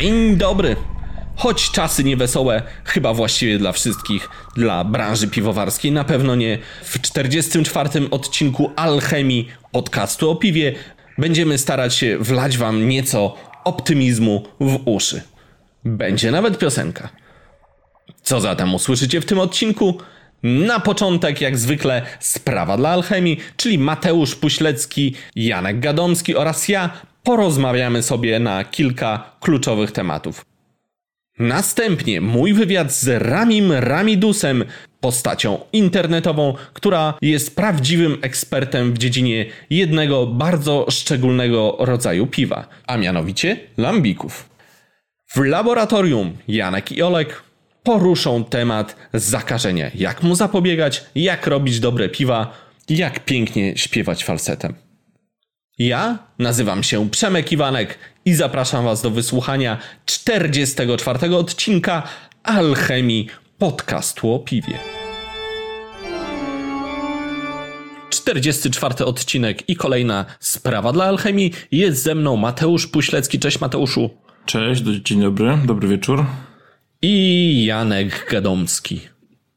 Dzień 0.00 0.36
dobry. 0.36 0.76
Choć 1.36 1.70
czasy 1.70 2.04
niewesołe, 2.04 2.62
chyba 2.84 3.14
właściwie 3.14 3.58
dla 3.58 3.72
wszystkich, 3.72 4.28
dla 4.56 4.84
branży 4.84 5.28
piwowarskiej, 5.28 5.92
na 5.92 6.04
pewno 6.04 6.34
nie. 6.34 6.58
W 6.82 7.00
44. 7.00 8.10
odcinku 8.10 8.70
Alchemii 8.76 9.48
podcastu 9.72 10.30
o 10.30 10.36
piwie 10.36 10.74
będziemy 11.18 11.58
starać 11.58 11.94
się 11.94 12.18
wlać 12.18 12.58
wam 12.58 12.88
nieco 12.88 13.36
optymizmu 13.64 14.46
w 14.60 14.80
uszy. 14.84 15.22
Będzie 15.84 16.30
nawet 16.30 16.58
piosenka. 16.58 17.08
Co 18.22 18.40
zatem 18.40 18.74
usłyszycie 18.74 19.20
w 19.20 19.26
tym 19.26 19.38
odcinku? 19.38 19.98
Na 20.42 20.80
początek, 20.80 21.40
jak 21.40 21.58
zwykle, 21.58 22.02
sprawa 22.20 22.76
dla 22.76 22.90
alchemii, 22.90 23.40
czyli 23.56 23.78
Mateusz 23.78 24.34
Puślecki, 24.34 25.14
Janek 25.36 25.80
Gadomski 25.80 26.36
oraz 26.36 26.68
ja 26.68 26.90
porozmawiamy 27.24 28.02
sobie 28.02 28.38
na 28.38 28.64
kilka 28.64 29.30
kluczowych 29.40 29.92
tematów. 29.92 30.44
Następnie 31.38 32.20
mój 32.20 32.52
wywiad 32.52 32.92
z 32.92 33.22
Ramim 33.22 33.72
Ramidusem, 33.72 34.64
postacią 35.00 35.58
internetową, 35.72 36.54
która 36.72 37.14
jest 37.22 37.56
prawdziwym 37.56 38.18
ekspertem 38.22 38.92
w 38.92 38.98
dziedzinie 38.98 39.46
jednego 39.70 40.26
bardzo 40.26 40.86
szczególnego 40.90 41.76
rodzaju 41.78 42.26
piwa, 42.26 42.68
a 42.86 42.96
mianowicie 42.96 43.56
lambików. 43.76 44.48
W 45.26 45.36
laboratorium 45.36 46.36
Janek 46.48 46.92
i 46.92 47.02
Olek 47.02 47.42
poruszą 47.82 48.44
temat 48.44 48.96
zakażenia, 49.14 49.90
jak 49.94 50.22
mu 50.22 50.34
zapobiegać, 50.34 51.04
jak 51.14 51.46
robić 51.46 51.80
dobre 51.80 52.08
piwa, 52.08 52.58
jak 52.88 53.24
pięknie 53.24 53.76
śpiewać 53.76 54.24
falsetem. 54.24 54.83
Ja 55.78 56.18
nazywam 56.38 56.82
się 56.82 57.10
Przemek 57.10 57.52
Iwanek 57.52 57.98
i 58.24 58.34
zapraszam 58.34 58.84
Was 58.84 59.02
do 59.02 59.10
wysłuchania 59.10 59.78
44 60.06 61.36
odcinka 61.36 62.02
Alchemii 62.42 63.28
podcastu 63.58 64.34
o 64.34 64.38
piwie. 64.38 64.78
44 68.10 69.04
odcinek 69.04 69.68
i 69.68 69.76
kolejna 69.76 70.24
sprawa 70.40 70.92
dla 70.92 71.04
Alchemii. 71.04 71.52
Jest 71.70 72.02
ze 72.02 72.14
mną 72.14 72.36
Mateusz 72.36 72.86
Puślecki. 72.86 73.38
Cześć 73.38 73.60
Mateuszu. 73.60 74.10
Cześć, 74.46 74.82
dzień 74.82 75.20
dobry, 75.20 75.58
dobry 75.64 75.88
wieczór. 75.88 76.26
I 77.02 77.64
Janek 77.64 78.26
Gadomski. 78.30 79.00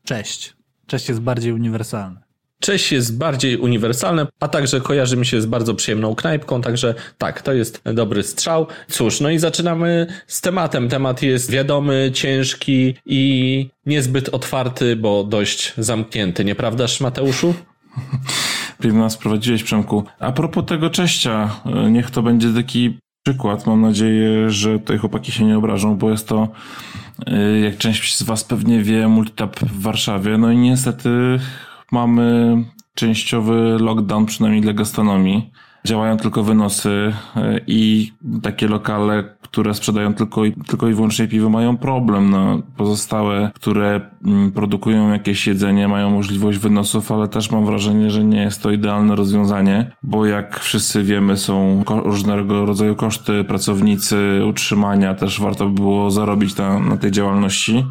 Cześć. 0.06 0.54
Cześć 0.88 1.10
jest 1.10 1.22
bardziej 1.22 1.54
uniwersalny. 1.54 2.27
Cześć 2.60 2.92
jest 2.92 3.18
bardziej 3.18 3.58
uniwersalne, 3.58 4.28
a 4.40 4.48
także 4.48 4.82
kojarzy 4.82 5.18
mi 5.18 5.26
się 5.26 5.42
z 5.42 5.46
bardzo 5.46 5.76
przyjemną 5.76 6.16
knajpką, 6.16 6.62
także 6.62 6.96
tak, 7.18 7.42
to 7.42 7.54
jest 7.54 7.82
dobry 7.94 8.24
strzał. 8.24 8.68
Cóż, 8.90 9.22
no 9.22 9.30
i 9.30 9.40
zaczynamy 9.40 10.08
z 10.28 10.42
tematem. 10.42 10.90
Temat 10.90 11.22
jest 11.22 11.52
wiadomy, 11.52 12.12
ciężki 12.14 12.96
i 13.06 13.70
niezbyt 13.86 14.30
otwarty, 14.30 14.96
bo 14.96 15.24
dość 15.24 15.74
zamknięty, 15.78 16.46
nieprawdaż 16.46 17.02
Mateuszu? 17.02 17.54
Pięknie 18.82 19.00
nas 19.00 19.18
prowadziłeś, 19.18 19.64
Przemku. 19.64 20.04
A 20.20 20.32
propos 20.32 20.66
tego 20.66 20.90
cześcia, 20.90 21.62
niech 21.92 22.12
to 22.12 22.22
będzie 22.22 22.54
taki 22.54 22.98
przykład. 23.24 23.68
Mam 23.68 23.82
nadzieję, 23.82 24.50
że 24.50 24.80
tutaj 24.80 24.98
chłopaki 24.98 25.32
się 25.32 25.44
nie 25.46 25.58
obrażą, 25.58 25.98
bo 25.98 26.12
jest 26.12 26.28
to, 26.28 26.48
jak 27.64 27.78
część 27.78 28.18
z 28.18 28.24
was 28.24 28.44
pewnie 28.44 28.84
wie, 28.84 29.08
multitap 29.08 29.60
w 29.60 29.82
Warszawie. 29.82 30.38
No 30.38 30.52
i 30.52 30.58
niestety 30.58 31.10
mamy 31.92 32.58
częściowy 32.98 33.78
lockdown, 33.80 34.26
przynajmniej 34.26 34.62
dla 34.62 34.74
gastronomii. 34.74 35.52
Działają 35.86 36.18
tylko 36.18 36.44
wynosy 36.44 37.14
e, 37.36 37.60
i 37.68 38.12
takie 38.42 38.68
lokale, 38.68 39.38
które 39.42 39.74
sprzedają 39.74 40.14
tylko 40.14 40.46
i, 40.46 40.54
tylko 40.54 40.88
i 40.88 40.94
wyłącznie 40.94 41.28
piwo 41.28 41.50
mają 41.50 41.78
problem. 41.78 42.30
No, 42.30 42.62
pozostałe, 42.78 43.52
które 43.56 44.02
mm, 44.26 44.52
produkują 44.52 45.12
jakieś 45.12 45.48
jedzenie, 45.48 45.88
mają 45.88 46.10
możliwość 46.10 46.58
wynosów, 46.58 47.12
ale 47.12 47.28
też 47.28 47.52
mam 47.52 47.66
wrażenie, 47.66 48.12
że 48.12 48.24
nie 48.24 48.42
jest 48.42 48.64
to 48.64 48.72
idealne 48.72 49.16
rozwiązanie, 49.16 49.92
bo 50.04 50.26
jak 50.26 50.60
wszyscy 50.60 51.04
wiemy, 51.04 51.38
są 51.38 51.84
różnego 51.88 52.66
rodzaju 52.66 52.96
koszty, 52.96 53.44
pracownicy, 53.44 54.42
utrzymania, 54.50 55.16
też 55.16 55.42
warto 55.42 55.66
by 55.66 55.74
było 55.74 56.12
zarobić 56.12 56.58
na, 56.58 56.80
na 56.80 56.98
tej 56.98 57.12
działalności. 57.12 57.86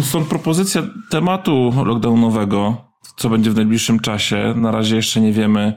Stąd 0.00 0.26
propozycja 0.26 0.82
tematu 1.10 1.72
lockdownowego, 1.84 2.89
co 3.16 3.30
będzie 3.30 3.50
w 3.50 3.56
najbliższym 3.56 4.00
czasie. 4.00 4.54
Na 4.56 4.70
razie 4.70 4.96
jeszcze 4.96 5.20
nie 5.20 5.32
wiemy, 5.32 5.72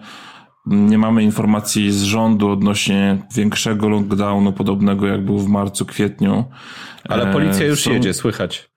nie 0.66 0.97
mamy 0.97 1.23
informacji 1.23 1.91
z 1.91 2.03
rządu 2.03 2.49
odnośnie 2.49 3.17
większego 3.35 3.89
lockdownu, 3.89 4.53
podobnego 4.53 5.07
jak 5.07 5.25
był 5.25 5.39
w 5.39 5.47
marcu, 5.47 5.85
kwietniu. 5.85 6.45
Ale 7.09 7.33
policja 7.33 7.66
już 7.66 7.81
Są... 7.81 7.91
jedzie, 7.91 8.13
słychać. 8.13 8.72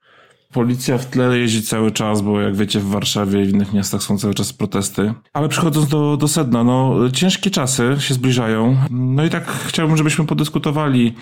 Policja 0.57 0.97
w 0.97 1.05
tle 1.05 1.39
jeździ 1.39 1.61
cały 1.61 1.91
czas, 1.91 2.21
bo 2.21 2.41
jak 2.41 2.55
wiecie 2.55 2.79
w 2.79 2.87
Warszawie 2.87 3.43
i 3.43 3.45
w 3.45 3.49
innych 3.49 3.73
miastach 3.73 4.03
są 4.03 4.17
cały 4.17 4.33
czas 4.33 4.53
protesty. 4.53 5.13
Ale 5.33 5.49
przechodząc 5.49 5.87
do, 5.87 6.17
do 6.17 6.27
sedna, 6.27 6.63
no 6.63 6.95
ciężkie 7.13 7.49
czasy 7.49 7.95
się 7.99 8.13
zbliżają. 8.13 8.77
No 8.89 9.25
i 9.25 9.29
tak 9.29 9.47
chciałbym, 9.47 9.97
żebyśmy 9.97 10.25
podyskutowali, 10.25 11.15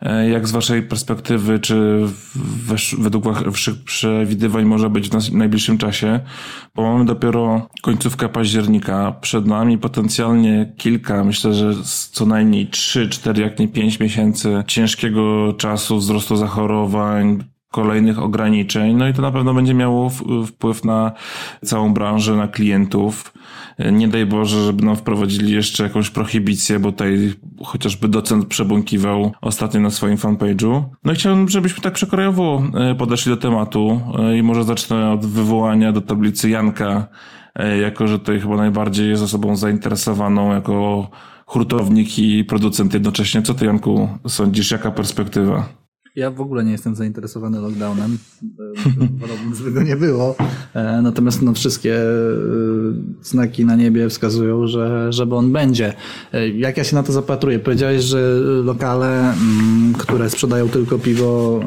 e, 0.00 0.28
jak 0.28 0.48
z 0.48 0.50
waszej 0.50 0.82
perspektywy, 0.82 1.58
czy 1.58 2.06
według 2.98 3.24
waszych 3.24 3.84
przewidywań 3.84 4.64
może 4.64 4.90
być 4.90 5.08
w 5.08 5.32
najbliższym 5.32 5.78
czasie, 5.78 6.20
bo 6.74 6.82
mamy 6.82 7.04
dopiero 7.04 7.68
końcówkę 7.82 8.28
października. 8.28 9.12
Przed 9.20 9.46
nami 9.46 9.78
potencjalnie 9.78 10.72
kilka, 10.78 11.24
myślę, 11.24 11.54
że 11.54 11.74
co 12.12 12.26
najmniej 12.26 12.66
trzy, 12.66 13.08
cztery, 13.08 13.42
jak 13.42 13.58
nie 13.58 13.68
pięć 13.68 14.00
miesięcy 14.00 14.64
ciężkiego 14.66 15.52
czasu, 15.52 15.96
wzrostu 15.96 16.36
zachorowań, 16.36 17.51
kolejnych 17.72 18.18
ograniczeń, 18.18 18.96
no 18.96 19.08
i 19.08 19.12
to 19.12 19.22
na 19.22 19.32
pewno 19.32 19.54
będzie 19.54 19.74
miało 19.74 20.10
wpływ 20.46 20.84
na 20.84 21.12
całą 21.64 21.94
branżę, 21.94 22.36
na 22.36 22.48
klientów. 22.48 23.32
Nie 23.92 24.08
daj 24.08 24.26
Boże, 24.26 24.64
żeby 24.64 24.84
nam 24.84 24.96
wprowadzili 24.96 25.52
jeszcze 25.52 25.84
jakąś 25.84 26.10
prohibicję, 26.10 26.78
bo 26.78 26.92
tutaj 26.92 27.34
chociażby 27.64 28.08
docent 28.08 28.46
przebąkiwał 28.46 29.32
ostatnio 29.40 29.80
na 29.80 29.90
swoim 29.90 30.16
fanpage'u. 30.16 30.82
No 31.04 31.12
i 31.12 31.14
chciałbym, 31.14 31.48
żebyśmy 31.48 31.82
tak 31.82 31.92
przekrojowo 31.92 32.62
e, 32.74 32.94
podeszli 32.94 33.30
do 33.30 33.36
tematu 33.36 34.00
e, 34.18 34.38
i 34.38 34.42
może 34.42 34.64
zacznę 34.64 35.12
od 35.12 35.26
wywołania 35.26 35.92
do 35.92 36.00
tablicy 36.00 36.50
Janka, 36.50 37.06
e, 37.54 37.78
jako 37.78 38.06
że 38.06 38.18
tutaj 38.18 38.40
chyba 38.40 38.56
najbardziej 38.56 39.10
jest 39.10 39.22
osobą 39.22 39.56
zainteresowaną 39.56 40.52
jako 40.52 41.10
hurtownik 41.46 42.18
i 42.18 42.44
producent 42.44 42.94
jednocześnie. 42.94 43.42
Co 43.42 43.54
ty, 43.54 43.66
Janku, 43.66 44.08
sądzisz? 44.26 44.70
Jaka 44.70 44.90
perspektywa? 44.90 45.81
Ja 46.16 46.30
w 46.30 46.40
ogóle 46.40 46.64
nie 46.64 46.72
jestem 46.72 46.94
zainteresowany 46.94 47.60
lockdownem. 47.60 48.18
Wolałbym, 49.20 49.54
żeby 49.54 49.72
go 49.72 49.82
nie 49.82 49.96
było. 49.96 50.36
E, 50.74 51.02
natomiast 51.02 51.42
no, 51.42 51.52
wszystkie 51.52 51.96
e, 51.96 52.06
znaki 53.22 53.64
na 53.64 53.76
niebie 53.76 54.08
wskazują, 54.08 54.66
że, 54.66 55.12
żeby 55.12 55.34
on 55.34 55.52
będzie. 55.52 55.94
E, 56.32 56.48
jak 56.48 56.76
ja 56.76 56.84
się 56.84 56.96
na 56.96 57.02
to 57.02 57.12
zapatruję? 57.12 57.58
Powiedziałeś, 57.58 58.02
że 58.02 58.36
lokale, 58.64 59.32
mm, 59.32 59.92
które 59.98 60.30
sprzedają 60.30 60.68
tylko 60.68 60.98
piwo, 60.98 61.60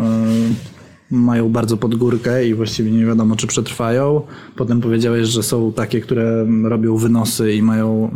mają 1.11 1.49
bardzo 1.49 1.77
pod 1.77 1.95
górkę 1.95 2.47
i 2.47 2.53
właściwie 2.53 2.91
nie 2.91 3.05
wiadomo, 3.05 3.35
czy 3.35 3.47
przetrwają. 3.47 4.21
Potem 4.55 4.81
powiedziałeś, 4.81 5.27
że 5.27 5.43
są 5.43 5.73
takie, 5.73 6.01
które 6.01 6.47
robią 6.63 6.97
wynosy 6.97 7.53
i 7.53 7.61
mają, 7.61 8.09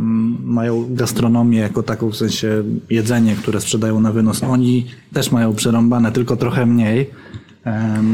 mają 0.44 0.94
gastronomię 0.94 1.58
jako 1.58 1.82
taką, 1.82 2.10
w 2.10 2.16
sensie 2.16 2.62
jedzenie, 2.90 3.36
które 3.36 3.60
sprzedają 3.60 4.00
na 4.00 4.12
wynos. 4.12 4.42
Oni 4.42 4.86
też 5.12 5.32
mają 5.32 5.54
przerąbane, 5.54 6.12
tylko 6.12 6.36
trochę 6.36 6.66
mniej. 6.66 7.10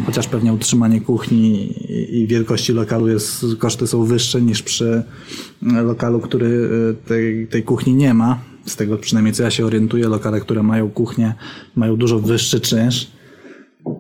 Chociaż 0.06 0.29
pewnie 0.29 0.53
utrzymanie 0.53 1.00
kuchni 1.00 1.75
i 2.11 2.27
wielkości 2.27 2.73
lokalu 2.73 3.09
jest, 3.09 3.45
koszty 3.59 3.87
są 3.87 4.05
wyższe 4.05 4.43
niż 4.43 4.62
przy 4.62 5.03
lokalu, 5.62 6.21
który 6.21 6.69
e, 6.91 7.09
tej, 7.09 7.47
tej 7.47 7.62
kuchni 7.62 7.95
nie 7.95 8.15
ma. 8.15 8.39
Z 8.67 8.77
tego 8.77 8.99
przynajmniej 8.99 9.35
co 9.35 9.43
ja 9.43 9.50
się 9.50 9.67
orientuję, 9.67 10.09
lokale, 10.09 10.41
które 10.41 10.62
mają 10.62 10.91
kuchnię, 10.91 11.35
mają 11.77 11.97
dużo 11.97 12.19
wyższy 12.19 12.61
czynsz. 12.61 13.11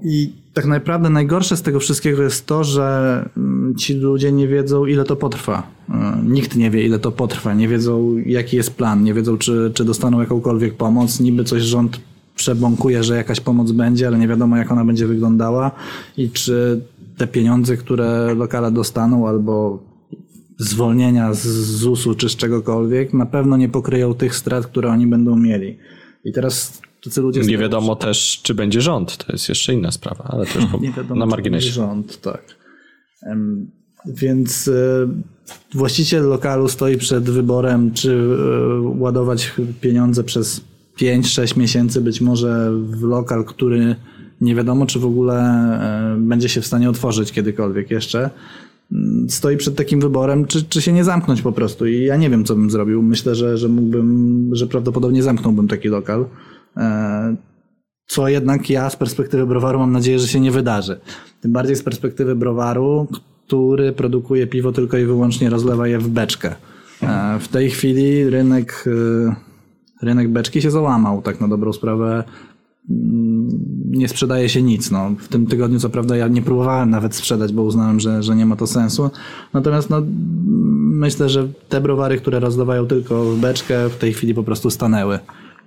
I 0.02 0.32
tak 0.56 0.64
naprawdę 0.64 1.10
najgorsze 1.10 1.56
z 1.56 1.62
tego 1.62 1.80
wszystkiego 1.80 2.22
jest 2.22 2.46
to, 2.46 2.64
że 2.64 3.28
mm, 3.36 3.74
ci 3.74 3.94
ludzie 3.94 4.32
nie 4.32 4.48
wiedzą, 4.48 4.86
ile 4.86 5.04
to 5.04 5.16
potrwa. 5.16 5.62
E, 5.88 6.22
nikt 6.24 6.56
nie 6.56 6.70
wie, 6.70 6.86
ile 6.86 6.98
to 6.98 7.12
potrwa. 7.12 7.54
Nie 7.54 7.68
wiedzą, 7.68 8.16
jaki 8.26 8.56
jest 8.56 8.74
plan. 8.74 9.04
Nie 9.04 9.14
wiedzą, 9.14 9.38
czy, 9.38 9.70
czy 9.74 9.84
dostaną 9.84 10.20
jakąkolwiek 10.20 10.74
pomoc. 10.74 11.20
Niby 11.20 11.44
coś 11.44 11.62
rząd 11.62 12.00
przebąkuje, 12.36 13.04
że 13.04 13.16
jakaś 13.16 13.40
pomoc 13.40 13.72
będzie, 13.72 14.06
ale 14.06 14.18
nie 14.18 14.28
wiadomo, 14.28 14.56
jak 14.56 14.72
ona 14.72 14.84
będzie 14.84 15.06
wyglądała 15.06 15.70
i 16.16 16.30
czy 16.30 16.80
te 17.16 17.26
pieniądze, 17.26 17.76
które 17.76 18.34
lokale 18.34 18.70
dostaną 18.70 19.28
albo 19.28 19.82
zwolnienia 20.58 21.34
z 21.34 21.46
ZUS-u 21.56 22.14
czy 22.14 22.28
z 22.28 22.36
czegokolwiek, 22.36 23.14
na 23.14 23.26
pewno 23.26 23.56
nie 23.56 23.68
pokryją 23.68 24.14
tych 24.14 24.36
strat, 24.36 24.66
które 24.66 24.90
oni 24.90 25.06
będą 25.06 25.36
mieli. 25.36 25.78
I 26.24 26.32
teraz 26.32 26.80
ludzie... 27.16 27.40
Nie 27.40 27.58
wiadomo 27.58 27.96
też, 27.96 28.40
czy 28.42 28.54
będzie 28.54 28.80
rząd, 28.80 29.16
to 29.16 29.32
jest 29.32 29.48
jeszcze 29.48 29.74
inna 29.74 29.90
sprawa, 29.90 30.24
ale 30.24 30.46
to 30.46 30.60
już 30.60 30.80
nie 30.80 30.92
wiadomo, 30.92 31.20
na 31.20 31.26
marginesie. 31.26 31.72
Czy 31.72 31.80
będzie 31.80 31.94
rząd, 31.94 32.20
tak. 32.20 32.56
Więc 34.06 34.68
e, 34.68 35.08
właściciel 35.74 36.28
lokalu 36.28 36.68
stoi 36.68 36.96
przed 36.96 37.30
wyborem, 37.30 37.94
czy 37.94 38.12
e, 38.12 38.80
ładować 38.80 39.54
pieniądze 39.80 40.24
przez 40.24 40.60
5-6 41.00 41.58
miesięcy 41.58 42.00
być 42.00 42.20
może 42.20 42.70
w 42.72 43.02
lokal, 43.02 43.44
który 43.44 43.96
nie 44.40 44.54
wiadomo, 44.54 44.86
czy 44.86 44.98
w 44.98 45.06
ogóle 45.06 45.34
e, 45.36 46.16
będzie 46.20 46.48
się 46.48 46.60
w 46.60 46.66
stanie 46.66 46.90
otworzyć 46.90 47.32
kiedykolwiek 47.32 47.90
jeszcze. 47.90 48.30
Mm, 48.92 49.30
stoi 49.30 49.56
przed 49.56 49.76
takim 49.76 50.00
wyborem, 50.00 50.46
czy, 50.46 50.64
czy 50.64 50.82
się 50.82 50.92
nie 50.92 51.04
zamknąć 51.04 51.42
po 51.42 51.52
prostu. 51.52 51.86
I 51.86 52.04
ja 52.04 52.16
nie 52.16 52.30
wiem, 52.30 52.44
co 52.44 52.54
bym 52.54 52.70
zrobił. 52.70 53.02
Myślę, 53.02 53.34
że, 53.34 53.58
że 53.58 53.68
mógłbym, 53.68 54.50
że 54.52 54.66
prawdopodobnie 54.66 55.22
zamknąłbym 55.22 55.68
taki 55.68 55.88
lokal. 55.88 56.24
E, 56.76 57.36
co 58.06 58.28
jednak 58.28 58.70
ja 58.70 58.90
z 58.90 58.96
perspektywy 58.96 59.46
browaru 59.46 59.78
mam 59.78 59.92
nadzieję, 59.92 60.18
że 60.18 60.28
się 60.28 60.40
nie 60.40 60.50
wydarzy. 60.50 61.00
Tym 61.40 61.52
bardziej 61.52 61.76
z 61.76 61.82
perspektywy 61.82 62.36
browaru, 62.36 63.08
który 63.46 63.92
produkuje 63.92 64.46
piwo 64.46 64.72
tylko 64.72 64.98
i 64.98 65.04
wyłącznie 65.04 65.50
rozlewa 65.50 65.88
je 65.88 65.98
w 65.98 66.08
beczkę. 66.08 66.54
E, 67.02 67.38
w 67.40 67.48
tej 67.48 67.70
chwili 67.70 68.30
rynek, 68.30 68.84
rynek 70.02 70.28
beczki 70.28 70.62
się 70.62 70.70
załamał, 70.70 71.22
tak 71.22 71.40
na 71.40 71.48
dobrą 71.48 71.72
sprawę 71.72 72.24
nie 73.90 74.08
sprzedaje 74.08 74.48
się 74.48 74.62
nic. 74.62 74.90
No, 74.90 75.10
w 75.18 75.28
tym 75.28 75.46
tygodniu, 75.46 75.78
co 75.78 75.90
prawda, 75.90 76.16
ja 76.16 76.28
nie 76.28 76.42
próbowałem 76.42 76.90
nawet 76.90 77.14
sprzedać, 77.14 77.52
bo 77.52 77.62
uznałem, 77.62 78.00
że, 78.00 78.22
że 78.22 78.36
nie 78.36 78.46
ma 78.46 78.56
to 78.56 78.66
sensu. 78.66 79.10
Natomiast 79.52 79.90
no, 79.90 80.02
myślę, 80.76 81.28
że 81.28 81.48
te 81.68 81.80
browary, 81.80 82.16
które 82.16 82.40
rozdawają 82.40 82.86
tylko 82.86 83.24
w 83.24 83.38
beczkę, 83.38 83.88
w 83.88 83.96
tej 83.96 84.12
chwili 84.12 84.34
po 84.34 84.42
prostu 84.42 84.70
stanęły. 84.70 85.18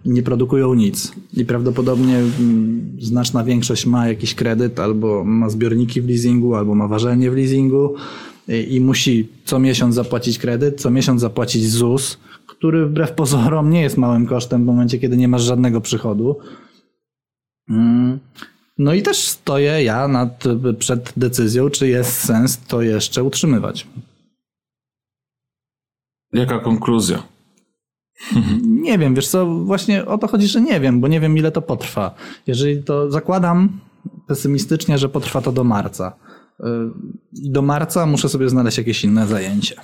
Nie 0.05 0.23
produkują 0.23 0.73
nic. 0.73 1.11
I 1.33 1.45
prawdopodobnie 1.45 2.17
mm, 2.17 2.97
znaczna 3.01 3.43
większość 3.43 3.85
ma 3.85 4.07
jakiś 4.07 4.35
kredyt, 4.35 4.79
albo 4.79 5.23
ma 5.23 5.49
zbiorniki 5.49 6.01
w 6.01 6.09
leasingu, 6.09 6.55
albo 6.55 6.75
ma 6.75 6.87
ważenie 6.87 7.31
w 7.31 7.35
leasingu 7.35 7.95
i, 8.69 8.81
musi 8.81 9.27
co 9.45 9.59
miesiąc 9.59 9.95
zapłacić 9.95 10.39
kredyt, 10.39 10.81
co 10.81 10.91
miesiąc 10.91 11.21
zapłacić 11.21 11.69
ZUS, 11.69 12.17
który 12.47 12.85
wbrew 12.85 13.11
pozorom 13.11 13.69
nie 13.69 13.81
jest 13.81 13.97
małym 13.97 14.25
kosztem 14.25 14.63
w 14.63 14.65
momencie, 14.65 14.99
kiedy 14.99 15.17
nie 15.17 15.27
masz 15.27 15.43
żadnego 15.43 15.81
przychodu. 15.81 16.35
Mm. 17.69 18.19
No 18.77 18.93
i 18.93 19.01
też 19.01 19.17
stoję 19.17 19.83
ja 19.83 20.07
nad, 20.07 20.43
przed 20.79 21.13
decyzją, 21.17 21.69
czy 21.69 21.87
jest 21.87 22.11
sens 22.11 22.57
to 22.67 22.81
jeszcze 22.81 23.23
utrzymywać. 23.23 23.87
Jaka 26.33 26.59
konkluzja? 26.59 27.23
Nie 28.87 28.97
wiem, 28.97 29.15
wiesz 29.15 29.27
co, 29.27 29.45
właśnie 29.45 30.05
o 30.05 30.17
to 30.17 30.27
chodzi, 30.27 30.47
że 30.47 30.61
nie 30.61 30.79
wiem, 30.79 31.01
bo 31.01 31.07
nie 31.07 31.19
wiem 31.19 31.37
ile 31.37 31.51
to 31.51 31.61
potrwa. 31.61 32.15
Jeżeli 32.47 32.83
to 32.83 33.11
zakładam 33.11 33.79
pesymistycznie, 34.27 34.97
że 34.97 35.09
potrwa 35.09 35.41
to 35.41 35.51
do 35.51 35.63
marca. 35.63 36.15
Y, 36.59 36.63
do 37.31 37.61
marca 37.61 38.05
muszę 38.05 38.29
sobie 38.29 38.49
znaleźć 38.49 38.77
jakieś 38.77 39.03
inne 39.03 39.27
zajęcie. 39.27 39.75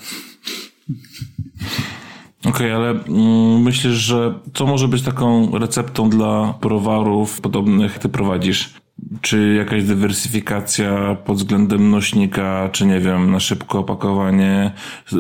Okej, 2.39 2.51
okay, 2.51 2.75
ale 2.75 2.89
mm, 2.89 3.61
myślisz, 3.61 3.93
że 3.93 4.39
co 4.53 4.65
może 4.65 4.87
być 4.87 5.01
taką 5.01 5.57
receptą 5.57 6.09
dla 6.09 6.53
browarów 6.61 7.41
podobnych, 7.41 7.99
ty 7.99 8.09
prowadzisz? 8.09 8.73
Czy 9.21 9.53
jakaś 9.53 9.83
dywersyfikacja 9.83 11.17
pod 11.25 11.37
względem 11.37 11.89
nośnika, 11.89 12.69
czy 12.71 12.85
nie 12.85 12.99
wiem, 12.99 13.31
na 13.31 13.39
szybko 13.39 13.79
opakowanie, 13.79 14.71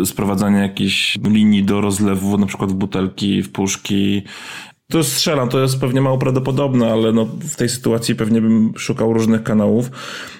sprowadzanie 0.05 0.59
jakichś 0.59 1.17
linii 1.23 1.63
do 1.63 1.81
rozlewu, 1.81 2.37
na 2.37 2.45
przykład 2.45 2.71
w 2.71 2.75
butelki, 2.75 3.43
w 3.43 3.51
puszki, 3.51 4.23
to 4.87 5.03
strzelam, 5.03 5.49
to 5.49 5.59
jest 5.59 5.79
pewnie 5.81 6.01
mało 6.01 6.17
prawdopodobne, 6.17 6.91
ale 6.91 7.11
no 7.11 7.25
w 7.25 7.55
tej 7.55 7.69
sytuacji 7.69 8.15
pewnie 8.15 8.41
bym 8.41 8.73
szukał 8.77 9.13
różnych 9.13 9.43
kanałów, 9.43 9.91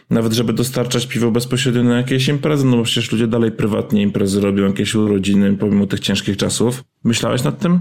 nawet 0.10 0.34
żeby 0.34 0.54
dostarczać 0.54 1.08
piwo 1.08 1.32
bezpośrednio 1.32 1.84
na 1.84 1.98
jakieś 1.98 2.28
imprezy, 2.28 2.66
no 2.66 2.78
bo 2.78 2.84
przecież 2.84 3.12
ludzie 3.12 3.28
dalej 3.28 3.52
prywatnie 3.52 4.02
imprezy 4.02 4.42
robią, 4.42 4.66
jakieś 4.68 4.96
urodziny 4.96 5.54
pomimo 5.54 5.88
tych 5.88 6.00
ciężkich 6.00 6.38
czasów. 6.38 6.84
Myślałeś 7.04 7.44
nad 7.44 7.60
tym? 7.60 7.80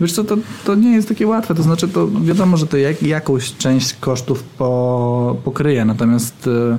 Wiesz 0.00 0.12
co, 0.12 0.24
to, 0.24 0.36
to 0.64 0.74
nie 0.74 0.92
jest 0.92 1.08
takie 1.08 1.26
łatwe, 1.26 1.54
to 1.54 1.62
znaczy 1.62 1.88
to 1.88 2.08
wiadomo, 2.08 2.56
że 2.56 2.66
to 2.66 2.76
jak, 2.76 3.02
jakąś 3.02 3.56
część 3.56 3.94
kosztów 3.94 4.42
po, 4.42 5.36
pokryje, 5.44 5.84
natomiast... 5.84 6.46
Yy 6.46 6.78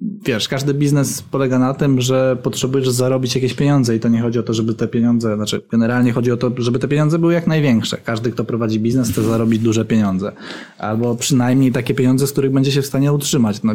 wiesz, 0.00 0.48
każdy 0.48 0.74
biznes 0.74 1.22
polega 1.22 1.58
na 1.58 1.74
tym, 1.74 2.00
że 2.00 2.36
potrzebujesz 2.42 2.88
zarobić 2.88 3.34
jakieś 3.34 3.54
pieniądze 3.54 3.96
i 3.96 4.00
to 4.00 4.08
nie 4.08 4.20
chodzi 4.20 4.38
o 4.38 4.42
to, 4.42 4.54
żeby 4.54 4.74
te 4.74 4.88
pieniądze, 4.88 5.36
znaczy 5.36 5.62
generalnie 5.70 6.12
chodzi 6.12 6.32
o 6.32 6.36
to, 6.36 6.50
żeby 6.58 6.78
te 6.78 6.88
pieniądze 6.88 7.18
były 7.18 7.32
jak 7.32 7.46
największe. 7.46 7.96
Każdy, 8.04 8.32
kto 8.32 8.44
prowadzi 8.44 8.80
biznes, 8.80 9.10
chce 9.10 9.22
zarobić 9.22 9.62
duże 9.62 9.84
pieniądze. 9.84 10.32
Albo 10.78 11.14
przynajmniej 11.14 11.72
takie 11.72 11.94
pieniądze, 11.94 12.26
z 12.26 12.32
których 12.32 12.52
będzie 12.52 12.72
się 12.72 12.82
w 12.82 12.86
stanie 12.86 13.12
utrzymać. 13.12 13.62
No, 13.62 13.72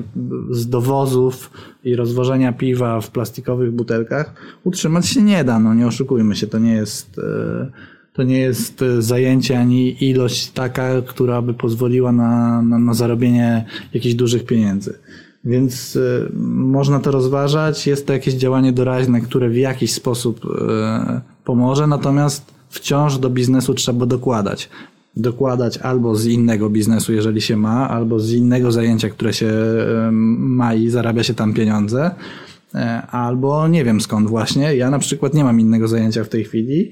z 0.51 0.69
dowozów 0.69 1.51
i 1.83 1.95
rozwożenia 1.95 2.53
piwa 2.53 3.01
w 3.01 3.11
plastikowych 3.11 3.71
butelkach 3.71 4.33
utrzymać 4.63 5.07
się 5.07 5.21
nie 5.21 5.43
da, 5.43 5.59
no 5.59 5.73
nie 5.73 5.87
oszukujmy 5.87 6.35
się, 6.35 6.47
to 6.47 6.59
nie 6.59 6.73
jest... 6.73 7.17
Yy 7.17 7.92
to 8.13 8.23
nie 8.23 8.39
jest 8.39 8.83
zajęcie 8.99 9.59
ani 9.59 10.03
ilość 10.09 10.51
taka, 10.51 11.01
która 11.01 11.41
by 11.41 11.53
pozwoliła 11.53 12.11
na, 12.11 12.61
na, 12.61 12.79
na 12.79 12.93
zarobienie 12.93 13.65
jakichś 13.93 14.15
dużych 14.15 14.45
pieniędzy. 14.45 14.97
Więc 15.45 15.95
y, 15.95 16.31
można 16.55 16.99
to 16.99 17.11
rozważać. 17.11 17.87
Jest 17.87 18.07
to 18.07 18.13
jakieś 18.13 18.33
działanie 18.33 18.71
doraźne, 18.71 19.21
które 19.21 19.49
w 19.49 19.57
jakiś 19.57 19.93
sposób 19.93 20.45
y, 20.45 20.49
pomoże, 21.45 21.87
natomiast 21.87 22.45
wciąż 22.69 23.17
do 23.17 23.29
biznesu 23.29 23.73
trzeba 23.73 24.05
dokładać. 24.05 24.69
Dokładać 25.15 25.77
albo 25.77 26.15
z 26.15 26.25
innego 26.25 26.69
biznesu, 26.69 27.13
jeżeli 27.13 27.41
się 27.41 27.57
ma, 27.57 27.89
albo 27.89 28.19
z 28.19 28.31
innego 28.31 28.71
zajęcia, 28.71 29.09
które 29.09 29.33
się 29.33 29.51
ma 30.37 30.73
i 30.73 30.89
zarabia 30.89 31.23
się 31.23 31.33
tam 31.33 31.53
pieniądze, 31.53 32.11
albo 33.11 33.67
nie 33.67 33.85
wiem 33.85 34.01
skąd 34.01 34.29
właśnie. 34.29 34.75
Ja 34.75 34.89
na 34.89 34.99
przykład 34.99 35.33
nie 35.33 35.43
mam 35.43 35.59
innego 35.59 35.87
zajęcia 35.87 36.23
w 36.23 36.29
tej 36.29 36.43
chwili. 36.43 36.91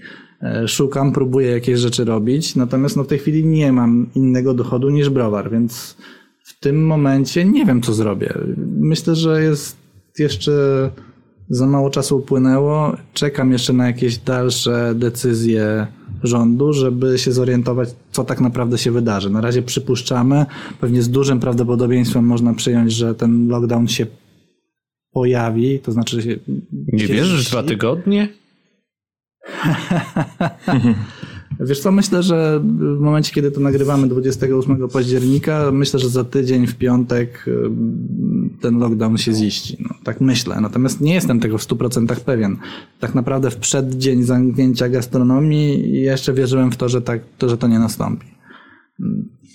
Szukam, 0.68 1.12
próbuję 1.12 1.50
jakieś 1.50 1.80
rzeczy 1.80 2.06
robić, 2.06 2.56
natomiast 2.56 2.98
no 2.98 3.04
w 3.04 3.08
tej 3.08 3.20
chwili 3.20 3.46
nie 3.46 3.72
mam 3.72 4.08
innego 4.16 4.54
dochodu 4.54 4.90
niż 4.90 5.10
browar, 5.10 5.52
więc 5.52 5.98
w 6.44 6.60
tym 6.60 6.86
momencie 6.86 7.46
nie 7.46 7.66
wiem, 7.66 7.82
co 7.82 7.94
zrobię. 7.94 8.34
Myślę, 8.80 9.16
że 9.16 9.44
jest 9.44 9.78
jeszcze 10.20 10.52
za 11.50 11.68
mało 11.68 11.90
czasu 11.90 12.18
upłynęło. 12.18 12.98
Czekam 13.14 13.52
jeszcze 13.52 13.74
na 13.74 13.88
jakieś 13.88 14.18
dalsze 14.18 14.94
decyzje 14.95 15.88
rządu, 16.24 16.74
żeby 16.74 17.18
się 17.18 17.31
zorientować, 17.31 17.90
co 18.12 18.24
tak 18.24 18.42
naprawdę 18.42 18.78
się 18.78 18.92
wydarzy. 18.92 19.30
Na 19.30 19.42
razie 19.42 19.62
przypuszczamy, 19.62 20.45
pewnie 20.80 21.02
z 21.02 21.10
dużym 21.10 21.40
prawdopodobieństwem 21.40 22.26
można 22.26 22.54
przyjąć, 22.54 22.94
że 22.94 23.16
ten 23.16 23.48
lockdown 23.48 23.88
się 23.88 24.06
pojawi, 25.14 25.80
to 25.80 25.92
znaczy 25.92 26.21
się. 26.21 26.36
Nie 26.94 27.07
wierzysz, 27.07 27.50
dwa 27.50 27.64
tygodnie? 27.64 28.41
Wiesz 31.60 31.80
co, 31.80 31.92
myślę, 31.92 32.24
że 32.24 32.62
w 32.64 33.00
momencie, 33.00 33.33
kiedy 33.33 33.52
to 33.52 33.60
nagrywamy 33.60 34.07
28 34.07 34.90
października, 34.90 35.71
myślę, 35.71 36.00
że 36.00 36.10
za 36.10 36.24
tydzień 36.24 36.68
w 36.68 36.76
piątek 36.76 37.45
ten 38.62 38.80
lockdown 38.80 39.18
się 39.18 39.33
ziści. 39.33 39.78
No, 39.80 39.90
tak 40.04 40.21
myślę. 40.21 40.62
Natomiast 40.62 41.02
nie 41.02 41.14
jestem 41.14 41.40
tego 41.40 41.57
w 41.57 41.62
100% 41.62 42.16
pewien. 42.16 42.57
Tak 43.00 43.16
naprawdę 43.16 43.52
w 43.52 43.57
przeddzień 43.57 44.24
zamknięcia 44.24 44.90
gastronomii 44.90 45.92
jeszcze 46.02 46.33
wierzyłem 46.33 46.71
w 46.71 46.78
to, 46.78 46.90
że, 46.90 47.02
tak, 47.02 47.21
to, 47.38 47.50
że 47.50 47.57
to 47.57 47.68
nie 47.68 47.80
nastąpi. 47.80 48.28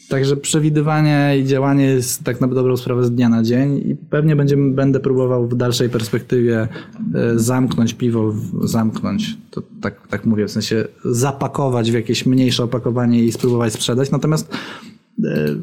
Także 0.08 0.36
przewidywanie 0.36 1.34
i 1.38 1.44
działanie 1.44 1.84
jest 1.84 2.24
tak 2.24 2.40
na 2.40 2.48
dobrą 2.48 2.76
sprawę 2.76 3.04
z 3.04 3.10
dnia 3.10 3.28
na 3.28 3.42
dzień 3.42 3.76
i 3.76 3.96
pewnie 4.10 4.36
będziemy, 4.36 4.74
będę 4.74 5.00
próbował 5.00 5.48
w 5.48 5.56
dalszej 5.56 5.88
perspektywie 5.88 6.68
e, 7.14 7.38
zamknąć 7.38 7.94
piwo, 7.94 8.34
zamknąć, 8.62 9.38
to 9.50 9.62
tak, 9.80 10.08
tak 10.08 10.26
mówię, 10.26 10.46
w 10.46 10.50
sensie 10.50 10.84
zapakować 11.04 11.90
w 11.90 11.94
jakieś 11.94 12.26
mniejsze 12.26 12.64
opakowanie 12.64 13.24
i 13.24 13.32
spróbować 13.32 13.72
sprzedać. 13.72 14.10
Natomiast 14.10 14.56
e, 15.24 15.56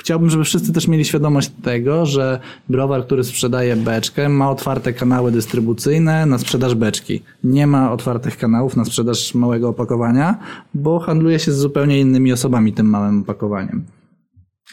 chciałbym, 0.00 0.30
żeby 0.30 0.44
wszyscy 0.44 0.72
też 0.72 0.88
mieli 0.88 1.04
świadomość 1.04 1.50
tego, 1.62 2.06
że 2.06 2.40
browar, 2.68 3.06
który 3.06 3.24
sprzedaje 3.24 3.76
beczkę, 3.76 4.28
ma 4.28 4.50
otwarte 4.50 4.92
kanały 4.92 5.32
dystrybucyjne 5.32 6.26
na 6.26 6.38
sprzedaż 6.38 6.74
beczki. 6.74 7.22
Nie 7.44 7.66
ma 7.66 7.92
otwartych 7.92 8.36
kanałów 8.36 8.76
na 8.76 8.84
sprzedaż 8.84 9.34
małego 9.34 9.68
opakowania, 9.68 10.38
bo 10.74 10.98
handluje 10.98 11.38
się 11.38 11.52
z 11.52 11.56
zupełnie 11.56 12.00
innymi 12.00 12.32
osobami 12.32 12.72
tym 12.72 12.86
małym 12.86 13.20
opakowaniem. 13.20 13.84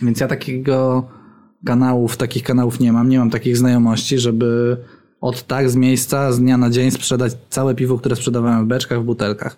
Więc 0.02 0.20
ja 0.20 0.28
takiego 0.28 1.08
kanałów, 1.66 2.18
takich 2.18 2.44
kanałów 2.44 2.80
nie 2.80 2.94
mam, 2.94 3.10
nie 3.10 3.20
mam 3.20 3.30
takich 3.30 3.58
znajomości, 3.58 4.20
żeby 4.20 4.78
od 5.22 5.44
tak 5.44 5.70
z 5.70 5.76
miejsca, 5.76 6.32
z 6.32 6.40
dnia 6.40 6.58
na 6.58 6.70
dzień 6.70 6.92
sprzedać 6.92 7.34
całe 7.50 7.76
piwo, 7.76 7.98
które 7.98 8.16
sprzedawałem 8.16 8.66
w 8.66 8.68
beczkach, 8.68 9.02
w 9.02 9.04
butelkach. 9.04 9.58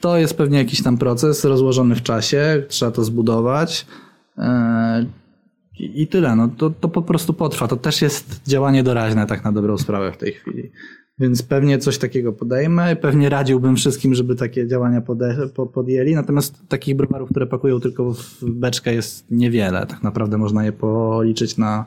To 0.00 0.18
jest 0.18 0.36
pewnie 0.36 0.58
jakiś 0.58 0.82
tam 0.82 0.98
proces 0.98 1.44
rozłożony 1.44 1.94
w 1.94 2.02
czasie, 2.02 2.62
trzeba 2.68 2.90
to 2.90 3.04
zbudować. 3.04 3.86
E, 4.38 5.06
I 5.78 6.06
tyle. 6.06 6.36
No, 6.36 6.48
to, 6.48 6.70
to 6.70 6.88
po 6.88 7.02
prostu 7.02 7.32
potrwa. 7.32 7.68
To 7.68 7.76
też 7.76 8.02
jest 8.02 8.42
działanie 8.46 8.82
doraźne, 8.82 9.26
tak 9.26 9.44
na 9.44 9.52
dobrą 9.52 9.78
sprawę 9.78 10.12
w 10.12 10.16
tej 10.16 10.32
chwili. 10.32 10.70
Więc 11.18 11.42
pewnie 11.42 11.78
coś 11.78 11.98
takiego 11.98 12.32
podejmę. 12.32 12.96
Pewnie 12.96 13.28
radziłbym 13.28 13.76
wszystkim, 13.76 14.14
żeby 14.14 14.36
takie 14.36 14.66
działania 14.66 15.02
podjęli. 15.74 16.14
Natomiast 16.14 16.68
takich 16.68 16.96
browarów, 16.96 17.30
które 17.30 17.46
pakują 17.46 17.80
tylko 17.80 18.12
w 18.12 18.44
beczkę 18.44 18.94
jest 18.94 19.30
niewiele. 19.30 19.86
Tak 19.86 20.02
naprawdę 20.02 20.38
można 20.38 20.64
je 20.64 20.72
policzyć 20.72 21.56
na, 21.56 21.84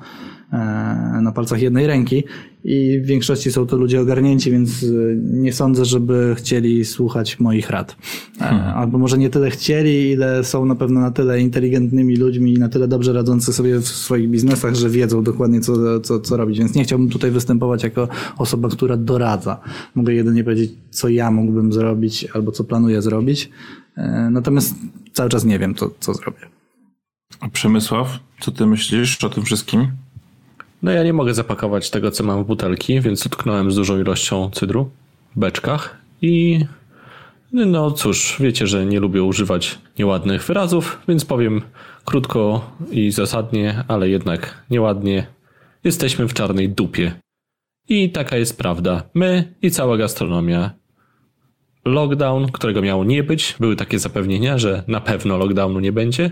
na 1.21 1.31
palcach 1.35 1.61
jednej 1.61 1.87
ręki 1.87 2.23
i 2.63 2.99
w 3.03 3.05
większości 3.05 3.51
są 3.51 3.67
to 3.67 3.77
ludzie 3.77 4.01
ogarnięci, 4.01 4.51
więc 4.51 4.85
nie 5.23 5.53
sądzę, 5.53 5.85
żeby 5.85 6.35
chcieli 6.37 6.85
słuchać 6.85 7.39
moich 7.39 7.69
rad. 7.69 7.95
Hmm. 8.39 8.77
Albo 8.77 8.97
może 8.97 9.17
nie 9.17 9.29
tyle 9.29 9.49
chcieli, 9.49 10.11
ile 10.11 10.43
są 10.43 10.65
na 10.65 10.75
pewno 10.75 10.99
na 10.99 11.11
tyle 11.11 11.41
inteligentnymi 11.41 12.15
ludźmi 12.15 12.53
i 12.53 12.59
na 12.59 12.69
tyle 12.69 12.87
dobrze 12.87 13.13
radzący 13.13 13.53
sobie 13.53 13.79
w 13.79 13.87
swoich 13.87 14.29
biznesach, 14.29 14.75
że 14.75 14.89
wiedzą 14.89 15.23
dokładnie 15.23 15.61
co, 15.61 15.99
co, 15.99 16.19
co 16.19 16.37
robić. 16.37 16.59
Więc 16.59 16.75
nie 16.75 16.83
chciałbym 16.83 17.09
tutaj 17.09 17.31
występować 17.31 17.83
jako 17.83 18.07
osoba, 18.37 18.69
która 18.69 18.97
doradza. 18.97 19.59
Mogę 19.95 20.13
jedynie 20.13 20.43
powiedzieć, 20.43 20.71
co 20.89 21.09
ja 21.09 21.31
mógłbym 21.31 21.73
zrobić 21.73 22.27
albo 22.33 22.51
co 22.51 22.63
planuję 22.63 23.01
zrobić. 23.01 23.49
Natomiast 24.31 24.75
cały 25.13 25.29
czas 25.29 25.45
nie 25.45 25.59
wiem, 25.59 25.75
co, 25.75 25.91
co 25.99 26.13
zrobię. 26.13 26.39
A 27.39 27.49
Przemysław, 27.49 28.19
co 28.39 28.51
ty 28.51 28.65
myślisz 28.65 29.23
o 29.23 29.29
tym 29.29 29.43
wszystkim? 29.43 29.87
No 30.83 30.91
ja 30.91 31.03
nie 31.03 31.13
mogę 31.13 31.33
zapakować 31.33 31.89
tego, 31.89 32.11
co 32.11 32.23
mam 32.23 32.43
w 32.43 32.47
butelki, 32.47 33.01
więc 33.01 33.25
utknąłem 33.25 33.71
z 33.71 33.75
dużą 33.75 33.99
ilością 33.99 34.49
cydru 34.49 34.89
w 35.35 35.39
beczkach 35.39 35.97
i 36.21 36.65
no 37.53 37.91
cóż, 37.91 38.37
wiecie, 38.39 38.67
że 38.67 38.85
nie 38.85 38.99
lubię 38.99 39.23
używać 39.23 39.79
nieładnych 39.99 40.43
wyrazów, 40.43 40.99
więc 41.07 41.25
powiem 41.25 41.61
krótko 42.05 42.71
i 42.91 43.11
zasadnie, 43.11 43.83
ale 43.87 44.09
jednak 44.09 44.63
nieładnie. 44.69 45.27
Jesteśmy 45.83 46.27
w 46.27 46.33
czarnej 46.33 46.69
dupie. 46.69 47.11
I 47.89 48.09
taka 48.09 48.37
jest 48.37 48.57
prawda. 48.57 49.03
My 49.13 49.53
i 49.61 49.71
cała 49.71 49.97
gastronomia. 49.97 50.71
Lockdown, 51.85 52.51
którego 52.51 52.81
miało 52.81 53.03
nie 53.03 53.23
być, 53.23 53.55
były 53.59 53.75
takie 53.75 53.99
zapewnienia, 53.99 54.57
że 54.57 54.83
na 54.87 55.01
pewno 55.01 55.37
lockdownu 55.37 55.79
nie 55.79 55.91
będzie 55.91 56.31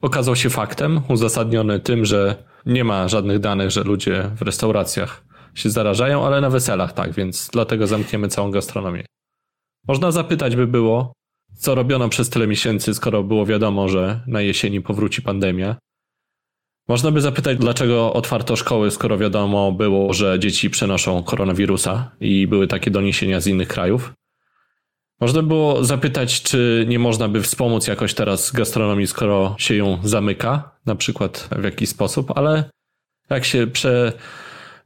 okazał 0.00 0.36
się 0.36 0.50
faktem, 0.50 1.00
uzasadniony 1.08 1.80
tym, 1.80 2.04
że 2.04 2.44
nie 2.66 2.84
ma 2.84 3.08
żadnych 3.08 3.38
danych, 3.38 3.70
że 3.70 3.82
ludzie 3.82 4.30
w 4.36 4.42
restauracjach 4.42 5.24
się 5.54 5.70
zarażają, 5.70 6.26
ale 6.26 6.40
na 6.40 6.50
weselach 6.50 6.92
tak, 6.92 7.12
więc 7.12 7.48
dlatego 7.52 7.86
zamkniemy 7.86 8.28
całą 8.28 8.50
gastronomię. 8.50 9.04
Można 9.88 10.10
zapytać 10.10 10.56
by 10.56 10.66
było, 10.66 11.12
co 11.56 11.74
robiono 11.74 12.08
przez 12.08 12.30
tyle 12.30 12.46
miesięcy, 12.46 12.94
skoro 12.94 13.22
było 13.22 13.46
wiadomo, 13.46 13.88
że 13.88 14.20
na 14.26 14.40
jesieni 14.40 14.80
powróci 14.80 15.22
pandemia. 15.22 15.76
Można 16.88 17.10
by 17.10 17.20
zapytać, 17.20 17.58
dlaczego 17.58 18.12
otwarto 18.12 18.56
szkoły, 18.56 18.90
skoro 18.90 19.18
wiadomo 19.18 19.72
było, 19.72 20.12
że 20.12 20.38
dzieci 20.38 20.70
przenoszą 20.70 21.22
koronawirusa 21.22 22.10
i 22.20 22.46
były 22.46 22.66
takie 22.66 22.90
doniesienia 22.90 23.40
z 23.40 23.46
innych 23.46 23.68
krajów. 23.68 24.12
Można 25.20 25.42
było 25.42 25.84
zapytać, 25.84 26.42
czy 26.42 26.84
nie 26.88 26.98
można 26.98 27.28
by 27.28 27.42
wspomóc 27.42 27.86
jakoś 27.86 28.14
teraz 28.14 28.52
gastronomii, 28.52 29.06
skoro 29.06 29.54
się 29.58 29.74
ją 29.74 29.98
zamyka, 30.04 30.70
na 30.86 30.94
przykład 30.94 31.48
w 31.58 31.64
jakiś 31.64 31.88
sposób, 31.88 32.32
ale 32.38 32.64
jak 33.30 33.44
się 33.44 33.66
prze 33.66 34.12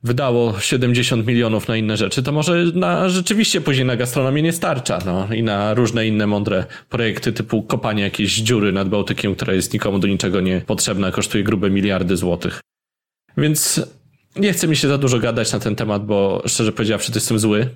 wydało 0.02 0.60
70 0.60 1.26
milionów 1.26 1.68
na 1.68 1.76
inne 1.76 1.96
rzeczy, 1.96 2.22
to 2.22 2.32
może 2.32 2.64
na, 2.74 3.08
rzeczywiście 3.08 3.60
później 3.60 3.86
na 3.86 3.96
gastronomię 3.96 4.42
nie 4.42 4.52
starcza, 4.52 4.98
no 5.06 5.34
i 5.34 5.42
na 5.42 5.74
różne 5.74 6.06
inne 6.06 6.26
mądre 6.26 6.64
projekty 6.88 7.32
typu 7.32 7.62
kopanie 7.62 8.02
jakiejś 8.02 8.36
dziury 8.36 8.72
nad 8.72 8.88
Bałtykiem, 8.88 9.34
która 9.34 9.54
jest 9.54 9.72
nikomu 9.72 9.98
do 9.98 10.08
niczego 10.08 10.40
nie 10.40 10.60
potrzebna, 10.60 11.10
kosztuje 11.10 11.44
grube 11.44 11.70
miliardy 11.70 12.16
złotych. 12.16 12.60
Więc 13.36 13.86
nie 14.36 14.52
chce 14.52 14.68
mi 14.68 14.76
się 14.76 14.88
za 14.88 14.98
dużo 14.98 15.18
gadać 15.18 15.52
na 15.52 15.58
ten 15.58 15.76
temat, 15.76 16.06
bo 16.06 16.42
szczerze 16.46 16.72
powiedziawszy, 16.72 17.12
to 17.12 17.16
jestem 17.16 17.38
zły. 17.38 17.68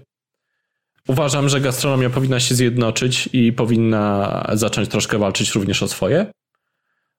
Uważam, 1.07 1.49
że 1.49 1.61
gastronomia 1.61 2.11
powinna 2.11 2.41
się 2.41 2.55
zjednoczyć 2.55 3.29
i 3.33 3.53
powinna 3.53 4.43
zacząć 4.53 4.89
troszkę 4.89 5.19
walczyć 5.19 5.55
również 5.55 5.83
o 5.83 5.89
swoje. 5.89 6.27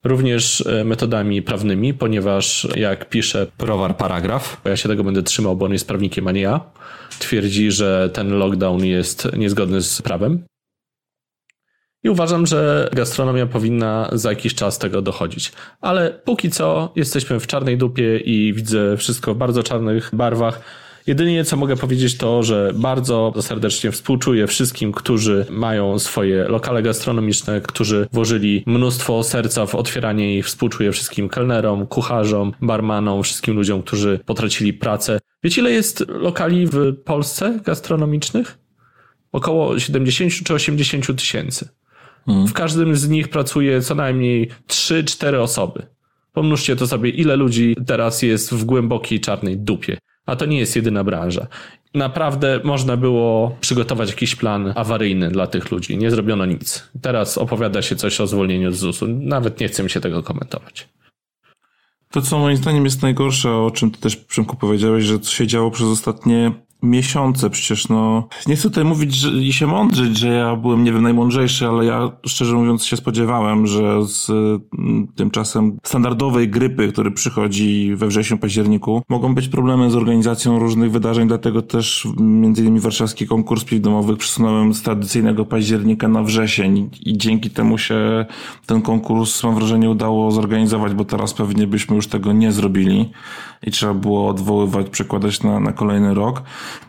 Również 0.04 0.62
e, 0.62 0.84
metodami 0.84 1.42
prawnymi, 1.42 1.94
ponieważ 1.94 2.68
jak 2.76 3.10
pisze 3.10 3.48
prowar 3.58 3.98
paragraf, 3.98 4.62
ja 4.66 4.78
się 4.78 4.90
tego 4.90 5.04
będę 5.04 5.24
trzymał, 5.24 5.56
bo 5.56 5.66
on 5.66 5.74
jest 5.74 5.88
prawnikiem, 5.88 6.28
a 6.28 6.32
nie 6.32 6.42
ja, 6.42 6.62
twierdzi, 7.20 7.72
że 7.72 8.10
ten 8.14 8.38
lockdown 8.38 8.86
jest 8.86 9.28
niezgodny 9.38 9.82
z 9.82 10.02
prawem. 10.02 10.44
I 12.04 12.10
uważam, 12.10 12.46
że 12.46 12.90
gastronomia 12.94 13.46
powinna 13.46 14.10
za 14.12 14.30
jakiś 14.30 14.56
czas 14.56 14.78
tego 14.78 15.02
dochodzić. 15.02 15.52
Ale 15.82 16.22
póki 16.26 16.50
co 16.50 16.92
jesteśmy 16.96 17.40
w 17.40 17.48
czarnej 17.48 17.78
dupie 17.78 18.18
i 18.18 18.54
widzę 18.54 18.98
wszystko 18.98 19.34
w 19.34 19.38
bardzo 19.38 19.64
czarnych 19.64 20.10
barwach 20.14 20.62
Jedynie 21.08 21.46
co 21.46 21.58
mogę 21.58 21.76
powiedzieć 21.76 22.18
to, 22.18 22.44
że 22.44 22.72
bardzo 22.76 23.34
serdecznie 23.42 23.92
współczuję 23.92 24.48
wszystkim, 24.48 24.92
którzy 24.92 25.46
mają 25.50 26.00
swoje 26.00 26.44
lokale 26.44 26.84
gastronomiczne, 26.84 27.62
którzy 27.62 28.08
włożyli 28.14 28.64
mnóstwo 28.66 29.24
serca 29.24 29.66
w 29.66 29.76
otwieranie 29.76 30.38
ich. 30.38 30.46
Współczuję 30.46 30.92
wszystkim 30.92 31.30
kelnerom, 31.30 31.88
kucharzom, 31.88 32.54
barmanom, 32.62 33.24
wszystkim 33.24 33.56
ludziom, 33.56 33.84
którzy 33.84 34.20
potracili 34.26 34.74
pracę. 34.74 35.20
Wiecie, 35.44 35.62
ile 35.62 35.72
jest 35.72 36.06
lokali 36.08 36.68
w 36.68 36.96
Polsce 37.06 37.60
gastronomicznych? 37.66 38.58
Około 39.32 39.80
70 39.80 40.34
czy 40.34 40.54
80 40.54 41.16
tysięcy. 41.18 41.70
Hmm. 42.26 42.48
W 42.48 42.54
każdym 42.54 42.96
z 42.96 43.10
nich 43.10 43.28
pracuje 43.28 43.82
co 43.82 43.96
najmniej 43.96 44.50
3-4 44.68 45.36
osoby. 45.36 45.88
Pomnóżcie 46.34 46.76
to 46.76 46.88
sobie, 46.88 47.10
ile 47.10 47.36
ludzi 47.36 47.76
teraz 47.86 48.22
jest 48.22 48.54
w 48.54 48.64
głębokiej 48.64 49.20
czarnej 49.20 49.58
dupie. 49.58 49.98
A 50.28 50.36
to 50.36 50.46
nie 50.46 50.60
jest 50.60 50.76
jedyna 50.76 51.04
branża. 51.04 51.48
Naprawdę 51.94 52.60
można 52.64 52.98
było 52.98 53.58
przygotować 53.62 54.10
jakiś 54.10 54.36
plan 54.36 54.74
awaryjny 54.76 55.30
dla 55.30 55.48
tych 55.48 55.72
ludzi. 55.72 55.98
Nie 55.98 56.12
zrobiono 56.12 56.46
nic. 56.46 56.90
Teraz 57.02 57.38
opowiada 57.38 57.82
się 57.82 57.96
coś 57.96 58.22
o 58.22 58.28
zwolnieniu 58.28 58.72
z 58.72 58.78
ZUS-u. 58.78 59.08
Nawet 59.08 59.60
nie 59.60 59.68
chcę 59.68 59.84
mi 59.84 59.90
się 59.90 60.00
tego 60.00 60.24
komentować. 60.24 60.90
To, 62.12 62.22
co 62.22 62.40
moim 62.40 62.58
zdaniem 62.58 62.86
jest 62.86 63.02
najgorsze, 63.02 63.52
o 63.52 63.72
czym 63.72 63.92
ty 63.92 64.02
też, 64.02 64.16
Przemku, 64.16 64.58
powiedziałeś, 64.58 65.04
że 65.04 65.20
co 65.20 65.32
się 65.32 65.48
działo 65.48 65.72
przez 65.72 65.88
ostatnie 65.88 66.52
miesiące 66.84 67.50
przecież, 67.50 67.90
no. 67.90 68.28
Nie 68.48 68.56
chcę 68.56 68.64
tutaj 68.64 68.84
mówić 68.84 69.16
że, 69.16 69.30
i 69.30 69.54
się 69.54 69.68
mądrzyć, 69.68 70.18
że 70.18 70.28
ja 70.28 70.56
byłem, 70.56 70.84
nie 70.84 70.94
wiem, 70.94 71.04
najmądrzejszy, 71.04 71.68
ale 71.68 71.86
ja 71.86 72.12
szczerze 72.26 72.56
mówiąc 72.56 72.86
się 72.86 72.98
spodziewałem, 72.98 73.68
że 73.68 74.06
z 74.06 74.30
mm, 74.30 75.08
tymczasem 75.16 75.78
standardowej 75.84 76.50
grypy, 76.50 76.88
który 76.88 77.12
przychodzi 77.12 77.96
we 77.96 78.08
wrześniu, 78.08 78.38
październiku, 78.38 79.02
mogą 79.10 79.36
być 79.36 79.48
problemy 79.48 79.92
z 79.92 79.96
organizacją 79.96 80.60
różnych 80.60 80.92
wydarzeń, 80.92 81.28
dlatego 81.28 81.62
też 81.62 82.08
między 82.20 82.62
innymi 82.62 82.80
warszawski 82.80 83.28
konkurs 83.28 83.64
piw 83.64 83.82
domowych 83.82 84.18
przesunąłem 84.18 84.74
z 84.74 84.82
tradycyjnego 84.82 85.46
października 85.46 86.08
na 86.08 86.24
wrzesień 86.24 86.90
i 87.06 87.18
dzięki 87.18 87.50
temu 87.50 87.78
się 87.78 88.26
ten 88.66 88.82
konkurs, 88.82 89.44
mam 89.44 89.56
wrażenie, 89.56 89.90
udało 89.90 90.32
zorganizować, 90.32 90.94
bo 90.94 91.06
teraz 91.06 91.34
pewnie 91.34 91.68
byśmy 91.68 91.96
już 91.96 92.08
tego 92.08 92.34
nie 92.34 92.52
zrobili 92.52 93.12
i 93.64 93.72
trzeba 93.72 93.94
było 93.94 94.28
odwoływać, 94.28 94.90
przekładać 94.90 95.44
na, 95.44 95.60
na 95.60 95.72
kolejny 95.72 96.14
rok. 96.14 96.44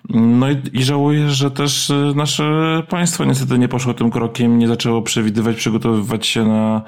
No 0.09 0.51
i, 0.51 0.57
i 0.73 0.85
żałuję, 0.85 1.31
że 1.31 1.51
też 1.51 1.91
e, 1.91 2.13
nasze 2.17 2.83
państwo 2.89 3.25
niestety 3.25 3.59
nie 3.59 3.69
poszło 3.69 3.95
tym 3.95 4.11
krokiem, 4.11 4.59
nie 4.59 4.69
zaczęło 4.69 5.03
przewidywać, 5.03 5.57
przygotowywać 5.57 6.27
się 6.27 6.45
na 6.45 6.83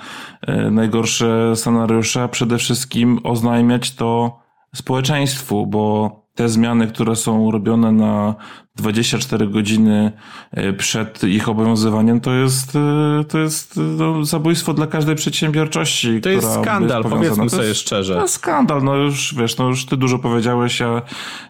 e, 0.47 0.71
najgorsze 0.71 1.57
scenariusze, 1.57 2.23
a 2.23 2.29
przede 2.29 2.59
wszystkim 2.59 3.19
oznajmiać 3.25 3.95
to 3.95 4.39
społeczeństwu, 4.75 5.67
bo 5.67 6.20
te 6.35 6.49
zmiany, 6.49 6.87
które 6.87 7.17
są 7.17 7.51
robione 7.51 7.93
na 7.93 8.35
24 8.77 9.49
godziny 9.49 10.13
e, 10.51 10.73
przed 10.73 11.25
ich 11.25 11.49
obowiązywaniem, 11.49 12.21
to 12.21 12.33
jest, 12.33 12.77
e, 12.77 13.25
to 13.25 13.39
jest 13.39 13.81
no, 13.99 14.25
zabójstwo 14.25 14.75
dla 14.75 14.87
każdej 14.87 15.17
przedsiębiorczości. 15.17 16.21
To 16.21 16.29
jest 16.29 16.55
skandal, 16.55 17.03
powiedzmy 17.03 17.51
sobie 17.51 17.75
szczerze. 17.75 18.15
To 18.15 18.23
jest 18.23 18.35
skandal, 18.35 18.83
no 18.83 18.97
już 18.97 19.35
wiesz, 19.35 19.59
no 19.59 19.69
już 19.69 19.87
ty 19.87 19.97
dużo 19.97 20.19
powiedziałeś, 20.19 20.81
ja 20.81 21.03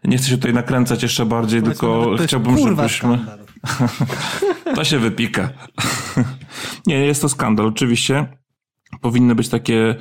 nie 0.05 0.19
chcę 0.19 0.29
się 0.29 0.37
tutaj 0.37 0.55
nakręcać 0.55 1.03
jeszcze 1.03 1.27
bardziej, 1.27 1.63
tylko 1.63 2.17
chciałbym, 2.25 2.59
żebyśmy... 2.59 3.19
to 4.77 4.85
się 4.85 4.99
wypika. 4.99 5.51
nie, 6.87 7.07
jest 7.07 7.23
to 7.23 7.29
skandal, 7.29 7.67
oczywiście. 7.67 8.27
Powinny 9.01 9.35
być 9.35 9.49
takie... 9.49 9.95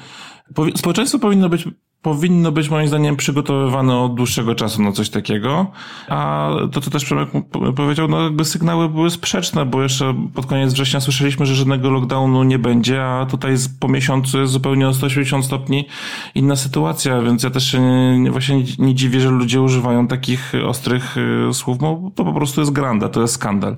Społeczeństwo 0.75 1.19
powinno 1.19 1.49
być 1.49 1.67
powinno 2.01 2.51
być 2.51 2.69
moim 2.69 2.87
zdaniem 2.87 3.15
przygotowywane 3.15 3.97
od 3.97 4.15
dłuższego 4.15 4.55
czasu 4.55 4.81
na 4.81 4.91
coś 4.91 5.09
takiego. 5.09 5.71
A 6.09 6.49
to, 6.71 6.81
co 6.81 6.91
też 6.91 7.05
Przemek 7.05 7.29
powiedział, 7.75 8.07
no 8.07 8.23
jakby 8.23 8.45
sygnały 8.45 8.89
były 8.89 9.09
sprzeczne, 9.09 9.65
bo 9.65 9.83
jeszcze 9.83 10.15
pod 10.33 10.45
koniec 10.45 10.73
września 10.73 10.99
słyszeliśmy, 10.99 11.45
że 11.45 11.55
żadnego 11.55 11.89
lockdownu 11.89 12.43
nie 12.43 12.59
będzie, 12.59 13.05
a 13.05 13.25
tutaj 13.25 13.55
po 13.79 13.87
miesiącu 13.87 14.39
jest 14.39 14.53
zupełnie 14.53 14.87
o 14.87 14.93
180 14.93 15.45
stopni 15.45 15.87
inna 16.35 16.55
sytuacja, 16.55 17.21
więc 17.21 17.43
ja 17.43 17.49
też 17.49 17.71
się 17.71 17.81
nie, 18.19 18.31
właśnie 18.31 18.63
nie, 18.79 18.95
dziwię, 18.95 19.21
że 19.21 19.29
ludzie 19.29 19.61
używają 19.61 20.07
takich 20.07 20.53
ostrych 20.65 21.17
y, 21.49 21.53
słów, 21.53 21.77
bo 21.77 22.11
to 22.15 22.25
po 22.25 22.33
prostu 22.33 22.61
jest 22.61 22.71
granda, 22.71 23.09
to 23.09 23.21
jest 23.21 23.33
skandal. 23.33 23.77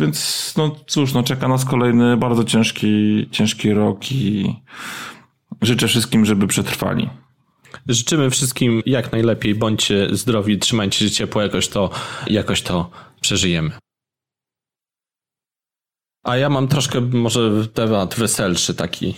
Więc 0.00 0.54
no 0.56 0.76
cóż, 0.86 1.14
no 1.14 1.22
czeka 1.22 1.48
nas 1.48 1.64
kolejny 1.64 2.16
bardzo 2.16 2.44
ciężki, 2.44 3.28
ciężki 3.30 3.72
rok 3.72 4.12
i 4.12 4.56
Życzę 5.62 5.88
wszystkim, 5.88 6.24
żeby 6.26 6.46
przetrwali. 6.46 7.10
Życzymy 7.88 8.30
wszystkim 8.30 8.82
jak 8.86 9.12
najlepiej, 9.12 9.54
bądźcie 9.54 10.08
zdrowi, 10.12 10.58
trzymajcie 10.58 10.98
się 10.98 11.10
ciepło, 11.10 11.42
jakoś 11.42 11.68
to, 11.68 11.90
jakoś 12.26 12.62
to 12.62 12.90
przeżyjemy. 13.20 13.70
A 16.24 16.36
ja 16.36 16.48
mam 16.48 16.68
troszkę 16.68 17.00
może 17.00 17.68
temat 17.68 18.14
weselszy, 18.14 18.74
taki, 18.74 19.14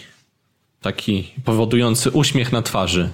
taki 0.80 1.34
powodujący 1.44 2.10
uśmiech 2.10 2.52
na 2.52 2.62
twarzy. 2.62 3.10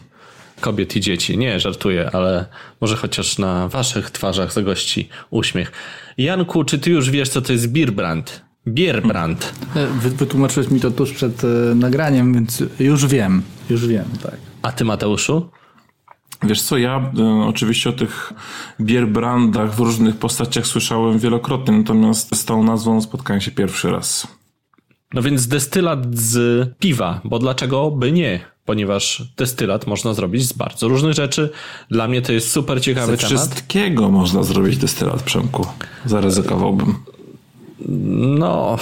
kobiet 0.60 0.96
i 0.96 1.00
dzieci. 1.00 1.38
Nie, 1.38 1.60
żartuję, 1.60 2.10
ale 2.12 2.46
może 2.80 2.96
chociaż 2.96 3.38
na 3.38 3.68
waszych 3.68 4.10
twarzach 4.10 4.52
zagości 4.52 5.08
uśmiech. 5.30 5.72
Janku, 6.18 6.64
czy 6.64 6.78
ty 6.78 6.90
już 6.90 7.10
wiesz, 7.10 7.28
co 7.28 7.42
to 7.42 7.52
jest 7.52 7.72
Bierbrand? 7.72 8.47
Bierbrand. 8.68 9.52
E, 9.76 9.86
wy, 9.86 10.10
wytłumaczyłeś 10.10 10.70
mi 10.70 10.80
to 10.80 10.90
tuż 10.90 11.12
przed 11.12 11.44
e, 11.44 11.74
nagraniem, 11.74 12.34
więc 12.34 12.62
już 12.80 13.06
wiem, 13.06 13.42
już 13.70 13.86
wiem, 13.86 14.04
tak. 14.22 14.36
A 14.62 14.72
ty, 14.72 14.84
Mateuszu? 14.84 15.50
Wiesz 16.42 16.62
co, 16.62 16.76
ja 16.78 17.12
y, 17.18 17.46
oczywiście 17.48 17.90
o 17.90 17.92
tych 17.92 18.32
bierbrandach 18.80 19.74
w 19.74 19.78
różnych 19.78 20.16
postaciach 20.16 20.66
słyszałem 20.66 21.18
wielokrotnie, 21.18 21.78
natomiast 21.78 22.36
z 22.36 22.44
tą 22.44 22.64
nazwą 22.64 23.00
spotkałem 23.00 23.40
się 23.40 23.50
pierwszy 23.50 23.90
raz. 23.90 24.26
No 25.14 25.22
więc 25.22 25.46
destylat 25.48 26.18
z 26.18 26.68
piwa, 26.78 27.20
bo 27.24 27.38
dlaczego 27.38 27.90
by 27.90 28.12
nie? 28.12 28.40
Ponieważ 28.64 29.22
destylat 29.36 29.86
można 29.86 30.14
zrobić 30.14 30.42
z 30.48 30.52
bardzo 30.52 30.88
różnych 30.88 31.12
rzeczy. 31.12 31.50
Dla 31.90 32.08
mnie 32.08 32.22
to 32.22 32.32
jest 32.32 32.50
super 32.50 32.80
ciekawy 32.82 33.12
Ze 33.12 33.18
temat. 33.18 33.42
wszystkiego 33.42 34.10
można 34.10 34.42
zrobić 34.42 34.76
destylat, 34.76 35.22
Przemku. 35.22 35.66
Zaryzykowałbym. 36.04 36.94
No, 38.20 38.76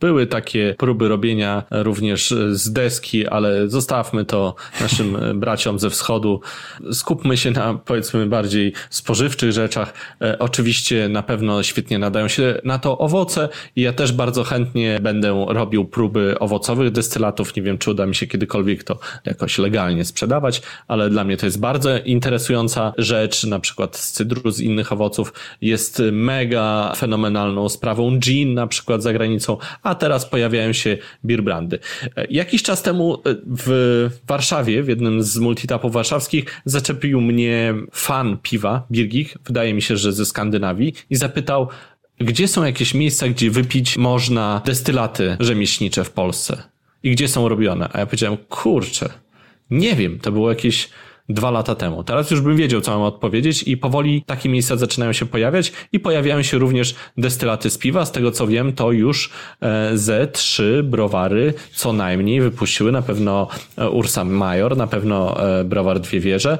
były 0.00 0.26
takie 0.26 0.74
próby 0.78 1.08
robienia 1.08 1.62
również 1.70 2.34
z 2.50 2.72
deski, 2.72 3.26
ale 3.26 3.68
zostawmy 3.68 4.24
to 4.24 4.54
naszym 4.80 5.16
braciom 5.40 5.78
ze 5.78 5.90
wschodu. 5.90 6.40
Skupmy 6.92 7.36
się 7.36 7.50
na 7.50 7.74
powiedzmy 7.74 8.26
bardziej 8.26 8.72
spożywczych 8.90 9.52
rzeczach. 9.52 9.94
E, 10.22 10.38
Oczywiście 10.38 11.08
na 11.08 11.22
pewno 11.22 11.62
świetnie 11.62 11.98
nadają 11.98 12.28
się 12.28 12.60
na 12.64 12.78
to 12.78 12.98
owoce 12.98 13.48
i 13.76 13.80
ja 13.80 13.92
też 13.92 14.12
bardzo 14.12 14.44
chętnie 14.44 14.98
będę 15.02 15.44
robił 15.48 15.84
próby 15.84 16.38
owocowych 16.38 16.90
destylatów. 16.90 17.56
Nie 17.56 17.62
wiem, 17.62 17.78
czy 17.78 17.90
uda 17.90 18.06
mi 18.06 18.14
się 18.14 18.26
kiedykolwiek 18.26 18.84
to 18.84 18.98
jakoś 19.24 19.58
legalnie 19.58 20.04
sprzedawać, 20.04 20.62
ale 20.88 21.10
dla 21.10 21.24
mnie 21.24 21.36
to 21.36 21.46
jest 21.46 21.60
bardzo 21.60 21.98
interesująca 21.98 22.92
rzecz. 22.98 23.44
Na 23.44 23.60
przykład 23.60 23.96
z 23.96 24.12
cydru, 24.12 24.50
z 24.50 24.60
innych 24.60 24.92
owoców 24.92 25.32
jest 25.60 26.02
mega 26.12 26.92
fenomenalną 26.96 27.68
sprawą 27.68 28.18
gin 28.34 28.54
na 28.54 28.66
przykład 28.66 29.02
za 29.02 29.12
granicą, 29.12 29.56
a 29.82 29.94
teraz 29.94 30.26
pojawiają 30.26 30.72
się 30.72 30.98
beerbrandy. 31.24 31.78
E, 32.16 32.26
Jakiś 32.30 32.62
czas 32.62 32.82
temu 32.82 33.14
e, 33.14 33.18
w 33.46 34.10
Warszawie, 34.26 34.82
w 34.82 34.88
jednym 34.88 35.22
z 35.22 35.36
multitapów 35.38 35.92
warszawskich, 35.92 36.44
zaczepił 36.64 37.20
mnie 37.20 37.74
fan 37.92 38.38
piwa, 38.42 38.86
Birgik, 38.90 39.38
wydaje 39.44 39.74
mi 39.74 39.82
się, 39.82 39.96
że 39.96 40.12
ze 40.12 40.26
Skandynawii 40.26 40.94
i 41.10 41.16
zapytał, 41.16 41.68
gdzie 42.18 42.48
są 42.48 42.64
jakieś 42.64 42.94
miejsca, 42.94 43.28
gdzie 43.28 43.50
wypić 43.50 43.96
można 43.96 44.62
destylaty 44.66 45.36
rzemieślnicze 45.40 46.04
w 46.04 46.10
Polsce 46.10 46.62
i 47.02 47.10
gdzie 47.10 47.28
są 47.28 47.48
robione. 47.48 47.88
A 47.92 47.98
ja 47.98 48.06
powiedziałem, 48.06 48.36
kurczę, 48.48 49.08
nie 49.70 49.94
wiem, 49.96 50.18
to 50.18 50.32
było 50.32 50.48
jakieś 50.48 50.88
dwa 51.28 51.50
lata 51.50 51.74
temu. 51.74 52.04
Teraz 52.04 52.30
już 52.30 52.40
bym 52.40 52.56
wiedział, 52.56 52.80
co 52.80 52.90
mam 52.90 53.02
odpowiedzieć 53.02 53.62
i 53.62 53.76
powoli 53.76 54.22
takie 54.26 54.48
miejsca 54.48 54.76
zaczynają 54.76 55.12
się 55.12 55.26
pojawiać 55.26 55.72
i 55.92 56.00
pojawiają 56.00 56.42
się 56.42 56.58
również 56.58 56.94
destylaty 57.18 57.70
z 57.70 57.78
piwa. 57.78 58.06
Z 58.06 58.12
tego 58.12 58.30
co 58.30 58.46
wiem, 58.46 58.72
to 58.72 58.92
już 58.92 59.30
e, 59.60 59.90
ze 59.98 60.26
trzy 60.26 60.82
browary 60.84 61.54
co 61.74 61.92
najmniej 61.92 62.40
wypuściły. 62.40 62.92
Na 62.92 63.02
pewno 63.02 63.48
e, 63.78 63.90
Ursa 63.90 64.24
Major, 64.24 64.76
na 64.76 64.86
pewno 64.86 65.46
e, 65.60 65.64
browar 65.64 66.00
Dwie 66.00 66.20
Wieże. 66.20 66.58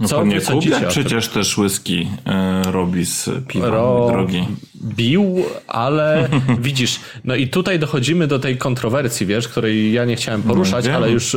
No 0.00 0.08
Co 0.08 0.18
o 0.18 0.24
Kubiak 0.52 0.88
przecież 0.88 1.28
też 1.28 1.58
whisky 1.58 2.08
e, 2.26 2.62
robi 2.72 3.04
z 3.06 3.30
piwa, 3.48 3.66
Ro- 3.68 4.08
drogi. 4.12 4.44
bił, 4.84 5.44
ale 5.66 6.28
widzisz, 6.60 7.00
no 7.24 7.34
i 7.34 7.48
tutaj 7.48 7.78
dochodzimy 7.78 8.26
do 8.26 8.38
tej 8.38 8.56
kontrowersji, 8.56 9.26
wiesz, 9.26 9.48
której 9.48 9.92
ja 9.92 10.04
nie 10.04 10.16
chciałem 10.16 10.42
poruszać, 10.42 10.86
wiem. 10.86 10.96
ale 10.96 11.10
już 11.10 11.36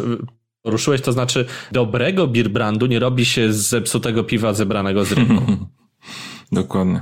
poruszyłeś, 0.67 1.01
to 1.01 1.12
znaczy 1.12 1.45
dobrego 1.71 2.27
beer 2.27 2.49
brandu 2.49 2.86
nie 2.86 2.99
robi 2.99 3.25
się 3.25 3.53
z 3.53 3.58
zepsutego 3.58 4.23
piwa 4.23 4.53
zebranego 4.53 5.06
z 5.06 5.12
rynku. 5.12 5.43
Dokładnie. 6.51 7.01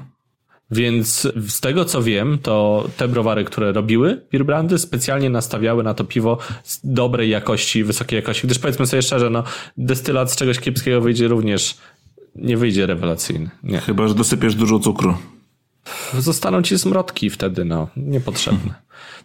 Więc 0.72 1.28
z 1.50 1.62
tego 1.62 1.86
co 1.86 2.04
wiem, 2.04 2.38
to 2.42 2.88
te 2.98 3.08
browary, 3.08 3.44
które 3.44 3.72
robiły 3.72 4.22
beer 4.32 4.46
brandy, 4.46 4.78
specjalnie 4.78 5.30
nastawiały 5.30 5.84
na 5.84 5.94
to 5.94 6.04
piwo 6.04 6.38
z 6.64 6.80
dobrej 6.84 7.30
jakości, 7.30 7.84
wysokiej 7.84 8.18
jakości, 8.18 8.48
gdyż 8.48 8.60
powiedzmy 8.60 8.88
sobie 8.88 9.02
szczerze, 9.02 9.30
no 9.30 9.44
destylat 9.78 10.32
z 10.32 10.36
czegoś 10.36 10.60
kiepskiego 10.60 11.02
wyjdzie 11.02 11.28
również, 11.28 11.78
nie 12.36 12.58
wyjdzie 12.58 12.86
rewelacyjny. 12.86 13.50
Nie. 13.64 13.80
Chyba, 13.80 14.08
że 14.08 14.16
dosypiesz 14.16 14.56
dużo 14.56 14.80
cukru. 14.80 15.18
Zostaną 16.20 16.62
ci 16.62 16.78
zmrotki 16.78 17.30
wtedy, 17.30 17.66
no, 17.66 17.88
niepotrzebne. 17.98 18.74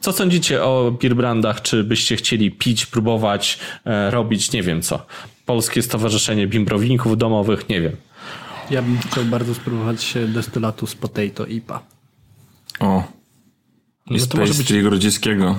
Co 0.01 0.13
sądzicie 0.13 0.65
o 0.65 0.93
beerbrandach? 1.03 1.63
Czy 1.63 1.85
byście 1.85 2.17
chcieli 2.17 2.51
pić, 2.51 2.87
próbować, 2.87 3.59
e, 3.85 4.11
robić, 4.11 4.53
nie 4.53 4.63
wiem 4.63 4.83
co? 4.83 5.07
Polskie 5.47 5.83
Stowarzyszenie 5.83 6.47
Bimbrowników 6.47 7.19
Domowych, 7.19 7.69
nie 7.69 7.81
wiem. 7.81 7.97
Ja 8.71 8.83
bym 8.83 8.99
chciał 8.99 9.25
bardzo 9.25 9.55
spróbować 9.55 10.15
destylatu 10.29 10.87
z 10.87 10.95
potato 10.95 11.47
IPA. 11.47 11.83
O. 12.81 13.03
I 14.07 14.13
No 14.13 14.19
z 14.19 14.29
to 14.29 14.39
może 14.39 14.49
być- 14.53 14.59
pastry 14.59 14.83
grodzieckiego. 14.83 15.59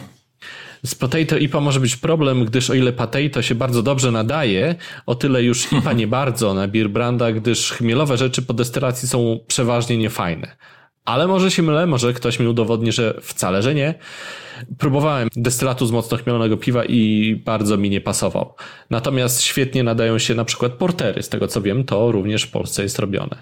Z 0.85 0.95
potato 0.95 1.37
IPA 1.37 1.59
może 1.59 1.79
być 1.79 1.95
problem, 1.95 2.45
gdyż 2.45 2.69
o 2.69 2.73
ile 2.73 2.93
potato 2.93 3.41
się 3.41 3.55
bardzo 3.55 3.83
dobrze 3.83 4.11
nadaje, 4.11 4.75
o 5.05 5.15
tyle 5.15 5.43
już 5.43 5.71
IPA 5.73 5.93
nie 6.01 6.07
bardzo 6.07 6.53
na 6.53 6.67
beerbranda, 6.67 7.31
gdyż 7.31 7.71
chmielowe 7.71 8.17
rzeczy 8.17 8.41
po 8.41 8.53
destylacji 8.53 9.07
są 9.07 9.39
przeważnie 9.47 9.97
niefajne. 9.97 10.55
Ale 11.05 11.27
może 11.27 11.51
się 11.51 11.63
mylę, 11.63 11.87
może 11.87 12.13
ktoś 12.13 12.39
mi 12.39 12.47
udowodni, 12.47 12.91
że 12.91 13.17
wcale, 13.21 13.61
że 13.61 13.75
nie. 13.75 13.93
Próbowałem 14.77 15.29
destylatu 15.35 15.85
z 15.85 15.91
mocno 15.91 16.17
chmielonego 16.17 16.57
piwa 16.57 16.85
i 16.85 17.35
bardzo 17.45 17.77
mi 17.77 17.89
nie 17.89 18.01
pasował. 18.01 18.53
Natomiast 18.89 19.41
świetnie 19.41 19.83
nadają 19.83 20.17
się 20.19 20.35
na 20.35 20.45
przykład 20.45 20.71
portery. 20.73 21.23
Z 21.23 21.29
tego 21.29 21.47
co 21.47 21.61
wiem, 21.61 21.83
to 21.83 22.11
również 22.11 22.43
w 22.43 22.51
Polsce 22.51 22.83
jest 22.83 22.99
robione. 22.99 23.37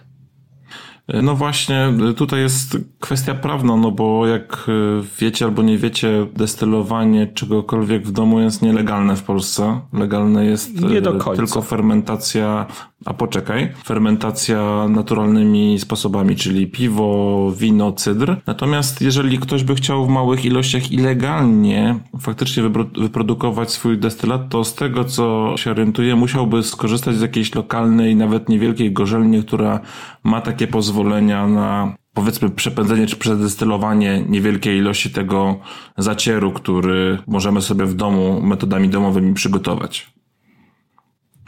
No 1.14 1.36
właśnie, 1.36 1.94
tutaj 2.18 2.40
jest 2.40 2.78
kwestia 3.00 3.34
prawna, 3.36 3.76
no 3.76 3.92
bo 3.92 4.28
jak 4.28 4.66
y, 4.70 5.02
wiecie 5.20 5.46
albo 5.46 5.62
nie 5.62 5.78
wiecie, 5.78 6.28
destylowanie 6.34 7.28
czegokolwiek 7.28 8.08
w 8.08 8.12
domu 8.12 8.40
jest 8.40 8.62
nielegalne 8.62 9.16
w 9.16 9.24
Polsce. 9.24 9.82
Legalne 9.94 10.46
jest 10.46 10.82
Nie 10.82 10.98
y, 10.98 11.02
do 11.02 11.14
końca. 11.14 11.44
tylko 11.44 11.62
fermentacja, 11.62 12.66
a 13.06 13.14
poczekaj, 13.14 13.72
fermentacja 13.84 14.88
naturalnymi 14.90 15.80
sposobami, 15.80 16.36
czyli 16.36 16.68
piwo, 16.68 17.52
wino, 17.58 17.92
cydr. 17.92 18.36
Natomiast 18.48 19.02
jeżeli 19.02 19.40
ktoś 19.40 19.64
by 19.64 19.76
chciał 19.76 20.06
w 20.06 20.10
małych 20.10 20.46
ilościach 20.46 20.92
ilegalnie 20.92 22.00
faktycznie 22.20 22.64
wypro- 22.64 23.02
wyprodukować 23.02 23.72
swój 23.72 23.98
destylat, 23.98 24.50
to 24.50 24.64
z 24.64 24.76
tego 24.76 25.04
co 25.04 25.54
się 25.58 25.72
orientuję, 25.72 26.16
musiałby 26.16 26.64
skorzystać 26.64 27.16
z 27.16 27.22
jakiejś 27.22 27.56
lokalnej, 27.56 28.16
nawet 28.16 28.50
niewielkiej 28.50 28.92
gorzelni, 28.92 29.44
która 29.44 29.80
ma 30.24 30.42
takie 30.42 30.68
pozwolenia 30.68 31.48
na 31.48 31.96
powiedzmy 32.14 32.50
przepędzenie 32.50 33.08
czy 33.08 33.16
przedestylowanie 33.16 34.24
niewielkiej 34.30 34.78
ilości 34.78 35.10
tego 35.10 35.60
zacieru, 35.98 36.52
który 36.52 37.18
możemy 37.28 37.62
sobie 37.62 37.86
w 37.86 37.94
domu 37.94 38.42
metodami 38.42 38.90
domowymi 38.90 39.34
przygotować. 39.34 40.19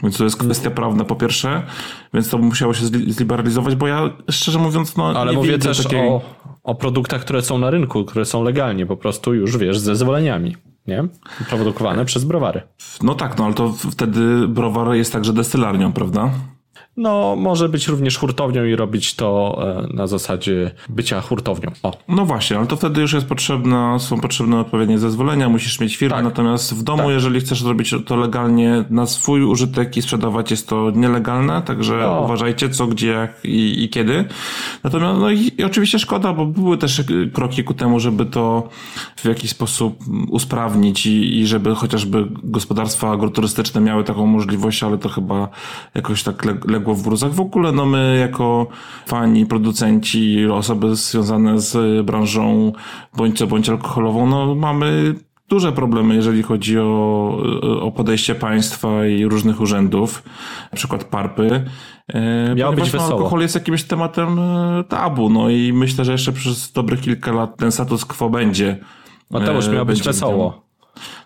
Więc 0.02 0.18
to 0.18 0.24
jest 0.24 0.36
kwestia 0.36 0.70
prawna 0.70 1.04
po 1.04 1.16
pierwsze, 1.16 1.62
więc 2.14 2.28
to 2.30 2.38
by 2.38 2.44
musiało 2.44 2.74
się 2.74 2.84
zli- 2.84 3.10
zliberalizować, 3.12 3.74
bo 3.74 3.86
ja 3.86 4.10
szczerze 4.30 4.58
mówiąc, 4.58 4.96
no 4.96 5.08
Ale 5.08 5.30
nie 5.30 5.36
mówię 5.36 5.52
widzę 5.52 5.68
też 5.68 5.82
takiej... 5.82 6.00
o, 6.08 6.20
o 6.62 6.74
produktach, 6.74 7.20
które 7.20 7.42
są 7.42 7.58
na 7.58 7.70
rynku, 7.70 8.04
które 8.04 8.24
są 8.24 8.42
legalnie, 8.42 8.86
po 8.86 8.96
prostu 8.96 9.34
już 9.34 9.56
wiesz, 9.58 9.78
z 9.78 9.82
zezwoleniami. 9.82 10.56
Nie? 10.86 11.04
Produkowane 11.48 12.04
przez 12.04 12.24
browary. 12.24 12.62
No 13.02 13.14
tak, 13.14 13.38
no 13.38 13.44
ale 13.44 13.54
to 13.54 13.72
wtedy 13.90 14.48
browar 14.48 14.94
jest 14.94 15.12
także 15.12 15.32
destylarnią, 15.32 15.92
prawda? 15.92 16.30
No, 16.96 17.36
może 17.36 17.68
być 17.68 17.88
również 17.88 18.18
hurtownią 18.18 18.64
i 18.64 18.76
robić 18.76 19.14
to 19.14 19.58
e, 19.90 19.94
na 19.96 20.06
zasadzie 20.06 20.70
bycia 20.88 21.20
hurtownią. 21.20 21.70
O, 21.82 21.92
No 22.08 22.26
właśnie, 22.26 22.58
ale 22.58 22.66
to 22.66 22.76
wtedy 22.76 23.00
już 23.00 23.12
jest 23.12 23.26
potrzebna, 23.26 23.98
są 23.98 24.20
potrzebne 24.20 24.60
odpowiednie 24.60 24.98
zezwolenia, 24.98 25.48
musisz 25.48 25.80
mieć 25.80 25.96
firmę, 25.96 26.14
Tak. 26.16 26.24
natomiast 26.24 26.74
w 26.74 26.82
domu, 26.82 27.10
jeżeli 27.10 27.40
chcesz 27.40 27.62
zrobić 27.62 27.94
to 28.06 28.16
legalnie 28.16 28.84
na 28.90 29.06
swój 29.06 29.42
użytek 29.44 29.96
i 29.96 30.02
sprzedawać, 30.02 30.50
jest 30.50 30.68
to 30.68 30.90
nielegalne, 30.94 31.62
także 31.62 31.98
No. 32.02 32.20
uważajcie 32.24 32.70
co, 32.70 32.86
gdzie, 32.86 33.08
jak 33.08 33.44
i, 33.44 33.84
i 33.84 33.88
kiedy. 33.88 34.24
Natomiast, 34.84 35.20
no 35.20 35.30
i, 35.30 35.50
i 35.58 35.64
oczywiście 35.64 35.98
szkoda, 35.98 36.32
bo 36.32 36.46
były 36.46 36.78
też 36.78 37.02
kroki 37.32 37.64
ku 37.64 37.74
temu, 37.74 38.00
żeby 38.00 38.26
to 38.26 38.68
w 39.16 39.24
jakiś 39.24 39.50
sposób 39.50 39.98
usprawnić 40.28 41.06
i, 41.06 41.38
i 41.38 41.46
żeby 41.46 41.74
chociażby 41.74 42.26
gospodarstwa 42.42 43.10
agroturystyczne 43.12 43.80
miały 43.80 44.04
taką 44.04 44.26
możliwość, 44.26 44.82
ale 44.82 44.98
to 44.98 45.08
chyba 45.08 45.48
jakoś 45.94 46.22
tak 46.22 46.44
leg- 46.46 46.81
legło 46.82 46.94
w 46.94 47.02
gruzach. 47.02 47.32
W 47.32 47.40
ogóle, 47.40 47.72
no 47.72 47.86
my 47.86 48.18
jako 48.20 48.66
fani, 49.06 49.46
producenci, 49.46 50.46
osoby 50.46 50.96
związane 50.96 51.60
z 51.60 52.06
branżą 52.06 52.72
bądź 53.16 53.38
co 53.38 53.46
bądź 53.46 53.68
alkoholową, 53.68 54.26
no 54.26 54.54
mamy 54.54 55.14
duże 55.48 55.72
problemy, 55.72 56.14
jeżeli 56.14 56.42
chodzi 56.42 56.78
o, 56.78 57.38
o 57.80 57.90
podejście 57.90 58.34
państwa 58.34 59.06
i 59.06 59.24
różnych 59.24 59.60
urzędów, 59.60 60.22
na 60.72 60.76
przykład 60.76 61.04
parpy. 61.04 61.64
E, 62.08 62.54
Miało 62.54 62.72
być 62.72 62.92
no, 62.92 62.98
wesoło. 63.00 63.18
alkohol 63.18 63.40
jest 63.40 63.54
jakimś 63.54 63.84
tematem 63.84 64.38
e, 64.38 64.84
tabu, 64.88 65.30
no 65.30 65.50
i 65.50 65.72
myślę, 65.72 66.04
że 66.04 66.12
jeszcze 66.12 66.32
przez 66.32 66.72
dobrych 66.72 67.00
kilka 67.00 67.32
lat 67.32 67.56
ten 67.56 67.72
status 67.72 68.04
quo 68.04 68.30
będzie. 68.30 68.78
Mateusz 69.30 69.68
e, 69.68 69.72
miał 69.72 69.86
być 69.86 70.02
wesoło. 70.02 70.61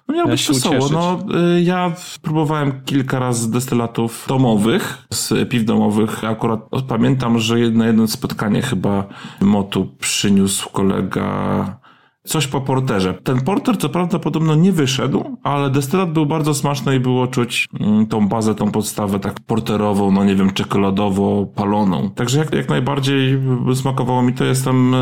No 0.09 0.15
miał 0.15 0.27
być 0.29 0.49
wesoło. 0.49 0.77
ucieszyć. 0.77 0.93
No, 0.93 1.19
y, 1.57 1.63
ja 1.63 1.93
próbowałem 2.23 2.81
kilka 2.85 3.19
razy 3.19 3.51
destylatów 3.51 4.25
domowych, 4.29 5.07
z 5.13 5.49
piw 5.49 5.65
domowych. 5.65 6.25
Akurat 6.25 6.61
pamiętam, 6.89 7.39
że 7.39 7.59
na 7.59 7.87
jedno 7.87 8.07
spotkanie 8.07 8.63
chyba 8.63 9.05
Motu 9.41 9.95
przyniósł 10.01 10.71
kolega 10.71 11.79
coś 12.27 12.47
po 12.47 12.61
porterze. 12.61 13.15
Ten 13.15 13.41
porter 13.41 13.79
co 13.79 13.89
prawda 13.89 14.19
podobno 14.19 14.55
nie 14.55 14.73
wyszedł, 14.73 15.37
ale 15.43 15.71
destylat 15.71 16.13
był 16.13 16.27
bardzo 16.27 16.55
smaczny 16.55 16.97
i 16.97 17.01
było 17.01 17.27
czuć 17.27 17.69
mm, 17.81 18.07
tą 18.07 18.29
bazę, 18.29 18.55
tą 18.55 18.71
podstawę 18.71 19.19
tak 19.19 19.41
porterową, 19.41 20.11
no 20.11 20.25
nie 20.25 20.35
wiem, 20.35 20.53
czekoladowo 20.53 21.47
paloną. 21.55 22.11
Także 22.11 22.39
jak, 22.39 22.55
jak 22.55 22.69
najbardziej 22.69 23.41
smakowało 23.75 24.23
mi 24.23 24.33
to, 24.33 24.45
jestem 24.45 24.95
e, 24.95 24.99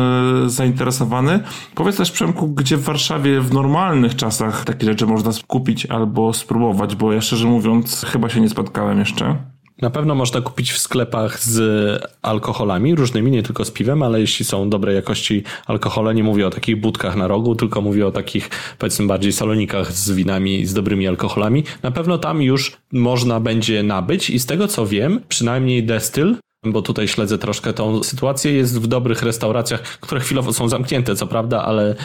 zainteresowany. 0.49 1.39
Powiedz 1.75 1.97
też 1.97 2.11
Przemku, 2.11 2.47
gdzie 2.47 2.77
w 2.77 2.83
Warszawie 2.83 3.41
w 3.41 3.53
normalnych 3.53 4.15
czasach 4.15 4.65
takie 4.65 4.85
rzeczy 4.85 5.05
można 5.05 5.31
kupić 5.47 5.85
albo 5.85 6.33
spróbować, 6.33 6.95
bo 6.95 7.13
ja 7.13 7.21
szczerze 7.21 7.47
mówiąc 7.47 8.05
chyba 8.07 8.29
się 8.29 8.41
nie 8.41 8.49
spotkałem 8.49 8.99
jeszcze. 8.99 9.54
Na 9.81 9.89
pewno 9.89 10.15
można 10.15 10.41
kupić 10.41 10.71
w 10.71 10.77
sklepach 10.77 11.39
z 11.39 12.03
alkoholami 12.21 12.95
różnymi, 12.95 13.31
nie 13.31 13.43
tylko 13.43 13.65
z 13.65 13.71
piwem, 13.71 14.03
ale 14.03 14.19
jeśli 14.19 14.45
są 14.45 14.69
dobrej 14.69 14.95
jakości 14.95 15.43
alkohole, 15.65 16.15
nie 16.15 16.23
mówię 16.23 16.47
o 16.47 16.49
takich 16.49 16.79
budkach 16.79 17.15
na 17.15 17.27
rogu, 17.27 17.55
tylko 17.55 17.81
mówię 17.81 18.07
o 18.07 18.11
takich 18.11 18.49
powiedzmy 18.79 19.07
bardziej 19.07 19.33
salonikach 19.33 19.91
z 19.91 20.11
winami, 20.11 20.65
z 20.65 20.73
dobrymi 20.73 21.07
alkoholami. 21.07 21.63
Na 21.83 21.91
pewno 21.91 22.17
tam 22.17 22.41
już 22.41 22.77
można 22.91 23.39
będzie 23.39 23.83
nabyć 23.83 24.29
i 24.29 24.39
z 24.39 24.45
tego 24.45 24.67
co 24.67 24.87
wiem, 24.87 25.21
przynajmniej 25.27 25.83
Destyl, 25.83 26.35
bo 26.71 26.81
tutaj 26.81 27.07
śledzę 27.07 27.37
troszkę 27.37 27.73
tą 27.73 28.03
sytuację, 28.03 28.51
jest 28.51 28.81
w 28.81 28.87
dobrych 28.87 29.23
restauracjach, 29.23 29.81
które 29.81 30.21
chwilowo 30.21 30.53
są 30.53 30.69
zamknięte, 30.69 31.15
co 31.15 31.27
prawda, 31.27 31.63
ale, 31.63 31.95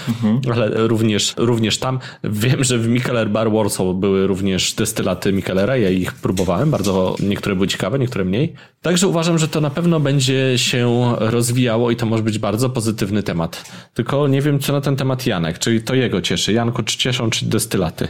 ale 0.52 0.88
również, 0.88 1.34
również 1.36 1.78
tam. 1.78 1.98
Wiem, 2.24 2.64
że 2.64 2.78
w 2.78 2.88
Mikeller 2.88 3.30
Bar 3.30 3.52
Warsaw 3.52 3.86
były 3.94 4.26
również 4.26 4.72
destylaty 4.72 5.32
Mikellera, 5.32 5.76
ja 5.76 5.90
ich 5.90 6.12
próbowałem, 6.12 6.70
bardzo 6.70 7.16
niektóre 7.20 7.54
były 7.54 7.68
ciekawe, 7.68 7.98
niektóre 7.98 8.24
mniej. 8.24 8.54
Także 8.82 9.08
uważam, 9.08 9.38
że 9.38 9.48
to 9.48 9.60
na 9.60 9.70
pewno 9.70 10.00
będzie 10.00 10.58
się 10.58 11.14
rozwijało 11.18 11.90
i 11.90 11.96
to 11.96 12.06
może 12.06 12.22
być 12.22 12.38
bardzo 12.38 12.70
pozytywny 12.70 13.22
temat. 13.22 13.70
Tylko 13.94 14.28
nie 14.28 14.42
wiem, 14.42 14.58
co 14.58 14.72
na 14.72 14.80
ten 14.80 14.96
temat 14.96 15.26
Janek, 15.26 15.58
czyli 15.58 15.82
to 15.82 15.94
jego 15.94 16.20
cieszy. 16.20 16.52
Janku, 16.52 16.82
czy 16.82 16.98
cieszą, 16.98 17.30
czy 17.30 17.46
destylaty? 17.46 18.08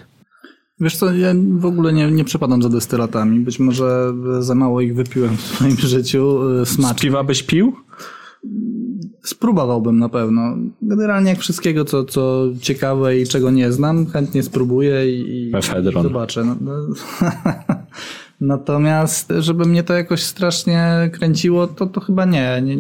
Wiesz 0.80 0.96
co, 0.96 1.14
ja 1.14 1.34
w 1.58 1.66
ogóle 1.66 1.92
nie, 1.92 2.10
nie 2.10 2.24
przepadam 2.24 2.62
za 2.62 2.68
destylatami. 2.68 3.40
Być 3.40 3.58
może 3.58 4.12
za 4.40 4.54
mało 4.54 4.80
ich 4.80 4.94
wypiłem 4.94 5.36
w 5.36 5.40
swoim 5.40 5.76
życiu. 5.96 6.38
e, 6.62 6.66
Z 6.66 6.68
Smacznie. 6.68 7.08
piwa 7.08 7.24
byś 7.24 7.42
pił? 7.42 7.72
Spróbowałbym 9.22 9.98
na 9.98 10.08
pewno. 10.08 10.56
Generalnie 10.82 11.30
jak 11.30 11.38
wszystkiego, 11.38 11.84
co, 11.84 12.04
co 12.04 12.44
ciekawe 12.60 13.18
i 13.18 13.26
czego 13.26 13.50
nie 13.50 13.72
znam, 13.72 14.06
chętnie 14.06 14.42
spróbuję 14.42 15.18
i, 15.20 15.48
i 15.48 15.52
zobaczę. 16.02 16.44
No, 16.44 16.56
no. 16.60 16.72
Natomiast, 18.40 19.32
żeby 19.38 19.64
mnie 19.64 19.82
to 19.82 19.94
jakoś 19.94 20.22
strasznie 20.22 21.10
kręciło, 21.12 21.66
to, 21.66 21.86
to 21.86 22.00
chyba 22.00 22.24
nie, 22.24 22.62
nie. 22.64 22.78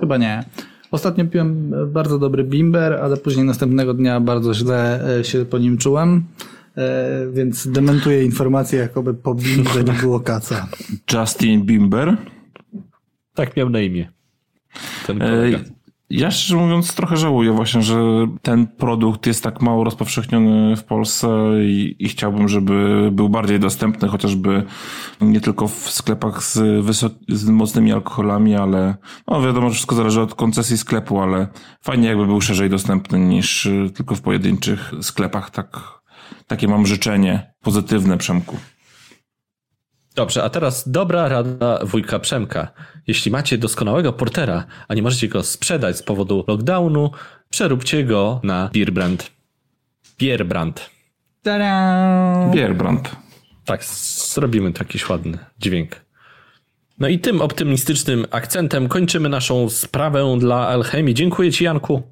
Chyba 0.00 0.16
nie. 0.16 0.44
Ostatnio 0.90 1.24
piłem 1.26 1.72
bardzo 1.92 2.18
dobry 2.18 2.44
bimber, 2.44 2.92
ale 2.92 3.16
później 3.16 3.46
następnego 3.46 3.94
dnia 3.94 4.20
bardzo 4.20 4.54
źle 4.54 5.08
e, 5.18 5.24
się 5.24 5.44
po 5.44 5.58
nim 5.58 5.78
czułem. 5.78 6.22
E, 6.80 7.32
Więc 7.32 7.68
dementuję 7.68 8.24
informację, 8.24 8.78
jakoby 8.78 9.14
po 9.14 9.34
bimbrze 9.34 9.84
nie 9.84 9.92
było 10.02 10.20
kaca. 10.20 10.68
Justin 11.12 11.62
Bieber. 11.64 12.16
Tak 13.34 13.56
miał 13.56 13.68
na 13.70 13.80
imię. 13.80 14.12
Ten 15.06 15.18
kolega. 15.18 15.58
E, 15.58 15.64
Ja 16.10 16.30
szczerze 16.30 16.56
mówiąc 16.56 16.94
trochę 16.94 17.16
żałuję 17.16 17.52
właśnie, 17.52 17.82
że 17.82 17.96
ten 18.42 18.66
produkt 18.66 19.26
jest 19.26 19.42
tak 19.42 19.62
mało 19.62 19.84
rozpowszechniony 19.84 20.76
w 20.76 20.84
Polsce 20.84 21.28
i, 21.62 21.96
i 21.98 22.08
chciałbym, 22.08 22.48
żeby 22.48 23.08
był 23.12 23.28
bardziej 23.28 23.60
dostępny, 23.60 24.08
chociażby 24.08 24.62
nie 25.20 25.40
tylko 25.40 25.68
w 25.68 25.90
sklepach 25.90 26.42
z, 26.42 26.56
wysok- 26.86 27.14
z 27.28 27.48
mocnymi 27.48 27.92
alkoholami, 27.92 28.54
ale 28.56 28.94
no 29.28 29.42
wiadomo, 29.42 29.68
że 29.68 29.74
wszystko 29.74 29.94
zależy 29.94 30.20
od 30.20 30.34
koncesji 30.34 30.78
sklepu, 30.78 31.20
ale 31.20 31.48
fajnie 31.82 32.08
jakby 32.08 32.26
był 32.26 32.40
szerzej 32.40 32.70
dostępny 32.70 33.18
niż 33.18 33.68
tylko 33.94 34.14
w 34.14 34.20
pojedynczych 34.20 34.92
sklepach. 35.02 35.50
Tak, 35.50 35.99
takie 36.46 36.68
mam 36.68 36.86
życzenie 36.86 37.52
pozytywne, 37.62 38.18
Przemku. 38.18 38.56
Dobrze, 40.14 40.44
a 40.44 40.50
teraz 40.50 40.88
dobra 40.88 41.28
rada 41.28 41.78
wujka 41.84 42.18
Przemka. 42.18 42.68
Jeśli 43.06 43.30
macie 43.30 43.58
doskonałego 43.58 44.12
portera, 44.12 44.64
a 44.88 44.94
nie 44.94 45.02
możecie 45.02 45.28
go 45.28 45.42
sprzedać 45.42 45.96
z 45.96 46.02
powodu 46.02 46.44
lockdownu, 46.48 47.10
przeróbcie 47.50 48.04
go 48.04 48.40
na 48.42 48.70
beer 48.74 48.92
brand. 48.92 49.30
Beer 50.20 50.46
brand. 50.46 50.90
Tada! 51.42 52.50
Bierbrand. 52.54 53.16
Tak, 53.64 53.84
zrobimy 53.84 54.72
tu 54.72 54.82
jakiś 54.82 55.08
ładny 55.08 55.38
dźwięk. 55.58 55.96
No 56.98 57.08
i 57.08 57.18
tym 57.18 57.40
optymistycznym 57.40 58.26
akcentem 58.30 58.88
kończymy 58.88 59.28
naszą 59.28 59.68
sprawę 59.68 60.36
dla 60.38 60.68
Alchemii. 60.68 61.14
Dziękuję 61.14 61.52
Ci, 61.52 61.64
Janku. 61.64 62.02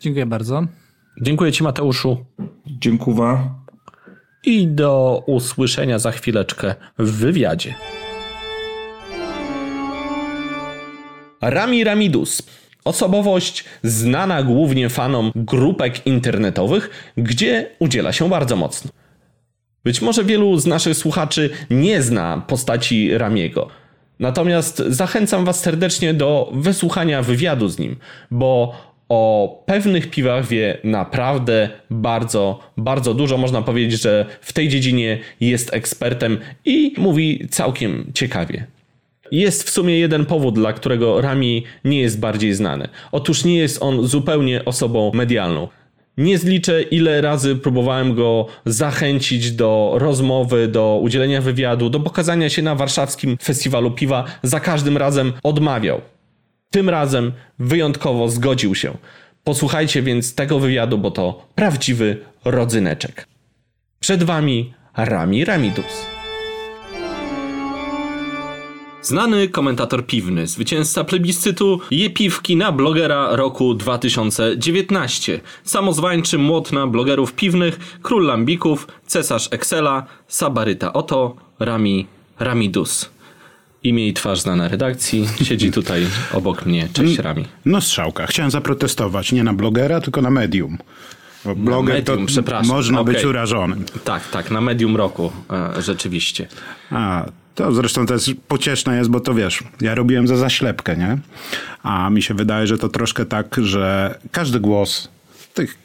Dziękuję 0.00 0.26
bardzo. 0.26 0.66
Dziękuję 1.22 1.52
Ci, 1.52 1.62
Mateuszu. 1.62 2.24
Dziękuję. 2.66 3.50
I 4.44 4.66
do 4.66 5.22
usłyszenia 5.26 5.98
za 5.98 6.12
chwileczkę 6.12 6.74
w 6.98 7.10
wywiadzie. 7.10 7.74
Rami 11.40 11.84
Ramidus. 11.84 12.42
Osobowość 12.84 13.64
znana 13.82 14.42
głównie 14.42 14.88
fanom 14.88 15.32
grupek 15.34 16.06
internetowych, 16.06 17.12
gdzie 17.16 17.70
udziela 17.78 18.12
się 18.12 18.28
bardzo 18.28 18.56
mocno. 18.56 18.90
Być 19.84 20.02
może 20.02 20.24
wielu 20.24 20.58
z 20.58 20.66
naszych 20.66 20.96
słuchaczy 20.96 21.50
nie 21.70 22.02
zna 22.02 22.42
postaci 22.46 23.18
Ramiego. 23.18 23.68
Natomiast 24.18 24.82
zachęcam 24.88 25.44
Was 25.44 25.60
serdecznie 25.60 26.14
do 26.14 26.52
wysłuchania 26.54 27.22
wywiadu 27.22 27.68
z 27.68 27.78
nim, 27.78 27.96
bo 28.30 28.74
o 29.10 29.62
pewnych 29.66 30.10
piwach 30.10 30.46
wie 30.46 30.78
naprawdę 30.84 31.68
bardzo, 31.90 32.60
bardzo 32.76 33.14
dużo. 33.14 33.36
Można 33.36 33.62
powiedzieć, 33.62 34.00
że 34.00 34.26
w 34.40 34.52
tej 34.52 34.68
dziedzinie 34.68 35.18
jest 35.40 35.74
ekspertem 35.74 36.38
i 36.64 36.94
mówi 36.98 37.48
całkiem 37.50 38.10
ciekawie. 38.14 38.66
Jest 39.32 39.62
w 39.62 39.70
sumie 39.70 39.98
jeden 39.98 40.26
powód, 40.26 40.54
dla 40.54 40.72
którego 40.72 41.20
Rami 41.20 41.64
nie 41.84 42.00
jest 42.00 42.20
bardziej 42.20 42.54
znany. 42.54 42.88
Otóż 43.12 43.44
nie 43.44 43.56
jest 43.56 43.82
on 43.82 44.06
zupełnie 44.06 44.64
osobą 44.64 45.10
medialną. 45.14 45.68
Nie 46.16 46.38
zliczę, 46.38 46.82
ile 46.82 47.20
razy 47.20 47.56
próbowałem 47.56 48.14
go 48.14 48.46
zachęcić 48.66 49.52
do 49.52 49.92
rozmowy, 49.94 50.68
do 50.68 51.00
udzielenia 51.02 51.40
wywiadu, 51.40 51.90
do 51.90 52.00
pokazania 52.00 52.48
się 52.48 52.62
na 52.62 52.74
warszawskim 52.74 53.36
festiwalu 53.42 53.90
piwa. 53.90 54.24
Za 54.42 54.60
każdym 54.60 54.96
razem 54.96 55.32
odmawiał. 55.42 56.00
Tym 56.70 56.88
razem 56.88 57.32
wyjątkowo 57.58 58.28
zgodził 58.28 58.74
się. 58.74 58.96
Posłuchajcie 59.44 60.02
więc 60.02 60.34
tego 60.34 60.58
wywiadu, 60.58 60.98
bo 60.98 61.10
to 61.10 61.46
prawdziwy 61.54 62.16
rodzyneczek. 62.44 63.26
Przed 64.00 64.22
wami 64.22 64.74
Rami 64.96 65.44
Ramidus. 65.44 66.06
Znany 69.02 69.48
komentator 69.48 70.06
piwny, 70.06 70.46
zwycięzca 70.46 71.04
plebiscytu 71.04 71.80
Je 71.90 72.10
Piwki 72.10 72.56
na 72.56 72.72
blogera 72.72 73.36
roku 73.36 73.74
2019. 73.74 75.40
Samozwańczy 75.64 76.38
młot 76.38 76.72
na 76.72 76.86
blogerów 76.86 77.32
piwnych, 77.32 77.98
król 78.02 78.26
lambików, 78.26 78.86
cesarz 79.06 79.48
Excela, 79.50 80.06
Sabaryta 80.28 80.92
Oto, 80.92 81.36
Rami 81.58 82.06
Ramidus. 82.38 83.10
Imię 83.84 84.08
i 84.08 84.14
twarz 84.14 84.40
znana 84.40 84.68
redakcji. 84.68 85.28
Siedzi 85.42 85.72
tutaj 85.72 86.06
obok 86.32 86.66
mnie. 86.66 86.88
Cześć 86.92 87.18
Rami. 87.18 87.44
No 87.64 87.80
strzałka. 87.80 88.26
Chciałem 88.26 88.50
zaprotestować. 88.50 89.32
Nie 89.32 89.44
na 89.44 89.54
blogera, 89.54 90.00
tylko 90.00 90.22
na 90.22 90.30
medium. 90.30 90.78
Bo 91.44 91.54
bloger 91.54 91.94
medium, 91.94 92.18
to 92.18 92.26
przepraszam. 92.26 92.76
można 92.76 93.04
być 93.04 93.16
Okej. 93.16 93.30
urażonym. 93.30 93.84
Tak, 94.04 94.28
tak, 94.28 94.50
na 94.50 94.60
medium 94.60 94.96
roku, 94.96 95.32
e, 95.50 95.82
rzeczywiście. 95.82 96.48
A, 96.90 97.26
to 97.54 97.72
zresztą 97.72 98.06
też 98.06 98.34
pocieszne 98.48 98.96
jest, 98.96 99.10
bo 99.10 99.20
to 99.20 99.34
wiesz, 99.34 99.62
ja 99.80 99.94
robiłem 99.94 100.28
za 100.28 100.36
zaślepkę, 100.36 100.96
nie? 100.96 101.18
A 101.82 102.10
mi 102.10 102.22
się 102.22 102.34
wydaje, 102.34 102.66
że 102.66 102.78
to 102.78 102.88
troszkę 102.88 103.26
tak, 103.26 103.56
że 103.62 104.18
każdy 104.32 104.60
głos 104.60 105.08
tych, 105.54 105.78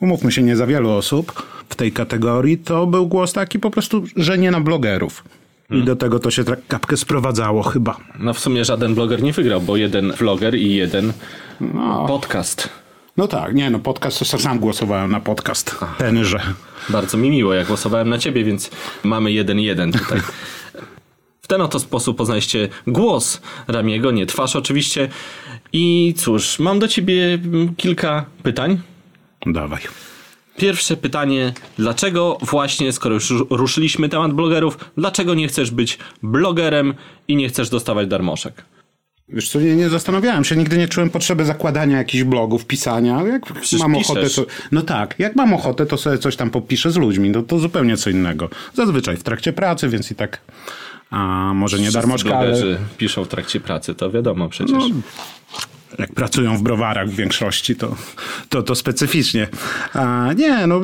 umówmy 0.00 0.32
się, 0.32 0.42
nie 0.42 0.56
za 0.56 0.66
wielu 0.66 0.90
osób 0.90 1.42
w 1.68 1.74
tej 1.74 1.92
kategorii, 1.92 2.58
to 2.58 2.86
był 2.86 3.06
głos 3.06 3.32
taki 3.32 3.58
po 3.58 3.70
prostu, 3.70 4.04
że 4.16 4.38
nie 4.38 4.50
na 4.50 4.60
blogerów. 4.60 5.24
I 5.70 5.82
do 5.82 5.96
tego 5.96 6.18
to 6.18 6.30
się 6.30 6.44
tak 6.44 6.66
kapkę 6.68 6.96
sprowadzało 6.96 7.62
chyba. 7.62 7.96
No 8.18 8.34
w 8.34 8.38
sumie 8.38 8.64
żaden 8.64 8.94
bloger 8.94 9.22
nie 9.22 9.32
wygrał, 9.32 9.60
bo 9.60 9.76
jeden 9.76 10.12
vloger 10.12 10.54
i 10.54 10.74
jeden 10.74 11.12
podcast. 12.06 12.68
No 13.16 13.28
tak, 13.28 13.54
nie 13.54 13.70
no, 13.70 13.78
podcast 13.78 14.30
to 14.30 14.38
sam 14.38 14.58
głosowałem 14.58 15.10
na 15.10 15.20
podcast. 15.20 15.76
Tenże. 15.98 16.40
Bardzo 16.88 17.18
mi 17.18 17.30
miło, 17.30 17.54
ja 17.54 17.64
głosowałem 17.64 18.08
na 18.08 18.18
ciebie, 18.18 18.44
więc 18.44 18.70
mamy 19.04 19.32
jeden 19.32 19.58
jeden 19.60 19.92
tutaj. 19.92 20.20
W 21.42 21.46
ten 21.46 21.60
oto 21.60 21.80
sposób 21.80 22.16
poznaliście 22.16 22.68
głos 22.86 23.40
Ramiego, 23.68 24.10
nie 24.10 24.26
twarz 24.26 24.56
oczywiście. 24.56 25.08
I 25.72 26.14
cóż, 26.16 26.58
mam 26.58 26.78
do 26.78 26.88
ciebie 26.88 27.38
kilka 27.76 28.24
pytań. 28.42 28.80
Dawaj. 29.46 29.80
Pierwsze 30.56 30.96
pytanie, 30.96 31.52
dlaczego 31.78 32.38
właśnie, 32.42 32.92
skoro 32.92 33.14
już 33.14 33.32
ruszyliśmy 33.50 34.08
temat 34.08 34.32
blogerów, 34.32 34.78
dlaczego 34.96 35.34
nie 35.34 35.48
chcesz 35.48 35.70
być 35.70 35.98
blogerem 36.22 36.94
i 37.28 37.36
nie 37.36 37.48
chcesz 37.48 37.68
dostawać 37.68 38.08
darmoszek? 38.08 38.64
Wiesz 39.32 39.48
co, 39.48 39.60
nie, 39.60 39.76
nie 39.76 39.88
zastanawiałem 39.88 40.44
się, 40.44 40.56
nigdy 40.56 40.78
nie 40.78 40.88
czułem 40.88 41.10
potrzeby 41.10 41.44
zakładania 41.44 41.98
jakichś 41.98 42.24
blogów, 42.24 42.66
pisania. 42.66 43.22
Jak 43.22 43.52
Przecież 43.60 43.80
mam 43.80 43.94
piszesz. 43.94 44.10
ochotę, 44.10 44.30
to, 44.30 44.46
no 44.72 44.82
tak, 44.82 45.14
jak 45.18 45.36
mam 45.36 45.54
ochotę, 45.54 45.86
to 45.86 45.96
sobie 45.96 46.18
coś 46.18 46.36
tam 46.36 46.50
popiszę 46.50 46.90
z 46.90 46.96
ludźmi, 46.96 47.30
no 47.30 47.42
to 47.42 47.58
zupełnie 47.58 47.96
co 47.96 48.10
innego. 48.10 48.48
Zazwyczaj 48.74 49.16
w 49.16 49.22
trakcie 49.22 49.52
pracy, 49.52 49.88
więc 49.88 50.10
i 50.10 50.14
tak, 50.14 50.40
a 51.10 51.52
może 51.54 51.76
nie 51.76 51.82
Wszyscy 51.82 51.98
darmożka, 51.98 52.38
ale 52.38 52.56
piszą 52.98 53.24
w 53.24 53.28
trakcie 53.28 53.60
pracy, 53.60 53.94
to 53.94 54.10
wiadomo 54.10 54.48
przecież. 54.48 54.78
No, 54.78 54.88
jak 55.98 56.14
pracują 56.14 56.56
w 56.56 56.62
browarach 56.62 57.08
w 57.08 57.16
większości, 57.16 57.76
to, 57.76 57.96
to, 58.48 58.62
to 58.62 58.74
specyficznie. 58.74 59.48
A 59.94 60.32
nie, 60.36 60.66
no 60.66 60.80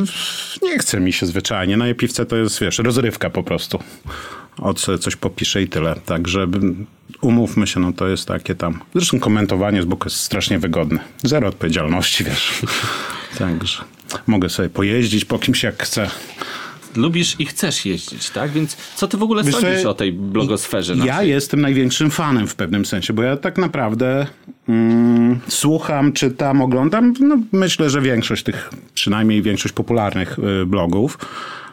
nie 0.62 0.78
chce 0.78 1.00
mi 1.00 1.12
się 1.12 1.26
zwyczajnie. 1.26 1.76
Na 1.76 1.94
piwce 1.94 2.26
to 2.26 2.36
jest, 2.36 2.60
wiesz, 2.60 2.78
rozrywka 2.78 3.30
po 3.30 3.42
prostu. 3.42 3.82
Od 4.58 4.86
coś 5.00 5.16
popiszę 5.16 5.62
i 5.62 5.68
tyle. 5.68 5.96
Także 6.06 6.46
umówmy 7.20 7.66
się, 7.66 7.80
no 7.80 7.92
to 7.92 8.08
jest 8.08 8.28
takie 8.28 8.54
tam. 8.54 8.80
Zresztą 8.94 9.20
komentowanie 9.20 9.82
z 9.82 9.84
boku 9.84 10.08
jest 10.08 10.20
strasznie 10.20 10.58
wygodne. 10.58 10.98
Zero 11.22 11.48
odpowiedzialności, 11.48 12.24
wiesz. 12.24 12.52
Także 13.38 13.84
mogę 14.26 14.48
sobie 14.48 14.68
pojeździć 14.68 15.24
po 15.24 15.38
kimś 15.38 15.62
jak 15.62 15.82
chcę. 15.82 16.10
Lubisz 16.96 17.36
i 17.38 17.46
chcesz 17.46 17.86
jeździć, 17.86 18.30
tak? 18.30 18.50
Więc 18.50 18.76
co 18.94 19.08
ty 19.08 19.16
w 19.16 19.22
ogóle 19.22 19.44
Wiesz 19.44 19.54
sądzisz 19.54 19.84
o 19.84 19.94
tej 19.94 20.12
blogosferze? 20.12 20.94
Ja 20.96 21.04
naszej? 21.04 21.30
jestem 21.30 21.60
największym 21.60 22.10
fanem 22.10 22.46
w 22.46 22.54
pewnym 22.54 22.86
sensie, 22.86 23.12
bo 23.12 23.22
ja 23.22 23.36
tak 23.36 23.58
naprawdę 23.58 24.26
mm, 24.68 25.40
słucham, 25.48 26.12
czytam, 26.12 26.62
oglądam, 26.62 27.14
no, 27.20 27.38
myślę, 27.52 27.90
że 27.90 28.00
większość 28.00 28.42
tych, 28.42 28.70
przynajmniej 28.94 29.42
większość 29.42 29.74
popularnych 29.74 30.38
y, 30.38 30.66
blogów, 30.66 31.18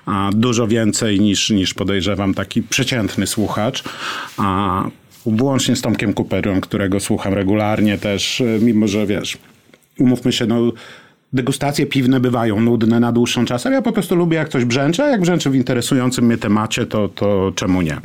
a 0.06 0.30
dużo 0.34 0.68
więcej 0.68 1.20
niż, 1.20 1.50
niż 1.50 1.74
podejrzewam 1.74 2.34
taki 2.34 2.64
przeciętny 2.64 3.28
słuchacz. 3.28 3.84
A 4.38 4.84
włącznie 5.26 5.76
z 5.76 5.82
Tomkiem 5.82 6.14
Cooperem, 6.14 6.62
którego 6.62 7.00
słucham 7.00 7.34
regularnie 7.34 7.98
też, 7.98 8.42
y, 8.42 8.60
mimo 8.62 8.88
że 8.88 9.06
wiesz, 9.06 9.38
umówmy 10.00 10.32
się, 10.32 10.46
no 10.46 10.72
degustacje 11.34 11.86
piwne 11.86 12.20
bywają 12.20 12.60
nudne 12.60 13.00
na 13.00 13.12
dłuższą 13.12 13.46
czas, 13.46 13.66
ale 13.66 13.76
ja 13.76 13.82
po 13.82 13.92
prostu 13.92 14.16
lubię 14.16 14.38
jak 14.38 14.50
coś 14.50 14.66
brzęcze, 14.66 15.04
a 15.04 15.08
jak 15.08 15.22
brzęczy 15.22 15.50
w 15.50 15.56
interesującym 15.56 16.26
mnie 16.26 16.38
temacie, 16.38 16.86
to, 16.86 17.08
to 17.08 17.52
czemu 17.56 17.82
nie? 17.82 18.02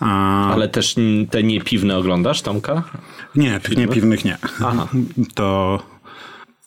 A, 0.00 0.52
Ale 0.52 0.68
też 0.68 0.94
te 1.30 1.42
niepiwne 1.42 1.96
oglądasz, 1.96 2.42
Tomka? 2.42 2.82
nie, 3.36 3.60
tych 3.60 3.76
niepiwnych 3.76 4.24
nie. 4.24 4.38
Aha. 4.64 4.88
To 5.34 5.78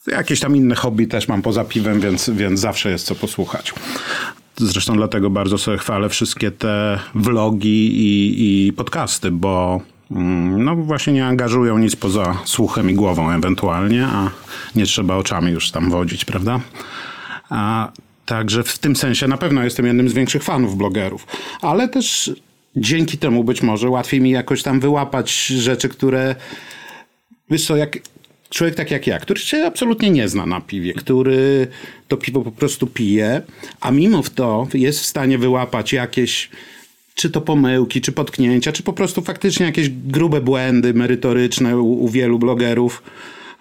jakieś 0.07 0.39
tam 0.39 0.55
inne 0.55 0.75
hobby 0.75 1.07
też 1.07 1.27
mam 1.27 1.41
poza 1.41 1.65
piwem, 1.65 1.99
więc, 1.99 2.29
więc 2.29 2.59
zawsze 2.59 2.89
jest 2.89 3.05
co 3.05 3.15
posłuchać. 3.15 3.73
Zresztą 4.57 4.95
dlatego 4.95 5.29
bardzo 5.29 5.57
sobie 5.57 5.77
chwalę 5.77 6.09
wszystkie 6.09 6.51
te 6.51 6.99
vlogi 7.15 7.87
i, 7.87 8.67
i 8.67 8.73
podcasty, 8.73 9.31
bo 9.31 9.81
no 10.09 10.75
właśnie 10.75 11.13
nie 11.13 11.25
angażują 11.25 11.77
nic 11.77 11.95
poza 11.95 12.37
słuchem 12.45 12.89
i 12.89 12.93
głową 12.93 13.31
ewentualnie, 13.31 14.05
a 14.05 14.29
nie 14.75 14.85
trzeba 14.85 15.15
oczami 15.15 15.51
już 15.51 15.71
tam 15.71 15.89
wodzić, 15.89 16.25
prawda? 16.25 16.59
A, 17.49 17.91
także 18.25 18.63
w 18.63 18.79
tym 18.79 18.95
sensie 18.95 19.27
na 19.27 19.37
pewno 19.37 19.63
jestem 19.63 19.85
jednym 19.85 20.09
z 20.09 20.13
większych 20.13 20.43
fanów 20.43 20.77
blogerów, 20.77 21.27
ale 21.61 21.87
też 21.87 22.31
dzięki 22.75 23.17
temu 23.17 23.43
być 23.43 23.61
może 23.61 23.89
łatwiej 23.89 24.21
mi 24.21 24.29
jakoś 24.29 24.63
tam 24.63 24.79
wyłapać 24.79 25.45
rzeczy, 25.45 25.89
które 25.89 26.35
Wiesz 27.49 27.65
co, 27.65 27.75
jak 27.75 27.97
człowiek 28.49 28.75
tak 28.75 28.91
jak 28.91 29.07
ja, 29.07 29.19
który 29.19 29.39
się 29.39 29.65
absolutnie 29.65 30.09
nie 30.09 30.29
zna 30.29 30.45
na 30.45 30.61
piwie, 30.61 30.93
który 30.93 31.67
to 32.07 32.17
piwo 32.17 32.41
po 32.41 32.51
prostu 32.51 32.87
pije, 32.87 33.41
a 33.81 33.91
mimo 33.91 34.23
to 34.35 34.67
jest 34.73 34.99
w 34.99 35.05
stanie 35.05 35.37
wyłapać 35.37 35.93
jakieś 35.93 36.49
czy 37.17 37.29
to 37.29 37.41
pomyłki, 37.41 38.01
czy 38.01 38.11
potknięcia, 38.11 38.71
czy 38.71 38.83
po 38.83 38.93
prostu 38.93 39.21
faktycznie 39.21 39.65
jakieś 39.65 39.89
grube 39.89 40.41
błędy 40.41 40.93
merytoryczne 40.93 41.77
u, 41.77 42.03
u 42.03 42.09
wielu 42.09 42.39
blogerów, 42.39 43.03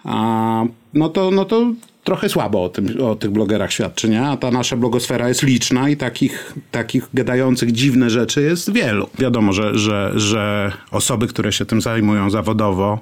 a, 0.03 0.63
no, 0.93 1.09
to, 1.09 1.31
no 1.31 1.45
to 1.45 1.71
trochę 2.03 2.29
słabo 2.29 2.63
o, 2.63 2.69
tym, 2.69 3.01
o 3.01 3.15
tych 3.15 3.31
blogerach 3.31 3.71
świadczy, 3.71 4.09
nie? 4.09 4.21
A 4.21 4.37
ta 4.37 4.51
nasza 4.51 4.77
blogosfera 4.77 5.27
jest 5.27 5.43
liczna 5.43 5.89
i 5.89 5.97
takich, 5.97 6.53
takich 6.71 7.09
gadających 7.13 7.71
dziwne 7.71 8.09
rzeczy 8.09 8.41
jest 8.41 8.73
wielu. 8.73 9.09
Wiadomo, 9.19 9.53
że, 9.53 9.77
że, 9.77 10.11
że 10.15 10.71
osoby, 10.91 11.27
które 11.27 11.51
się 11.51 11.65
tym 11.65 11.81
zajmują 11.81 12.29
zawodowo, 12.29 12.99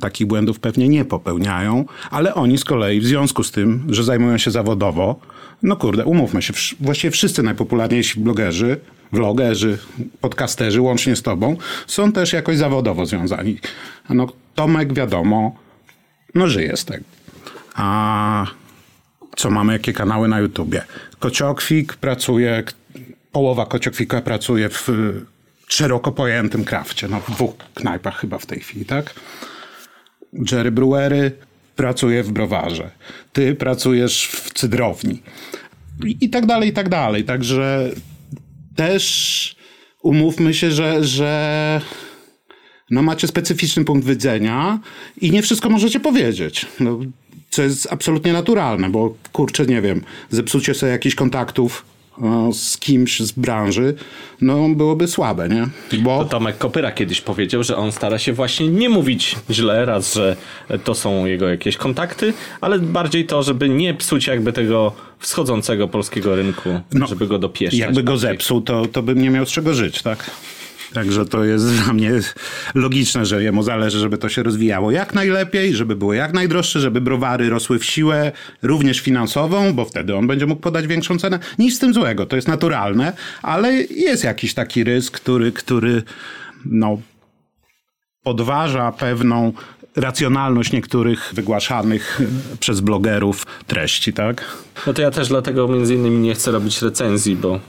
takich 0.00 0.26
błędów 0.26 0.60
pewnie 0.60 0.88
nie 0.88 1.04
popełniają, 1.04 1.84
ale 2.10 2.34
oni 2.34 2.58
z 2.58 2.64
kolei 2.64 3.00
w 3.00 3.06
związku 3.06 3.44
z 3.44 3.50
tym, 3.50 3.86
że 3.88 4.04
zajmują 4.04 4.38
się 4.38 4.50
zawodowo, 4.50 5.20
no 5.62 5.76
kurde, 5.76 6.04
umówmy 6.04 6.42
się, 6.42 6.52
właściwie 6.80 7.10
wszyscy 7.10 7.42
najpopularniejsi 7.42 8.20
blogerzy, 8.20 8.80
vlogerzy, 9.12 9.78
podcasterzy, 10.20 10.80
łącznie 10.80 11.16
z 11.16 11.22
tobą, 11.22 11.56
są 11.86 12.12
też 12.12 12.32
jakoś 12.32 12.56
zawodowo 12.56 13.06
związani. 13.06 13.58
No 14.10 14.26
Tomek, 14.54 14.92
wiadomo, 14.92 15.56
no 16.34 16.48
żyje 16.48 16.76
z 16.76 16.84
tego. 16.84 17.04
A 17.74 18.46
co 19.36 19.50
mamy, 19.50 19.72
jakie 19.72 19.92
kanały 19.92 20.28
na 20.28 20.40
YouTubie? 20.40 20.84
Kociokwik 21.18 21.94
pracuje, 21.94 22.62
połowa 23.32 23.66
Kociokwika 23.66 24.20
pracuje 24.20 24.68
w 24.68 24.88
y, 24.88 25.24
szeroko 25.68 26.12
pojętym 26.12 26.64
krafcie, 26.64 27.08
no 27.08 27.20
w 27.20 27.30
dwóch 27.30 27.54
knajpach 27.74 28.16
chyba 28.20 28.38
w 28.38 28.46
tej 28.46 28.60
chwili, 28.60 28.84
tak? 28.84 29.14
Jerry 30.52 30.70
Brewery 30.70 31.32
pracuje 31.76 32.22
w 32.22 32.32
browarze. 32.32 32.90
Ty 33.32 33.54
pracujesz 33.54 34.26
w 34.26 34.52
cydrowni. 34.52 35.22
I, 36.04 36.16
I 36.20 36.30
tak 36.30 36.46
dalej, 36.46 36.68
i 36.68 36.72
tak 36.72 36.88
dalej. 36.88 37.24
Także 37.24 37.90
też 38.76 39.56
umówmy 40.02 40.54
się, 40.54 40.70
że, 40.70 41.04
że 41.04 41.80
no 42.90 43.02
macie 43.02 43.26
specyficzny 43.26 43.84
punkt 43.84 44.06
widzenia 44.06 44.80
i 45.20 45.30
nie 45.30 45.42
wszystko 45.42 45.70
możecie 45.70 46.00
powiedzieć. 46.00 46.66
No, 46.80 47.00
co 47.50 47.62
jest 47.62 47.88
absolutnie 47.90 48.32
naturalne, 48.32 48.90
bo 48.90 49.14
kurczę, 49.32 49.66
nie 49.66 49.82
wiem, 49.82 50.02
zepsucie 50.30 50.74
sobie 50.74 50.92
jakichś 50.92 51.14
kontaktów 51.14 51.93
z 52.52 52.78
kimś 52.78 53.20
z 53.20 53.32
branży, 53.32 53.94
no 54.40 54.68
byłoby 54.68 55.08
słabe, 55.08 55.48
nie? 55.48 55.68
Bo... 55.98 56.18
To 56.18 56.24
Tomek 56.24 56.58
Kopyra 56.58 56.92
kiedyś 56.92 57.20
powiedział, 57.20 57.62
że 57.62 57.76
on 57.76 57.92
stara 57.92 58.18
się 58.18 58.32
właśnie 58.32 58.68
nie 58.68 58.88
mówić 58.88 59.36
źle, 59.50 59.84
raz, 59.84 60.14
że 60.14 60.36
to 60.84 60.94
są 60.94 61.24
jego 61.26 61.48
jakieś 61.48 61.76
kontakty, 61.76 62.32
ale 62.60 62.78
bardziej 62.78 63.26
to, 63.26 63.42
żeby 63.42 63.68
nie 63.68 63.94
psuć 63.94 64.26
jakby 64.26 64.52
tego 64.52 64.92
wschodzącego 65.18 65.88
polskiego 65.88 66.36
rynku, 66.36 66.80
żeby 67.08 67.26
go 67.26 67.38
dopieszczać. 67.38 67.80
No, 67.80 67.86
Jakby 67.86 68.02
go 68.02 68.12
bardziej. 68.12 68.30
zepsuł, 68.30 68.60
to, 68.60 68.86
to 68.86 69.02
bym 69.02 69.22
nie 69.22 69.30
miał 69.30 69.46
z 69.46 69.50
czego 69.50 69.74
żyć, 69.74 70.02
tak? 70.02 70.30
Także 70.94 71.26
to 71.26 71.44
jest 71.44 71.74
dla 71.74 71.92
mnie 71.92 72.12
logiczne, 72.74 73.26
że 73.26 73.42
jemu 73.42 73.62
zależy, 73.62 73.98
żeby 73.98 74.18
to 74.18 74.28
się 74.28 74.42
rozwijało 74.42 74.90
jak 74.90 75.14
najlepiej, 75.14 75.74
żeby 75.74 75.96
było 75.96 76.14
jak 76.14 76.32
najdroższe, 76.32 76.80
żeby 76.80 77.00
browary 77.00 77.50
rosły 77.50 77.78
w 77.78 77.84
siłę, 77.84 78.32
również 78.62 79.00
finansową, 79.00 79.72
bo 79.72 79.84
wtedy 79.84 80.16
on 80.16 80.26
będzie 80.26 80.46
mógł 80.46 80.60
podać 80.60 80.86
większą 80.86 81.18
cenę. 81.18 81.38
Nic 81.58 81.76
z 81.76 81.78
tym 81.78 81.94
złego, 81.94 82.26
to 82.26 82.36
jest 82.36 82.48
naturalne, 82.48 83.12
ale 83.42 83.72
jest 83.74 84.24
jakiś 84.24 84.54
taki 84.54 84.84
rys, 84.84 85.10
który, 85.10 85.52
który 85.52 86.02
no, 86.64 86.98
podważa 88.22 88.92
pewną 88.92 89.52
racjonalność 89.96 90.72
niektórych 90.72 91.30
wygłaszanych 91.34 92.20
przez 92.60 92.80
blogerów 92.80 93.46
treści, 93.66 94.12
tak? 94.12 94.44
No 94.86 94.94
to 94.94 95.02
ja 95.02 95.10
też 95.10 95.28
dlatego 95.28 95.68
między 95.68 95.94
innymi 95.94 96.18
nie 96.18 96.34
chcę 96.34 96.50
robić 96.50 96.82
recenzji, 96.82 97.36
bo, 97.36 97.60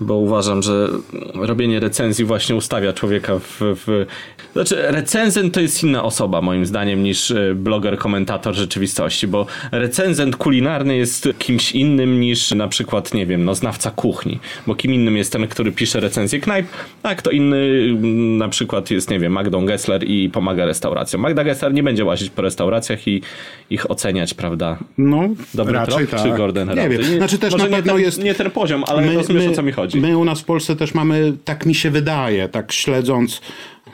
bo 0.00 0.16
uważam, 0.16 0.62
że 0.62 0.88
robienie 1.34 1.80
recenzji 1.80 2.24
właśnie 2.24 2.54
ustawia 2.54 2.92
człowieka 2.92 3.38
w, 3.38 3.60
w... 3.60 4.06
Znaczy 4.52 4.76
recenzent 4.88 5.54
to 5.54 5.60
jest 5.60 5.82
inna 5.82 6.04
osoba 6.04 6.40
moim 6.40 6.66
zdaniem 6.66 7.02
niż 7.02 7.30
e, 7.30 7.54
bloger, 7.54 7.98
komentator 7.98 8.54
rzeczywistości, 8.54 9.28
bo 9.28 9.46
recenzent 9.72 10.36
kulinarny 10.36 10.96
jest 10.96 11.28
kimś 11.38 11.72
innym 11.72 12.20
niż 12.20 12.50
na 12.50 12.68
przykład, 12.68 13.14
nie 13.14 13.26
wiem, 13.26 13.44
no 13.44 13.54
znawca 13.54 13.90
kuchni, 13.90 14.38
bo 14.66 14.74
kim 14.74 14.94
innym 14.94 15.16
jest 15.16 15.32
ten, 15.32 15.48
który 15.48 15.72
pisze 15.72 16.00
recenzję 16.00 16.40
knajp, 16.40 16.66
a 17.02 17.14
kto 17.14 17.30
inny 17.30 17.56
mm, 17.56 18.38
na 18.38 18.48
przykład 18.48 18.90
jest, 18.90 19.10
nie 19.10 19.18
wiem, 19.18 19.32
Magdą 19.32 19.66
Gessler 19.66 20.04
i 20.04 20.30
pomaga 20.30 20.64
restauracjom. 20.64 21.22
Magda 21.22 21.44
Gessler 21.44 21.74
nie 21.74 21.82
będzie 21.82 22.04
łazić 22.04 22.30
po 22.30 22.42
restauracjach 22.42 23.08
i 23.08 23.22
ich 23.70 23.90
oceniać, 23.90 24.34
prawda? 24.34 24.78
No, 24.98 25.28
Dobry 25.54 25.74
raczej 25.74 26.06
trop, 26.06 26.10
tak. 26.10 26.30
czy 26.30 26.36
Gordon 26.36 26.68
Nie 26.68 26.88
wiem. 26.88 27.04
Znaczy 27.04 27.38
też 27.38 27.52
Może 27.52 27.64
na 27.64 27.70
nie 27.70 27.76
pewno 27.76 27.92
ten, 27.92 28.02
jest... 28.02 28.22
Nie 28.22 28.34
ten 28.34 28.50
poziom, 28.50 28.84
ale 28.86 29.14
rozumiesz 29.14 29.46
o 29.46 29.52
co 29.52 29.62
mi 29.62 29.72
chodzi. 29.72 29.83
My 29.94 30.18
u 30.18 30.24
nas 30.24 30.40
w 30.40 30.44
Polsce 30.44 30.76
też 30.76 30.94
mamy, 30.94 31.36
tak 31.44 31.66
mi 31.66 31.74
się 31.74 31.90
wydaje, 31.90 32.48
tak 32.48 32.72
śledząc, 32.72 33.40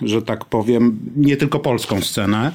że 0.03 0.23
tak 0.23 0.45
powiem, 0.45 0.99
nie 1.17 1.37
tylko 1.37 1.59
polską 1.59 2.01
scenę, 2.01 2.53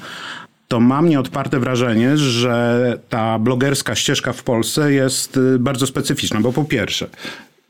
to 0.68 0.80
mam 0.80 1.08
nieodparte 1.08 1.60
wrażenie, 1.60 2.16
że 2.16 2.98
ta 3.08 3.38
blogerska 3.38 3.94
ścieżka 3.94 4.32
w 4.32 4.42
Polsce 4.42 4.92
jest 4.92 5.36
y, 5.36 5.58
bardzo 5.58 5.86
specyficzna, 5.86 6.40
bo 6.40 6.52
po 6.52 6.64
pierwsze, 6.64 7.08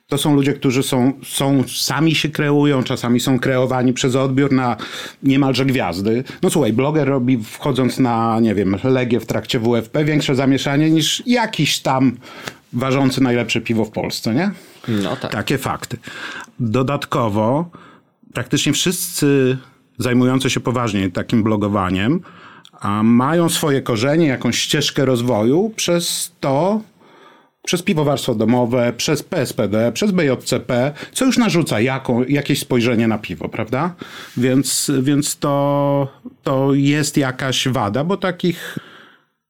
To 0.08 0.18
są 0.18 0.34
ludzie, 0.34 0.52
którzy 0.52 0.82
są, 0.82 1.12
są, 1.24 1.64
sami 1.68 2.14
się 2.14 2.28
kreują, 2.28 2.82
czasami 2.82 3.20
są 3.20 3.38
kreowani 3.38 3.92
przez 3.92 4.16
odbiór 4.16 4.52
na 4.52 4.76
niemalże 5.22 5.66
gwiazdy. 5.66 6.24
No 6.42 6.50
słuchaj, 6.50 6.72
bloger 6.72 7.08
robi 7.08 7.38
wchodząc 7.44 7.98
na, 7.98 8.40
nie 8.40 8.54
wiem, 8.54 8.76
Legię 8.84 9.20
w 9.20 9.26
trakcie 9.26 9.60
WFP 9.60 10.04
większe 10.04 10.34
zamieszanie 10.34 10.90
niż 10.90 11.22
jakiś 11.26 11.78
tam 11.78 12.16
ważący 12.72 13.22
najlepsze 13.22 13.60
piwo 13.60 13.84
w 13.84 13.90
Polsce, 13.90 14.34
nie? 14.34 14.50
No 14.88 15.16
tak. 15.16 15.32
Takie 15.32 15.58
fakty. 15.58 15.96
Dodatkowo 16.60 17.70
praktycznie 18.34 18.72
wszyscy 18.72 19.58
zajmujący 19.98 20.50
się 20.50 20.60
poważnie 20.60 21.10
takim 21.10 21.42
blogowaniem 21.42 22.20
a 22.80 23.02
mają 23.02 23.48
swoje 23.48 23.82
korzenie, 23.82 24.26
jakąś 24.26 24.58
ścieżkę 24.58 25.04
rozwoju 25.04 25.72
przez 25.76 26.32
to, 26.40 26.80
przez 27.64 27.82
piwowarstwo 27.82 28.34
domowe, 28.34 28.92
przez 28.96 29.22
PSPD, 29.22 29.92
przez 29.92 30.10
BJCP, 30.10 30.92
co 31.12 31.24
już 31.24 31.38
narzuca 31.38 31.80
jaką, 31.80 32.24
jakieś 32.24 32.60
spojrzenie 32.60 33.08
na 33.08 33.18
piwo, 33.18 33.48
prawda? 33.48 33.94
Więc, 34.36 34.90
więc 35.00 35.36
to, 35.36 36.08
to 36.42 36.74
jest 36.74 37.16
jakaś 37.16 37.68
wada, 37.68 38.04
bo 38.04 38.16
takich, 38.16 38.78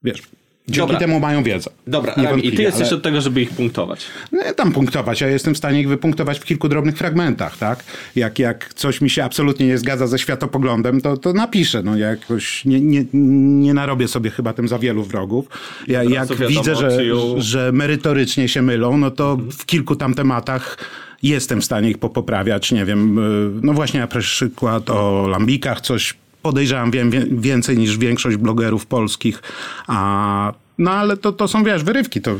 wiesz, 0.03 0.21
dzięki 0.67 0.79
Dobra. 0.87 0.99
temu 0.99 1.19
mają 1.19 1.43
wiedzę. 1.43 1.69
Dobra, 1.87 2.13
Rami, 2.17 2.47
i 2.47 2.51
ty 2.51 2.61
jesteś 2.61 2.87
ale- 2.87 2.97
od 2.97 3.03
tego, 3.03 3.21
żeby 3.21 3.41
ich 3.41 3.49
punktować. 3.49 4.05
nie 4.31 4.53
tam 4.53 4.71
punktować, 4.71 5.21
ja 5.21 5.27
jestem 5.27 5.53
w 5.53 5.57
stanie 5.57 5.81
ich 5.81 5.87
wypunktować 5.87 6.39
w 6.39 6.45
kilku 6.45 6.69
drobnych 6.69 6.97
fragmentach, 6.97 7.57
tak? 7.57 7.83
Jak, 8.15 8.39
jak 8.39 8.73
coś 8.73 9.01
mi 9.01 9.09
się 9.09 9.23
absolutnie 9.23 9.67
nie 9.67 9.77
zgadza 9.77 10.07
ze 10.07 10.19
światopoglądem, 10.19 11.01
to, 11.01 11.17
to 11.17 11.33
napiszę. 11.33 11.83
No 11.83 11.97
ja 11.97 12.09
jakoś 12.09 12.65
nie, 12.65 12.81
nie, 12.81 13.05
nie 13.13 13.73
narobię 13.73 14.07
sobie 14.07 14.29
chyba 14.29 14.53
tym 14.53 14.67
za 14.67 14.79
wielu 14.79 15.03
wrogów. 15.03 15.47
Ja, 15.87 16.03
jak 16.03 16.27
wiadomo, 16.29 16.49
widzę, 16.49 16.75
że, 16.75 16.99
że 17.37 17.71
merytorycznie 17.71 18.47
się 18.49 18.61
mylą, 18.61 18.97
no 18.97 19.11
to 19.11 19.37
w 19.51 19.65
kilku 19.65 19.95
tam 19.95 20.13
tematach 20.13 20.77
jestem 21.23 21.61
w 21.61 21.65
stanie 21.65 21.89
ich 21.89 21.97
popoprawiać. 21.97 22.71
Nie 22.71 22.85
wiem, 22.85 23.19
y, 23.19 23.59
no 23.63 23.73
właśnie 23.73 23.99
na 23.99 24.07
przykład 24.07 24.89
o 24.89 25.27
lambikach 25.27 25.81
coś 25.81 26.13
podejrzewam 26.47 26.91
wiem 26.91 27.11
wie- 27.11 27.25
więcej 27.31 27.77
niż 27.77 27.97
większość 27.97 28.37
blogerów 28.37 28.85
polskich, 28.85 29.41
a 29.87 30.53
no 30.77 30.91
ale 30.91 31.17
to, 31.17 31.31
to 31.31 31.47
są, 31.47 31.63
wiesz, 31.63 31.83
wyrywki, 31.83 32.21
to 32.21 32.35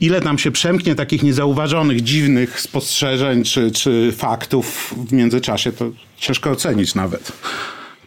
ile 0.00 0.20
tam 0.20 0.38
się 0.38 0.50
przemknie 0.50 0.94
takich 0.94 1.22
niezauważonych, 1.22 2.00
dziwnych 2.00 2.60
spostrzeżeń 2.60 3.44
czy, 3.44 3.70
czy 3.70 4.12
faktów 4.16 4.94
w 5.08 5.12
międzyczasie, 5.12 5.72
to 5.72 5.90
ciężko 6.16 6.50
ocenić 6.50 6.94
nawet. 6.94 7.32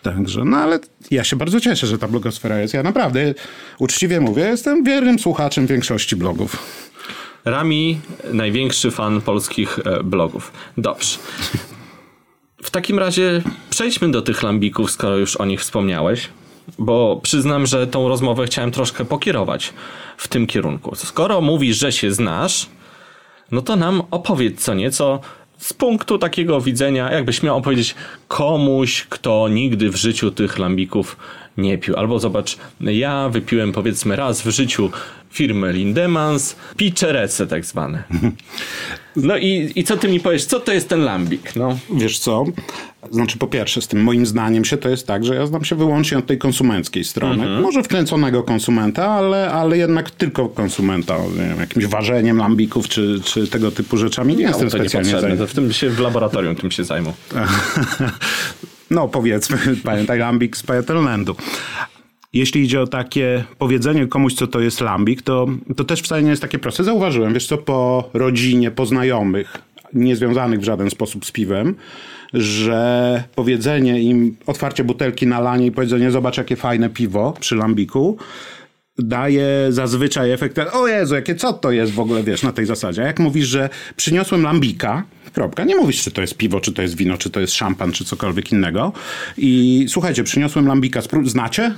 Także, 0.01 0.45
no 0.45 0.57
ale 0.57 0.79
ja 1.11 1.23
się 1.23 1.35
bardzo 1.35 1.59
cieszę, 1.59 1.87
że 1.87 1.97
ta 1.97 2.07
blogosfera 2.07 2.59
jest. 2.59 2.73
Ja 2.73 2.83
naprawdę, 2.83 3.33
uczciwie 3.79 4.21
mówię, 4.21 4.43
jestem 4.43 4.83
wiernym 4.83 5.19
słuchaczem 5.19 5.67
większości 5.67 6.15
blogów. 6.15 6.57
Rami, 7.45 7.99
największy 8.33 8.91
fan 8.91 9.21
polskich 9.21 9.79
e, 9.85 10.03
blogów. 10.03 10.51
Dobrze. 10.77 11.17
W 12.63 12.71
takim 12.71 12.99
razie 12.99 13.41
przejdźmy 13.69 14.11
do 14.11 14.21
tych 14.21 14.43
lambików, 14.43 14.91
skoro 14.91 15.17
już 15.17 15.35
o 15.35 15.45
nich 15.45 15.61
wspomniałeś, 15.61 16.29
bo 16.79 17.19
przyznam, 17.23 17.65
że 17.65 17.87
tą 17.87 18.07
rozmowę 18.07 18.45
chciałem 18.45 18.71
troszkę 18.71 19.05
pokierować 19.05 19.73
w 20.17 20.27
tym 20.27 20.47
kierunku. 20.47 20.95
Skoro 20.95 21.41
mówisz, 21.41 21.77
że 21.77 21.91
się 21.91 22.11
znasz, 22.11 22.67
no 23.51 23.61
to 23.61 23.75
nam 23.75 24.01
opowiedz 24.11 24.61
co 24.61 24.73
nieco 24.73 25.19
z 25.57 25.73
punktu 25.73 26.17
takiego 26.17 26.61
widzenia, 26.61 27.11
jakbyś 27.11 27.43
miał 27.43 27.57
opowiedzieć 27.57 27.95
komuś, 28.27 29.05
kto 29.09 29.47
nigdy 29.49 29.89
w 29.89 29.95
życiu 29.95 30.31
tych 30.31 30.57
lambików 30.57 31.17
nie 31.57 31.77
pił. 31.77 31.95
Albo 31.95 32.19
zobacz, 32.19 32.57
ja 32.81 33.29
wypiłem 33.29 33.71
powiedzmy 33.71 34.15
raz 34.15 34.41
w 34.41 34.49
życiu 34.49 34.91
firmy 35.31 35.73
Lindemans, 35.73 36.55
piczerece 36.77 37.47
tak 37.47 37.65
zwane. 37.65 38.03
No 39.17 39.37
i, 39.37 39.71
i 39.75 39.83
co 39.83 39.97
ty 39.97 40.07
mi 40.07 40.19
powiesz, 40.19 40.45
co 40.45 40.59
to 40.59 40.73
jest 40.73 40.89
ten 40.89 41.01
lambik? 41.01 41.55
No. 41.55 41.77
Wiesz 41.95 42.19
co? 42.19 42.45
Znaczy, 43.11 43.37
po 43.37 43.47
pierwsze, 43.47 43.81
z 43.81 43.87
tym 43.87 44.03
moim 44.03 44.25
zdaniem 44.25 44.65
się 44.65 44.77
to 44.77 44.89
jest 44.89 45.07
tak, 45.07 45.25
że 45.25 45.35
ja 45.35 45.45
znam 45.45 45.65
się 45.65 45.75
wyłącznie 45.75 46.17
od 46.17 46.25
tej 46.25 46.37
konsumenckiej 46.37 47.03
strony. 47.03 47.61
Może 47.61 47.83
wkręconego 47.83 48.43
konsumenta, 48.43 49.05
ale, 49.05 49.51
ale 49.51 49.77
jednak 49.77 50.11
tylko 50.11 50.49
konsumenta. 50.49 51.17
Nie 51.17 51.49
wiem, 51.49 51.59
jakimś 51.59 51.85
ważeniem 51.85 52.37
lambików 52.37 52.87
czy, 52.87 53.19
czy 53.23 53.47
tego 53.47 53.71
typu 53.71 53.97
rzeczami 53.97 54.35
nie 54.35 54.43
jestem 54.43 54.69
to 54.69 54.77
specjalnie 54.77 55.09
niepotrzebne, 55.09 55.37
zajęty. 55.37 55.43
to 55.43 55.47
w 55.47 55.53
tym 55.53 55.73
się 55.73 55.89
w 55.89 55.99
laboratorium 55.99 56.55
tym 56.55 56.71
się 56.71 56.83
zajmą. 56.83 57.13
No 58.91 59.07
powiedzmy, 59.07 59.57
pamiętaj 59.83 60.19
lambik 60.19 60.57
z 60.57 60.63
Pajatellandu. 60.63 61.35
Jeśli 62.37 62.63
idzie 62.63 62.81
o 62.81 62.87
takie 62.87 63.43
powiedzenie 63.57 64.07
komuś, 64.07 64.33
co 64.33 64.47
to 64.47 64.59
jest 64.59 64.81
lambik, 64.81 65.21
to, 65.21 65.47
to 65.75 65.83
też 65.83 66.01
wcale 66.01 66.23
nie 66.23 66.29
jest 66.29 66.41
takie 66.41 66.59
proste. 66.59 66.83
Zauważyłem, 66.83 67.33
wiesz 67.33 67.47
co, 67.47 67.57
po 67.57 68.09
rodzinie, 68.13 68.71
po 68.71 68.85
znajomych, 68.85 69.57
niezwiązanych 69.93 70.59
w 70.59 70.63
żaden 70.63 70.89
sposób 70.89 71.25
z 71.25 71.31
piwem, 71.31 71.75
że 72.33 73.23
powiedzenie 73.35 74.01
im, 74.01 74.35
otwarcie 74.47 74.83
butelki 74.83 75.27
na 75.27 75.39
lanie 75.39 75.65
i 75.65 75.71
powiedzenie 75.71 76.11
zobacz 76.11 76.37
jakie 76.37 76.55
fajne 76.55 76.89
piwo 76.89 77.33
przy 77.39 77.55
lambiku, 77.55 78.17
daje 78.97 79.47
zazwyczaj 79.69 80.31
efekt, 80.31 80.59
o 80.73 80.87
Jezu, 80.87 81.15
jakie 81.15 81.35
co 81.35 81.53
to 81.53 81.71
jest 81.71 81.91
w 81.91 81.99
ogóle, 81.99 82.23
wiesz, 82.23 82.43
na 82.43 82.51
tej 82.51 82.65
zasadzie. 82.65 83.03
A 83.03 83.05
jak 83.05 83.19
mówisz, 83.19 83.47
że 83.47 83.69
przyniosłem 83.95 84.43
lambika, 84.43 85.03
kropka, 85.37 85.63
nie 85.63 85.75
mówisz, 85.75 86.03
czy 86.03 86.11
to 86.11 86.21
jest 86.21 86.37
piwo, 86.37 86.59
czy 86.59 86.71
to 86.73 86.81
jest 86.81 86.97
wino, 86.97 87.17
czy 87.17 87.29
to 87.29 87.39
jest 87.39 87.53
szampan, 87.53 87.91
czy 87.91 88.05
cokolwiek 88.05 88.51
innego. 88.51 88.93
I 89.37 89.85
słuchajcie, 89.89 90.23
przyniosłem 90.23 90.67
lambika, 90.67 90.99
spró- 90.99 91.27
znacie? 91.27 91.73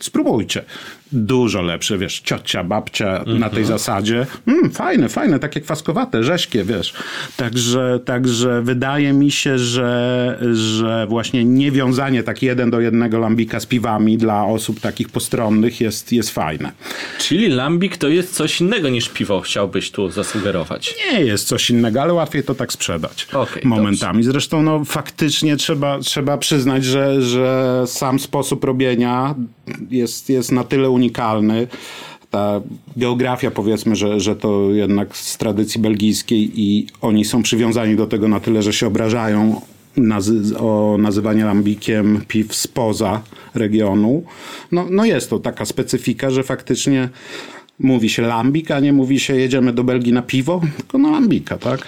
Spróbujcie. 0.00 0.64
Dużo 1.12 1.62
lepsze, 1.62 1.98
wiesz, 1.98 2.20
ciocia, 2.20 2.64
babcia 2.64 3.24
na 3.26 3.50
tej 3.50 3.64
zasadzie. 3.64 4.26
Mm, 4.46 4.70
fajne, 4.70 5.08
fajne, 5.08 5.38
takie 5.38 5.60
kwaskowate, 5.60 6.24
rześkie, 6.24 6.64
wiesz. 6.64 6.92
Także, 7.36 8.00
także 8.04 8.62
wydaje 8.62 9.12
mi 9.12 9.30
się, 9.30 9.58
że, 9.58 10.38
że 10.52 11.06
właśnie 11.08 11.44
niewiązanie 11.44 12.22
tak 12.22 12.42
jeden 12.42 12.70
do 12.70 12.80
jednego 12.80 13.18
lambika 13.18 13.60
z 13.60 13.66
piwami 13.66 14.18
dla 14.18 14.44
osób 14.44 14.80
takich 14.80 15.08
postronnych 15.08 15.80
jest, 15.80 16.12
jest 16.12 16.30
fajne. 16.30 16.72
Czyli 17.18 17.48
lambik 17.48 17.96
to 17.96 18.08
jest 18.08 18.34
coś 18.34 18.60
innego 18.60 18.88
niż 18.88 19.08
piwo, 19.08 19.40
chciałbyś 19.40 19.90
tu 19.90 20.10
zasugerować. 20.10 20.94
Nie 21.12 21.20
jest 21.20 21.48
coś 21.48 21.70
innego, 21.70 22.02
ale 22.02 22.12
łatwiej 22.12 22.42
to 22.42 22.54
tak 22.54 22.72
sprzedać 22.72 22.97
Okej, 23.32 23.62
momentami. 23.64 24.22
Zresztą 24.22 24.62
no, 24.62 24.84
faktycznie 24.84 25.56
trzeba, 25.56 25.98
trzeba 25.98 26.38
przyznać, 26.38 26.84
że, 26.84 27.22
że 27.22 27.82
sam 27.86 28.18
sposób 28.18 28.64
robienia 28.64 29.34
jest, 29.90 30.30
jest 30.30 30.52
na 30.52 30.64
tyle 30.64 30.90
unikalny. 30.90 31.66
Ta 32.30 32.60
geografia, 32.96 33.50
powiedzmy, 33.50 33.96
że, 33.96 34.20
że 34.20 34.36
to 34.36 34.70
jednak 34.70 35.16
z 35.16 35.36
tradycji 35.38 35.80
belgijskiej 35.80 36.50
i 36.60 36.86
oni 37.00 37.24
są 37.24 37.42
przywiązani 37.42 37.96
do 37.96 38.06
tego 38.06 38.28
na 38.28 38.40
tyle, 38.40 38.62
że 38.62 38.72
się 38.72 38.86
obrażają 38.86 39.60
nazy- 39.96 40.58
o 40.58 40.96
nazywanie 40.98 41.44
lambikiem 41.44 42.20
piw 42.28 42.54
spoza 42.54 43.20
regionu. 43.54 44.22
No, 44.72 44.86
no 44.90 45.04
jest 45.04 45.30
to 45.30 45.38
taka 45.38 45.64
specyfika, 45.64 46.30
że 46.30 46.42
faktycznie 46.42 47.08
mówi 47.78 48.08
się 48.10 48.22
lambik, 48.22 48.70
a 48.70 48.80
nie 48.80 48.92
mówi 48.92 49.20
się 49.20 49.36
jedziemy 49.36 49.72
do 49.72 49.84
Belgii 49.84 50.12
na 50.12 50.22
piwo, 50.22 50.60
tylko 50.76 50.98
na 50.98 51.10
lambika, 51.10 51.58
tak? 51.58 51.86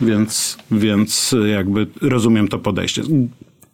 Więc, 0.00 0.58
więc 0.70 1.34
jakby 1.46 1.86
rozumiem 2.00 2.48
to 2.48 2.58
podejście. 2.58 3.02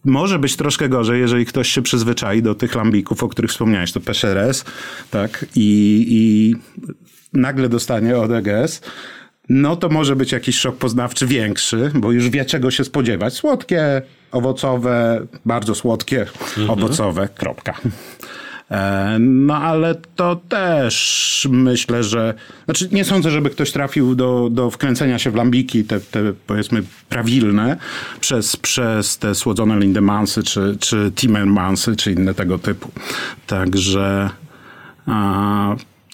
Może 0.04 0.38
być 0.38 0.56
troszkę 0.56 0.88
gorzej, 0.88 1.20
jeżeli 1.20 1.46
ktoś 1.46 1.68
się 1.68 1.82
przyzwyczai 1.82 2.42
do 2.42 2.54
tych 2.54 2.74
lambików, 2.74 3.22
o 3.22 3.28
których 3.28 3.50
wspomniałeś, 3.50 3.92
to 3.92 4.00
PSRS, 4.00 4.64
tak? 5.10 5.46
I, 5.56 6.06
i 6.08 6.54
nagle 7.32 7.68
dostanie 7.68 8.18
od 8.18 8.30
EGS. 8.30 8.80
No 9.48 9.76
to 9.76 9.88
może 9.88 10.16
być 10.16 10.32
jakiś 10.32 10.58
szok 10.58 10.76
poznawczy 10.76 11.26
większy, 11.26 11.90
bo 11.94 12.12
już 12.12 12.28
wie 12.28 12.44
czego 12.44 12.70
się 12.70 12.84
spodziewać. 12.84 13.34
Słodkie, 13.34 14.02
owocowe, 14.32 15.26
bardzo 15.44 15.74
słodkie, 15.74 16.26
owocowe, 16.68 17.28
kropka. 17.28 17.74
E, 18.70 19.16
No 19.20 19.56
ale 19.56 19.94
to 20.16 20.36
też 20.36 21.48
myślę, 21.50 22.04
że. 22.04 22.34
Znaczy, 22.64 22.88
nie 22.92 23.04
sądzę, 23.04 23.30
żeby 23.30 23.50
ktoś 23.50 23.72
trafił 23.72 24.14
do, 24.14 24.48
do 24.50 24.70
wkręcenia 24.70 25.18
się 25.18 25.30
w 25.30 25.34
lambiki, 25.34 25.84
te, 25.84 26.00
te 26.00 26.32
powiedzmy 26.46 26.82
prawilne, 27.08 27.76
przez, 28.20 28.56
przez 28.56 29.18
te 29.18 29.34
słodzone 29.34 29.78
Lindemansy, 29.78 30.42
czy, 30.42 30.76
czy 30.80 31.12
Timmermansy, 31.16 31.96
czy 31.96 32.12
inne 32.12 32.34
tego 32.34 32.58
typu. 32.58 32.90
Także. 33.46 34.30
A, 35.06 35.70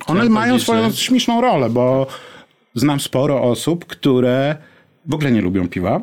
one 0.07 0.21
Chciałem 0.21 0.33
mają 0.33 0.59
swoją 0.59 0.93
śmieszną 0.93 1.41
rolę, 1.41 1.71
bo 1.71 2.07
znam 2.75 3.01
sporo 3.01 3.43
osób, 3.43 3.87
które 3.87 4.57
w 5.07 5.15
ogóle 5.15 5.33
nie 5.33 5.43
lubią 5.43 5.69
piwa, 5.69 6.01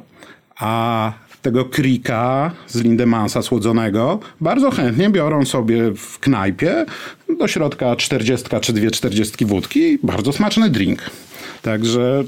a 0.59 1.13
tego 1.41 1.65
krika 1.65 2.51
z 2.67 2.81
Lindemansa 2.81 3.41
słodzonego 3.41 4.19
bardzo 4.41 4.71
chętnie 4.71 5.09
biorą 5.09 5.45
sobie 5.45 5.91
w 5.95 6.19
knajpie 6.19 6.85
do 7.39 7.47
środka 7.47 7.95
40 7.95 8.47
czy 8.61 8.73
dwie 8.73 8.91
40 8.91 9.45
wódki. 9.45 9.99
Bardzo 10.03 10.33
smaczny 10.33 10.69
drink. 10.69 11.09
Także 11.61 12.23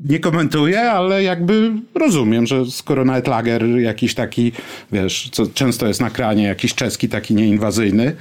nie 0.00 0.18
komentuję, 0.18 0.80
ale 0.80 1.22
jakby 1.22 1.72
rozumiem, 1.94 2.46
że 2.46 2.66
skoro 2.66 3.04
nawet 3.04 3.26
lager 3.28 3.66
jakiś 3.66 4.14
taki, 4.14 4.52
wiesz, 4.92 5.28
co 5.32 5.46
często 5.46 5.86
jest 5.86 6.00
na 6.00 6.10
kranie, 6.10 6.44
jakiś 6.44 6.74
czeski 6.74 7.08
taki 7.08 7.34
nieinwazyjny, 7.34 8.16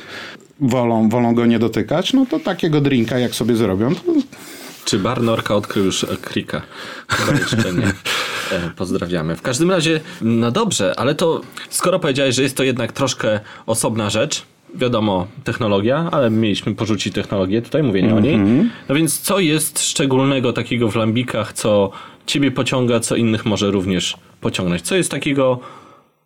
wolą, 0.59 1.09
wolą 1.09 1.35
go 1.35 1.45
nie 1.45 1.59
dotykać, 1.59 2.13
no 2.13 2.25
to 2.25 2.39
takiego 2.39 2.81
drinka 2.81 3.19
jak 3.19 3.35
sobie 3.35 3.55
zrobią, 3.55 3.95
to 3.95 4.01
Czy 4.85 4.99
bar 4.99 5.21
Norka 5.21 5.55
odkrył 5.55 5.85
już 5.85 6.05
Krika? 6.21 6.61
Chyba 7.07 7.39
jeszcze 7.39 7.73
nie. 7.73 7.87
E, 8.51 8.69
Pozdrawiamy. 8.75 9.35
W 9.35 9.41
każdym 9.41 9.71
razie, 9.71 9.99
no 10.21 10.51
dobrze, 10.51 10.93
ale 10.99 11.15
to 11.15 11.41
skoro 11.69 11.99
powiedziałeś, 11.99 12.35
że 12.35 12.43
jest 12.43 12.57
to 12.57 12.63
jednak 12.63 12.91
troszkę 12.91 13.39
osobna 13.65 14.09
rzecz, 14.09 14.43
wiadomo, 14.75 15.27
technologia, 15.43 16.09
ale 16.11 16.29
mieliśmy 16.29 16.75
porzucić 16.75 17.13
technologię, 17.13 17.61
tutaj 17.61 17.83
mówię 17.83 18.01
nie 18.01 18.15
o 18.15 18.19
niej. 18.19 18.37
No 18.89 18.95
więc 18.95 19.19
co 19.19 19.39
jest 19.39 19.85
szczególnego 19.89 20.53
takiego 20.53 20.91
w 20.91 20.95
lambikach, 20.95 21.53
co 21.53 21.91
ciebie 22.25 22.51
pociąga, 22.51 22.99
co 22.99 23.15
innych 23.15 23.45
może 23.45 23.71
również 23.71 24.17
pociągnąć? 24.41 24.81
Co 24.81 24.95
jest 24.95 25.11
takiego 25.11 25.59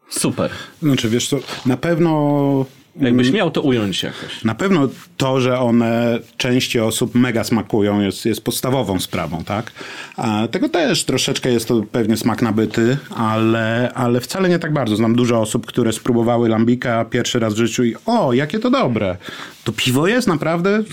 super? 0.10 0.52
Znaczy, 0.82 1.10
wiesz 1.10 1.28
co, 1.30 1.38
na 1.66 1.78
pewno 1.78 2.66
Jakbyś 3.00 3.32
miał 3.32 3.52
to 3.52 3.62
ująć 3.62 4.04
jakoś. 4.04 4.44
Na 4.44 4.56
pewno 4.56 4.90
to, 5.18 5.42
że 5.42 5.60
one 5.60 6.20
części 6.38 6.80
osób 6.80 7.16
mega 7.16 7.44
smakują, 7.44 8.02
jest, 8.02 8.26
jest 8.26 8.42
podstawową 8.42 9.00
sprawą, 9.00 9.44
tak? 9.44 9.72
A 10.16 10.48
tego 10.52 10.70
też 10.70 11.04
troszeczkę 11.04 11.52
jest 11.52 11.68
to 11.68 11.84
pewnie 11.92 12.18
smak 12.18 12.42
nabyty, 12.42 12.98
ale, 13.16 13.92
ale 13.94 14.22
wcale 14.22 14.50
nie 14.50 14.60
tak 14.60 14.74
bardzo. 14.74 14.96
Znam 14.96 15.16
dużo 15.16 15.42
osób, 15.42 15.66
które 15.66 15.94
spróbowały 15.94 16.50
lambika 16.50 17.06
pierwszy 17.06 17.40
raz 17.40 17.54
w 17.54 17.58
życiu 17.58 17.84
i 17.84 17.96
o, 18.06 18.34
jakie 18.34 18.60
to 18.60 18.70
dobre. 18.70 19.18
To 19.64 19.72
piwo 19.72 20.08
jest 20.08 20.28
naprawdę? 20.28 20.84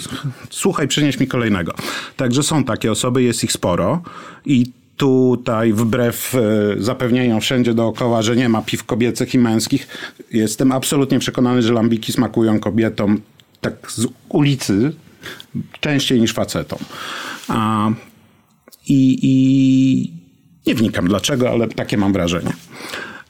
Słuchaj, 0.50 0.88
przynieś 0.88 1.20
mi 1.20 1.26
kolejnego. 1.26 1.74
Także 2.16 2.42
są 2.42 2.64
takie 2.64 2.92
osoby, 2.92 3.22
jest 3.22 3.44
ich 3.44 3.52
sporo 3.52 4.02
i 4.46 4.72
tutaj 4.96 5.72
wbrew 5.72 6.34
e, 6.34 6.38
zapewnieniom 6.82 7.40
wszędzie 7.40 7.74
dookoła, 7.74 8.22
że 8.22 8.36
nie 8.36 8.48
ma 8.48 8.62
piw 8.62 8.84
kobiecych 8.84 9.34
i 9.34 9.38
męskich, 9.38 9.88
jestem 10.32 10.72
absolutnie 10.72 11.18
przekonany, 11.18 11.62
że 11.62 11.72
lambiki 11.72 12.12
smakują 12.12 12.60
kobietom 12.60 13.20
tak 13.60 13.92
z 13.92 14.06
ulicy 14.28 14.92
częściej 15.80 16.20
niż 16.20 16.32
facetom. 16.32 16.78
A, 17.48 17.90
i, 18.88 19.18
I 19.22 20.12
nie 20.66 20.74
wnikam 20.74 21.08
dlaczego, 21.08 21.50
ale 21.50 21.68
takie 21.68 21.96
mam 21.96 22.12
wrażenie. 22.12 22.52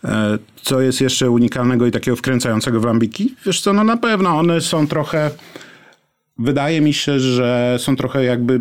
E, 0.05 0.39
Co 0.63 0.81
jest 0.81 1.01
jeszcze 1.01 1.31
unikalnego 1.31 1.87
i 1.87 1.91
takiego 1.91 2.17
wkręcającego 2.17 2.81
w 2.81 2.85
lambiki? 2.85 3.35
Wiesz 3.47 3.61
co, 3.61 3.73
no 3.73 3.85
na 3.85 3.97
pewno 3.97 4.39
one 4.39 4.61
są 4.61 4.87
trochę... 4.87 5.31
Wydaje 6.39 6.81
mi 6.81 6.95
się, 6.95 7.21
że 7.21 7.77
są 7.81 7.97
trochę 7.97 8.25
jakby 8.25 8.61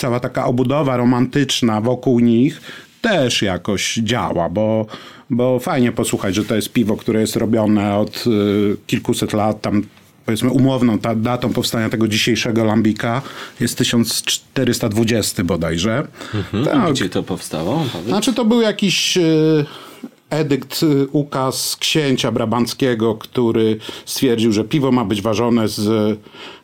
cała 0.00 0.20
taka 0.20 0.46
obudowa 0.46 0.96
romantyczna 0.96 1.80
wokół 1.80 2.20
nich 2.20 2.60
też 3.00 3.42
jakoś 3.42 3.94
działa, 3.94 4.48
bo, 4.48 4.86
bo 5.30 5.58
fajnie 5.58 5.92
posłuchać, 5.92 6.34
że 6.34 6.44
to 6.44 6.56
jest 6.56 6.72
piwo, 6.72 6.96
które 6.96 7.20
jest 7.20 7.36
robione 7.36 7.96
od 7.96 8.24
y, 8.26 8.76
kilkuset 8.86 9.32
lat, 9.32 9.60
tam 9.60 9.82
powiedzmy 10.26 10.50
umowną 10.50 10.98
ta, 10.98 11.14
datą 11.14 11.52
powstania 11.52 11.88
tego 11.88 12.08
dzisiejszego 12.08 12.64
lambika 12.64 13.22
jest 13.60 13.78
1420 13.78 15.44
bodajże. 15.44 16.06
Mhm. 16.34 16.64
Tak. 16.64 16.92
Gdzie 16.92 17.08
to 17.08 17.22
powstało? 17.22 17.84
Powiedz. 17.92 18.08
Znaczy 18.08 18.32
to 18.32 18.44
był 18.44 18.60
jakiś 18.60 19.16
y, 19.16 19.64
edykt, 20.30 20.82
y, 20.82 21.08
ukaz 21.12 21.76
księcia 21.76 22.32
brabanckiego, 22.32 23.14
który 23.14 23.78
stwierdził, 24.06 24.52
że 24.52 24.64
piwo 24.64 24.92
ma 24.92 25.04
być 25.04 25.22
ważone 25.22 25.68
z 25.68 26.18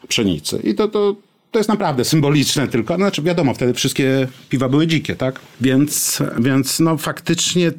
pszenicy. 0.08 0.60
I 0.64 0.74
to, 0.74 0.88
to, 0.88 1.16
to 1.56 1.60
jest 1.60 1.68
naprawdę 1.68 2.04
symboliczne 2.04 2.68
tylko. 2.68 2.96
Znaczy 2.96 3.22
wiadomo, 3.22 3.54
wtedy 3.54 3.74
wszystkie 3.74 4.28
piwa 4.48 4.68
były 4.68 4.86
dzikie, 4.86 5.16
tak? 5.16 5.40
Więc, 5.60 6.22
więc 6.38 6.80
no 6.80 6.96
faktycznie 6.96 7.72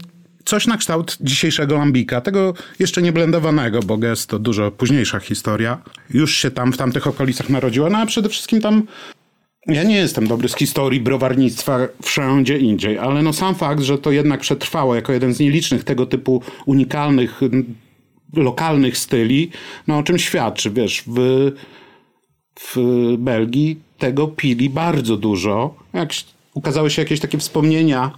coś 0.45 0.67
na 0.67 0.78
kształt 0.78 1.17
dzisiejszego 1.21 1.78
lambika, 1.78 2.21
tego 2.21 2.53
jeszcze 2.80 3.01
nie 3.01 3.11
blendowanego, 3.11 3.80
bo 3.80 3.97
gest 3.97 4.30
to 4.30 4.39
dużo 4.39 4.71
późniejsza 4.71 5.19
historia. 5.19 5.78
Już 6.09 6.36
się 6.36 6.51
tam 6.51 6.73
w 6.73 6.78
tamtych 6.78 7.07
okolicach 7.07 7.49
narodziła, 7.49 7.89
no 7.89 7.97
a 7.97 8.05
przede 8.05 8.30
wszystkim 8.30 8.61
tam 8.61 8.84
ja 9.67 9.84
nie 9.84 9.97
jestem 9.97 10.28
dobry 10.28 10.49
z 10.49 10.55
historii 10.55 11.01
browarnictwa 11.01 11.80
wszędzie 12.01 12.57
indziej, 12.57 12.97
ale 12.97 13.21
no 13.21 13.34
sam 13.34 13.55
fakt, 13.55 13.82
że 13.82 13.97
to 13.97 14.11
jednak 14.11 14.39
przetrwało 14.39 14.95
jako 14.95 15.13
jeden 15.13 15.34
z 15.34 15.39
nielicznych 15.39 15.84
tego 15.84 16.05
typu 16.05 16.41
unikalnych, 16.65 17.41
lokalnych 18.34 18.97
styli, 18.97 19.51
no 19.88 19.97
o 19.97 20.03
czym 20.03 20.19
świadczy, 20.19 20.71
wiesz, 20.71 21.03
w, 21.07 21.51
w 22.60 22.78
Belgii 23.18 23.80
tego 23.97 24.28
pili 24.28 24.70
bardzo 24.70 25.18
dużo. 25.18 25.76
Jak 25.93 26.10
ukazały 26.53 26.89
się 26.89 27.01
jakieś 27.01 27.20
takie 27.20 27.38
wspomnienia 27.38 28.12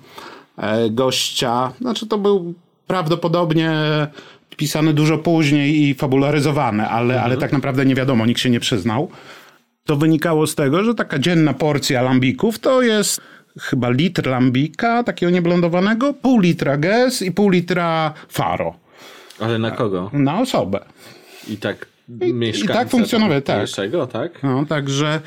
e, 0.57 0.89
gościa, 0.89 1.71
znaczy 1.81 2.07
to 2.07 2.17
był 2.17 2.53
prawdopodobnie 2.87 3.71
pisany 4.57 4.93
dużo 4.93 5.17
później 5.17 5.81
i 5.81 5.93
fabularyzowany, 5.93 6.87
ale, 6.87 7.21
ale 7.21 7.37
tak 7.37 7.51
naprawdę 7.53 7.85
nie 7.85 7.95
wiadomo, 7.95 8.25
nikt 8.25 8.41
się 8.41 8.49
nie 8.49 8.59
przyznał 8.59 9.09
to 9.89 9.95
wynikało 9.95 10.47
z 10.47 10.55
tego, 10.55 10.83
że 10.83 10.95
taka 10.95 11.19
dzienna 11.19 11.53
porcja 11.53 12.01
lambików 12.01 12.59
to 12.59 12.81
jest 12.81 13.21
chyba 13.59 13.89
litr 13.89 14.27
lambika, 14.27 15.03
takiego 15.03 15.29
nieblondowanego, 15.29 16.13
pół 16.13 16.39
litra 16.39 16.77
Guess 16.77 17.21
i 17.21 17.31
pół 17.31 17.49
litra 17.49 18.13
Faro 18.29 18.75
Ale 19.39 19.59
na 19.59 19.71
kogo? 19.71 20.09
na 20.13 20.39
osobę. 20.39 20.79
I 21.47 21.57
tak 21.57 21.85
I- 22.27 22.33
mieszkańca 22.33 22.73
i 22.73 22.77
tak 22.77 22.89
funkcjonowało, 22.89 23.41
tak. 23.41 23.57
Pierwszego, 23.59 24.07
tak? 24.07 24.43
No, 24.43 24.65
także 24.65 25.21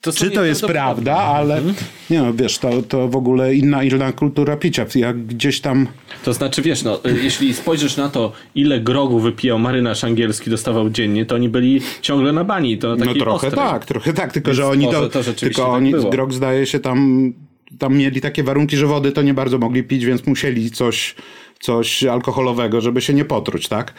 To 0.00 0.12
czy 0.12 0.30
to 0.30 0.44
jest 0.44 0.66
prawda, 0.66 1.16
ale 1.16 1.62
nie 2.10 2.22
no, 2.22 2.34
wiesz, 2.34 2.58
to, 2.58 2.82
to 2.82 3.08
w 3.08 3.16
ogóle 3.16 3.54
inna, 3.54 3.82
inna 3.82 4.12
kultura 4.12 4.56
picia. 4.56 4.86
Jak 4.94 5.26
gdzieś 5.26 5.60
tam 5.60 5.86
To 6.24 6.32
znaczy, 6.32 6.62
wiesz, 6.62 6.82
no, 6.82 7.04
y, 7.06 7.18
jeśli 7.22 7.54
spojrzysz 7.54 7.96
na 7.96 8.08
to, 8.08 8.32
ile 8.54 8.80
grogu 8.80 9.18
wypijał 9.20 9.58
marynarz 9.58 10.04
angielski, 10.04 10.50
dostawał 10.50 10.90
dziennie, 10.90 11.26
to 11.26 11.34
oni 11.34 11.48
byli 11.48 11.80
ciągle 12.00 12.32
na 12.32 12.44
bani. 12.44 12.78
To 12.78 12.96
No 12.96 13.06
taki 13.06 13.20
trochę 13.20 13.46
ostrej. 13.46 13.64
tak, 13.66 13.84
trochę 13.86 14.12
tak, 14.12 14.32
tylko 14.32 14.48
Więc 14.50 14.56
że 14.56 14.66
oni 14.66 14.88
to, 14.90 15.08
to 15.08 15.22
tylko 15.24 15.62
tak 15.62 15.70
oni, 15.72 15.90
było. 15.90 16.10
Grog 16.10 16.32
zdaje 16.32 16.66
się 16.66 16.80
tam, 16.80 17.32
tam 17.78 17.96
mieli 17.96 18.20
takie 18.20 18.42
warunki, 18.42 18.76
że 18.76 18.86
wody 18.86 19.12
to 19.12 19.22
nie 19.22 19.34
bardzo 19.34 19.58
mogli 19.58 19.82
pić, 19.82 20.04
więc 20.04 20.26
musieli 20.26 20.70
coś, 20.70 21.14
coś 21.62 22.04
alkoholowego, 22.04 22.80
żeby 22.80 23.00
się 23.00 23.14
nie 23.14 23.24
potruć, 23.24 23.68
tak, 23.68 23.92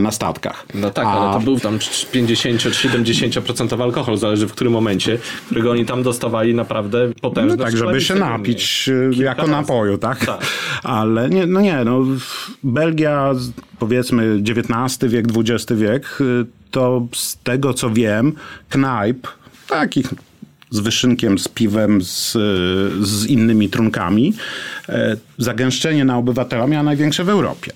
na 0.00 0.10
statkach. 0.10 0.66
No 0.74 0.90
tak, 0.90 1.06
A- 1.06 1.10
ale 1.10 1.32
to 1.32 1.40
był 1.40 1.60
tam 1.60 1.78
50-70% 1.78 3.82
alkohol, 3.82 4.16
zależy 4.16 4.46
w 4.46 4.52
którym 4.52 4.72
momencie, 4.72 5.18
którego 5.46 5.70
oni 5.70 5.84
tam 5.86 6.02
dostawali 6.02 6.54
naprawdę 6.54 7.12
potężne. 7.20 7.56
No 7.56 7.64
tak, 7.64 7.76
żeby 7.76 8.00
się 8.00 8.14
napić 8.14 8.90
Kilka 9.10 9.24
jako 9.24 9.40
razy. 9.40 9.52
napoju, 9.52 9.98
tak? 9.98 10.26
Tak. 10.26 10.40
Ale 10.82 11.30
nie, 11.30 11.46
no 11.46 11.60
nie, 11.60 11.84
no 11.84 12.04
Belgia, 12.64 13.32
powiedzmy 13.78 14.34
XIX 14.34 15.12
wiek, 15.12 15.26
XX 15.36 15.72
wiek, 15.80 16.18
y, 16.20 16.46
to 16.70 17.06
z 17.14 17.36
tego 17.36 17.74
co 17.74 17.90
wiem, 17.90 18.32
knajp, 18.68 19.26
takich 19.68 20.06
z 20.70 20.80
wyszynkiem, 20.80 21.38
z 21.38 21.48
piwem, 21.48 22.02
z, 22.02 22.32
z 23.00 23.26
innymi 23.26 23.68
trunkami, 23.68 24.34
e, 24.88 25.16
zagęszczenie 25.38 26.04
na 26.04 26.18
obywatela 26.18 26.66
miała 26.66 26.82
największe 26.82 27.24
w 27.24 27.28
Europie. 27.28 27.72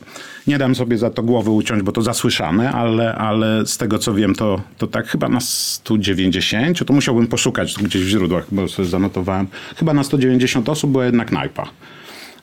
Nie 0.46 0.58
dam 0.58 0.74
sobie 0.74 0.98
za 0.98 1.10
to 1.10 1.22
głowy 1.22 1.50
uciąć, 1.50 1.82
bo 1.82 1.92
to 1.92 2.02
zasłyszane, 2.02 2.72
ale, 2.72 3.14
ale 3.14 3.66
z 3.66 3.76
tego 3.76 3.98
co 3.98 4.14
wiem, 4.14 4.34
to, 4.34 4.62
to 4.78 4.86
tak 4.86 5.06
chyba 5.06 5.28
na 5.28 5.40
190, 5.40 6.84
to 6.86 6.92
musiałbym 6.92 7.26
poszukać 7.26 7.74
gdzieś 7.74 8.02
w 8.02 8.08
źródłach, 8.08 8.46
bo 8.52 8.68
sobie 8.68 8.88
zanotowałem. 8.88 9.46
Chyba 9.76 9.94
na 9.94 10.04
190 10.04 10.68
osób 10.68 10.90
była 10.90 11.04
jedna 11.04 11.24
knajpa 11.24 11.68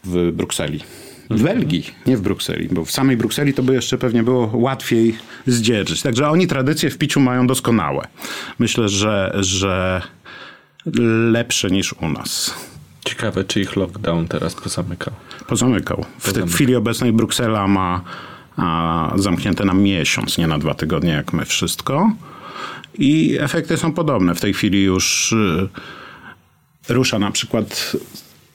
w 0.03 0.31
Brukseli. 0.31 0.79
W 1.29 1.43
Belgii, 1.43 1.85
nie 2.07 2.17
w 2.17 2.21
Brukseli, 2.21 2.67
bo 2.71 2.85
w 2.85 2.91
samej 2.91 3.17
Brukseli 3.17 3.53
to 3.53 3.63
by 3.63 3.73
jeszcze 3.73 3.97
pewnie 3.97 4.23
było 4.23 4.51
łatwiej 4.53 5.15
zdzierżyć. 5.47 6.01
Także 6.01 6.29
oni 6.29 6.47
tradycje 6.47 6.89
w 6.89 6.97
piciu 6.97 7.19
mają 7.19 7.47
doskonałe. 7.47 8.07
Myślę, 8.59 8.89
że, 8.89 9.37
że 9.39 10.01
lepsze 11.31 11.71
niż 11.71 11.93
u 11.93 12.09
nas. 12.09 12.53
Ciekawe, 13.05 13.43
czy 13.43 13.61
ich 13.61 13.75
lockdown 13.75 14.27
teraz 14.27 14.55
pozamykał. 14.55 15.13
Pozamykał. 15.47 16.05
W 16.19 16.33
tej 16.33 16.47
chwili 16.47 16.75
obecnej 16.75 17.13
Bruksela 17.13 17.67
ma 17.67 18.01
a, 18.57 19.13
zamknięte 19.15 19.65
na 19.65 19.73
miesiąc, 19.73 20.37
nie 20.37 20.47
na 20.47 20.59
dwa 20.59 20.73
tygodnie, 20.73 21.09
jak 21.09 21.33
my 21.33 21.45
wszystko. 21.45 22.11
I 22.97 23.37
efekty 23.39 23.77
są 23.77 23.93
podobne. 23.93 24.35
W 24.35 24.41
tej 24.41 24.53
chwili 24.53 24.83
już 24.83 25.31
y, 25.31 25.69
rusza 26.89 27.19
na 27.19 27.31
przykład 27.31 27.95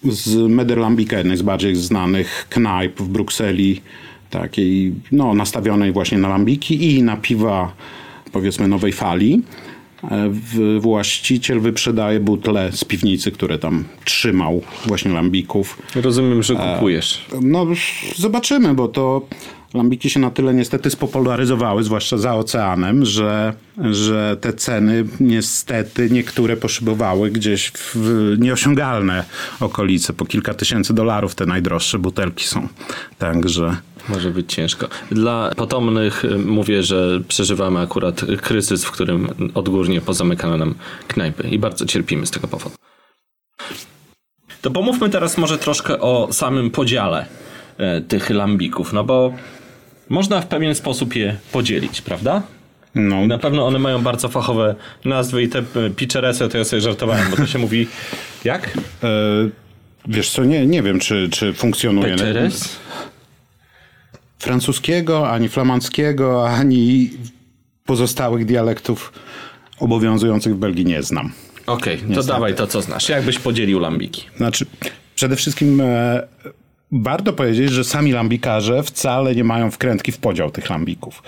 z 0.04 0.50
Mederlambika, 0.50 1.18
jednej 1.18 1.36
z 1.36 1.42
bardziej 1.42 1.76
znanych 1.76 2.46
knajp 2.50 3.00
w 3.00 3.08
Brukseli, 3.08 3.82
takiej 4.30 4.94
no, 5.12 5.34
nastawionej 5.34 5.92
właśnie 5.92 6.18
na 6.18 6.28
lambiki 6.28 6.96
i 6.96 7.02
na 7.02 7.16
piwa 7.16 7.72
powiedzmy 8.32 8.68
nowej 8.68 8.92
fali. 8.92 9.42
E, 10.04 10.30
Właściciel 10.80 11.60
wyprzedaje 11.60 12.20
butle 12.20 12.72
z 12.72 12.84
piwnicy, 12.84 13.32
które 13.32 13.58
tam 13.58 13.84
trzymał 14.04 14.62
właśnie 14.86 15.10
lambików. 15.10 15.82
Rozumiem, 15.94 16.42
że 16.42 16.54
kupujesz. 16.54 17.24
No, 17.42 17.66
zobaczymy, 18.16 18.74
bo 18.74 18.88
to 18.88 19.26
lambiki 19.76 20.10
się 20.10 20.20
na 20.20 20.30
tyle 20.30 20.54
niestety 20.54 20.90
spopularyzowały, 20.90 21.84
zwłaszcza 21.84 22.18
za 22.18 22.34
oceanem, 22.34 23.04
że, 23.04 23.54
że 23.90 24.36
te 24.40 24.52
ceny 24.52 25.04
niestety 25.20 26.10
niektóre 26.10 26.56
poszybowały 26.56 27.30
gdzieś 27.30 27.72
w 27.94 28.34
nieosiągalne 28.38 29.24
okolice. 29.60 30.12
Po 30.12 30.24
kilka 30.24 30.54
tysięcy 30.54 30.94
dolarów 30.94 31.34
te 31.34 31.46
najdroższe 31.46 31.98
butelki 31.98 32.44
są. 32.44 32.68
Także 33.18 33.76
Może 34.08 34.30
być 34.30 34.52
ciężko. 34.52 34.88
Dla 35.10 35.50
potomnych 35.56 36.24
y, 36.24 36.38
mówię, 36.38 36.82
że 36.82 37.20
przeżywamy 37.28 37.80
akurat 37.80 38.24
kryzys, 38.42 38.84
w 38.84 38.90
którym 38.90 39.28
odgórnie 39.54 40.00
pozamykano 40.00 40.56
nam 40.56 40.74
knajpy 41.08 41.48
i 41.48 41.58
bardzo 41.58 41.86
cierpimy 41.86 42.26
z 42.26 42.30
tego 42.30 42.48
powodu. 42.48 42.76
To 44.62 44.70
pomówmy 44.70 45.10
teraz 45.10 45.38
może 45.38 45.58
troszkę 45.58 46.00
o 46.00 46.28
samym 46.32 46.70
podziale 46.70 47.26
e, 47.78 48.00
tych 48.00 48.30
lambików, 48.30 48.92
no 48.92 49.04
bo 49.04 49.32
można 50.08 50.40
w 50.40 50.46
pewien 50.46 50.74
sposób 50.74 51.16
je 51.16 51.36
podzielić, 51.52 52.00
prawda? 52.00 52.42
No, 52.94 53.26
Na 53.26 53.38
pewno 53.38 53.66
one 53.66 53.78
mają 53.78 54.02
bardzo 54.02 54.28
fachowe 54.28 54.74
nazwy 55.04 55.42
i 55.42 55.48
te 55.48 55.58
e, 55.58 55.90
pitcheresy 55.96 56.48
to 56.48 56.58
ja 56.58 56.64
sobie 56.64 56.82
żartowałem, 56.82 57.30
bo 57.30 57.36
to 57.36 57.46
się 57.46 57.58
mówi 57.58 57.86
jak? 58.44 58.66
e, 59.02 59.08
wiesz 60.08 60.30
co, 60.30 60.44
nie, 60.44 60.66
nie 60.66 60.82
wiem, 60.82 61.00
czy, 61.00 61.28
czy 61.32 61.52
funkcjonuje. 61.52 62.12
Pitcheres? 62.14 62.76
Francuskiego, 64.38 65.30
ani 65.30 65.48
flamandzkiego, 65.48 66.48
ani 66.48 67.10
pozostałych 67.84 68.44
dialektów 68.44 69.12
obowiązujących 69.80 70.54
w 70.54 70.58
Belgii 70.58 70.84
nie 70.84 71.02
znam. 71.02 71.32
Okej, 71.66 71.98
to 72.14 72.22
dawaj 72.22 72.54
to 72.54 72.66
co 72.66 72.82
znasz. 72.82 73.08
Jak 73.08 73.24
byś 73.24 73.38
podzielił 73.38 73.78
lambiki? 73.80 74.24
Znaczy, 74.36 74.66
przede 75.14 75.36
wszystkim 75.36 75.80
e, 75.80 76.22
warto 76.92 77.32
powiedzieć, 77.32 77.70
że 77.70 77.84
sami 77.84 78.12
lambikarze 78.12 78.82
wcale 78.82 79.34
nie 79.34 79.44
mają 79.44 79.70
wkrętki 79.70 80.12
w 80.12 80.18
podział 80.18 80.50
tych 80.50 80.70
lambików. 80.70 81.22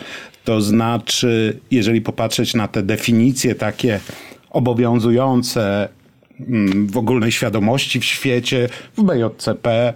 To 0.44 0.60
znaczy, 0.60 1.58
jeżeli 1.70 2.00
popatrzeć 2.00 2.54
na 2.54 2.68
te 2.68 2.82
definicje 2.82 3.54
takie 3.54 4.00
obowiązujące 4.50 5.88
mm, 6.40 6.86
w 6.86 6.96
ogólnej 6.96 7.32
świadomości 7.32 8.00
w 8.00 8.04
świecie, 8.04 8.68
w 8.96 9.02
BJCP, 9.02 9.94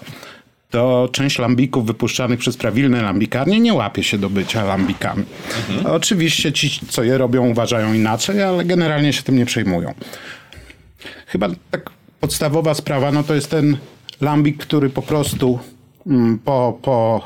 to 0.70 1.08
część 1.12 1.38
lambików 1.38 1.86
wypuszczanych 1.86 2.38
przez 2.38 2.56
prawilne 2.56 3.02
lambikarnie 3.02 3.60
nie 3.60 3.74
łapie 3.74 4.02
się 4.02 4.18
do 4.18 4.30
bycia 4.30 4.64
lambikami. 4.64 5.24
Oczywiście 5.84 6.52
ci, 6.52 6.80
co 6.88 7.02
je 7.02 7.18
robią, 7.18 7.48
uważają 7.48 7.92
inaczej, 7.92 8.42
ale 8.42 8.64
generalnie 8.64 9.12
się 9.12 9.22
tym 9.22 9.36
nie 9.36 9.46
przejmują. 9.46 9.94
Chyba 11.26 11.48
tak 11.70 11.90
podstawowa 12.20 12.74
sprawa, 12.74 13.12
no 13.12 13.22
to 13.22 13.34
jest 13.34 13.50
ten 13.50 13.76
lambik, 14.22 14.58
który 14.58 14.90
po 14.90 15.02
prostu 15.02 15.58
mm, 16.06 16.38
po, 16.38 16.78
po 16.82 17.20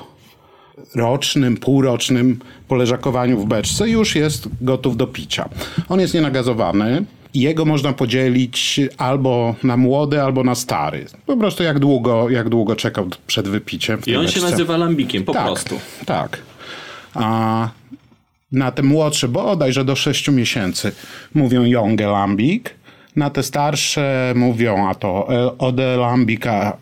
rocznym, 0.95 1.57
półrocznym 1.57 2.39
poleżakowaniu 2.69 3.39
w 3.39 3.47
beczce 3.47 3.89
już 3.89 4.15
jest 4.15 4.49
gotów 4.61 4.97
do 4.97 5.07
picia. 5.07 5.49
On 5.89 6.01
jest 6.01 6.15
nienagazowany. 6.15 7.05
Jego 7.35 7.65
można 7.65 7.93
podzielić 7.93 8.81
albo 8.99 9.55
na 9.63 9.77
młody, 9.77 10.23
albo 10.23 10.45
na 10.45 10.55
stary. 10.55 11.07
Po 11.27 11.37
prostu 11.37 11.63
jak 11.63 11.79
długo, 11.79 12.31
jak 12.31 12.49
długo 12.49 12.77
czekał 12.77 13.07
przed 13.27 13.49
wypiciem. 13.49 14.01
I 14.07 14.17
on 14.17 14.29
się 14.29 14.33
beczce. 14.33 14.51
nazywa 14.51 14.77
lambikiem, 14.77 15.25
po 15.25 15.33
tak, 15.33 15.45
prostu. 15.45 15.81
Tak. 16.07 16.39
A 17.15 17.69
na 18.53 18.71
te 18.71 18.83
młodsze, 18.83 19.29
bodajże 19.29 19.85
do 19.85 19.97
6 19.97 20.29
miesięcy, 20.31 20.93
mówią 21.35 21.65
Jonge 21.65 22.07
Lambik. 22.07 22.75
Na 23.17 23.31
te 23.31 23.43
starsze 23.43 24.33
mówią, 24.37 24.89
a 24.89 24.95
to 24.95 25.29
e, 25.31 25.59
Ode 25.59 25.97
Lambika 25.97 26.77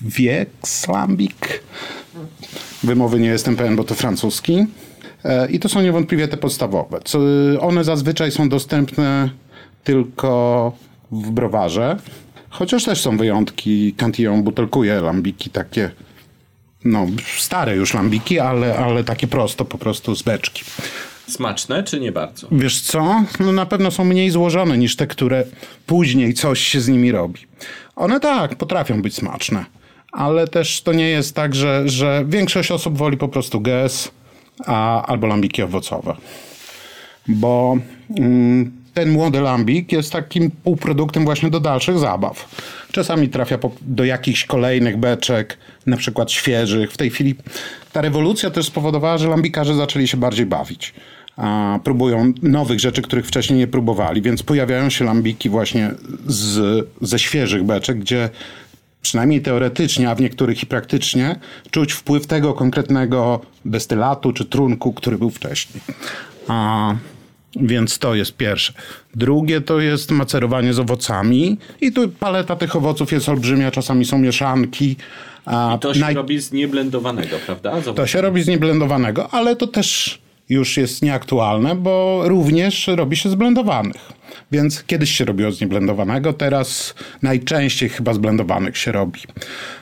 Wiex 0.00 0.88
Lambik. 0.88 1.62
Wymowy 2.82 3.20
nie 3.20 3.28
jestem 3.28 3.56
pewien, 3.56 3.76
bo 3.76 3.84
to 3.84 3.94
francuski. 3.94 4.66
E, 5.24 5.50
I 5.50 5.60
to 5.60 5.68
są 5.68 5.82
niewątpliwie 5.82 6.28
te 6.28 6.36
podstawowe. 6.36 7.00
One 7.60 7.84
zazwyczaj 7.84 8.30
są 8.30 8.48
dostępne 8.48 9.30
tylko 9.84 10.72
w 11.12 11.30
browarze. 11.30 11.96
Chociaż 12.50 12.84
też 12.84 13.00
są 13.00 13.16
wyjątki. 13.16 13.94
Cantillon 13.96 14.42
butelkuje 14.42 15.00
lambiki 15.00 15.50
takie 15.50 15.90
no, 16.84 17.06
stare 17.38 17.76
już 17.76 17.94
lambiki, 17.94 18.40
ale, 18.40 18.76
ale 18.76 19.04
takie 19.04 19.26
prosto, 19.26 19.64
po 19.64 19.78
prostu 19.78 20.14
z 20.14 20.22
beczki. 20.22 20.64
Smaczne 21.28 21.82
czy 21.82 22.00
nie 22.00 22.12
bardzo? 22.12 22.48
Wiesz 22.52 22.80
co? 22.80 23.24
No 23.40 23.52
na 23.52 23.66
pewno 23.66 23.90
są 23.90 24.04
mniej 24.04 24.30
złożone 24.30 24.78
niż 24.78 24.96
te, 24.96 25.06
które 25.06 25.44
później 25.86 26.34
coś 26.34 26.60
się 26.60 26.80
z 26.80 26.88
nimi 26.88 27.12
robi. 27.12 27.40
One 27.96 28.20
tak, 28.20 28.54
potrafią 28.54 29.02
być 29.02 29.14
smaczne, 29.14 29.64
ale 30.12 30.48
też 30.48 30.82
to 30.82 30.92
nie 30.92 31.08
jest 31.08 31.34
tak, 31.34 31.54
że, 31.54 31.88
że 31.88 32.24
większość 32.28 32.70
osób 32.70 32.98
woli 32.98 33.16
po 33.16 33.28
prostu 33.28 33.60
gez 33.60 34.10
a, 34.66 35.06
albo 35.06 35.26
lambiki 35.26 35.62
owocowe. 35.62 36.16
Bo 37.28 37.76
mm, 38.18 38.84
ten 38.94 39.10
młody 39.10 39.40
lambik 39.40 39.92
jest 39.92 40.12
takim 40.12 40.50
półproduktem 40.50 41.24
właśnie 41.24 41.50
do 41.50 41.60
dalszych 41.60 41.98
zabaw. 41.98 42.48
Czasami 42.92 43.28
trafia 43.28 43.58
po, 43.58 43.70
do 43.80 44.04
jakichś 44.04 44.44
kolejnych 44.44 44.96
beczek, 44.96 45.58
na 45.86 45.96
przykład 45.96 46.32
świeżych. 46.32 46.92
W 46.92 46.96
tej 46.96 47.10
chwili 47.10 47.34
ta 47.92 48.00
rewolucja 48.00 48.50
też 48.50 48.66
spowodowała, 48.66 49.18
że 49.18 49.28
lambikarze 49.28 49.74
zaczęli 49.74 50.08
się 50.08 50.16
bardziej 50.16 50.46
bawić. 50.46 50.94
A 51.36 51.78
próbują 51.84 52.32
nowych 52.42 52.80
rzeczy, 52.80 53.02
których 53.02 53.26
wcześniej 53.26 53.58
nie 53.58 53.66
próbowali, 53.66 54.22
więc 54.22 54.42
pojawiają 54.42 54.90
się 54.90 55.04
lambiki 55.04 55.48
właśnie 55.48 55.90
z, 56.26 56.86
ze 57.00 57.18
świeżych 57.18 57.64
beczek, 57.64 57.98
gdzie 57.98 58.30
przynajmniej 59.02 59.42
teoretycznie, 59.42 60.10
a 60.10 60.14
w 60.14 60.20
niektórych 60.20 60.62
i 60.62 60.66
praktycznie, 60.66 61.36
czuć 61.70 61.92
wpływ 61.92 62.26
tego 62.26 62.54
konkretnego 62.54 63.40
destylatu 63.64 64.32
czy 64.32 64.44
trunku, 64.44 64.92
który 64.92 65.18
był 65.18 65.30
wcześniej. 65.30 65.82
A, 66.48 66.94
więc 67.56 67.98
to 67.98 68.14
jest 68.14 68.36
pierwsze. 68.36 68.72
Drugie 69.14 69.60
to 69.60 69.80
jest 69.80 70.10
macerowanie 70.10 70.74
z 70.74 70.78
owocami 70.78 71.58
i 71.80 71.92
tu 71.92 72.08
paleta 72.08 72.56
tych 72.56 72.76
owoców 72.76 73.12
jest 73.12 73.28
olbrzymia, 73.28 73.70
czasami 73.70 74.04
są 74.04 74.18
mieszanki. 74.18 74.96
A 75.44 75.78
To 75.80 75.94
się 75.94 76.00
naj- 76.00 76.14
robi 76.14 76.40
z 76.40 76.52
nieblendowanego, 76.52 77.36
prawda? 77.46 77.72
To 77.94 78.06
się 78.06 78.20
robi 78.20 78.42
z 78.42 78.46
nieblendowanego, 78.48 79.28
ale 79.34 79.56
to 79.56 79.66
też 79.66 80.18
już 80.48 80.76
jest 80.76 81.02
nieaktualne, 81.02 81.74
bo 81.74 82.22
również 82.24 82.86
robi 82.86 83.16
się 83.16 83.30
z 83.30 83.34
blendowanych. 83.34 84.12
Więc 84.52 84.84
kiedyś 84.84 85.10
się 85.10 85.24
robiło 85.24 85.52
z 85.52 85.60
nieblendowanego, 85.60 86.32
teraz 86.32 86.94
najczęściej 87.22 87.88
chyba 87.88 88.14
z 88.14 88.18
blendowanych 88.18 88.78
się 88.78 88.92
robi. 88.92 89.20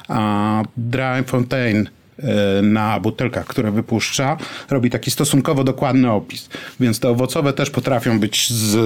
A 0.08 0.62
Dry 0.76 1.22
Fontaine 1.26 1.90
e, 2.18 2.62
na 2.62 3.00
butelkach, 3.00 3.46
które 3.46 3.70
wypuszcza, 3.70 4.36
robi 4.70 4.90
taki 4.90 5.10
stosunkowo 5.10 5.64
dokładny 5.64 6.10
opis. 6.10 6.48
Więc 6.80 7.00
te 7.00 7.08
owocowe 7.08 7.52
też 7.52 7.70
potrafią 7.70 8.20
być 8.20 8.50
z 8.50 8.76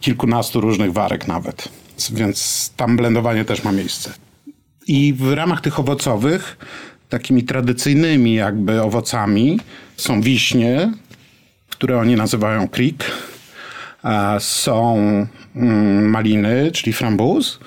kilkunastu 0.00 0.60
różnych 0.60 0.92
warek 0.92 1.28
nawet. 1.28 1.68
Więc 2.12 2.70
tam 2.76 2.96
blendowanie 2.96 3.44
też 3.44 3.64
ma 3.64 3.72
miejsce. 3.72 4.12
I 4.86 5.14
w 5.14 5.32
ramach 5.32 5.60
tych 5.60 5.80
owocowych, 5.80 6.56
takimi 7.08 7.44
tradycyjnymi 7.44 8.34
jakby 8.34 8.82
owocami 8.82 9.60
są 9.96 10.20
wiśnie, 10.20 10.92
które 11.76 11.98
oni 11.98 12.16
nazywają 12.16 12.68
a 14.02 14.36
są 14.40 14.96
mm, 15.56 16.10
maliny, 16.10 16.70
czyli 16.72 16.92
frambuz 16.92 17.58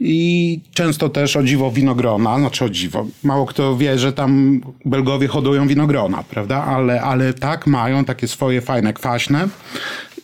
i 0.00 0.60
często 0.74 1.08
też 1.08 1.36
o 1.36 1.42
dziwo 1.42 1.70
winogrona, 1.70 2.38
znaczy 2.38 2.64
o 2.64 2.70
dziwo. 2.70 3.06
Mało 3.24 3.46
kto 3.46 3.76
wie, 3.76 3.98
że 3.98 4.12
tam 4.12 4.60
Belgowie 4.84 5.28
hodują 5.28 5.68
winogrona, 5.68 6.24
prawda? 6.30 6.64
Ale, 6.64 7.02
ale 7.02 7.34
tak, 7.34 7.66
mają 7.66 8.04
takie 8.04 8.28
swoje 8.28 8.60
fajne, 8.60 8.92
kwaśne 8.92 9.48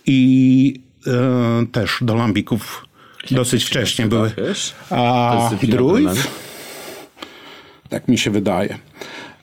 i 0.07 0.81
e, 1.07 1.67
też 1.73 1.99
do 2.01 2.15
lambików 2.15 2.85
dosyć 3.31 3.65
wcześnie 3.65 4.07
były. 4.07 4.33
A 4.91 5.51
winogron. 5.61 6.17
Tak 7.89 8.09
mi 8.09 8.19
się 8.19 8.31
wydaje. 8.31 8.79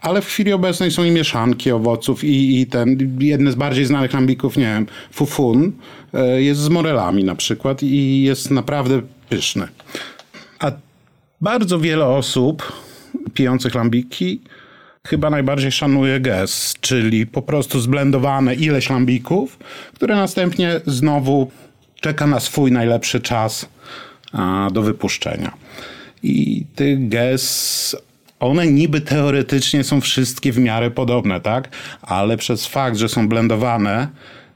Ale 0.04 0.22
w 0.22 0.26
chwili 0.26 0.54
obecnej 0.54 0.92
są 0.92 1.04
i 1.04 1.12
mieszanki 1.12 1.72
owoców 1.72 2.24
i, 2.24 2.62
i 2.62 2.68
ten, 2.68 3.18
jedne 3.20 3.52
z 3.52 3.56
bardziej 3.56 3.86
znanych 3.86 4.14
lambików, 4.14 4.58
nie 4.58 4.64
wiem, 4.64 4.88
fufun, 5.12 5.72
e, 6.14 6.42
jest 6.42 6.62
z 6.62 6.70
morelami 6.70 7.24
na 7.24 7.36
przykład 7.36 7.84
i 7.84 8.24
jest 8.24 8.52
naprawdę 8.52 9.02
pyszny. 9.30 9.68
A 10.60 10.72
bardzo 11.42 11.80
wiele 11.80 12.06
osób 12.06 12.72
pijących 13.34 13.76
lambiki 13.76 14.42
chyba 15.08 15.30
najbardziej 15.30 15.72
szanuje 15.72 16.20
gez, 16.20 16.74
czyli 16.82 17.28
po 17.28 17.42
prostu 17.42 17.80
zblendowane 17.80 18.56
ileś 18.56 18.90
lambików, 18.90 19.60
które 19.94 20.16
następnie 20.16 20.82
znowu 20.86 21.52
czeka 22.02 22.28
na 22.28 22.40
swój 22.40 22.72
najlepszy 22.72 23.22
czas 23.22 23.70
do 24.72 24.82
wypuszczenia. 24.82 25.54
I 26.24 26.66
tych 26.76 27.10
gez, 27.10 27.96
one 28.44 28.68
niby 28.68 29.02
teoretycznie 29.02 29.84
są 29.84 30.02
wszystkie 30.02 30.52
w 30.52 30.58
miarę 30.58 30.92
podobne, 30.92 31.42
tak? 31.42 31.70
Ale 32.02 32.38
przez 32.38 32.66
fakt, 32.66 32.98
że 32.98 33.10
są 33.10 33.28
blendowane 33.28 34.08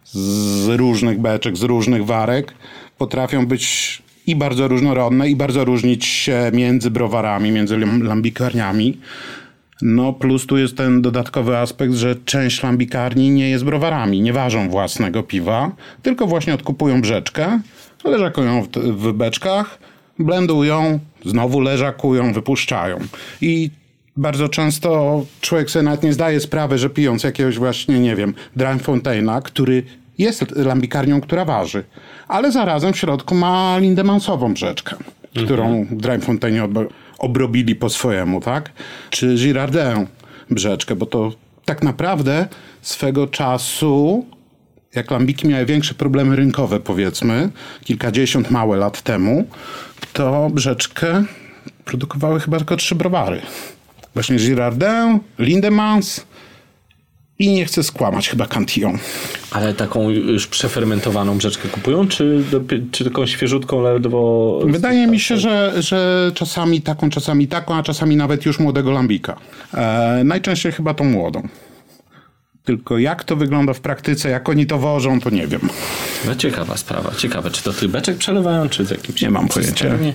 z 0.03 0.67
różnych 0.67 1.19
beczek, 1.19 1.57
z 1.57 1.63
różnych 1.63 2.05
warek, 2.05 2.53
potrafią 2.97 3.45
być 3.45 4.01
i 4.27 4.35
bardzo 4.35 4.67
różnorodne, 4.67 5.29
i 5.29 5.35
bardzo 5.35 5.65
różnić 5.65 6.05
się 6.05 6.51
między 6.53 6.91
browarami, 6.91 7.51
między 7.51 7.77
lam- 7.77 8.03
lambikarniami. 8.03 8.97
No 9.81 10.13
plus 10.13 10.45
tu 10.45 10.57
jest 10.57 10.77
ten 10.77 11.01
dodatkowy 11.01 11.57
aspekt, 11.57 11.93
że 11.93 12.15
część 12.25 12.63
lambikarni 12.63 13.29
nie 13.29 13.49
jest 13.49 13.65
browarami, 13.65 14.21
nie 14.21 14.33
ważą 14.33 14.69
własnego 14.69 15.23
piwa, 15.23 15.71
tylko 16.01 16.27
właśnie 16.27 16.53
odkupują 16.53 17.01
brzeczkę, 17.01 17.59
leżakują 18.03 18.63
w, 18.63 18.67
w 18.77 19.11
beczkach, 19.13 19.79
blendują, 20.19 20.99
znowu 21.25 21.59
leżakują, 21.59 22.33
wypuszczają. 22.33 22.97
I 23.41 23.69
bardzo 24.17 24.49
często 24.49 25.21
człowiek 25.41 25.69
sobie 25.69 25.83
nawet 25.83 26.03
nie 26.03 26.13
zdaje 26.13 26.39
sprawy, 26.39 26.77
że 26.77 26.89
pijąc 26.89 27.23
jakiegoś 27.23 27.57
właśnie, 27.57 27.99
nie 27.99 28.15
wiem, 28.15 28.33
Dranfontaina, 28.55 29.41
który 29.41 29.83
jest 30.17 30.51
lambikarnią, 30.55 31.21
która 31.21 31.45
waży, 31.45 31.83
ale 32.27 32.51
zarazem 32.51 32.93
w 32.93 32.97
środku 32.97 33.35
ma 33.35 33.77
lindemansową 33.77 34.53
brzeczkę. 34.53 34.95
którą 35.45 35.85
w 35.85 35.95
Dryfonteenie 35.95 36.63
ob- 36.63 36.93
obrobili 37.19 37.75
po 37.75 37.89
swojemu, 37.89 38.41
tak? 38.41 38.71
Czy 39.09 39.35
Girardin 39.35 40.07
brzeczkę, 40.49 40.95
bo 40.95 41.05
to 41.05 41.31
tak 41.65 41.83
naprawdę 41.83 42.47
swego 42.81 43.27
czasu 43.27 44.25
jak 44.95 45.11
lambiki 45.11 45.47
miały 45.47 45.65
większe 45.65 45.93
problemy 45.93 46.35
rynkowe, 46.35 46.79
powiedzmy, 46.79 47.49
kilkadziesiąt 47.83 48.51
małe 48.51 48.77
lat 48.77 49.01
temu, 49.01 49.47
to 50.17 50.49
brzeczkę 50.49 51.23
produkowały 51.85 52.39
chyba 52.39 52.57
tylko 52.57 52.75
trzy 52.75 52.95
browary. 52.95 53.41
Właśnie 54.13 54.37
Girardin, 54.37 55.19
Lindemans 55.39 56.25
i 57.39 57.49
nie 57.49 57.65
chcę 57.65 57.83
skłamać, 57.83 58.29
chyba 58.29 58.47
Cantillon. 58.47 58.97
Ale 59.51 59.73
taką 59.73 60.09
już 60.09 60.47
przefermentowaną 60.47 61.37
brzeczkę 61.37 61.69
kupują, 61.69 62.07
czy, 62.07 62.43
czy 62.91 63.03
taką 63.03 63.25
świeżutką 63.25 63.81
ledwo... 63.81 64.59
Wydaje 64.65 65.07
mi 65.07 65.19
się, 65.19 65.37
że, 65.37 65.73
że 65.81 66.31
czasami 66.35 66.81
taką, 66.81 67.09
czasami 67.09 67.47
taką, 67.47 67.75
a 67.75 67.83
czasami 67.83 68.15
nawet 68.15 68.45
już 68.45 68.59
młodego 68.59 68.91
lambika. 68.91 69.37
E, 69.73 70.21
najczęściej 70.23 70.71
chyba 70.71 70.93
tą 70.93 71.03
młodą. 71.03 71.47
Tylko 72.67 72.97
jak 72.97 73.23
to 73.23 73.35
wygląda 73.35 73.73
w 73.73 73.79
praktyce, 73.79 74.29
jak 74.29 74.49
oni 74.49 74.65
to 74.65 74.77
wożą, 74.77 75.19
to 75.21 75.29
nie 75.29 75.47
wiem. 75.47 75.61
No 76.25 76.35
ciekawa 76.35 76.77
sprawa. 76.77 77.11
Ciekawe, 77.15 77.51
czy 77.51 77.63
to 77.63 77.73
tych 77.73 77.89
beczek 77.89 78.17
przelewają, 78.17 78.69
czy 78.69 78.85
z 78.85 78.89
jakimś... 78.89 79.21
Nie 79.21 79.29
mam 79.29 79.47
pojęcia. 79.47 79.73
cysternie? 79.73 80.13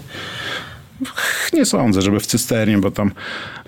Nie 1.52 1.64
sądzę, 1.66 2.02
żeby 2.02 2.20
w 2.20 2.26
cysternie, 2.26 2.78
bo 2.78 2.90
tam 2.90 3.12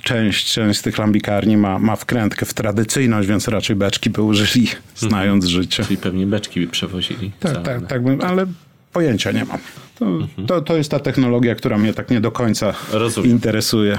część, 0.02 0.52
część 0.52 0.78
z 0.80 0.82
tych 0.82 0.98
lambikarni 0.98 1.56
ma, 1.56 1.78
ma 1.78 1.96
wkrętkę 1.96 2.46
w 2.46 2.54
tradycyjność, 2.54 3.28
więc 3.28 3.48
raczej 3.48 3.76
beczki 3.76 4.10
by 4.10 4.22
użyli, 4.22 4.68
znając 4.96 5.44
życie. 5.44 5.84
Czyli 5.84 5.96
pewnie 5.96 6.26
beczki 6.26 6.60
by 6.60 6.66
przewozili. 6.66 7.32
Tak, 7.40 7.52
całe. 7.52 7.64
tak, 7.64 7.86
tak, 7.86 8.02
ale 8.26 8.46
pojęcia 8.92 9.32
nie 9.32 9.44
mam. 9.44 9.58
To, 9.98 10.06
to, 10.46 10.60
to 10.60 10.76
jest 10.76 10.90
ta 10.90 10.98
technologia, 11.00 11.54
która 11.54 11.78
mnie 11.78 11.94
tak 11.94 12.10
nie 12.10 12.20
do 12.20 12.32
końca 12.32 12.74
Rozumiem. 12.92 13.30
interesuje. 13.30 13.98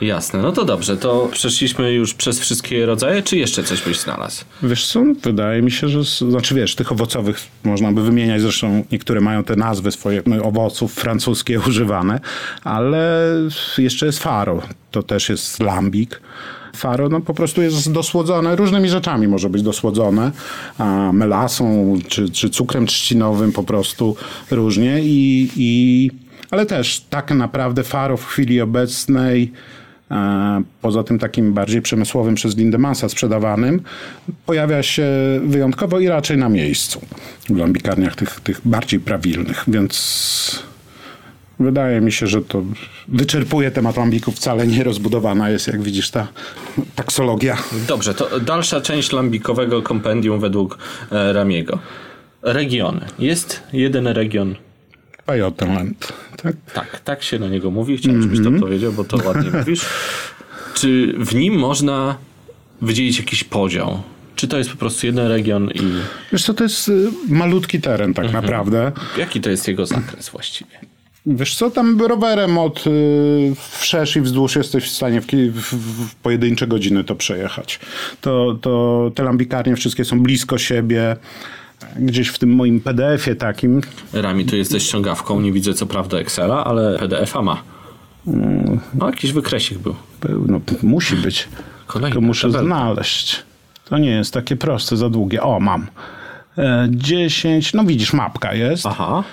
Jasne, 0.00 0.42
no 0.42 0.52
to 0.52 0.64
dobrze. 0.64 0.96
To 0.96 1.28
przeszliśmy 1.32 1.92
już 1.92 2.14
przez 2.14 2.40
wszystkie 2.40 2.86
rodzaje, 2.86 3.22
czy 3.22 3.36
jeszcze 3.36 3.64
coś 3.64 3.82
byś 3.82 4.00
znalazł? 4.00 4.44
Wiesz 4.62 4.86
co, 4.86 5.02
wydaje 5.22 5.62
mi 5.62 5.70
się, 5.70 5.88
że, 5.88 6.04
znaczy 6.30 6.54
wiesz, 6.54 6.74
tych 6.74 6.92
owocowych 6.92 7.40
można 7.64 7.92
by 7.92 8.02
wymieniać, 8.02 8.40
zresztą 8.40 8.84
niektóre 8.92 9.20
mają 9.20 9.44
te 9.44 9.56
nazwy 9.56 9.90
swoje 9.90 10.22
no, 10.26 10.42
owoców 10.42 10.94
francuskie 10.94 11.60
używane, 11.68 12.20
ale 12.64 13.26
jeszcze 13.78 14.06
jest 14.06 14.18
faro, 14.18 14.62
to 14.90 15.02
też 15.02 15.28
jest 15.28 15.60
lambik. 15.60 16.20
Faro 16.76 17.08
no, 17.08 17.20
po 17.20 17.34
prostu 17.34 17.62
jest 17.62 17.92
dosłodzone, 17.92 18.56
różnymi 18.56 18.88
rzeczami 18.88 19.28
może 19.28 19.50
być 19.50 19.62
dosłodzone, 19.62 20.32
a 20.78 21.12
melasą 21.12 21.98
czy, 22.08 22.30
czy 22.30 22.50
cukrem 22.50 22.86
trzcinowym 22.86 23.52
po 23.52 23.62
prostu 23.62 24.16
różnie 24.50 25.00
i, 25.02 25.50
i 25.56 26.10
ale 26.50 26.66
też 26.66 27.00
tak 27.00 27.30
naprawdę 27.30 27.84
faro 27.84 28.16
w 28.16 28.26
chwili 28.26 28.60
obecnej 28.60 29.52
Poza 30.82 31.02
tym 31.04 31.18
takim 31.18 31.52
bardziej 31.52 31.82
przemysłowym 31.82 32.34
przez 32.34 32.56
Lindemansa 32.56 33.08
sprzedawanym, 33.08 33.82
pojawia 34.46 34.82
się 34.82 35.06
wyjątkowo 35.44 36.00
i 36.00 36.08
raczej 36.08 36.38
na 36.38 36.48
miejscu 36.48 37.00
w 37.50 37.56
lambikarniach 37.56 38.16
tych, 38.16 38.40
tych 38.40 38.60
bardziej 38.64 39.00
prawilnych, 39.00 39.64
więc 39.68 40.64
wydaje 41.60 42.00
mi 42.00 42.12
się, 42.12 42.26
że 42.26 42.42
to 42.42 42.62
wyczerpuje 43.08 43.70
temat 43.70 43.96
lambików, 43.96 44.36
wcale 44.36 44.66
nie 44.66 44.84
rozbudowana 44.84 45.50
jest, 45.50 45.66
jak 45.66 45.82
widzisz, 45.82 46.10
ta 46.10 46.28
taksologia. 46.94 47.56
Dobrze, 47.88 48.14
to 48.14 48.40
dalsza 48.40 48.80
część 48.80 49.12
lambikowego 49.12 49.82
kompendium 49.82 50.40
według 50.40 50.78
e, 51.12 51.32
Ramiego. 51.32 51.78
Regiony. 52.42 53.06
Jest 53.18 53.62
jeden 53.72 54.06
region. 54.06 54.54
Pejotenland, 55.30 56.12
tak? 56.42 56.56
Tak, 56.74 57.00
tak 57.00 57.22
się 57.22 57.38
na 57.38 57.48
niego 57.48 57.70
mówi. 57.70 57.96
Chciałem, 57.96 58.22
żebyś 58.22 58.40
to 58.44 58.50
powiedział, 58.60 58.92
bo 58.92 59.04
to 59.04 59.16
ładnie 59.26 59.50
mówisz. 59.58 59.84
Czy 60.74 61.14
w 61.18 61.34
nim 61.34 61.54
można 61.54 62.16
wydzielić 62.82 63.18
jakiś 63.18 63.44
podział? 63.44 64.02
Czy 64.36 64.48
to 64.48 64.58
jest 64.58 64.70
po 64.70 64.76
prostu 64.76 65.06
jeden 65.06 65.26
region 65.26 65.70
i 65.70 65.80
Wiesz 66.32 66.44
co, 66.44 66.54
to 66.54 66.64
jest 66.64 66.88
y, 66.88 67.08
malutki 67.28 67.80
teren 67.80 68.14
tak 68.14 68.32
naprawdę. 68.32 68.92
jaki 69.18 69.40
to 69.40 69.50
jest 69.50 69.68
jego 69.68 69.86
zakres 69.86 70.28
właściwie? 70.28 70.70
Wiesz 71.26 71.54
co, 71.54 71.70
tam 71.70 72.00
rowerem 72.00 72.58
od 72.58 72.86
y, 72.86 73.52
wszerz 73.78 74.16
i 74.16 74.20
wzdłuż 74.20 74.56
jesteś 74.56 74.84
w 74.84 74.90
stanie 74.90 75.20
w, 75.20 75.26
w, 75.26 75.74
w 76.10 76.14
pojedyncze 76.14 76.66
godziny 76.66 77.04
to 77.04 77.14
przejechać. 77.14 77.80
To, 78.20 78.58
to 78.60 79.12
te 79.14 79.22
lambikarnie 79.22 79.76
wszystkie 79.76 80.04
są 80.04 80.20
blisko 80.20 80.58
siebie. 80.58 81.16
Gdzieś 81.96 82.28
w 82.28 82.38
tym 82.38 82.54
moim 82.54 82.80
PDF-ie 82.80 83.36
takim, 83.36 83.80
Rami, 84.12 84.44
tu 84.44 84.56
jesteś 84.56 84.82
ściągawką, 84.82 85.40
nie 85.40 85.52
widzę 85.52 85.74
co 85.74 85.86
prawda 85.86 86.18
Excela, 86.18 86.64
ale 86.64 86.98
PDF-a 86.98 87.42
ma. 87.42 87.62
No 88.94 89.06
jakiś 89.06 89.32
wykresik 89.32 89.78
był. 89.78 89.94
był, 90.20 90.44
no 90.48 90.60
musi 90.82 91.16
być. 91.16 91.48
Kolejny, 91.86 92.12
Tylko 92.14 92.26
muszę 92.26 92.48
tabelka. 92.48 92.66
znaleźć. 92.66 93.42
To 93.84 93.98
nie 93.98 94.10
jest 94.10 94.34
takie 94.34 94.56
proste, 94.56 94.96
za 94.96 95.08
długie. 95.10 95.42
O, 95.42 95.60
mam. 95.60 95.86
E, 96.58 96.88
10, 96.90 97.74
no 97.74 97.84
widzisz, 97.84 98.12
mapka 98.12 98.54
jest. 98.54 98.86
Aha. 98.86 99.24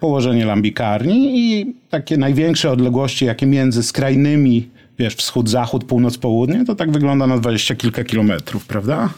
Położenie 0.00 0.44
lambikarni 0.46 1.38
i 1.38 1.74
takie 1.90 2.16
największe 2.16 2.70
odległości, 2.70 3.24
jakie 3.24 3.46
między 3.46 3.82
skrajnymi, 3.82 4.68
wiesz, 4.98 5.14
wschód, 5.14 5.48
zachód, 5.50 5.84
północ, 5.84 6.18
południe, 6.18 6.64
to 6.64 6.74
tak 6.74 6.90
wygląda 6.90 7.26
na 7.26 7.38
dwadzieścia 7.38 7.74
kilka 7.74 8.04
kilometrów, 8.04 8.66
prawda? 8.66 9.08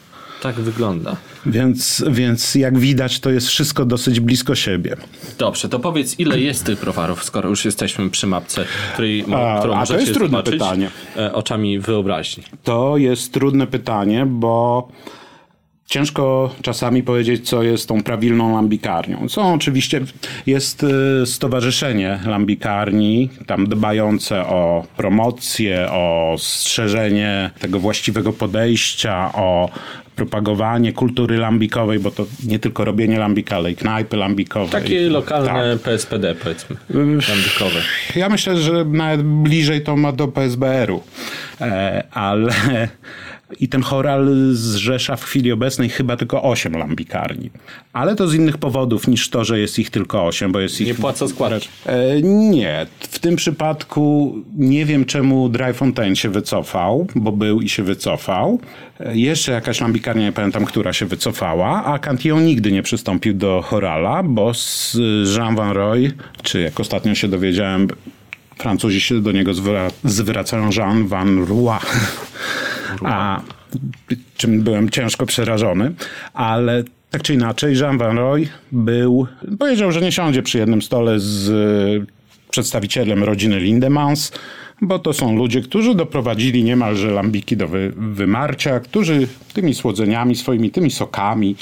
Tak 0.42 0.54
wygląda. 0.54 1.16
Więc, 1.46 2.04
więc 2.10 2.54
jak 2.54 2.78
widać, 2.78 3.20
to 3.20 3.30
jest 3.30 3.48
wszystko 3.48 3.84
dosyć 3.84 4.20
blisko 4.20 4.54
siebie. 4.54 4.96
Dobrze, 5.38 5.68
to 5.68 5.78
powiedz, 5.78 6.18
ile 6.20 6.40
jest 6.40 6.64
tych 6.64 6.80
browarów, 6.80 7.24
skoro 7.24 7.48
już 7.48 7.64
jesteśmy 7.64 8.10
przy 8.10 8.26
mapce, 8.26 8.64
której, 8.92 9.20
A- 9.20 9.24
którą 9.24 9.54
a 9.56 9.62
to 9.62 9.92
możecie 9.92 10.00
jest 10.00 10.14
trudne 10.14 10.42
pytanie. 10.42 10.90
e, 11.16 11.32
oczami 11.32 11.78
wyobraźni. 11.78 12.44
To 12.64 12.96
jest 12.96 13.32
trudne 13.32 13.66
pytanie, 13.66 14.26
bo 14.26 14.88
ciężko 15.86 16.54
czasami 16.62 17.02
powiedzieć, 17.02 17.48
co 17.48 17.62
jest 17.62 17.88
tą 17.88 18.02
prawilną 18.02 18.52
lambikarnią. 18.54 19.28
Są 19.28 19.54
oczywiście, 19.54 20.00
jest 20.46 20.82
y, 20.82 21.26
stowarzyszenie 21.26 22.18
lambikarni, 22.26 23.28
tam 23.46 23.66
dbające 23.66 24.46
o 24.46 24.86
promocję, 24.96 25.88
o 25.90 26.36
strzeżenie 26.38 27.50
tego 27.60 27.78
właściwego 27.80 28.32
podejścia, 28.32 29.30
o 29.34 29.70
propagowanie 30.16 30.92
kultury 30.92 31.38
lambikowej, 31.38 31.98
bo 31.98 32.10
to 32.10 32.26
nie 32.46 32.58
tylko 32.58 32.84
robienie 32.84 33.18
lambika, 33.18 33.56
ale 33.56 33.70
i 33.70 33.76
knajpy 33.76 34.16
lambikowe. 34.16 34.72
Takie 34.72 35.10
lokalne 35.10 35.72
tak. 35.72 35.82
PSPD, 35.82 36.34
powiedzmy, 36.34 36.76
lambikowe. 37.28 37.80
Ja 38.16 38.28
myślę, 38.28 38.56
że 38.56 38.84
nawet 38.84 39.22
bliżej 39.22 39.82
to 39.82 39.96
ma 39.96 40.12
do 40.12 40.28
PSBR-u. 40.28 41.02
E, 41.60 42.04
ale 42.10 42.52
i 43.60 43.68
ten 43.68 43.82
choral 43.82 44.28
zrzesza 44.52 45.16
w 45.16 45.24
chwili 45.24 45.52
obecnej 45.52 45.88
chyba 45.88 46.16
tylko 46.16 46.42
8 46.42 46.72
lambikarni. 46.72 47.50
Ale 47.92 48.16
to 48.16 48.28
z 48.28 48.34
innych 48.34 48.58
powodów 48.58 49.08
niż 49.08 49.30
to, 49.30 49.44
że 49.44 49.60
jest 49.60 49.78
ich 49.78 49.90
tylko 49.90 50.26
8, 50.26 50.52
bo 50.52 50.60
jest 50.60 50.80
ich... 50.80 50.86
Nie 50.86 50.94
płacą 50.94 51.28
składki. 51.28 51.68
E, 51.86 52.22
nie. 52.22 52.86
W 53.00 53.18
tym 53.18 53.36
przypadku 53.36 54.34
nie 54.56 54.84
wiem, 54.84 55.04
czemu 55.04 55.48
Dryfontein 55.48 56.16
się 56.16 56.28
wycofał, 56.28 57.06
bo 57.14 57.32
był 57.32 57.60
i 57.60 57.68
się 57.68 57.82
wycofał. 57.82 58.60
E, 59.00 59.16
jeszcze 59.16 59.52
jakaś 59.52 59.80
lambikarnia, 59.80 60.22
nie 60.22 60.32
pamiętam, 60.32 60.64
która 60.64 60.92
się 60.92 61.06
wycofała, 61.06 61.84
a 61.84 61.98
Cantillon 61.98 62.44
nigdy 62.44 62.72
nie 62.72 62.82
przystąpił 62.82 63.34
do 63.34 63.62
chorala, 63.62 64.22
bo 64.22 64.54
z 64.54 64.96
Jean 65.36 65.56
Van 65.56 65.70
Roy, 65.70 66.12
czy 66.42 66.60
jak 66.60 66.80
ostatnio 66.80 67.14
się 67.14 67.28
dowiedziałem, 67.28 67.88
Francuzi 68.58 69.00
się 69.00 69.20
do 69.22 69.32
niego 69.32 69.52
zwra- 69.52 69.90
zwracają 70.04 70.70
Jean 70.76 71.06
Van 71.06 71.44
Roy. 71.44 71.78
A 73.04 73.40
czym 74.36 74.62
byłem 74.62 74.90
ciężko 74.90 75.26
przerażony, 75.26 75.92
ale 76.34 76.84
tak 77.10 77.22
czy 77.22 77.34
inaczej, 77.34 77.76
Jean 77.78 77.98
Van 77.98 78.18
Roy 78.18 78.48
był, 78.72 79.26
powiedział, 79.58 79.92
że 79.92 80.00
nie 80.00 80.12
siądzie 80.12 80.42
przy 80.42 80.58
jednym 80.58 80.82
stole 80.82 81.20
z 81.20 82.06
przedstawicielem 82.50 83.24
rodziny 83.24 83.58
Lindemans, 83.60 84.32
bo 84.82 84.98
to 84.98 85.12
są 85.12 85.36
ludzie, 85.36 85.60
którzy 85.60 85.94
doprowadzili 85.94 86.64
niemalże 86.64 87.10
lambiki 87.10 87.56
do 87.56 87.68
wy, 87.68 87.92
wymarcia, 87.96 88.80
którzy 88.80 89.28
tymi 89.52 89.74
słodzeniami 89.74 90.36
swoimi, 90.36 90.70
tymi 90.70 90.90
sokami, 90.90 91.56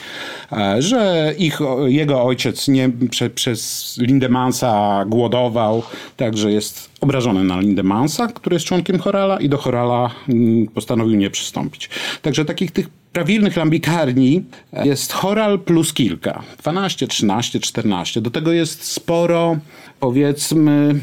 e, 0.53 0.83
że 0.83 1.35
ich, 1.39 1.59
jego 1.87 2.23
ojciec 2.23 2.69
nie, 2.69 2.91
prze, 3.11 3.31
przez 3.31 3.95
Lindemansa 4.01 5.05
głodował, 5.09 5.83
także 6.17 6.53
jest 6.53 6.91
obrażony 7.01 7.45
na 7.45 7.61
Lindemansa, 7.61 8.27
który 8.27 8.57
jest 8.57 8.67
członkiem 8.67 8.99
chorala 8.99 9.41
i 9.41 9.49
do 9.49 9.59
chorala 9.59 10.11
mm, 10.29 10.67
postanowił 10.67 11.17
nie 11.17 11.31
przystąpić. 11.31 11.91
Także 12.23 12.45
takich 12.45 12.71
tych 12.71 12.89
prawilnych 12.89 13.57
lambikarni 13.57 14.45
jest 14.85 15.13
choral 15.13 15.59
plus 15.59 15.93
kilka. 15.93 16.43
12, 16.63 17.09
13, 17.09 17.61
14. 17.61 18.21
Do 18.21 18.31
tego 18.31 18.53
jest 18.53 18.85
sporo, 18.85 19.57
powiedzmy, 20.01 21.01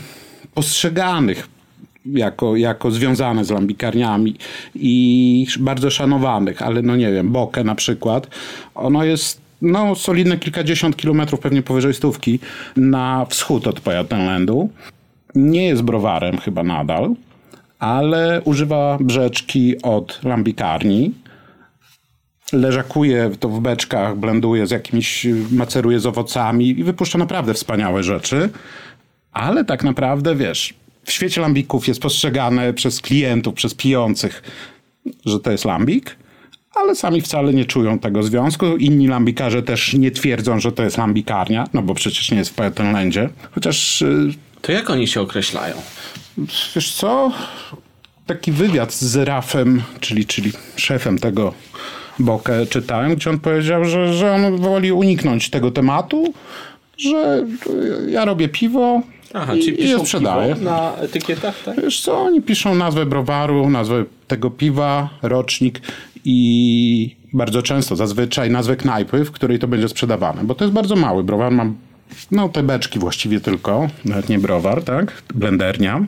postrzeganych 0.53 1.47
jako, 2.05 2.55
jako 2.55 2.91
związane 2.91 3.45
z 3.45 3.49
lambikarniami 3.49 4.35
i 4.75 5.45
bardzo 5.59 5.89
szanowanych, 5.89 6.61
ale 6.61 6.81
no 6.81 6.95
nie 6.95 7.11
wiem, 7.11 7.31
Boke 7.31 7.63
na 7.63 7.75
przykład, 7.75 8.27
ono 8.75 9.03
jest 9.03 9.41
no, 9.61 9.95
solidne 9.95 10.37
kilkadziesiąt 10.37 10.95
kilometrów, 10.95 11.39
pewnie 11.39 11.61
powyżej 11.61 11.93
stówki, 11.93 12.39
na 12.75 13.25
wschód 13.29 13.67
od 13.67 13.79
Pajottenlandu. 13.79 14.69
Nie 15.35 15.65
jest 15.65 15.81
browarem 15.81 16.37
chyba 16.37 16.63
nadal, 16.63 17.15
ale 17.79 18.41
używa 18.45 18.97
brzeczki 19.01 19.81
od 19.81 20.23
lambikarni. 20.23 21.13
Leżakuje 22.53 23.31
to 23.39 23.49
w 23.49 23.59
beczkach, 23.59 24.17
blenduje 24.17 24.67
z 24.67 24.71
jakimiś, 24.71 25.27
maceruje 25.51 25.99
z 25.99 26.05
owocami 26.05 26.69
i 26.69 26.83
wypuszcza 26.83 27.17
naprawdę 27.17 27.53
wspaniałe 27.53 28.03
rzeczy. 28.03 28.49
Ale 29.31 29.65
tak 29.65 29.83
naprawdę, 29.83 30.35
wiesz, 30.35 30.73
w 31.03 31.11
świecie 31.11 31.41
lambików 31.41 31.87
jest 31.87 31.99
postrzegane 32.01 32.73
przez 32.73 33.01
klientów, 33.01 33.53
przez 33.53 33.73
pijących, 33.73 34.43
że 35.25 35.39
to 35.39 35.51
jest 35.51 35.65
lambik, 35.65 36.15
ale 36.75 36.95
sami 36.95 37.21
wcale 37.21 37.53
nie 37.53 37.65
czują 37.65 37.99
tego 37.99 38.23
związku. 38.23 38.77
Inni 38.77 39.07
lambikarze 39.07 39.63
też 39.63 39.93
nie 39.93 40.11
twierdzą, 40.11 40.59
że 40.59 40.71
to 40.71 40.83
jest 40.83 40.97
lambikarnia, 40.97 41.67
no 41.73 41.81
bo 41.81 41.93
przecież 41.93 42.31
nie 42.31 42.37
jest 42.37 42.51
w 42.51 42.53
Pajottenlandzie. 42.53 43.29
Chociaż, 43.51 44.01
y, 44.01 44.33
To 44.61 44.71
jak 44.71 44.89
oni 44.89 45.07
się 45.07 45.21
określają? 45.21 45.75
wiesz 46.75 46.93
co, 46.93 47.31
taki 48.25 48.51
wywiad 48.51 48.93
z 48.93 49.15
Rafem, 49.15 49.81
czyli, 49.99 50.25
czyli 50.25 50.51
szefem 50.75 51.19
tego 51.19 51.53
Bokę 52.19 52.65
czytałem, 52.65 53.15
gdzie 53.15 53.29
on 53.29 53.39
powiedział, 53.39 53.85
że, 53.85 54.13
że 54.13 54.33
on 54.33 54.57
woli 54.57 54.91
uniknąć 54.91 55.49
tego 55.49 55.71
tematu, 55.71 56.33
że 56.97 57.45
ja 58.07 58.25
robię 58.25 58.49
piwo 58.49 59.01
Aha, 59.33 59.55
i, 59.55 59.59
czyli 59.59 59.71
je 59.71 59.83
piszą 59.83 60.05
sprzedaję. 60.05 60.55
piwo 60.55 60.65
na 60.65 60.95
etykietach, 60.95 61.63
tak? 61.63 61.81
Wiesz 61.81 62.01
co, 62.01 62.17
oni 62.17 62.41
piszą 62.41 62.75
nazwę 62.75 63.05
browaru, 63.05 63.69
nazwę 63.69 64.05
tego 64.27 64.51
piwa, 64.51 65.09
rocznik 65.21 65.81
i 66.25 67.15
bardzo 67.33 67.61
często, 67.61 67.95
zazwyczaj 67.95 68.49
nazwę 68.51 68.75
knajpy, 68.75 69.25
w 69.25 69.31
której 69.31 69.59
to 69.59 69.67
będzie 69.67 69.89
sprzedawane, 69.89 70.43
bo 70.43 70.55
to 70.55 70.63
jest 70.63 70.73
bardzo 70.73 70.95
mały 70.95 71.23
browar, 71.23 71.51
mam 71.51 71.75
no 72.31 72.49
te 72.49 72.63
beczki 72.63 72.99
właściwie 72.99 73.39
tylko, 73.39 73.87
nawet 74.05 74.29
nie 74.29 74.39
browar, 74.39 74.83
tak, 74.83 75.23
blendernia. 75.35 76.05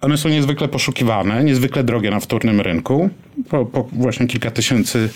One 0.00 0.18
są 0.18 0.28
niezwykle 0.28 0.68
poszukiwane, 0.68 1.44
niezwykle 1.44 1.84
drogie 1.84 2.10
na 2.10 2.20
wtórnym 2.20 2.60
rynku, 2.60 3.10
po, 3.48 3.66
po 3.66 3.88
właśnie 3.92 4.26
kilka 4.26 4.50
tysięcy 4.50 5.08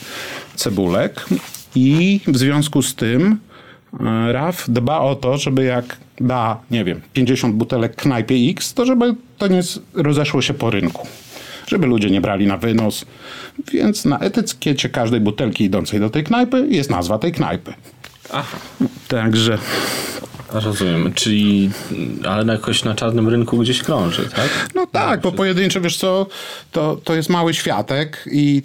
cebulek 0.55 1.27
i 1.75 2.21
w 2.27 2.39
związku 2.39 2.83
z 2.83 2.95
tym 2.95 3.39
RAF 4.33 4.71
dba 4.71 5.01
o 5.01 5.15
to, 5.15 5.39
żeby 5.39 5.65
jak 5.65 5.97
da, 6.21 6.61
nie 6.71 6.85
wiem, 6.85 7.01
50 7.13 7.55
butelek 7.55 7.97
knajpie 7.97 8.35
X, 8.51 8.75
to 8.75 8.87
żeby 8.87 9.15
to 9.39 9.49
nie 9.49 9.61
rozeszło 9.95 10.43
się 10.43 10.55
po 10.55 10.71
rynku. 10.71 11.07
Żeby 11.67 11.87
ludzie 11.87 12.11
nie 12.11 12.21
brali 12.21 12.47
na 12.47 12.57
wynos. 12.57 13.05
Więc 13.73 14.05
na 14.05 14.19
etykiecie 14.19 14.89
każdej 14.89 15.21
butelki 15.21 15.65
idącej 15.65 16.01
do 16.01 16.11
tej 16.11 16.25
knajpy 16.25 16.67
jest 16.71 16.91
nazwa 16.91 17.19
tej 17.19 17.33
knajpy. 17.33 17.75
Aha, 18.33 18.59
Także 19.09 19.59
rozumiem. 20.53 21.13
Czyli, 21.15 21.71
ale 22.29 22.53
jakoś 22.53 22.85
na 22.85 22.95
czarnym 22.95 23.29
rynku 23.29 23.59
gdzieś 23.59 23.83
krąży, 23.83 24.29
tak? 24.37 24.69
No 24.75 24.87
tak, 24.87 25.21
bo 25.21 25.33
pojedyncze, 25.33 25.81
wiesz 25.81 25.97
co, 25.97 26.27
to, 26.73 26.97
to 27.05 27.15
jest 27.15 27.29
mały 27.29 27.55
światek 27.55 28.25
i 28.33 28.63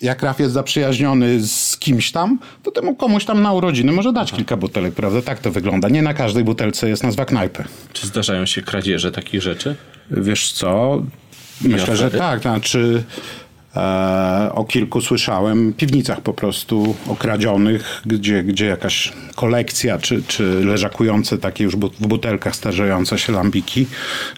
jak 0.00 0.22
Raf 0.22 0.40
jest 0.40 0.54
zaprzyjaźniony 0.54 1.40
z 1.40 1.50
kimś 1.84 2.12
tam, 2.12 2.38
to 2.62 2.70
temu 2.70 2.94
komuś 2.94 3.24
tam 3.24 3.42
na 3.42 3.52
urodziny 3.52 3.92
może 3.92 4.12
dać 4.12 4.32
kilka 4.32 4.56
butelek, 4.56 4.94
prawda? 4.94 5.22
Tak 5.22 5.38
to 5.38 5.50
wygląda. 5.50 5.88
Nie 5.88 6.02
na 6.02 6.14
każdej 6.14 6.44
butelce 6.44 6.88
jest 6.88 7.02
nazwa 7.02 7.24
knajpy. 7.24 7.64
Czy 7.92 8.06
zdarzają 8.06 8.46
się 8.46 8.62
kradzieże 8.62 9.12
takich 9.12 9.42
rzeczy? 9.42 9.76
Wiesz 10.10 10.52
co, 10.52 11.02
myślę, 11.60 11.96
że 11.96 12.10
tak. 12.10 12.40
Znaczy 12.40 13.04
o 14.54 14.64
kilku 14.64 15.00
słyszałem 15.00 15.72
piwnicach 15.72 16.20
po 16.20 16.32
prostu 16.32 16.94
okradzionych, 17.08 18.02
gdzie, 18.06 18.42
gdzie 18.42 18.66
jakaś 18.66 19.12
kolekcja 19.34 19.98
czy, 19.98 20.22
czy 20.28 20.64
leżakujące 20.64 21.38
takie 21.38 21.64
już 21.64 21.76
w 21.76 22.06
butelkach 22.06 22.56
starzejące 22.56 23.18
się 23.18 23.32
lambiki 23.32 23.86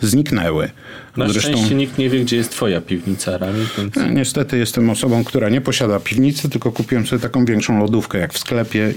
zniknęły. 0.01 0.71
Na 1.17 1.29
szczęście 1.29 1.75
nikt 1.75 1.99
nie 1.99 2.11
wie, 2.11 2.21
gdzie 2.21 2.37
jest 2.37 2.51
twoja 2.51 2.81
piwnica, 2.81 3.39
Rami, 3.39 3.67
więc... 3.79 3.97
Ja 3.97 4.09
Niestety 4.09 4.59
jestem 4.59 4.91
osobą, 4.91 5.25
która 5.25 5.49
nie 5.49 5.61
posiada 5.61 6.01
piwnicy, 6.01 6.49
tylko 6.49 6.73
kupiłem 6.73 7.07
sobie 7.07 7.23
taką 7.23 7.45
większą 7.45 7.79
lodówkę 7.79 8.19
jak 8.19 8.33
w 8.33 8.39
sklepie 8.39 8.95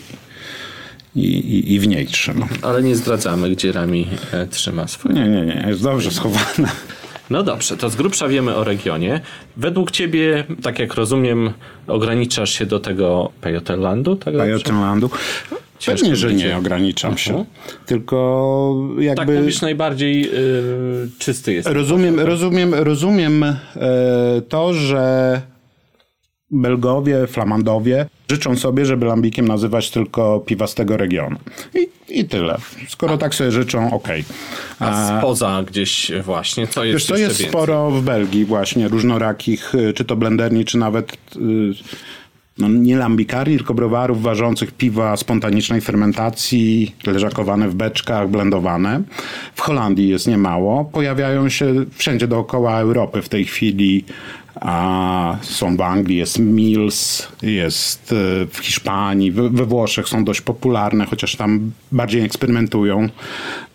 i, 1.15 1.25
i, 1.25 1.73
i 1.73 1.79
w 1.79 1.87
niej 1.87 2.07
trzymam. 2.07 2.49
Ale 2.61 2.83
nie 2.83 2.95
zdradzamy, 2.95 3.49
gdzie 3.49 3.71
Rami 3.71 4.07
e, 4.31 4.47
trzyma 4.47 4.87
swoje. 4.87 5.15
Nie, 5.15 5.29
nie, 5.29 5.45
nie, 5.45 5.65
jest 5.67 5.83
dobrze 5.83 6.11
schowane. 6.11 6.69
No 7.29 7.43
dobrze, 7.43 7.77
to 7.77 7.89
z 7.89 7.95
grubsza 7.95 8.27
wiemy 8.27 8.55
o 8.55 8.63
regionie. 8.63 9.21
Według 9.57 9.91
ciebie, 9.91 10.43
tak 10.61 10.79
jak 10.79 10.93
rozumiem, 10.93 11.53
ograniczasz 11.87 12.51
się 12.51 12.65
do 12.65 12.79
tego 12.79 13.31
Pajottenlandu, 13.41 14.15
tak? 14.15 14.33
dobrze? 14.33 14.39
Pajottenlandu. 14.39 15.09
Ciężko 15.79 16.01
Pewnie, 16.01 16.15
że 16.15 16.33
nie 16.33 16.57
ograniczam 16.57 17.17
się. 17.17 17.29
Mhm. 17.31 17.47
Tylko 17.85 18.75
Tak 18.95 19.03
jakby... 19.03 19.39
mówisz, 19.39 19.61
najbardziej 19.61 20.25
y, 20.25 21.09
czysty 21.19 21.53
jest. 21.53 21.67
Rozumiem, 21.67 22.19
rozumiem, 22.19 22.73
rozumiem 22.73 23.43
e, 23.43 23.55
to, 24.49 24.73
że 24.73 25.41
Belgowie, 26.51 27.27
Flamandowie 27.27 28.05
życzą 28.31 28.57
sobie, 28.57 28.85
żeby 28.85 29.05
lambikiem 29.05 29.47
nazywać 29.47 29.91
tylko 29.91 30.39
piwa 30.39 30.67
z 30.67 30.75
tego 30.75 30.97
regionu. 30.97 31.37
I, 31.75 31.87
i 32.19 32.25
tyle. 32.25 32.57
Skoro 32.87 33.17
tak 33.17 33.35
sobie 33.35 33.51
życzą, 33.51 33.93
okej. 33.93 34.23
A 34.79 35.19
spoza 35.19 35.63
gdzieś 35.67 36.11
właśnie, 36.23 36.67
co 36.67 36.83
jest 36.83 36.95
Wiesz 36.95 37.09
jeszcze 37.09 37.19
jest 37.19 37.37
więcej? 37.37 37.49
sporo 37.49 37.91
w 37.91 38.01
Belgii 38.03 38.45
właśnie 38.45 38.87
różnorakich, 38.87 39.75
y, 39.75 39.93
czy 39.93 40.05
to 40.05 40.15
blenderni, 40.15 40.65
czy 40.65 40.77
nawet 40.77 41.17
y, 41.35 41.39
no 42.57 42.67
nie 42.67 42.97
lambikarni, 42.97 43.57
tylko 43.57 43.73
browarów 43.73 44.21
ważących 44.21 44.71
piwa 44.71 45.17
spontanicznej 45.17 45.81
fermentacji, 45.81 46.95
leżakowane 47.05 47.69
w 47.69 47.75
beczkach, 47.75 48.29
blendowane. 48.29 49.01
W 49.55 49.61
Holandii 49.61 50.09
jest 50.09 50.27
niemało. 50.27 50.85
Pojawiają 50.85 51.49
się 51.49 51.73
wszędzie 51.91 52.27
dookoła 52.27 52.79
Europy 52.79 53.21
w 53.21 53.29
tej 53.29 53.45
chwili. 53.45 54.05
A 54.55 55.37
są 55.41 55.77
w 55.77 55.81
Anglii, 55.81 56.17
jest 56.17 56.39
Mills, 56.39 57.27
jest 57.41 58.11
y, 58.11 58.47
w 58.51 58.57
Hiszpanii, 58.57 59.31
we 59.31 59.65
Włoszech 59.65 60.07
są 60.07 60.23
dość 60.23 60.41
popularne, 60.41 61.05
chociaż 61.05 61.35
tam 61.35 61.71
bardziej 61.91 62.21
eksperymentują. 62.21 63.09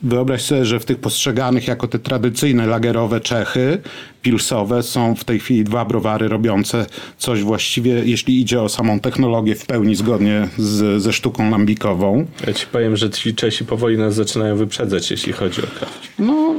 Wyobraź 0.03 0.43
sobie, 0.43 0.65
że 0.65 0.81
w 0.81 0.85
tych 0.85 0.99
postrzeganych 0.99 1.69
jako 1.69 1.89
te 1.89 1.99
tradycyjne 1.99 2.67
lagerowe 2.67 3.21
Czechy, 3.21 3.79
pilsowe, 4.25 4.83
są 4.83 5.15
w 5.15 5.25
tej 5.25 5.41
chwili 5.41 5.65
dwa 5.65 5.85
browary 5.85 6.29
robiące 6.29 6.87
coś 7.19 7.43
właściwie, 7.43 7.93
jeśli 8.05 8.41
idzie 8.41 8.63
o 8.63 8.69
samą 8.69 9.01
technologię, 9.01 9.55
w 9.55 9.67
pełni 9.67 9.95
zgodnie 9.95 10.49
z, 10.59 11.03
ze 11.03 11.13
sztuką 11.13 11.51
lambikową. 11.51 12.27
Ja 12.47 12.53
ci 12.53 12.67
powiem, 12.67 12.97
że 12.97 13.11
ci 13.11 13.35
Czesi 13.35 13.65
powoli 13.65 13.99
nas 13.99 14.15
zaczynają 14.15 14.57
wyprzedzać, 14.57 15.11
jeśli 15.11 15.33
chodzi 15.33 15.61
o 15.61 15.67
kraft. 15.79 16.09
No, 16.19 16.55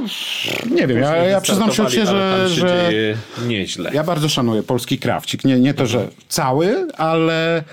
nie 0.70 0.86
wiem, 0.86 0.98
ja, 0.98 1.16
ja 1.16 1.40
przyznam 1.40 1.72
się 1.72 1.88
że, 1.88 2.02
ale 2.08 2.38
tam 2.38 2.48
się 2.48 2.60
że 2.60 2.86
dzieje 2.90 3.16
nieźle. 3.46 3.90
Ja 3.94 4.04
bardzo 4.04 4.28
szanuję 4.28 4.62
polski 4.62 4.98
krawcik. 4.98 5.44
Nie, 5.44 5.60
nie 5.60 5.74
to, 5.74 5.86
że 5.86 6.08
cały, 6.28 6.86
ale 6.96 7.64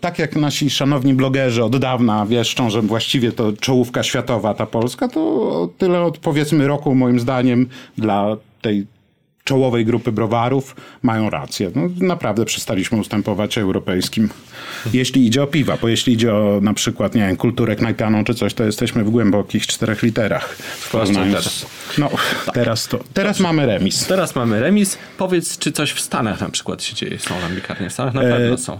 tak 0.00 0.18
jak 0.18 0.36
nasi 0.36 0.70
szanowni 0.70 1.14
blogerzy 1.14 1.64
od 1.64 1.76
dawna 1.76 2.26
wieszczą, 2.26 2.70
że 2.70 2.82
właściwie 2.82 3.32
to 3.32 3.52
czołówka 3.52 4.02
światowa 4.02 4.54
ta 4.54 4.66
Polska, 4.66 5.08
to 5.08 5.68
tyle 5.78 6.02
od 6.02 6.18
powiedzmy 6.18 6.66
roku 6.66 6.94
moim 6.94 7.20
zdaniem 7.20 7.66
dla 7.98 8.36
tej 8.62 8.86
czołowej 9.48 9.84
grupy 9.84 10.12
browarów 10.12 10.76
mają 11.02 11.30
rację. 11.30 11.70
No, 11.74 11.88
naprawdę 12.06 12.44
przestaliśmy 12.44 12.98
ustępować 12.98 13.58
europejskim, 13.58 14.28
jeśli 14.92 15.26
idzie 15.26 15.42
o 15.42 15.46
piwa, 15.46 15.78
bo 15.82 15.88
jeśli 15.88 16.12
idzie 16.12 16.34
o 16.34 16.58
na 16.62 16.74
przykład, 16.74 17.14
nie 17.14 17.26
wiem, 17.26 17.36
kulturę 17.36 17.76
knajpianą 17.76 18.24
czy 18.24 18.34
coś, 18.34 18.54
to 18.54 18.64
jesteśmy 18.64 19.04
w 19.04 19.10
głębokich 19.10 19.66
czterech 19.66 20.02
literach. 20.02 20.48
W 20.56 20.90
porównaniu 20.90 21.32
teraz. 21.32 21.66
No, 21.98 22.10
teraz 22.54 22.88
to, 22.88 22.98
teraz 23.14 23.40
mamy 23.40 23.66
remis. 23.66 24.06
Teraz 24.06 24.34
mamy 24.34 24.60
remis. 24.60 24.98
Powiedz, 25.18 25.58
czy 25.58 25.72
coś 25.72 25.92
w 25.92 26.00
Stanach 26.00 26.40
na 26.40 26.48
przykład 26.48 26.82
się 26.82 26.94
dzieje? 26.94 27.18
Są 27.18 27.40
lambikarnie 27.40 27.90
w 27.90 27.92
Stanach? 27.92 28.14
Na 28.14 28.20
pewno 28.20 28.58
są. 28.58 28.78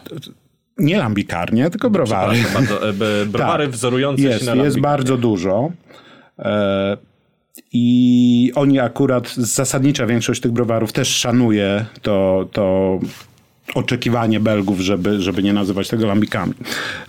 Nie 0.79 0.99
lambikarnie, 0.99 1.71
tylko 1.71 1.91
browary. 1.91 2.39
Bardzo, 2.55 2.89
e, 2.89 2.93
browary 3.27 3.65
Tak. 3.69 3.75
wzorujące 3.75 4.23
jest, 4.23 4.45
się 4.45 4.55
na 4.55 4.65
Jest 4.65 4.81
bardzo 4.81 5.17
dużo. 5.17 5.71
E, 6.39 6.97
I 7.73 8.53
oni 8.55 8.81
akurat, 8.81 9.35
zasadnicza 9.37 10.07
większość 10.07 10.41
tych 10.41 10.53
browarów 10.53 10.93
też 10.93 11.09
szanuje 11.09 11.85
to, 12.03 12.49
to 12.53 12.99
oczekiwanie 13.75 14.41
Belgów, 14.41 14.81
żeby, 14.81 15.23
żeby 15.23 15.43
nie 15.43 15.53
nazywać 15.53 15.89
tego 15.89 16.07
lambikami. 16.07 16.55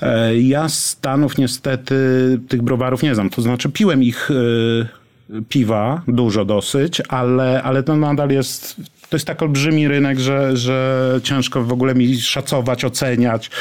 E, 0.02 0.38
ja 0.38 0.70
Stanów 0.70 1.38
niestety 1.38 1.96
tych 2.48 2.62
browarów 2.62 3.04
nie 3.04 3.16
znam. 3.16 3.30
To 3.30 3.42
znaczy 3.42 3.70
piłem 3.70 4.04
ich 4.04 4.30
e, 4.32 5.44
piwa, 5.50 6.02
dużo 6.08 6.46
dosyć, 6.46 7.02
ale, 7.10 7.64
ale 7.64 7.84
to 7.84 7.96
nadal 7.96 8.30
jest... 8.30 8.76
To 9.10 9.16
jest 9.16 9.28
tak 9.28 9.42
olbrzymi 9.42 9.88
rynek, 9.88 10.20
że, 10.20 10.58
że 10.58 11.20
ciężko 11.24 11.64
w 11.64 11.72
ogóle 11.72 11.96
mi 11.96 12.18
szacować, 12.18 12.86
oceniać. 12.86 13.52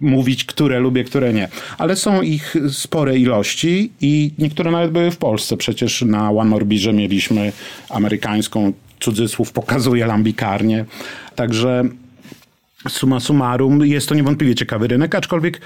Mówić, 0.00 0.44
które 0.44 0.80
lubię, 0.80 1.04
które 1.04 1.32
nie. 1.32 1.48
Ale 1.78 1.96
są 1.96 2.22
ich 2.22 2.54
spore 2.72 3.18
ilości 3.18 3.92
i 4.00 4.30
niektóre 4.38 4.70
nawet 4.70 4.90
były 4.90 5.10
w 5.10 5.16
Polsce. 5.16 5.56
Przecież 5.56 6.02
na 6.02 6.30
One 6.30 6.50
More 6.50 6.64
Beerze 6.64 6.92
mieliśmy 6.92 7.52
amerykańską, 7.88 8.72
cudzysłów, 9.00 9.52
pokazuje 9.52 10.06
lambikarnię. 10.06 10.84
Także 11.34 11.84
summa 12.88 13.20
summarum 13.20 13.86
jest 13.86 14.08
to 14.08 14.14
niewątpliwie 14.14 14.54
ciekawy 14.54 14.86
rynek, 14.86 15.14
aczkolwiek 15.14 15.60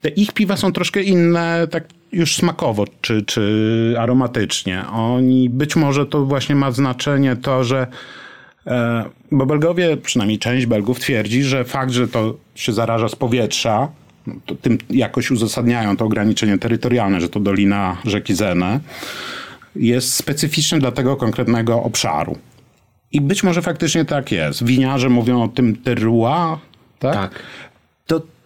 te 0.00 0.08
ich 0.08 0.32
piwa 0.32 0.56
są 0.56 0.72
troszkę 0.72 1.02
inne, 1.02 1.68
tak 1.70 1.84
już 2.12 2.36
smakowo 2.36 2.84
czy, 3.00 3.22
czy 3.22 3.94
aromatycznie. 3.98 4.84
Oni, 4.92 5.50
być 5.50 5.76
może 5.76 6.06
to 6.06 6.24
właśnie 6.24 6.54
ma 6.54 6.70
znaczenie 6.70 7.36
to, 7.36 7.64
że 7.64 7.86
bo 9.32 9.46
Belgowie, 9.46 9.96
przynajmniej 9.96 10.38
część 10.38 10.66
Belgów 10.66 11.00
twierdzi, 11.00 11.42
że 11.42 11.64
fakt, 11.64 11.92
że 11.92 12.08
to 12.08 12.34
się 12.54 12.72
zaraża 12.72 13.08
z 13.08 13.16
powietrza, 13.16 13.88
to 14.46 14.54
tym 14.54 14.78
jakoś 14.90 15.30
uzasadniają 15.30 15.96
to 15.96 16.04
ograniczenie 16.04 16.58
terytorialne, 16.58 17.20
że 17.20 17.28
to 17.28 17.40
dolina 17.40 17.96
rzeki 18.04 18.34
Zene, 18.34 18.80
jest 19.76 20.14
specyficzny 20.14 20.78
dla 20.78 20.92
tego 20.92 21.16
konkretnego 21.16 21.82
obszaru. 21.82 22.38
I 23.12 23.20
być 23.20 23.42
może 23.42 23.62
faktycznie 23.62 24.04
tak 24.04 24.32
jest. 24.32 24.64
Winiarze 24.64 25.08
mówią 25.08 25.42
o 25.42 25.48
tym 25.48 25.76
terroir, 25.76 26.58
tak? 26.98 27.14
Tak. 27.14 27.42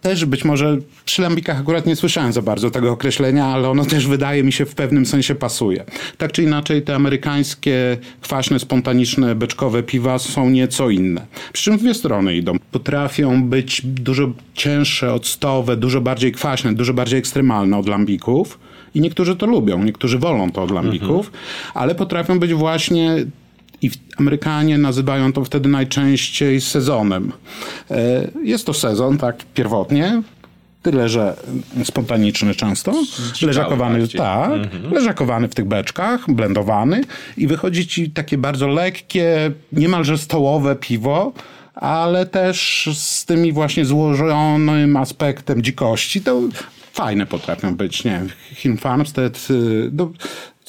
Też 0.01 0.25
być 0.25 0.45
może 0.45 0.77
przy 1.05 1.21
lambikach 1.21 1.59
akurat 1.59 1.85
nie 1.85 1.95
słyszałem 1.95 2.33
za 2.33 2.41
bardzo 2.41 2.71
tego 2.71 2.91
określenia, 2.91 3.45
ale 3.45 3.69
ono 3.69 3.85
też 3.85 4.07
wydaje 4.07 4.43
mi 4.43 4.51
się 4.51 4.65
w 4.65 4.75
pewnym 4.75 5.05
sensie 5.05 5.35
pasuje. 5.35 5.85
Tak 6.17 6.31
czy 6.31 6.43
inaczej 6.43 6.81
te 6.81 6.95
amerykańskie 6.95 7.97
kwaśne, 8.21 8.59
spontaniczne, 8.59 9.35
beczkowe 9.35 9.83
piwa 9.83 10.19
są 10.19 10.49
nieco 10.49 10.89
inne. 10.89 11.25
Przy 11.53 11.63
czym 11.63 11.77
w 11.77 11.81
dwie 11.81 11.93
strony 11.93 12.35
idą. 12.35 12.53
Potrafią 12.71 13.43
być 13.43 13.81
dużo 13.85 14.31
cięższe, 14.53 15.13
octowe, 15.13 15.77
dużo 15.77 16.01
bardziej 16.01 16.31
kwaśne, 16.31 16.73
dużo 16.73 16.93
bardziej 16.93 17.19
ekstremalne 17.19 17.77
od 17.77 17.89
lambików. 17.89 18.59
I 18.95 19.01
niektórzy 19.01 19.35
to 19.35 19.45
lubią, 19.45 19.83
niektórzy 19.83 20.19
wolą 20.19 20.51
to 20.51 20.63
od 20.63 20.71
lambików, 20.71 21.31
ale 21.73 21.95
potrafią 21.95 22.39
być 22.39 22.53
właśnie 22.53 23.25
i 23.81 23.91
Amerykanie 24.19 24.77
nazywają 24.77 25.33
to 25.33 25.45
wtedy 25.45 25.69
najczęściej 25.69 26.61
sezonem. 26.61 27.31
E, 27.91 28.27
Jest 28.43 28.65
to 28.65 28.73
sezon, 28.73 29.17
tak, 29.17 29.35
pierwotnie. 29.53 30.21
Tyle, 30.81 31.09
że 31.09 31.35
spontaniczny 31.83 32.55
często. 32.55 32.93
Leżakowany, 33.41 33.99
bardziej. 33.99 34.17
tak, 34.19 34.51
leżakowany 34.91 35.47
w 35.47 35.55
tych 35.55 35.65
beczkach, 35.65 36.31
blendowany 36.31 37.01
i 37.37 37.47
wychodzi 37.47 37.87
ci 37.87 38.11
takie 38.11 38.37
bardzo 38.37 38.67
lekkie, 38.67 39.51
niemalże 39.71 40.17
stołowe 40.17 40.75
piwo, 40.75 41.33
ale 41.75 42.25
też 42.25 42.89
z 42.93 43.25
tymi 43.25 43.51
właśnie 43.53 43.85
złożonym 43.85 44.97
aspektem 44.97 45.61
dzikości. 45.63 46.21
To 46.21 46.41
fajne 46.93 47.25
potrafią 47.25 47.75
być, 47.75 48.03
nie 48.03 48.11
wiem, 48.11 48.29
Hin 48.55 48.77
Farmstead, 48.77 49.47
y, 49.51 49.89
no, 49.93 50.11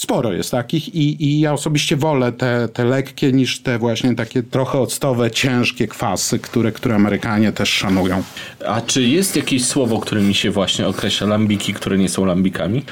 sporo 0.01 0.33
jest 0.33 0.51
takich 0.51 0.95
i, 0.95 1.25
i 1.25 1.41
ja 1.41 1.53
osobiście 1.53 1.97
wolę 1.97 2.33
te, 2.33 2.69
te 2.69 2.85
lekkie 2.85 3.33
niż 3.33 3.61
te 3.61 3.79
właśnie 3.79 4.15
takie 4.15 4.43
trochę 4.43 4.79
octowe, 4.79 5.31
ciężkie 5.31 5.89
kwasy, 5.89 6.39
które, 6.39 6.73
które 6.73 6.95
Amerykanie 6.95 7.53
też 7.53 7.69
szanują. 7.69 8.23
A 8.67 8.81
czy 8.81 9.03
jest 9.03 9.37
jakieś 9.37 9.65
słowo, 9.65 9.99
którymi 9.99 10.35
się 10.35 10.51
właśnie 10.51 10.89
określa 10.89 11.27
lambiki, 11.27 11.75
które 11.75 11.99
nie 11.99 12.09
są 12.09 12.25
lambikami? 12.25 12.85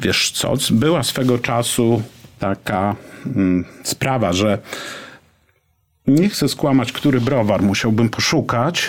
Wiesz 0.00 0.30
co, 0.30 0.54
była 0.70 1.02
swego 1.02 1.38
czasu 1.38 2.02
taka 2.38 2.96
mm, 3.26 3.64
sprawa, 3.82 4.32
że 4.32 4.58
nie 6.06 6.28
chcę 6.28 6.48
skłamać, 6.48 6.92
który 6.92 7.20
browar 7.20 7.62
musiałbym 7.62 8.08
poszukać. 8.08 8.88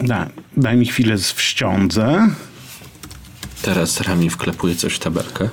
Da, 0.00 0.28
daj 0.56 0.76
mi 0.76 0.86
chwilę 0.86 1.18
z 1.18 1.32
wściądzę. 1.32 2.28
Teraz 3.62 4.00
Rami 4.00 4.30
wklepuje 4.30 4.74
coś 4.74 4.94
w 4.94 4.98
tabelkę. 4.98 5.48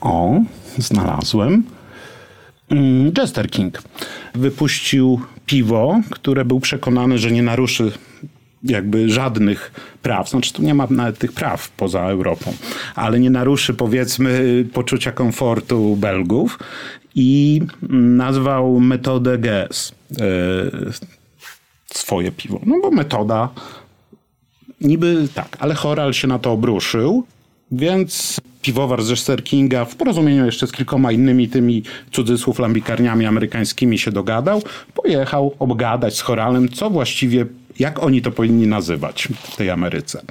O, 0.00 0.40
znalazłem. 0.78 1.64
Mm, 2.70 3.12
Jester 3.18 3.50
King 3.50 3.82
wypuścił 4.34 5.20
piwo, 5.46 6.00
które 6.10 6.44
był 6.44 6.60
przekonany, 6.60 7.18
że 7.18 7.30
nie 7.30 7.42
naruszy 7.42 7.92
jakby 8.62 9.08
żadnych 9.08 9.72
praw. 10.02 10.30
Znaczy 10.30 10.52
tu 10.52 10.62
nie 10.62 10.74
ma 10.74 10.86
nawet 10.90 11.18
tych 11.18 11.32
praw 11.32 11.70
poza 11.70 12.00
Europą, 12.00 12.52
ale 12.94 13.20
nie 13.20 13.30
naruszy 13.30 13.74
powiedzmy 13.74 14.64
poczucia 14.72 15.12
komfortu 15.12 15.96
Belgów 15.96 16.58
i 17.14 17.60
nazwał 17.98 18.80
metodę 18.80 19.38
GS 19.38 19.92
e, 20.10 20.24
swoje 21.94 22.32
piwo. 22.32 22.60
No 22.66 22.76
bo 22.82 22.90
metoda 22.90 23.48
Niby 24.80 25.28
tak, 25.34 25.56
ale 25.60 25.74
Choral 25.74 26.12
się 26.12 26.28
na 26.28 26.38
to 26.38 26.52
obruszył, 26.52 27.26
więc 27.72 28.40
piwowar 28.62 29.02
z 29.02 29.10
Jester 29.10 29.44
Kinga 29.44 29.84
w 29.84 29.96
porozumieniu 29.96 30.46
jeszcze 30.46 30.66
z 30.66 30.72
kilkoma 30.72 31.12
innymi 31.12 31.48
tymi 31.48 31.82
cudzysłów 32.12 32.58
lambikarniami 32.58 33.26
amerykańskimi 33.26 33.98
się 33.98 34.12
dogadał. 34.12 34.62
Pojechał 34.94 35.54
obgadać 35.58 36.16
z 36.16 36.20
Choralem, 36.20 36.68
co 36.68 36.90
właściwie, 36.90 37.46
jak 37.78 38.02
oni 38.02 38.22
to 38.22 38.30
powinni 38.30 38.66
nazywać 38.66 39.28
w 39.42 39.56
tej 39.56 39.70
Ameryce. 39.70 40.22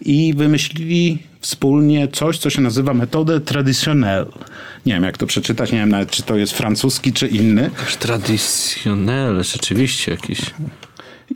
I 0.00 0.34
wymyślili 0.36 1.18
wspólnie 1.40 2.08
coś, 2.08 2.38
co 2.38 2.50
się 2.50 2.60
nazywa 2.60 2.94
metodę 2.94 3.40
traditionnelle. 3.40 4.26
Nie 4.86 4.94
wiem, 4.94 5.04
jak 5.04 5.18
to 5.18 5.26
przeczytać, 5.26 5.72
nie 5.72 5.78
wiem 5.78 5.88
nawet, 5.88 6.10
czy 6.10 6.22
to 6.22 6.36
jest 6.36 6.52
francuski, 6.52 7.12
czy 7.12 7.26
inny. 7.26 7.70
Tradicjonel, 7.98 9.44
rzeczywiście 9.44 10.12
jakiś. 10.12 10.40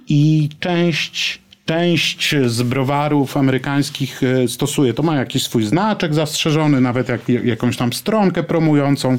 i 0.09 0.49
część, 0.61 1.43
część 1.65 2.35
z 2.47 2.63
browarów 2.63 3.37
amerykańskich 3.37 4.21
e, 4.23 4.49
stosuje. 4.49 4.95
To 4.95 5.03
ma 5.03 5.17
jakiś 5.17 5.43
swój 5.43 5.65
znaczek 5.65 6.15
zastrzeżony, 6.15 6.81
nawet 6.81 7.09
jak, 7.09 7.29
jakąś 7.29 7.77
tam 7.77 7.93
stronkę 7.93 8.43
promującą, 8.43 9.19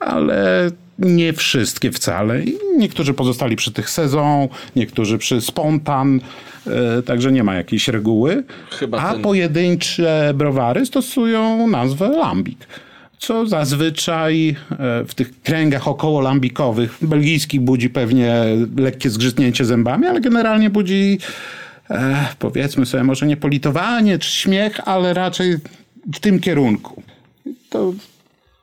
ale 0.00 0.70
nie 0.98 1.32
wszystkie 1.32 1.92
wcale. 1.92 2.40
Niektórzy 2.76 3.14
pozostali 3.14 3.56
przy 3.56 3.72
tych 3.72 3.90
sezon, 3.90 4.48
niektórzy 4.76 5.18
przy 5.18 5.40
spontan, 5.40 6.20
e, 6.66 7.02
także 7.02 7.32
nie 7.32 7.44
ma 7.44 7.54
jakiejś 7.54 7.88
reguły. 7.88 8.44
Chyba 8.70 8.98
A 8.98 9.12
ten- 9.12 9.22
pojedyncze 9.22 10.32
browary 10.34 10.86
stosują 10.86 11.66
nazwę 11.68 12.08
lambik. 12.08 12.58
Co 13.18 13.46
zazwyczaj 13.46 14.48
e, 14.70 15.04
w 15.08 15.14
tych 15.14 15.40
kręgach 15.42 15.88
około 15.88 16.20
lambikowych, 16.20 16.98
belgijskich 17.02 17.60
budzi 17.60 17.90
pewnie 17.90 18.34
lekkie 18.76 19.10
zgrzytnięcie 19.10 19.64
zębami, 19.64 20.06
ale 20.06 20.20
generalnie 20.20 20.70
budzi 20.70 21.18
e, 21.90 22.26
powiedzmy 22.38 22.86
sobie 22.86 23.04
może 23.04 23.26
nie 23.26 23.36
politowanie 23.36 24.18
czy 24.18 24.30
śmiech, 24.30 24.88
ale 24.88 25.14
raczej 25.14 25.56
w 26.14 26.20
tym 26.20 26.40
kierunku. 26.40 27.02
To, 27.70 27.92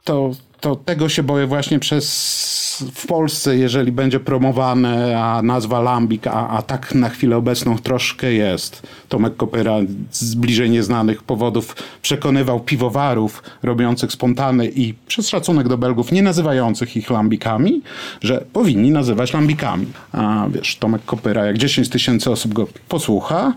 to, 0.04 0.32
to 0.62 0.76
tego 0.76 1.10
się 1.10 1.24
boję 1.24 1.48
właśnie 1.48 1.80
przez 1.80 2.92
w 2.96 3.08
Polsce, 3.08 3.58
jeżeli 3.58 3.92
będzie 3.92 4.20
promowane 4.20 5.22
a 5.24 5.42
nazwa 5.42 5.82
Lambik, 5.82 6.28
a, 6.28 6.48
a 6.48 6.62
tak 6.62 6.96
na 6.96 7.10
chwilę 7.10 7.38
obecną 7.38 7.78
troszkę 7.78 8.34
jest. 8.34 8.88
Tomek 9.10 9.38
Kopera 9.38 9.78
z 10.12 10.36
bliżej 10.36 10.70
nieznanych 10.70 11.24
powodów 11.24 11.76
przekonywał 12.02 12.60
piwowarów 12.60 13.44
robiących 13.64 14.12
spontany 14.12 14.68
i 14.76 14.94
przez 14.94 15.30
szacunek 15.30 15.68
do 15.68 15.78
Belgów 15.78 16.12
nie 16.12 16.22
nazywających 16.22 16.98
ich 16.98 17.10
lambikami, 17.10 17.82
że 18.22 18.46
powinni 18.54 18.92
nazywać 18.92 19.34
lambikami. 19.34 19.88
A 20.12 20.48
wiesz, 20.50 20.76
Tomek 20.76 21.06
Kopera, 21.06 21.46
jak 21.46 21.58
10 21.58 21.90
tysięcy 21.90 22.32
osób 22.32 22.54
go 22.54 22.68
posłucha 22.90 23.54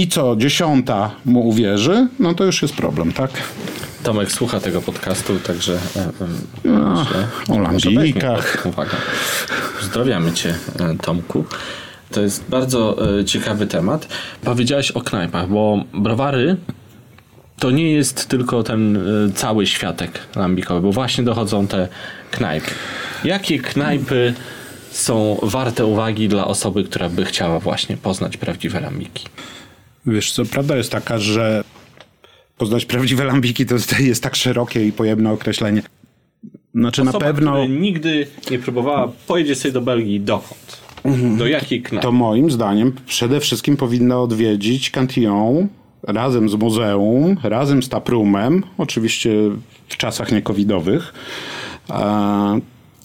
i 0.00 0.08
co 0.08 0.36
dziesiąta 0.36 1.10
mu 1.24 1.48
uwierzy, 1.48 2.08
no 2.18 2.34
to 2.34 2.44
już 2.44 2.62
jest 2.62 2.74
problem, 2.74 3.12
tak? 3.12 3.30
Tomek 4.02 4.32
słucha 4.32 4.60
tego 4.60 4.82
podcastu, 4.82 5.38
także 5.38 5.78
No, 6.64 7.04
myślę, 7.04 7.26
o 7.48 7.58
lambikach. 7.58 8.66
Pozdrawiamy 9.80 10.32
cię, 10.32 10.54
e, 10.80 10.96
Tomku. 11.02 11.44
To 12.10 12.20
jest 12.20 12.44
bardzo 12.48 12.96
ciekawy 13.26 13.66
temat. 13.66 14.08
Powiedziałeś 14.44 14.90
o 14.90 15.00
knajpach, 15.00 15.48
bo 15.48 15.84
browary 15.94 16.56
to 17.58 17.70
nie 17.70 17.92
jest 17.92 18.28
tylko 18.28 18.62
ten 18.62 18.98
cały 19.34 19.66
światek 19.66 20.18
lambikowy, 20.36 20.80
bo 20.80 20.92
właśnie 20.92 21.24
dochodzą 21.24 21.66
te 21.66 21.88
knajpy. 22.30 22.70
Jakie 23.24 23.58
knajpy 23.58 24.34
są 24.90 25.38
warte 25.42 25.86
uwagi 25.86 26.28
dla 26.28 26.46
osoby, 26.46 26.84
która 26.84 27.08
by 27.08 27.24
chciała 27.24 27.58
właśnie 27.58 27.96
poznać 27.96 28.36
prawdziwe 28.36 28.80
lambiki? 28.80 29.26
Wiesz 30.06 30.32
co, 30.32 30.44
prawda 30.44 30.76
jest 30.76 30.92
taka, 30.92 31.18
że 31.18 31.64
poznać 32.58 32.84
prawdziwe 32.84 33.24
lambiki 33.24 33.66
to 33.66 33.74
jest, 33.98 34.22
tak 34.22 34.36
szerokie 34.36 34.86
i 34.86 34.92
pojemne 34.92 35.32
określenie. 35.32 35.82
Znaczy 36.74 37.04
na 37.04 37.10
Osoba, 37.10 37.26
pewno 37.26 37.52
która 37.52 37.66
nigdy 37.66 38.26
nie 38.50 38.58
próbowała, 38.58 39.12
pojedzie 39.26 39.54
sobie 39.54 39.72
do 39.72 39.80
Belgii 39.80 40.20
dokąd? 40.20 40.80
Do 41.38 41.46
jakiej 41.46 41.82
knajpy? 41.82 42.02
to 42.02 42.12
moim 42.12 42.50
zdaniem 42.50 42.92
przede 43.06 43.40
wszystkim 43.40 43.76
powinna 43.76 44.20
odwiedzić 44.20 44.90
Cantillon 44.90 45.68
razem 46.02 46.48
z 46.48 46.54
muzeum, 46.54 47.36
razem 47.42 47.82
z 47.82 47.88
taprumem, 47.88 48.62
oczywiście 48.78 49.30
w 49.88 49.96
czasach 49.96 50.32
niekowidowych. 50.32 51.14
E, 51.90 52.60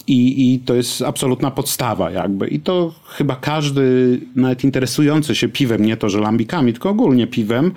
I, 0.07 0.53
I 0.53 0.59
to 0.59 0.75
jest 0.75 1.01
absolutna 1.01 1.51
podstawa 1.51 2.11
jakby. 2.11 2.47
I 2.47 2.59
to 2.59 2.93
chyba 3.05 3.35
każdy, 3.35 4.19
nawet 4.35 4.63
interesujący 4.63 5.35
się 5.35 5.49
piwem, 5.49 5.85
nie 5.85 5.97
to, 5.97 6.09
że 6.09 6.19
lambikami, 6.19 6.73
tylko 6.73 6.89
ogólnie 6.89 7.27
piwem, 7.27 7.71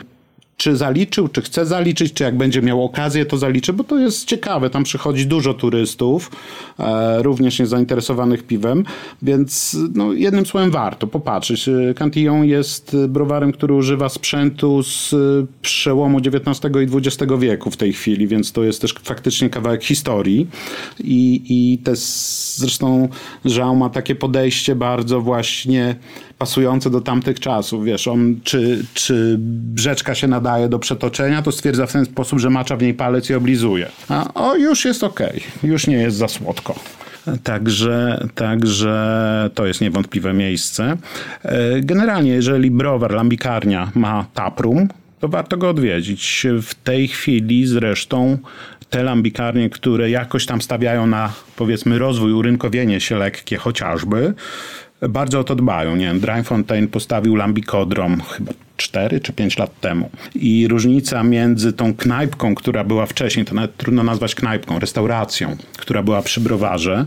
czy 0.58 0.76
zaliczył, 0.76 1.28
czy 1.28 1.42
chce 1.42 1.66
zaliczyć, 1.66 2.12
czy 2.12 2.24
jak 2.24 2.36
będzie 2.36 2.62
miał 2.62 2.84
okazję, 2.84 3.26
to 3.26 3.36
zaliczy, 3.36 3.72
bo 3.72 3.84
to 3.84 3.98
jest 3.98 4.24
ciekawe. 4.24 4.70
Tam 4.70 4.84
przychodzi 4.84 5.26
dużo 5.26 5.54
turystów, 5.54 6.30
e, 6.78 7.22
również 7.22 7.58
niezainteresowanych 7.58 8.42
piwem, 8.42 8.84
więc 9.22 9.76
no, 9.94 10.12
jednym 10.12 10.46
słowem 10.46 10.70
warto 10.70 11.06
popatrzeć. 11.06 11.68
E, 11.68 11.94
Cantillon 11.94 12.44
jest 12.44 12.96
browarem, 13.08 13.52
który 13.52 13.74
używa 13.74 14.08
sprzętu 14.08 14.82
z 14.82 15.14
przełomu 15.62 16.18
XIX 16.18 16.74
i 16.76 16.96
XX 16.96 17.32
wieku 17.38 17.70
w 17.70 17.76
tej 17.76 17.92
chwili, 17.92 18.26
więc 18.26 18.52
to 18.52 18.64
jest 18.64 18.80
też 18.80 18.94
faktycznie 19.02 19.50
kawałek 19.50 19.84
historii. 19.84 20.46
I, 21.00 21.42
i 21.48 21.78
zresztą 22.56 23.08
Jean 23.44 23.76
ma 23.76 23.90
takie 23.90 24.14
podejście 24.14 24.74
bardzo 24.74 25.20
właśnie 25.20 25.96
pasujące 26.38 26.90
do 26.90 27.00
tamtych 27.00 27.40
czasów. 27.40 27.84
Wiesz, 27.84 28.08
on 28.08 28.40
czy, 28.44 28.84
czy 28.94 29.36
brzeczka 29.40 30.14
się 30.14 30.28
nadaje 30.28 30.68
do 30.68 30.78
przetoczenia, 30.78 31.42
to 31.42 31.52
stwierdza 31.52 31.86
w 31.86 31.92
ten 31.92 32.04
sposób, 32.04 32.38
że 32.38 32.50
macza 32.50 32.76
w 32.76 32.82
niej 32.82 32.94
palec 32.94 33.30
i 33.30 33.34
oblizuje. 33.34 33.88
A 34.08 34.34
o, 34.34 34.56
już 34.56 34.84
jest 34.84 35.04
okej, 35.04 35.42
okay. 35.56 35.70
już 35.70 35.86
nie 35.86 35.96
jest 35.96 36.16
za 36.16 36.28
słodko. 36.28 36.74
Także, 37.42 38.26
także 38.34 39.50
to 39.54 39.66
jest 39.66 39.80
niewątpliwe 39.80 40.32
miejsce. 40.32 40.96
E, 41.42 41.80
generalnie, 41.80 42.30
jeżeli 42.30 42.70
browar, 42.70 43.12
lambikarnia 43.12 43.92
ma 43.94 44.26
taprum, 44.34 44.88
to 45.20 45.28
warto 45.28 45.56
go 45.56 45.70
odwiedzić. 45.70 46.46
W 46.62 46.74
tej 46.74 47.08
chwili 47.08 47.66
zresztą 47.66 48.38
te 48.90 49.02
lambikarnie, 49.02 49.70
które 49.70 50.10
jakoś 50.10 50.46
tam 50.46 50.62
stawiają 50.62 51.06
na 51.06 51.32
powiedzmy 51.56 51.98
rozwój, 51.98 52.32
urynkowienie 52.32 53.00
się 53.00 53.16
lekkie 53.18 53.56
chociażby, 53.56 54.34
bardzo 55.00 55.40
o 55.40 55.44
to 55.44 55.54
dbają. 55.54 55.96
Nie 55.96 56.06
wiem, 56.06 56.20
Dryfontein 56.20 56.88
postawił 56.88 57.36
lambikodrom 57.36 58.20
chyba 58.20 58.52
4 58.76 59.20
czy 59.20 59.32
5 59.32 59.58
lat 59.58 59.80
temu. 59.80 60.10
I 60.34 60.68
różnica 60.68 61.22
między 61.22 61.72
tą 61.72 61.94
knajpką, 61.94 62.54
która 62.54 62.84
była 62.84 63.06
wcześniej, 63.06 63.46
to 63.46 63.54
nawet 63.54 63.76
trudno 63.76 64.02
nazwać 64.02 64.34
knajpką, 64.34 64.78
restauracją, 64.78 65.56
która 65.78 66.02
była 66.02 66.22
przy 66.22 66.40
browarze, 66.40 67.06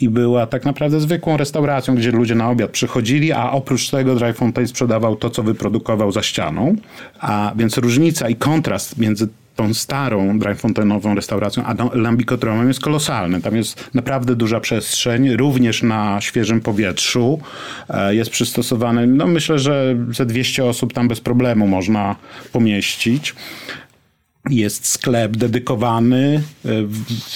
i 0.00 0.08
była 0.08 0.46
tak 0.46 0.64
naprawdę 0.64 1.00
zwykłą 1.00 1.36
restauracją, 1.36 1.94
gdzie 1.94 2.10
ludzie 2.10 2.34
na 2.34 2.50
obiad 2.50 2.70
przychodzili, 2.70 3.32
a 3.32 3.50
oprócz 3.50 3.90
tego 3.90 4.14
Dry 4.14 4.32
Fontaine 4.32 4.68
sprzedawał 4.68 5.16
to, 5.16 5.30
co 5.30 5.42
wyprodukował 5.42 6.12
za 6.12 6.22
ścianą. 6.22 6.76
A 7.20 7.52
więc 7.56 7.78
różnica 7.78 8.28
i 8.28 8.36
kontrast 8.36 8.98
między 8.98 9.28
tą 9.58 9.74
starą 9.74 10.38
dryfontainową 10.38 11.14
restauracją, 11.14 11.64
a 11.64 11.74
lambikotromem 11.94 12.68
jest 12.68 12.80
kolosalny. 12.80 13.40
Tam 13.40 13.56
jest 13.56 13.90
naprawdę 13.94 14.36
duża 14.36 14.60
przestrzeń, 14.60 15.36
również 15.36 15.82
na 15.82 16.20
świeżym 16.20 16.60
powietrzu. 16.60 17.40
E, 17.88 18.14
jest 18.14 18.30
przystosowany, 18.30 19.06
no 19.06 19.26
myślę, 19.26 19.58
że 19.58 19.96
ze 20.10 20.26
200 20.26 20.64
osób 20.64 20.92
tam 20.92 21.08
bez 21.08 21.20
problemu 21.20 21.66
można 21.66 22.16
pomieścić 22.52 23.34
jest 24.50 24.86
sklep 24.86 25.36
dedykowany, 25.36 26.42
e, 26.64 26.68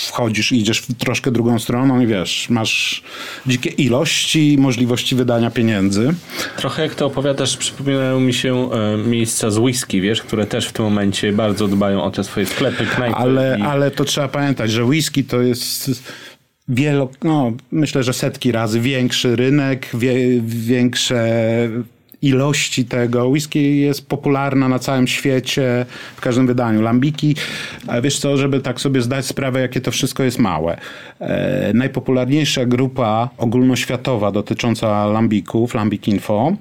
wchodzisz, 0.09 0.53
idziesz 0.53 0.83
troszkę 0.99 1.31
drugą 1.31 1.59
stroną 1.59 2.01
i 2.01 2.07
wiesz, 2.07 2.47
masz 2.51 3.03
dzikie 3.47 3.71
ilości 3.71 4.57
możliwości 4.59 5.17
wydania 5.17 5.51
pieniędzy. 5.51 6.15
Trochę 6.57 6.83
jak 6.83 6.95
to 6.95 7.07
opowiadasz, 7.07 7.57
przypominają 7.57 8.21
mi 8.21 8.35
się 8.35 8.71
e, 8.73 8.97
miejsca 8.97 9.51
z 9.51 9.59
whisky, 9.59 10.01
wiesz, 10.01 10.23
które 10.23 10.47
też 10.47 10.67
w 10.67 10.73
tym 10.73 10.85
momencie 10.85 11.33
bardzo 11.33 11.69
dbają 11.69 12.03
o 12.03 12.11
te 12.11 12.25
swoje 12.25 12.47
sklepy, 12.47 12.87
knajpy. 12.87 13.17
Ale, 13.17 13.57
i... 13.59 13.63
ale 13.63 13.91
to 13.91 14.05
trzeba 14.05 14.29
pamiętać, 14.29 14.71
że 14.71 14.85
whisky 14.85 15.25
to 15.25 15.41
jest 15.41 15.91
wielo, 16.69 17.09
no, 17.25 17.53
myślę, 17.71 18.03
że 18.03 18.13
setki 18.13 18.53
razy 18.53 18.81
większy 18.81 19.37
rynek, 19.37 19.89
wie, 19.95 20.15
większe 20.41 21.29
ilości 22.23 22.85
tego. 22.85 23.29
Whisky 23.29 23.77
jest 23.81 24.07
popularna 24.07 24.69
na 24.69 24.79
całym 24.79 25.07
świecie, 25.07 25.87
w 26.17 26.21
każdym 26.21 26.47
wydaniu. 26.47 26.83
Lambiki, 26.83 27.37
wiesz 28.03 28.19
co, 28.19 28.37
żeby 28.37 28.61
tak 28.61 28.81
sobie 28.81 29.03
zdać 29.03 29.27
sprawę, 29.27 29.61
jakie 29.61 29.81
to 29.81 29.91
wszystko 29.91 30.23
jest 30.23 30.39
małe. 30.39 30.79
E, 31.21 31.73
najpopularniejsza 31.75 32.67
grupa 32.67 33.29
ogólnoświatowa 33.39 34.33
dotycząca 34.33 35.07
lambików, 35.07 35.75
Lambik 35.75 36.09
Info, 36.09 36.53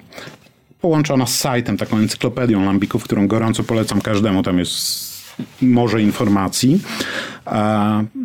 połączona 0.80 1.26
z 1.26 1.38
sajtem, 1.38 1.76
taką 1.76 1.96
encyklopedią 1.96 2.64
lambików, 2.64 3.04
którą 3.04 3.26
gorąco 3.26 3.62
polecam 3.62 4.00
każdemu. 4.00 4.42
Tam 4.42 4.58
jest 4.58 5.12
może 5.62 6.02
informacji. 6.02 6.80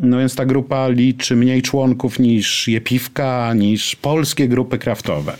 No 0.01 0.17
więc 0.17 0.35
ta 0.35 0.45
grupa 0.45 0.87
liczy 0.87 1.35
mniej 1.35 1.61
członków 1.61 2.19
niż 2.19 2.67
Jepiwka, 2.67 3.53
niż 3.53 3.95
polskie 3.95 4.47
grupy 4.47 4.77
kraftowe. 4.77 5.37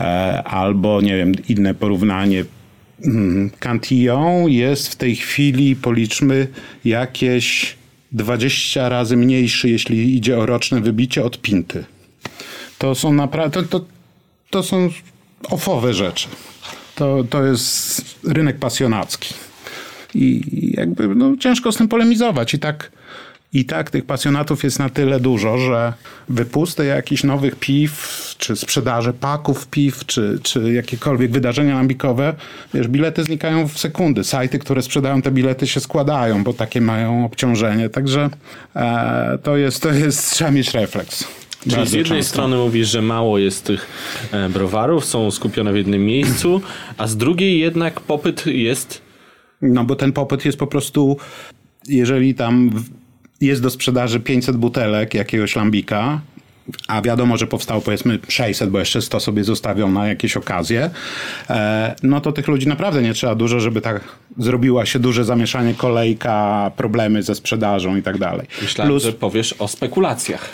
E, 0.00 0.42
albo 0.42 1.00
nie 1.00 1.16
wiem, 1.16 1.32
inne 1.48 1.74
porównanie. 1.74 2.44
Mm, 3.04 3.50
Cantillon 3.58 4.50
jest 4.50 4.88
w 4.88 4.96
tej 4.96 5.16
chwili, 5.16 5.76
policzmy, 5.76 6.46
jakieś 6.84 7.76
20 8.12 8.88
razy 8.88 9.16
mniejszy, 9.16 9.68
jeśli 9.68 10.16
idzie 10.16 10.38
o 10.38 10.46
roczne 10.46 10.80
wybicie 10.80 11.24
od 11.24 11.40
Pinty. 11.40 11.84
To 12.78 12.94
są 12.94 13.12
naprawdę, 13.12 13.62
to, 13.62 13.80
to, 13.80 13.86
to 14.50 14.62
są 14.62 14.88
ofowe 15.48 15.94
rzeczy. 15.94 16.28
To, 16.94 17.24
to 17.30 17.44
jest 17.44 18.18
rynek 18.24 18.58
pasjonacki. 18.58 19.34
I 20.14 20.42
jakby 20.76 21.08
no, 21.14 21.36
ciężko 21.36 21.72
z 21.72 21.76
tym 21.76 21.88
polemizować. 21.88 22.54
I 22.54 22.58
tak 22.58 22.92
i 23.52 23.64
tak 23.64 23.90
tych 23.90 24.04
pasjonatów 24.04 24.64
jest 24.64 24.78
na 24.78 24.88
tyle 24.88 25.20
dużo, 25.20 25.58
że 25.58 25.92
wypusty 26.28 26.84
jakichś 26.84 27.24
nowych 27.24 27.56
piw, 27.56 28.34
czy 28.38 28.56
sprzedaże 28.56 29.12
paków 29.12 29.66
piw, 29.66 30.06
czy, 30.06 30.38
czy 30.42 30.72
jakiekolwiek 30.72 31.30
wydarzenia 31.30 31.74
lambikowe, 31.74 32.34
wiesz, 32.74 32.88
bilety 32.88 33.24
znikają 33.24 33.68
w 33.68 33.78
sekundy. 33.78 34.24
Sajty, 34.24 34.58
które 34.58 34.82
sprzedają 34.82 35.22
te 35.22 35.30
bilety 35.30 35.66
się 35.66 35.80
składają, 35.80 36.44
bo 36.44 36.52
takie 36.52 36.80
mają 36.80 37.24
obciążenie. 37.24 37.88
Także 37.88 38.30
e, 38.76 39.38
to 39.42 39.56
jest, 39.56 39.82
to 39.82 39.92
jest, 39.92 40.30
trzeba 40.30 40.50
mieć 40.50 40.74
refleks. 40.74 41.24
Czyli 41.68 41.86
z 41.86 41.92
jednej 41.92 42.18
często. 42.18 42.32
strony 42.32 42.56
mówisz, 42.56 42.88
że 42.88 43.02
mało 43.02 43.38
jest 43.38 43.64
tych 43.64 43.86
e, 44.32 44.48
browarów, 44.48 45.04
są 45.04 45.30
skupione 45.30 45.72
w 45.72 45.76
jednym 45.76 46.04
miejscu, 46.04 46.60
a 46.98 47.06
z 47.06 47.16
drugiej 47.16 47.58
jednak 47.58 48.00
popyt 48.00 48.46
jest. 48.46 49.02
No 49.62 49.84
bo 49.84 49.96
ten 49.96 50.12
popyt 50.12 50.44
jest 50.44 50.58
po 50.58 50.66
prostu, 50.66 51.16
jeżeli 51.88 52.34
tam 52.34 52.70
jest 53.40 53.62
do 53.62 53.70
sprzedaży 53.70 54.20
500 54.20 54.56
butelek 54.56 55.14
jakiegoś 55.14 55.56
lambika, 55.56 56.20
a 56.88 57.02
wiadomo, 57.02 57.36
że 57.36 57.46
powstało 57.46 57.80
powiedzmy 57.80 58.18
600, 58.28 58.70
bo 58.70 58.78
jeszcze 58.78 59.02
100 59.02 59.20
sobie 59.20 59.44
zostawią 59.44 59.90
na 59.90 60.08
jakieś 60.08 60.36
okazje, 60.36 60.90
e, 61.50 61.94
no 62.02 62.20
to 62.20 62.32
tych 62.32 62.48
ludzi 62.48 62.68
naprawdę 62.68 63.02
nie 63.02 63.14
trzeba 63.14 63.34
dużo, 63.34 63.60
żeby 63.60 63.80
tak 63.80 64.00
zrobiła 64.38 64.86
się 64.86 64.98
duże 64.98 65.24
zamieszanie, 65.24 65.74
kolejka, 65.74 66.70
problemy 66.76 67.22
ze 67.22 67.34
sprzedażą 67.34 67.96
i 67.96 68.02
tak 68.02 68.18
dalej. 68.18 68.46
Myślałem, 68.62 68.92
Plus, 68.92 69.02
że 69.02 69.12
powiesz 69.12 69.54
o 69.58 69.68
spekulacjach. 69.68 70.50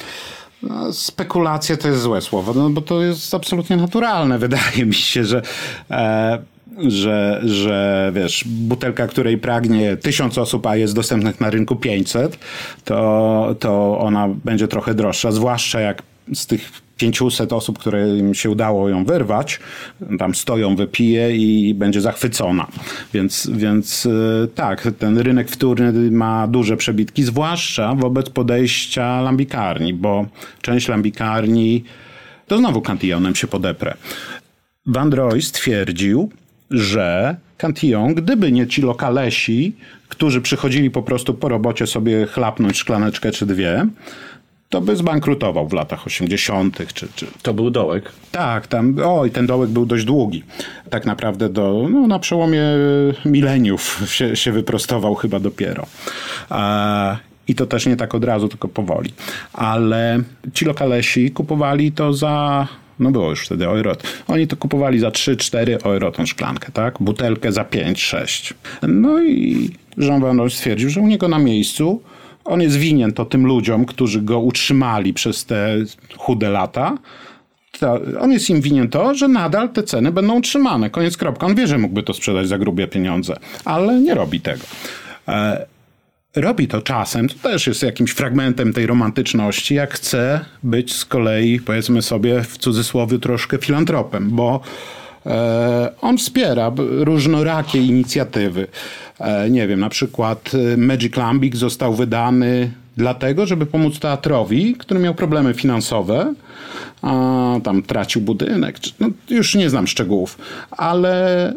No, 0.63 0.93
spekulacje 0.93 1.77
to 1.77 1.89
jest 1.89 2.01
złe 2.01 2.21
słowo, 2.21 2.55
no 2.55 2.71
bo 2.71 2.81
to 2.81 3.03
jest 3.03 3.35
absolutnie 3.35 3.77
naturalne. 3.77 4.39
Wydaje 4.49 4.87
mi 4.87 4.95
się, 4.95 5.25
że 5.25 5.43
e, 5.91 6.39
że, 6.79 7.41
że 7.45 8.11
wiesz, 8.15 8.45
butelka, 8.47 9.07
której 9.07 9.39
pragnie 9.39 9.97
tysiąc 9.97 10.39
osób, 10.39 10.67
a 10.67 10.77
jest 10.77 10.95
dostępnych 10.95 11.41
na 11.41 11.51
rynku 11.51 11.77
500, 11.77 12.39
to, 12.85 13.57
to 13.61 13.99
ona 13.99 14.29
będzie 14.45 14.69
trochę 14.69 14.95
droższa, 14.95 15.33
zwłaszcza 15.33 15.81
jak 15.81 16.03
z 16.35 16.47
tych 16.47 16.71
500 16.97 17.53
osób, 17.53 17.79
które 17.79 18.19
im 18.19 18.35
się 18.35 18.51
udało 18.51 18.89
ją 18.89 19.05
wyrwać, 19.05 19.61
tam 20.19 20.35
stoją, 20.35 20.77
wypije 20.77 21.37
i 21.37 21.75
będzie 21.75 22.01
zachwycona. 22.01 22.67
Więc, 23.15 23.51
więc 23.53 24.07
y, 24.07 24.49
tak, 24.55 24.89
ten 24.99 25.19
rynek 25.19 25.51
wtórny 25.51 26.11
ma 26.11 26.47
duże 26.47 26.77
przebitki, 26.77 27.25
zwłaszcza 27.25 27.95
wobec 27.95 28.31
podejścia 28.31 29.21
lambikarni, 29.21 29.95
bo 29.95 30.27
część 30.63 30.89
lambikarni 30.89 31.85
to 32.47 32.59
znowu 32.59 32.81
Cantillonem 32.81 33.35
się 33.35 33.47
podeprę. 33.47 33.95
Van 34.87 35.13
Roy 35.13 35.43
stwierdził, 35.43 36.31
że 36.71 37.37
Cantillon, 37.59 38.15
gdyby 38.15 38.53
nie 38.53 38.67
ci 38.67 38.83
lokalesi, 38.83 39.77
którzy 40.09 40.41
przychodzili 40.41 40.91
po 40.91 41.03
prostu 41.03 41.35
po 41.35 41.49
robocie 41.49 41.87
sobie 41.87 42.27
chlapnąć 42.27 42.77
szklaneczkę 42.77 43.31
czy 43.31 43.47
dwie, 43.47 43.87
to 44.69 44.81
by 44.81 44.97
zbankrutował 44.97 45.69
w 45.69 45.73
latach 45.73 46.07
80. 46.07 46.95
Czy, 46.95 47.09
czy... 47.15 47.27
To 47.43 47.55
był 47.55 47.71
dołek. 47.71 48.13
Tak, 48.33 48.67
tam, 48.67 48.97
oj, 49.05 49.31
ten 49.31 49.47
dołek 49.47 49.71
był 49.71 49.87
dość 49.87 50.05
długi. 50.05 50.43
Tak 50.91 51.07
naprawdę 51.07 51.49
do, 51.49 51.89
no, 51.91 52.07
na 52.07 52.19
przełomie 52.19 52.63
mileniów 53.25 54.01
się, 54.17 54.37
się 54.37 54.53
wyprostował 54.53 55.15
chyba 55.15 55.41
dopiero. 55.41 55.87
A, 56.51 57.17
I 57.49 57.55
to 57.55 57.67
też 57.67 57.87
nie 57.87 57.97
tak 57.97 58.15
od 58.15 58.25
razu, 58.25 58.49
tylko 58.49 58.69
powoli. 58.69 59.13
Ale 59.53 60.21
ci 60.55 60.65
lokalesi 60.65 61.31
kupowali 61.31 61.93
to 61.93 62.13
za 62.13 62.67
no 62.99 63.11
było 63.11 63.31
już 63.31 63.47
wtedy 63.47 63.67
Euro. 63.67 63.97
Oni 64.29 64.47
to 64.47 64.57
kupowali 64.57 64.99
za 64.99 65.09
3-4 65.09 65.87
euro 65.87 66.13
tą 66.13 66.27
szklankę, 66.27 66.73
tak? 66.73 66.95
Butelkę 67.01 67.53
za 67.53 67.63
5-6. 67.63 68.55
No 68.89 69.23
i 69.23 69.71
Jean 69.99 70.21
Van 70.21 70.51
stwierdził, 70.51 70.91
że 70.91 71.01
u 71.01 71.07
niego 71.07 71.29
na 71.29 71.39
miejscu 71.39 72.03
on 72.45 72.63
jest 72.63 72.77
winien 72.77 73.13
to 73.13 73.25
tym 73.25 73.47
ludziom, 73.47 73.85
którzy 73.85 74.23
go 74.23 74.41
utrzymali 74.41 75.15
przez 75.15 75.45
te 75.45 75.77
chude 76.19 76.51
lata, 76.51 76.99
to, 77.81 78.01
on 78.21 78.33
jest 78.33 78.51
im 78.51 78.61
winien 78.61 78.89
to, 78.89 79.15
że 79.15 79.29
nadal 79.29 79.69
te 79.69 79.83
ceny 79.83 80.13
będą 80.13 80.39
utrzymane. 80.39 80.91
Koniec 80.91 81.17
kropka. 81.17 81.47
On 81.47 81.55
wie, 81.55 81.67
że 81.67 81.79
mógłby 81.79 82.03
to 82.03 82.15
sprzedać 82.15 82.49
za 82.49 82.59
grubie 82.59 82.89
pieniądze, 82.89 83.37
ale 83.65 84.01
nie 84.01 84.15
robi 84.15 84.41
tego. 84.41 84.65
E, 85.29 85.67
robi 86.37 86.69
to 86.69 86.83
czasem, 86.83 87.29
to 87.29 87.35
też 87.49 87.67
jest 87.67 87.83
jakimś 87.83 88.11
fragmentem 88.11 88.73
tej 88.73 88.87
romantyczności, 88.87 89.75
jak 89.75 89.95
chce 89.95 90.41
być 90.63 90.95
z 90.95 91.05
kolei, 91.05 91.61
powiedzmy 91.61 92.03
sobie 92.03 92.43
w 92.43 92.59
cudzysłowie, 92.59 93.19
troszkę 93.19 93.59
filantropem, 93.59 94.31
bo 94.31 94.61
e, 95.27 95.93
on 96.01 96.19
wspiera 96.19 96.73
różnorakie 96.79 97.79
inicjatywy. 97.79 98.67
E, 99.21 99.51
nie 99.51 99.69
wiem, 99.69 99.81
na 99.81 99.89
przykład 99.89 100.51
e, 100.73 100.77
Magic 100.77 101.17
Lambic 101.17 101.57
został 101.57 101.95
wydany 101.95 102.71
dlatego, 102.97 103.47
żeby 103.47 103.67
pomóc 103.67 103.99
teatrowi, 103.99 104.75
który 104.75 105.01
miał 105.01 105.15
problemy 105.15 105.55
finansowe, 105.55 106.35
a 107.03 107.55
tam 107.65 107.83
tracił 107.83 108.23
budynek, 108.23 108.79
no, 109.01 109.09
już 109.31 109.55
nie 109.55 109.71
znam 109.71 109.87
szczegółów, 109.87 110.39
ale 110.71 111.53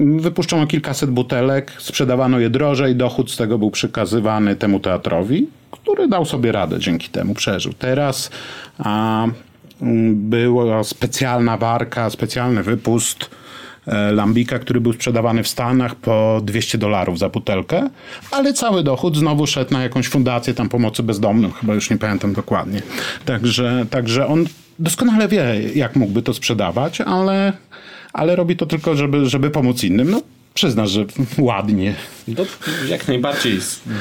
Wypuszczono 0.00 0.66
kilkaset 0.66 1.10
butelek, 1.10 1.72
sprzedawano 1.78 2.38
je 2.38 2.50
drożej, 2.50 2.96
dochód 2.96 3.30
z 3.30 3.36
tego 3.36 3.58
był 3.58 3.70
przekazywany 3.70 4.56
temu 4.56 4.80
teatrowi, 4.80 5.46
który 5.70 6.08
dał 6.08 6.24
sobie 6.24 6.52
radę 6.52 6.78
dzięki 6.78 7.08
temu, 7.08 7.34
przeżył. 7.34 7.72
Teraz 7.72 8.30
a, 8.78 9.26
była 10.12 10.84
specjalna 10.84 11.56
warka, 11.56 12.10
specjalny 12.10 12.62
wypust 12.62 13.30
e, 13.86 14.12
lambika, 14.12 14.58
który 14.58 14.80
był 14.80 14.92
sprzedawany 14.92 15.42
w 15.42 15.48
Stanach 15.48 15.94
po 15.94 16.40
200 16.44 16.78
dolarów 16.78 17.18
za 17.18 17.28
butelkę, 17.28 17.90
ale 18.30 18.52
cały 18.52 18.82
dochód 18.82 19.16
znowu 19.16 19.46
szedł 19.46 19.72
na 19.72 19.82
jakąś 19.82 20.08
fundację 20.08 20.54
tam 20.54 20.68
pomocy 20.68 21.02
bezdomnym, 21.02 21.52
chyba 21.52 21.74
już 21.74 21.90
nie 21.90 21.98
pamiętam 21.98 22.32
dokładnie. 22.32 22.82
Także, 23.24 23.86
także 23.90 24.26
on 24.26 24.44
doskonale 24.78 25.28
wie, 25.28 25.44
jak 25.74 25.96
mógłby 25.96 26.22
to 26.22 26.34
sprzedawać, 26.34 27.00
ale, 27.00 27.52
ale 28.16 28.36
robi 28.36 28.56
to 28.56 28.66
tylko, 28.66 28.96
żeby, 28.96 29.26
żeby 29.28 29.50
pomóc 29.50 29.84
innym. 29.84 30.10
No, 30.10 30.22
przyznasz, 30.54 30.90
że 30.90 31.04
ładnie. 31.38 31.94
No, 32.28 32.44
jak 32.88 33.08
najbardziej, 33.08 33.58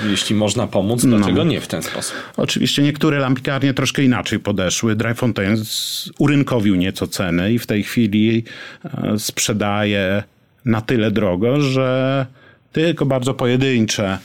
jeśli 0.10 0.36
można 0.36 0.68
pomóc, 0.68 1.06
dlaczego 1.06 1.44
nie 1.44 1.62
w 1.62 1.68
ten 1.68 1.84
sposób? 1.84 2.16
Oczywiście 2.38 2.84
niektóre 2.84 3.20
lampikarnie 3.20 3.74
troszkę 3.74 4.04
inaczej 4.04 4.40
podeszły. 4.40 4.96
Dry 4.96 5.14
Fontaine 5.14 5.58
z- 5.58 6.10
urynkowił 6.20 6.76
nieco 6.76 7.08
ceny 7.08 7.54
i 7.54 7.60
w 7.60 7.68
tej 7.68 7.84
chwili 7.84 8.44
e, 8.86 9.20
sprzedaje 9.20 10.24
na 10.66 10.82
tyle 10.82 11.12
drogo, 11.12 11.62
że 11.62 12.26
tylko 12.72 13.06
bardzo 13.06 13.34
pojedyncze 13.34 14.18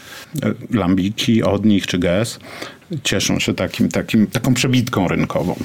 e, 0.42 0.54
lambiki 0.78 1.42
od 1.42 1.64
nich 1.64 1.86
czy 1.86 1.98
GES 1.98 2.38
cieszą 3.04 3.38
się 3.38 3.54
takim, 3.54 3.88
takim, 3.88 4.26
taką 4.26 4.54
przebitką 4.54 5.08
rynkową. 5.08 5.56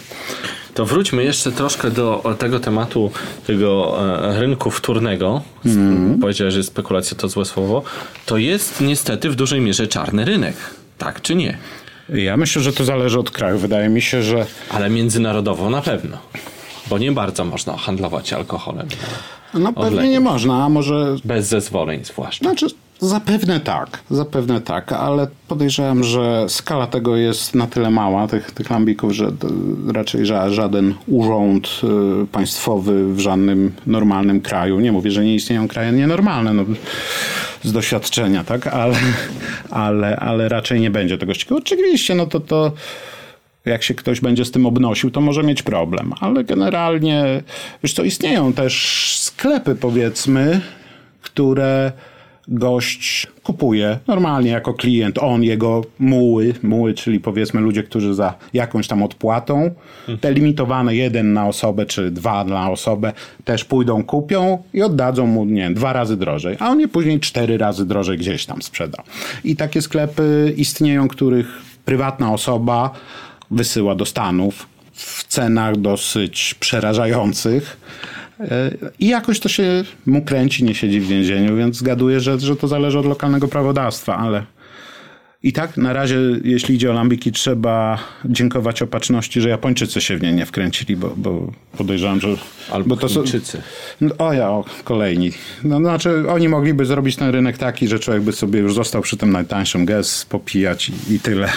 To 0.76 0.86
wróćmy 0.86 1.24
jeszcze 1.24 1.52
troszkę 1.52 1.92
do 1.92 2.36
tego 2.40 2.60
tematu 2.60 3.12
tego 3.48 3.98
e, 4.34 4.40
rynku 4.40 4.72
wtórnego. 4.72 5.42
Mhm. 5.66 6.20
Powiedziałeś, 6.20 6.54
że 6.54 6.64
spekulacja 6.64 7.18
to 7.18 7.28
złe 7.30 7.46
słowo. 7.46 7.84
To 8.26 8.38
jest 8.38 8.82
niestety 8.82 9.30
w 9.30 9.36
dużej 9.36 9.62
mierze 9.62 9.88
czarny 9.88 10.26
rynek. 10.26 10.56
Tak 10.98 11.22
czy 11.22 11.36
nie? 11.36 11.58
Ja 12.10 12.38
myślę, 12.38 12.62
że 12.62 12.74
to 12.74 12.86
zależy 12.86 13.20
od 13.20 13.32
kraju. 13.32 13.58
Wydaje 13.58 13.90
mi 13.90 14.02
się, 14.02 14.24
że 14.24 14.46
Ale 14.70 14.90
międzynarodowo 14.90 15.70
na 15.70 15.82
pewno. 15.82 16.18
Bo 16.90 16.98
nie 16.98 17.12
bardzo 17.12 17.46
można 17.46 17.78
handlować 17.78 18.34
alkoholem. 18.34 18.88
no 19.54 19.74
pewnie 19.74 19.88
Odległy. 19.88 20.08
nie 20.12 20.20
można, 20.20 20.64
a 20.66 20.70
może 20.70 21.16
Bez 21.26 21.48
zezwoleń 21.48 22.06
zwłaszcza. 22.06 22.46
Znaczy, 22.46 22.68
zapewne 23.00 23.60
tak, 23.60 24.00
zapewne 24.10 24.62
tak, 24.62 24.92
ale 24.92 25.28
podejrzewam, 25.48 26.04
że 26.04 26.46
skala 26.50 26.88
tego 26.88 27.16
jest 27.16 27.56
na 27.56 27.68
tyle 27.68 27.90
mała, 27.90 28.28
tych, 28.28 28.52
tych 28.52 28.70
lambików, 28.70 29.12
że 29.12 29.32
raczej 29.94 30.26
ża- 30.26 30.50
żaden 30.50 30.94
urząd 31.08 31.82
y, 32.24 32.28
państwowy 32.28 33.14
w 33.14 33.20
żadnym 33.20 33.72
normalnym 33.88 34.42
kraju, 34.42 34.80
nie 34.80 34.92
mówię, 34.92 35.12
że 35.12 35.24
nie 35.24 35.36
istnieją 35.36 35.68
kraje 35.68 35.92
nienormalne, 35.92 36.54
no, 36.54 36.64
z 37.64 37.72
doświadczenia, 37.72 38.44
tak, 38.44 38.68
ale, 38.68 38.96
ale, 39.70 40.16
ale 40.16 40.50
raczej 40.50 40.82
nie 40.82 40.92
będzie 40.92 41.18
tego 41.18 41.34
ścigał. 41.34 41.58
Oczywiście, 41.58 42.16
no 42.16 42.26
to 42.26 42.40
to 42.40 42.72
jak 43.66 43.84
się 43.84 43.94
ktoś 43.94 44.22
będzie 44.22 44.46
z 44.46 44.52
tym 44.52 44.66
obnosił, 44.66 45.12
to 45.12 45.22
może 45.22 45.44
mieć 45.44 45.64
problem. 45.64 46.14
Ale 46.20 46.44
generalnie, 46.44 47.44
wiesz 47.84 47.94
co, 47.94 48.04
istnieją 48.04 48.54
też 48.54 49.16
sklepy, 49.20 49.76
powiedzmy, 49.76 50.62
które 51.22 51.92
gość 52.48 53.28
kupuje 53.44 54.00
normalnie 54.08 54.52
jako 54.52 54.74
klient, 54.74 55.18
on, 55.18 55.44
jego 55.44 55.82
muły, 56.00 56.54
muły, 56.64 56.94
czyli 56.94 57.20
powiedzmy 57.20 57.62
ludzie, 57.62 57.84
którzy 57.84 58.14
za 58.14 58.34
jakąś 58.54 58.88
tam 58.88 59.04
odpłatą, 59.04 59.72
te 60.22 60.34
limitowane 60.34 60.96
jeden 60.96 61.34
na 61.34 61.48
osobę, 61.48 61.86
czy 61.86 62.12
dwa 62.12 62.44
na 62.44 62.72
osobę, 62.72 63.14
też 63.44 63.66
pójdą, 63.66 64.04
kupią 64.04 64.64
i 64.74 64.82
oddadzą 64.82 65.28
mu, 65.28 65.46
nie 65.46 65.72
dwa 65.72 65.94
razy 65.94 66.18
drożej, 66.18 66.58
a 66.60 66.70
on 66.70 66.80
je 66.80 66.88
później 66.88 67.20
cztery 67.20 67.58
razy 67.58 67.86
drożej 67.86 68.18
gdzieś 68.18 68.46
tam 68.46 68.62
sprzeda. 68.62 69.04
I 69.44 69.56
takie 69.56 69.82
sklepy 69.82 70.54
istnieją, 70.58 71.08
których 71.08 71.62
prywatna 71.86 72.34
osoba 72.34 72.90
wysyła 73.52 73.96
do 73.96 74.06
Stanów 74.06 74.68
w 74.94 75.24
cenach 75.24 75.78
dosyć 75.78 76.56
przerażających. 76.60 77.78
E, 78.40 78.72
I 79.00 79.08
jakoś 79.08 79.40
to 79.40 79.50
się 79.50 79.84
mu 80.06 80.22
kręci, 80.22 80.64
nie 80.64 80.76
siedzi 80.76 81.00
w 81.00 81.08
więzieniu, 81.08 81.58
więc 81.58 81.78
zgaduję, 81.78 82.20
że, 82.20 82.40
że 82.40 82.56
to 82.56 82.68
zależy 82.68 83.00
od 83.00 83.06
lokalnego 83.06 83.48
prawodawstwa, 83.48 84.18
ale 84.18 84.46
i 85.46 85.54
tak 85.54 85.78
na 85.78 85.94
razie, 85.94 86.18
jeśli 86.44 86.76
idzie 86.76 86.92
o 86.92 86.94
lambiki, 86.94 87.32
trzeba 87.32 88.00
dziękować 88.26 88.82
opatrzności, 88.82 89.42
że 89.42 89.50
Japończycy 89.50 90.02
się 90.02 90.18
w 90.18 90.22
nie 90.22 90.34
nie 90.34 90.46
wkręcili, 90.46 90.96
bo, 90.96 91.14
bo 91.18 91.52
podejrzewam, 91.78 92.22
że... 92.22 92.28
Albo 92.72 92.90
bo 92.90 92.98
to 92.98 93.10
są- 93.10 93.24
no, 94.02 94.16
o 94.18 94.34
ja, 94.34 94.50
o, 94.50 94.66
kolejni. 94.84 95.32
No, 95.64 95.78
znaczy, 95.78 96.30
oni 96.30 96.50
mogliby 96.50 96.86
zrobić 96.86 97.16
ten 97.16 97.30
rynek 97.30 97.58
taki, 97.58 97.88
że 97.88 98.00
człowiek 98.00 98.24
by 98.24 98.34
sobie 98.34 98.60
już 98.60 98.74
został 98.74 99.02
przy 99.02 99.18
tym 99.18 99.32
najtańszym 99.32 99.86
gez, 99.86 100.26
popijać 100.26 100.90
i, 100.90 101.14
i 101.14 101.20
tyle. 101.20 101.50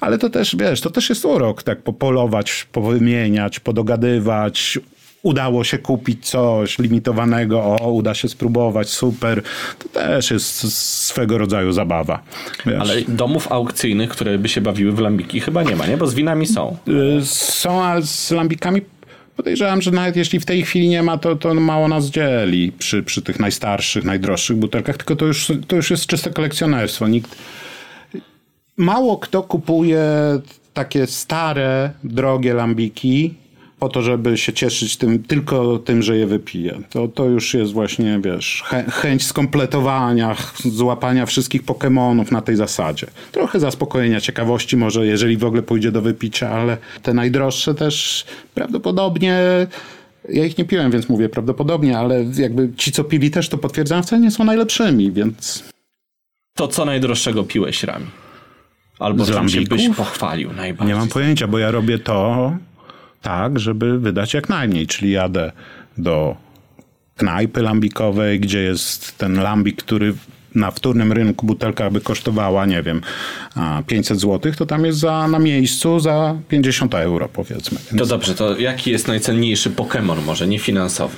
Ale 0.00 0.18
to 0.18 0.30
też, 0.30 0.56
wiesz, 0.56 0.80
to 0.80 0.90
też 0.90 1.08
jest 1.08 1.24
urok, 1.24 1.62
tak 1.62 1.82
popolować, 1.82 2.66
powymieniać, 2.72 3.60
podogadywać. 3.60 4.78
Udało 5.22 5.64
się 5.64 5.78
kupić 5.78 6.26
coś 6.28 6.78
limitowanego, 6.78 7.64
o, 7.64 7.90
uda 7.92 8.14
się 8.14 8.28
spróbować, 8.28 8.88
super. 8.88 9.42
To 9.78 9.88
też 9.88 10.30
jest 10.30 10.72
swego 11.06 11.38
rodzaju 11.38 11.72
zabawa. 11.72 12.22
Wiesz. 12.66 12.80
Ale 12.80 13.02
domów 13.08 13.52
aukcyjnych, 13.52 14.10
które 14.10 14.38
by 14.38 14.48
się 14.48 14.60
bawiły 14.60 14.92
w 14.92 14.98
lambiki 14.98 15.40
chyba 15.40 15.62
nie 15.62 15.76
ma, 15.76 15.86
nie? 15.86 15.96
Bo 15.96 16.06
z 16.06 16.14
winami 16.14 16.46
są. 16.46 16.76
Y, 17.18 17.26
Są, 17.26 17.84
a 17.84 18.00
z 18.02 18.30
lambikami 18.30 18.82
podejrzewam, 19.36 19.82
że 19.82 19.90
nawet 19.90 20.16
jeśli 20.16 20.40
w 20.40 20.46
tej 20.46 20.62
chwili 20.62 20.88
nie 20.88 21.02
ma, 21.02 21.18
to, 21.18 21.36
to 21.36 21.54
mało 21.54 21.88
nas 21.88 22.06
dzieli 22.06 22.72
przy, 22.72 23.02
przy 23.02 23.22
tych 23.22 23.40
najstarszych, 23.40 24.04
najdroższych 24.04 24.56
butelkach, 24.56 24.96
tylko 24.96 25.16
to 25.16 25.26
już, 25.26 25.52
to 25.68 25.76
już 25.76 25.90
jest 25.90 26.06
czyste 26.06 26.30
kolekcjonerstwo. 26.30 27.08
Nikt, 27.08 27.36
mało 28.76 29.18
kto 29.18 29.42
kupuje 29.42 30.04
takie 30.74 31.06
stare, 31.06 31.90
drogie 32.04 32.54
lambiki 32.54 33.34
po 33.80 33.88
to, 33.88 34.02
żeby 34.02 34.38
się 34.38 34.52
cieszyć 34.52 34.96
tym, 34.96 35.22
tylko 35.22 35.78
tym, 35.78 36.02
że 36.02 36.16
je 36.16 36.26
wypije. 36.26 36.78
To, 36.90 37.08
to 37.08 37.24
już 37.24 37.54
jest 37.54 37.72
właśnie, 37.72 38.20
wiesz, 38.24 38.62
chę, 38.66 38.84
chęć 38.90 39.26
skompletowania, 39.26 40.36
złapania 40.64 41.26
wszystkich 41.26 41.62
Pokemonów 41.62 42.30
na 42.30 42.42
tej 42.42 42.56
zasadzie. 42.56 43.06
Trochę 43.32 43.60
zaspokojenia 43.60 44.20
ciekawości 44.20 44.76
może, 44.76 45.06
jeżeli 45.06 45.36
w 45.36 45.44
ogóle 45.44 45.62
pójdzie 45.62 45.92
do 45.92 46.02
wypicia, 46.02 46.50
ale 46.50 46.76
te 47.02 47.14
najdroższe 47.14 47.74
też 47.74 48.24
prawdopodobnie 48.54 49.38
ja 50.28 50.44
ich 50.44 50.58
nie 50.58 50.64
piłem, 50.64 50.90
więc 50.90 51.08
mówię 51.08 51.28
prawdopodobnie, 51.28 51.98
ale 51.98 52.24
jakby 52.36 52.72
ci, 52.76 52.92
co 52.92 53.04
pili 53.04 53.30
też 53.30 53.48
to 53.48 53.58
potwierdzają, 53.58 54.02
wcale 54.02 54.22
nie 54.22 54.30
są 54.30 54.44
najlepszymi, 54.44 55.12
więc 55.12 55.64
To 56.54 56.68
co 56.68 56.84
najdroższego 56.84 57.44
piłeś 57.44 57.82
rami? 57.84 58.06
Albo 58.98 59.24
Z 59.24 59.26
czym 59.30 59.48
się 59.48 59.56
lambików? 59.56 59.78
byś 59.78 59.96
pochwalił 59.96 60.52
najbardziej? 60.52 60.94
Nie 60.94 61.00
mam 61.00 61.08
pojęcia, 61.08 61.46
bo 61.48 61.58
ja 61.58 61.70
robię 61.70 61.98
to 61.98 62.52
tak, 63.22 63.60
żeby 63.60 63.98
wydać 63.98 64.34
jak 64.34 64.48
najmniej, 64.48 64.86
czyli 64.86 65.10
jadę 65.10 65.52
do 65.98 66.36
knajpy 67.16 67.62
lambikowej, 67.62 68.40
gdzie 68.40 68.62
jest 68.62 69.18
ten 69.18 69.40
lambik, 69.40 69.82
który 69.82 70.14
na 70.54 70.70
wtórnym 70.70 71.12
rynku 71.12 71.46
butelka 71.46 71.90
by 71.90 72.00
kosztowała, 72.00 72.66
nie 72.66 72.82
wiem, 72.82 73.00
a 73.54 73.82
500 73.86 74.20
zł, 74.20 74.52
to 74.58 74.66
tam 74.66 74.84
jest 74.84 74.98
za, 74.98 75.28
na 75.28 75.38
miejscu 75.38 76.00
za 76.00 76.36
50 76.48 76.94
euro 76.94 77.28
powiedzmy. 77.28 77.78
To 77.78 77.96
Więc, 77.96 78.08
dobrze, 78.08 78.34
to 78.34 78.58
jaki 78.58 78.90
jest 78.90 79.08
najcenniejszy 79.08 79.70
Pokémon, 79.70 80.24
może 80.26 80.46
nie 80.46 80.58
finansowy? 80.58 81.16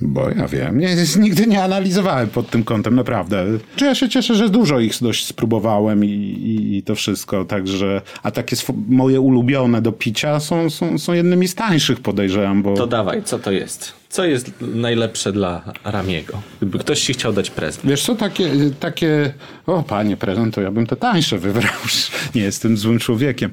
Bo 0.00 0.30
ja 0.30 0.48
wiem, 0.48 0.78
nie, 0.78 0.96
nigdy 1.18 1.46
nie 1.46 1.62
analizowałem 1.62 2.28
pod 2.28 2.50
tym 2.50 2.64
kątem, 2.64 2.94
naprawdę. 2.94 3.46
Czy 3.76 3.84
ja 3.84 3.94
się 3.94 4.08
cieszę, 4.08 4.34
że 4.34 4.48
dużo 4.48 4.80
ich 4.80 4.92
dość 5.00 5.26
spróbowałem 5.26 6.04
i, 6.04 6.08
i, 6.08 6.76
i 6.76 6.82
to 6.82 6.94
wszystko, 6.94 7.44
także, 7.44 8.02
a 8.22 8.30
takie 8.30 8.56
moje 8.88 9.20
ulubione 9.20 9.82
do 9.82 9.92
picia 9.92 10.40
są, 10.40 10.70
są, 10.70 10.98
są 10.98 11.12
jednymi 11.12 11.48
z 11.48 11.54
tańszych 11.54 12.00
podejrzewam, 12.00 12.62
bo... 12.62 12.74
To 12.74 12.86
dawaj, 12.86 13.22
co 13.24 13.38
to 13.38 13.50
jest? 13.50 13.92
Co 14.08 14.24
jest 14.24 14.52
najlepsze 14.60 15.32
dla 15.32 15.62
Ramiego? 15.84 16.42
Gdyby 16.56 16.78
ktoś 16.78 17.00
ci 17.00 17.12
chciał 17.12 17.32
dać 17.32 17.50
prezent. 17.50 17.86
Wiesz 17.86 18.02
co, 18.02 18.14
takie, 18.14 18.50
takie, 18.80 19.32
o 19.66 19.82
panie 19.82 20.16
prezent, 20.16 20.54
to 20.54 20.60
ja 20.60 20.70
bym 20.70 20.86
te 20.86 20.96
tańsze 20.96 21.38
wybrał, 21.38 21.72
nie 22.34 22.42
jestem 22.42 22.76
złym 22.76 22.98
człowiekiem. 22.98 23.50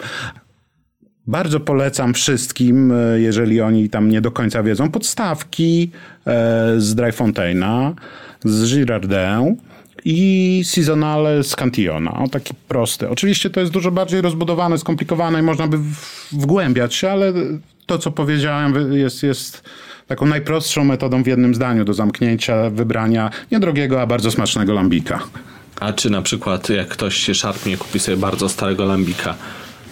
Bardzo 1.28 1.60
polecam 1.60 2.14
wszystkim, 2.14 2.91
e, 2.91 3.20
jeżeli 3.20 3.62
oni 3.62 3.90
tam 3.90 4.10
nie 4.10 4.22
do 4.22 4.32
końca 4.32 4.64
wiedzą, 4.64 4.91
podstawki 4.91 5.91
e, 6.28 6.74
z 6.78 6.95
Dryfontaina, 6.95 7.94
z 8.45 8.74
Girardin 8.74 9.56
i 10.06 10.62
Seasonale 10.66 11.44
z 11.44 11.56
Cantillona. 11.56 12.14
O, 12.14 12.28
taki 12.28 12.54
prosty. 12.68 13.10
Oczywiście 13.10 13.49
to 13.49 13.60
jest 13.60 13.72
dużo 13.72 13.91
bardziej 13.91 14.22
rozbudowane, 14.22 14.78
skomplikowane 14.78 15.40
i 15.40 15.41
można 15.41 15.68
by 15.68 15.78
wgłębiać 16.32 16.95
się, 16.95 17.12
ale 17.12 17.34
to, 17.86 17.98
co 17.98 18.12
powiedziałem, 18.12 18.94
jest, 18.94 19.24
jest 19.24 19.64
taką 20.08 20.26
najprostszą 20.26 20.84
metodą 20.84 21.24
w 21.24 21.28
jednym 21.28 21.56
zdaniu 21.56 21.86
do 21.86 21.94
zamknięcia, 21.94 22.70
wybrania 22.70 23.30
niedrogiego, 23.52 24.02
a 24.02 24.08
bardzo 24.08 24.32
smacznego 24.32 24.74
lambika. 24.74 25.20
A 25.80 25.94
czy 25.94 26.10
na 26.10 26.22
przykład 26.22 26.70
jak 26.70 26.88
ktoś 26.88 27.18
się 27.18 27.36
szarpnie, 27.36 27.78
kupi 27.78 27.99
sobie 27.99 28.18
bardzo 28.18 28.49
starego 28.49 28.86
lambika, 28.86 29.36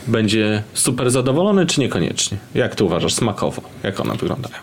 będzie 0.07 0.63
super 0.73 1.11
zadowolony, 1.11 1.65
czy 1.65 1.79
niekoniecznie? 1.79 2.37
Jak 2.55 2.75
ty 2.75 2.83
uważasz 2.83 3.13
smakowo? 3.13 3.61
Jak 3.83 3.99
one 3.99 4.15
wyglądają? 4.15 4.55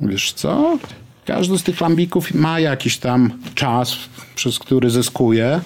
Wiesz 0.00 0.32
co? 0.32 0.78
Każdy 1.24 1.58
z 1.58 1.62
tych 1.62 1.80
lambików 1.80 2.34
ma 2.34 2.60
jakiś 2.60 2.98
tam 2.98 3.32
czas, 3.54 3.96
przez 4.34 4.58
który 4.58 4.90
zyskuje, 4.90 5.60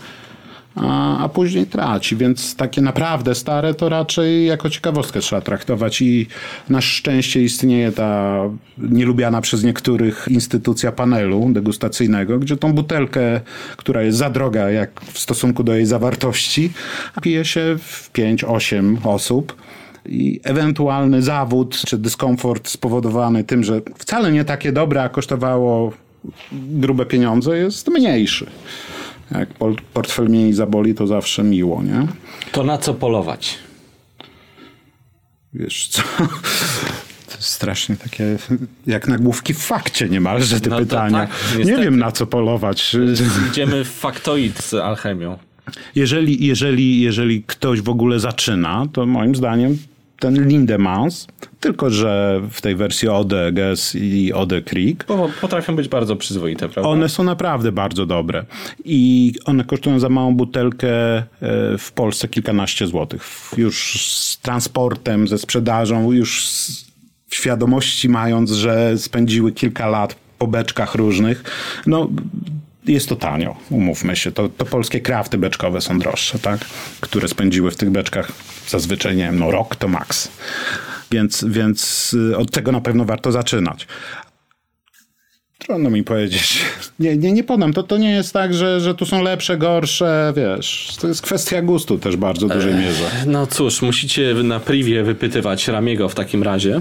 a, 0.81 1.19
a 1.19 1.29
później 1.29 1.67
traci, 1.67 2.17
więc 2.17 2.57
takie 2.57 2.81
naprawdę 2.81 3.35
stare 3.35 3.75
to 3.75 3.89
raczej 3.89 4.47
jako 4.47 4.71
ciekawostkę 4.71 5.21
trzeba 5.21 5.43
traktować 5.43 6.03
i 6.03 6.27
na 6.69 6.81
szczęście 6.81 7.43
istnieje 7.43 7.93
ta 7.93 8.41
nielubiana 8.79 9.41
przez 9.41 9.65
niektórych 9.65 10.27
instytucja 10.31 10.93
panelu 10.93 11.51
degustacyjnego, 11.53 12.39
gdzie 12.39 12.57
tą 12.57 12.73
butelkę, 12.73 13.41
która 13.77 14.03
jest 14.03 14.19
za 14.19 14.31
droga 14.31 14.71
jak 14.71 15.01
w 15.01 15.19
stosunku 15.19 15.65
do 15.65 15.75
jej 15.75 15.87
zawartości, 15.87 16.73
pije 17.23 17.45
się 17.45 17.77
w 17.79 18.11
5-8 18.13 18.97
osób 19.05 19.57
i 20.07 20.41
ewentualny 20.45 21.23
zawód 21.23 21.83
czy 21.87 21.99
dyskomfort 21.99 22.69
spowodowany 22.69 23.45
tym, 23.45 23.65
że 23.65 23.81
wcale 23.99 24.33
nie 24.33 24.45
takie 24.45 24.73
dobre, 24.73 25.03
a 25.03 25.09
kosztowało 25.09 25.93
grube 26.53 27.07
pieniądze, 27.07 27.59
jest 27.59 27.89
mniejszy. 27.89 28.47
Jak 29.31 29.49
portfel 29.93 30.29
mniej 30.29 30.53
zaboli, 30.53 30.95
to 30.95 31.07
zawsze 31.07 31.43
miło, 31.43 31.83
nie? 31.83 32.07
To 32.53 32.65
na 32.65 32.79
co 32.79 32.95
polować? 32.95 33.59
Wiesz 35.55 35.89
co? 35.89 36.03
To 37.31 37.37
jest 37.37 37.49
strasznie 37.49 37.97
takie, 37.97 38.39
jak 38.87 39.09
nagłówki 39.09 39.55
w 39.55 39.59
fakcie 39.59 40.09
niemalże 40.09 40.61
te 40.61 40.71
No 40.71 40.79
pytania. 40.79 41.19
tak, 41.19 41.31
nie 41.65 41.77
wiem 41.77 41.99
na 41.99 42.13
co 42.13 42.27
polować. 42.27 42.97
Idziemy 43.51 43.85
w 43.85 43.89
faktoid 43.91 44.59
z 44.63 44.75
alchemią. 44.75 45.39
Jeżeli, 45.95 46.47
jeżeli, 46.47 47.01
jeżeli 47.01 47.43
ktoś 47.43 47.81
w 47.81 47.89
ogóle 47.89 48.21
zaczyna, 48.21 48.87
to 48.93 49.07
moim 49.07 49.35
zdaniem 49.37 49.79
ten 50.21 50.49
Lindemans, 50.49 51.27
tylko 51.61 51.91
że 51.91 52.41
w 52.51 52.61
tej 52.61 52.77
wersji 52.77 53.09
Ode 53.09 53.53
Ges 53.53 53.95
i 53.95 54.33
Ode 54.33 54.63
Creek, 54.63 55.05
Bo 55.09 55.31
potrafią 55.41 55.77
być 55.77 55.89
bardzo 55.89 56.17
przyzwoite, 56.17 56.69
prawda? 56.69 56.91
one 56.91 57.09
są 57.09 57.25
naprawdę 57.25 57.73
bardzo 57.73 58.07
dobre. 58.07 58.45
I 58.85 59.33
one 59.45 59.65
kosztują 59.65 60.01
za 60.01 60.09
małą 60.09 60.35
butelkę 60.35 61.17
e, 61.17 61.25
w 61.79 61.93
Polsce 61.95 62.29
kilkanaście 62.29 62.87
złotych. 62.87 63.23
Już 63.57 64.07
z 64.07 64.39
transportem, 64.39 65.29
ze 65.29 65.39
sprzedażą, 65.39 66.13
już 66.13 66.43
w 67.29 67.35
świadomości 67.35 68.09
mając, 68.09 68.51
że 68.51 68.99
spędziły 68.99 69.53
kilka 69.53 69.89
lat 69.89 70.17
po 70.39 70.47
beczkach 70.47 70.95
różnych. 70.95 71.45
No, 71.87 72.09
jest 72.87 73.09
to 73.09 73.17
tanio, 73.17 73.57
umówmy 73.71 74.17
się. 74.17 74.33
To, 74.33 74.49
to 74.49 74.65
polskie 74.65 75.01
krafty 75.01 75.39
beczkowe 75.39 75.81
są 75.81 75.99
droższe, 75.99 76.39
tak? 76.39 76.61
Które 77.01 77.29
spędziły 77.29 77.71
w 77.71 77.77
tych 77.77 77.91
beczkach 77.91 78.33
zazwyczaj, 78.69 79.17
nie 79.17 79.25
wiem, 79.25 79.39
no 79.39 79.51
rok 79.51 79.77
to 79.77 79.89
maks. 79.89 80.29
Więc, 81.11 81.45
więc 81.49 82.13
y, 82.33 82.37
od 82.37 82.51
tego 82.51 82.73
na 82.73 82.81
pewno 82.81 83.05
warto 83.05 83.33
zaczynać. 83.33 83.87
Trudno 85.59 85.91
mi 85.91 86.05
powiedzieć. 86.05 86.59
Nie, 86.99 87.17
nie, 87.17 87.33
nie 87.33 87.45
podam. 87.45 87.73
To, 87.73 87.83
to 87.83 87.97
nie 87.97 88.11
jest 88.11 88.33
tak, 88.33 88.55
że, 88.55 88.81
że 88.81 88.95
tu 88.95 89.07
są 89.07 89.23
lepsze, 89.23 89.59
gorsze, 89.59 90.33
wiesz. 90.37 90.97
To 91.01 91.09
jest 91.09 91.23
kwestia 91.23 91.63
gustu 91.63 91.99
też 91.99 92.17
w 92.17 92.19
bardzo 92.19 92.49
dużej 92.49 92.75
mierze. 92.75 93.11
No 93.27 93.47
cóż, 93.47 93.83
musicie 93.83 94.35
na 94.35 94.61
privie 94.61 95.03
wypytywać 95.03 95.69
Ramiego 95.69 96.09
w 96.09 96.15
takim 96.15 96.43
razie, 96.43 96.81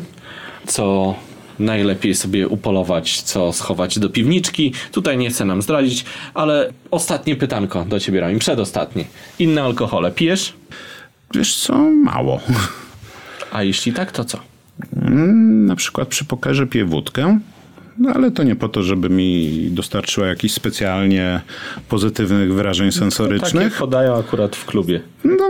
co 0.68 1.16
najlepiej 1.60 2.16
sobie 2.16 2.48
upolować, 2.48 3.22
co 3.22 3.54
schować 3.54 4.00
do 4.00 4.10
piwniczki. 4.10 4.74
Tutaj 4.92 5.18
nie 5.18 5.30
chcę 5.30 5.46
nam 5.46 5.62
zdradzić, 5.62 6.06
ale 6.34 6.74
ostatnie 6.92 7.36
pytanko 7.36 7.86
do 7.86 8.00
ciebie, 8.00 8.20
Rami, 8.20 8.40
przedostatnie. 8.40 9.06
Inne 9.40 9.64
alkohole 9.64 10.12
pijesz? 10.12 10.54
Wiesz 11.34 11.56
co? 11.56 11.78
Mało. 11.92 12.40
A 13.52 13.64
jeśli 13.64 13.94
tak, 13.94 14.12
to 14.12 14.26
co? 14.26 14.40
Na 15.68 15.76
przykład 15.76 16.08
przy 16.08 16.26
pokerze 16.26 16.68
piję 16.68 16.86
wódkę, 16.86 17.40
no 17.98 18.10
ale 18.16 18.32
to 18.32 18.44
nie 18.44 18.56
po 18.56 18.70
to, 18.70 18.84
żeby 18.84 19.10
mi 19.10 19.68
dostarczyła 19.72 20.28
jakichś 20.28 20.54
specjalnie 20.54 21.42
pozytywnych 21.90 22.54
wrażeń 22.54 22.88
Takie 22.90 23.00
sensorycznych. 23.00 23.78
podają 23.78 24.18
akurat 24.20 24.56
w 24.56 24.66
klubie. 24.66 25.02
No, 25.24 25.50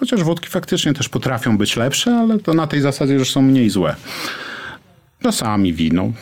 chociaż 0.00 0.22
wódki 0.22 0.48
faktycznie 0.48 0.94
też 0.94 1.08
potrafią 1.08 1.58
być 1.58 1.76
lepsze, 1.76 2.16
ale 2.16 2.38
to 2.38 2.54
na 2.54 2.66
tej 2.66 2.80
zasadzie, 2.80 3.18
że 3.18 3.24
są 3.24 3.42
mniej 3.42 3.70
złe. 3.70 3.96
Czasami 5.22 5.72
wino. 5.72 6.12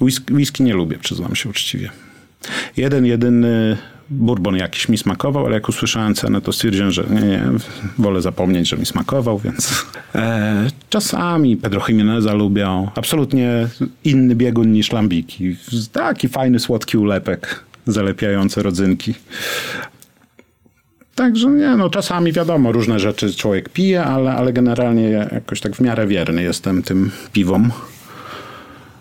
Whisky, 0.00 0.34
whisky 0.34 0.62
nie 0.62 0.74
lubię, 0.74 0.98
przyznam 0.98 1.36
się 1.36 1.48
uczciwie. 1.48 1.90
Jeden, 2.76 3.06
jedyny 3.06 3.76
bourbon 4.10 4.56
jakiś 4.56 4.88
mi 4.88 4.98
smakował, 4.98 5.46
ale 5.46 5.54
jak 5.54 5.68
usłyszałem 5.68 6.14
cenę, 6.14 6.40
to 6.40 6.52
stwierdziłem, 6.52 6.90
że 6.90 7.04
nie, 7.10 7.20
nie 7.20 7.42
wolę 7.98 8.22
zapomnieć, 8.22 8.68
że 8.68 8.76
mi 8.76 8.86
smakował, 8.86 9.38
więc 9.38 9.84
e, 10.14 10.70
czasami 10.90 11.56
Pedro 11.56 11.84
Jimeneza 11.88 12.34
lubią. 12.34 12.90
Absolutnie 12.94 13.68
inny 14.04 14.34
biegun 14.34 14.72
niż 14.72 14.92
lambiki. 14.92 15.56
Taki 15.92 16.28
fajny, 16.28 16.58
słodki 16.58 16.98
ulepek 16.98 17.64
zalepiający 17.86 18.62
rodzynki. 18.62 19.14
Także 21.18 21.48
nie, 21.48 21.76
no 21.76 21.90
czasami 21.90 22.32
wiadomo, 22.32 22.72
różne 22.72 23.00
rzeczy 23.00 23.34
człowiek 23.34 23.68
pije, 23.68 24.04
ale, 24.04 24.32
ale 24.32 24.52
generalnie 24.52 25.08
jakoś 25.10 25.60
tak 25.60 25.76
w 25.76 25.80
miarę 25.80 26.06
wierny 26.06 26.42
jestem 26.42 26.82
tym 26.82 27.10
piwom. 27.32 27.72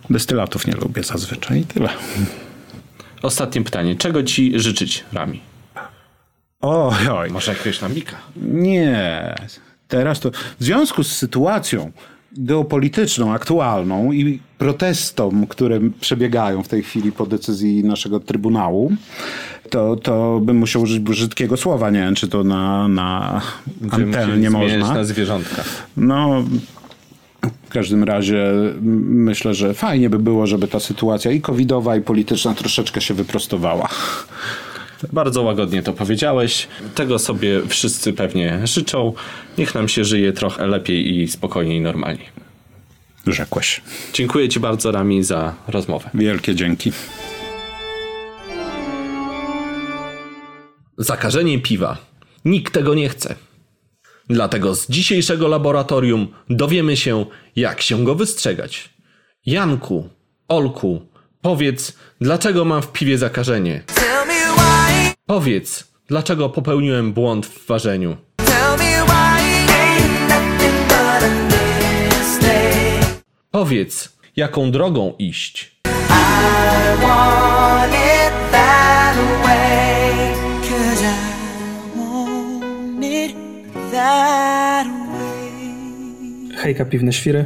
Destylatów 0.09 0.67
nie 0.67 0.73
lubię 0.73 1.03
zazwyczaj 1.03 1.59
i 1.59 1.65
tyle. 1.65 1.89
Ostatnie 3.21 3.63
pytanie. 3.63 3.95
Czego 3.95 4.23
ci 4.23 4.59
życzyć, 4.59 5.05
Rami? 5.13 5.41
Oj, 6.61 7.07
oj. 7.11 7.29
Może 7.29 7.51
jakiegoś 7.51 7.81
lambika? 7.81 8.15
Nie. 8.35 9.35
Teraz 9.87 10.19
to 10.19 10.31
w 10.31 10.63
związku 10.63 11.03
z 11.03 11.11
sytuacją 11.11 11.91
geopolityczną, 12.37 13.33
aktualną 13.33 14.11
i 14.11 14.39
protestom, 14.57 15.47
które 15.47 15.79
przebiegają 15.99 16.63
w 16.63 16.67
tej 16.67 16.83
chwili 16.83 17.11
po 17.11 17.25
decyzji 17.25 17.83
naszego 17.83 18.19
Trybunału, 18.19 18.91
to, 19.69 19.95
to 19.95 20.39
bym 20.43 20.57
musiał 20.57 20.81
użyć 20.81 20.99
brzydkiego 20.99 21.57
słowa. 21.57 21.89
Nie 21.89 21.99
wiem, 21.99 22.15
czy 22.15 22.27
to 22.27 22.43
na, 22.43 22.87
na 22.87 23.41
musieli 23.81 24.47
zmieniać 24.47 24.79
można. 24.79 24.93
na 24.93 25.03
zwierzątka. 25.03 25.63
No, 25.97 26.43
w 27.41 27.69
każdym 27.69 28.03
razie 28.03 28.53
myślę, 28.81 29.53
że 29.53 29.73
fajnie 29.73 30.09
by 30.09 30.19
było, 30.19 30.47
żeby 30.47 30.67
ta 30.67 30.79
sytuacja 30.79 31.31
i 31.31 31.41
covidowa, 31.41 31.95
i 31.95 32.01
polityczna 32.01 32.53
troszeczkę 32.53 33.01
się 33.01 33.13
wyprostowała. 33.13 33.89
Bardzo 35.13 35.41
łagodnie 35.41 35.83
to 35.83 35.93
powiedziałeś. 35.93 36.67
Tego 36.95 37.19
sobie 37.19 37.61
wszyscy 37.67 38.13
pewnie 38.13 38.59
życzą. 38.63 39.13
Niech 39.57 39.75
nam 39.75 39.87
się 39.87 40.05
żyje 40.05 40.33
trochę 40.33 40.67
lepiej 40.67 41.19
i 41.19 41.27
spokojniej, 41.27 41.81
normalniej. 41.81 42.25
Rzekłeś. 43.27 43.81
Dziękuję 44.13 44.49
Ci 44.49 44.59
bardzo, 44.59 44.91
Rami, 44.91 45.23
za 45.23 45.55
rozmowę. 45.67 46.09
Wielkie 46.13 46.55
dzięki. 46.55 46.91
Zakażenie 50.97 51.59
piwa. 51.59 51.97
Nikt 52.45 52.73
tego 52.73 52.95
nie 52.95 53.09
chce. 53.09 53.35
Dlatego 54.29 54.75
z 54.75 54.89
dzisiejszego 54.89 55.47
laboratorium 55.47 56.27
dowiemy 56.49 56.97
się, 56.97 57.25
jak 57.55 57.81
się 57.81 58.03
go 58.05 58.15
wystrzegać. 58.15 58.89
Janku, 59.45 60.09
Olku, 60.47 61.01
powiedz, 61.41 61.97
dlaczego 62.21 62.65
mam 62.65 62.81
w 62.81 62.91
piwie 62.91 63.17
zakażenie? 63.17 63.83
Powiedz, 65.27 65.91
dlaczego 66.07 66.49
popełniłem 66.49 67.13
błąd 67.13 67.45
w 67.45 67.67
ważeniu? 67.67 68.17
Powiedz, 73.51 74.17
jaką 74.35 74.71
drogą 74.71 75.13
iść? 75.19 75.81
Hejka 86.57 86.85
Piwne 86.85 87.13
Świry. 87.13 87.45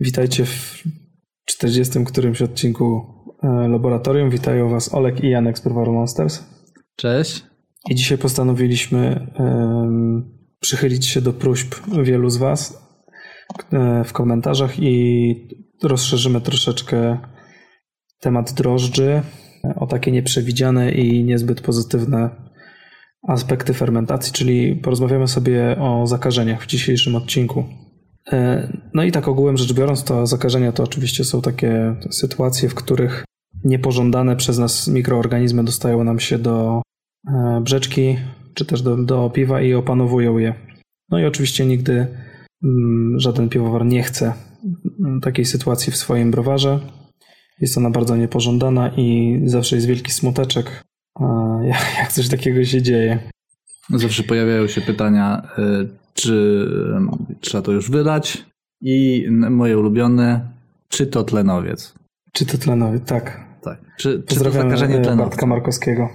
Witajcie 0.00 0.44
w 0.44 0.82
40 1.44 2.04
którymś 2.04 2.42
odcinku 2.42 3.06
e, 3.42 3.68
Laboratorium. 3.68 4.30
Witają 4.30 4.68
Was 4.68 4.94
Olek 4.94 5.24
i 5.24 5.30
Janek 5.30 5.58
z 5.58 5.60
Browaru 5.60 5.92
Monsters. 5.92 6.59
Cześć. 6.96 7.44
I 7.90 7.94
dzisiaj 7.94 8.18
postanowiliśmy 8.18 9.26
em, 9.34 10.38
przychylić 10.60 11.06
się 11.06 11.20
do 11.20 11.32
próśb 11.32 11.74
wielu 12.02 12.30
z 12.30 12.36
Was 12.36 12.86
e, 13.72 14.04
w 14.04 14.12
komentarzach 14.12 14.78
i 14.78 15.34
rozszerzymy 15.82 16.40
troszeczkę 16.40 17.18
temat 18.20 18.52
drożdży 18.52 19.22
o 19.76 19.86
takie 19.86 20.12
nieprzewidziane 20.12 20.92
i 20.92 21.24
niezbyt 21.24 21.60
pozytywne 21.60 22.30
aspekty 23.28 23.74
fermentacji, 23.74 24.32
czyli 24.32 24.76
porozmawiamy 24.76 25.28
sobie 25.28 25.76
o 25.80 26.06
zakażeniach 26.06 26.62
w 26.62 26.66
dzisiejszym 26.66 27.16
odcinku. 27.16 27.64
E, 28.32 28.68
No 28.94 29.02
i 29.02 29.12
tak 29.12 29.28
ogółem 29.28 29.56
rzecz 29.56 29.72
biorąc, 29.72 30.04
to 30.04 30.26
zakażenia 30.26 30.72
to 30.72 30.82
oczywiście 30.82 31.24
są 31.24 31.42
takie 31.42 31.96
sytuacje, 32.10 32.68
w 32.68 32.74
których 32.74 33.24
niepożądane 33.64 34.36
przez 34.36 34.58
nas 34.58 34.88
mikroorganizmy 34.88 35.64
dostają 35.64 36.04
nam 36.04 36.20
się 36.20 36.38
do 36.38 36.82
e, 37.28 37.60
brzeczki, 37.64 38.16
czy 38.54 38.64
też 38.64 38.82
do, 38.82 38.96
do 38.96 39.30
piwa 39.30 39.62
i 39.62 39.74
opanowują 39.74 40.38
je. 40.38 40.54
No 41.08 41.18
i 41.18 41.24
oczywiście 41.24 41.66
nigdy 41.66 42.06
mm, 42.64 43.20
żaden 43.20 43.48
piwowar 43.48 43.86
nie 43.86 44.02
chce 44.02 44.32
mm, 45.00 45.20
takiej 45.20 45.44
sytuacji 45.44 45.92
w 45.92 45.96
swoim 45.96 46.30
browarze. 46.30 46.80
Jest 47.60 47.78
ona 47.78 47.90
bardzo 47.90 48.16
niepożądana 48.16 48.90
i 48.96 49.38
zawsze 49.44 49.76
jest 49.76 49.88
wielki 49.88 50.12
smuteczek, 50.12 50.84
jak 51.98 52.12
coś 52.12 52.28
takiego 52.28 52.64
się 52.64 52.82
dzieje. 52.82 53.18
Zawsze 53.90 54.22
pojawiają 54.22 54.66
się 54.66 54.80
pytania, 54.80 55.42
y, 55.58 55.88
czy 56.14 56.66
trzeba 57.40 57.62
to 57.62 57.72
już 57.72 57.90
wydać 57.90 58.44
i 58.80 59.26
moje 59.30 59.78
ulubione, 59.78 60.48
czy 60.88 61.06
to 61.06 61.24
tlenowiec. 61.24 61.94
Czy 62.32 62.46
to 62.46 62.58
tlenowy? 62.58 63.00
Tak. 63.00 63.49
Tak. 63.64 63.78
Czy, 63.98 64.12
czy 64.12 64.18
to 64.22 64.28
Pozdrawiam 64.28 64.62
zakażenie 64.62 64.94
e, 64.98 65.00
tlenowca? 65.00 65.24
Bartka 65.30 65.46
Markowskiego. 65.46 66.08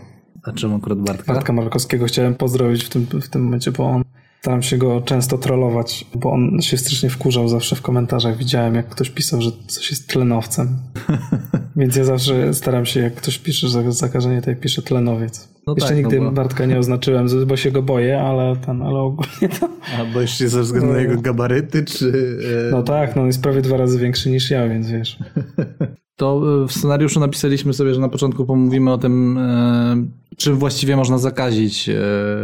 A 0.44 0.52
czemu 0.52 0.76
akurat 0.76 1.00
Bartka? 1.00 1.34
Bartka 1.34 1.54
Markowskiego 1.54 2.06
chciałem 2.06 2.36
pozdrowić 2.36 2.84
w 2.84 2.90
tym, 2.90 3.06
w 3.22 3.30
tym 3.30 3.44
momencie, 3.44 3.72
bo 3.72 3.86
on 3.86 4.04
staram 4.42 4.62
się 4.62 4.78
go 4.78 5.02
często 5.02 5.38
trollować, 5.38 6.06
bo 6.16 6.32
on 6.32 6.62
się 6.62 6.78
strasznie 6.78 7.10
wkurzał 7.10 7.48
zawsze 7.48 7.76
w 7.76 7.82
komentarzach. 7.82 8.38
Widziałem, 8.38 8.76
jak 8.76 8.90
ktoś 8.90 9.10
pisał, 9.10 9.42
że 9.42 9.52
coś 9.68 9.92
jest 9.92 10.10
tlenowcem. 10.10 10.78
Więc 11.76 11.96
ja 11.96 12.04
zawsze 12.04 12.54
staram 12.54 12.86
się, 12.86 13.00
jak 13.00 13.16
ktoś 13.16 13.40
pisze, 13.40 13.68
że 13.68 13.92
zakażenie, 13.92 14.42
to 14.42 14.50
ja 14.50 14.56
piszę 14.56 14.82
tlenowiec. 14.82 15.50
No 15.68 15.74
Jeszcze 15.74 15.88
tak, 15.90 15.98
nigdy 15.98 16.20
no 16.20 16.26
bo- 16.26 16.32
Bartka 16.32 16.66
nie 16.66 16.80
oznaczyłem, 16.80 17.28
bo 17.48 17.58
się 17.58 17.72
go 17.72 17.82
boję, 17.82 18.22
ale 18.22 18.56
ten, 18.56 18.82
ale 18.82 19.00
ogólnie 19.00 19.50
to... 19.60 19.70
A 20.00 20.14
bo 20.14 20.22
jeszcze 20.22 20.50
ze 20.50 20.62
względu 20.62 20.94
na 20.94 21.00
jego 21.00 21.22
gabaryty, 21.22 21.84
czy... 21.84 22.38
e, 22.68 22.72
No 22.72 22.84
tak, 22.84 23.16
no 23.16 23.22
on 23.22 23.28
jest 23.28 23.42
prawie 23.42 23.62
dwa 23.62 23.78
razy 23.78 24.00
większy 24.00 24.30
niż 24.30 24.52
ja, 24.52 24.68
więc 24.68 24.90
wiesz. 24.92 25.18
To 26.16 26.42
e, 26.64 26.68
w 26.68 26.72
scenariuszu 26.72 27.20
napisaliśmy 27.20 27.74
sobie, 27.74 27.94
że 27.94 28.02
na 28.02 28.10
początku 28.10 28.46
pomówimy 28.46 28.92
o 28.92 28.98
tym, 28.98 29.38
e, 29.38 30.06
czym 30.38 30.56
właściwie 30.56 30.96
można 30.96 31.18
zakazić 31.18 31.90
e, 31.90 31.94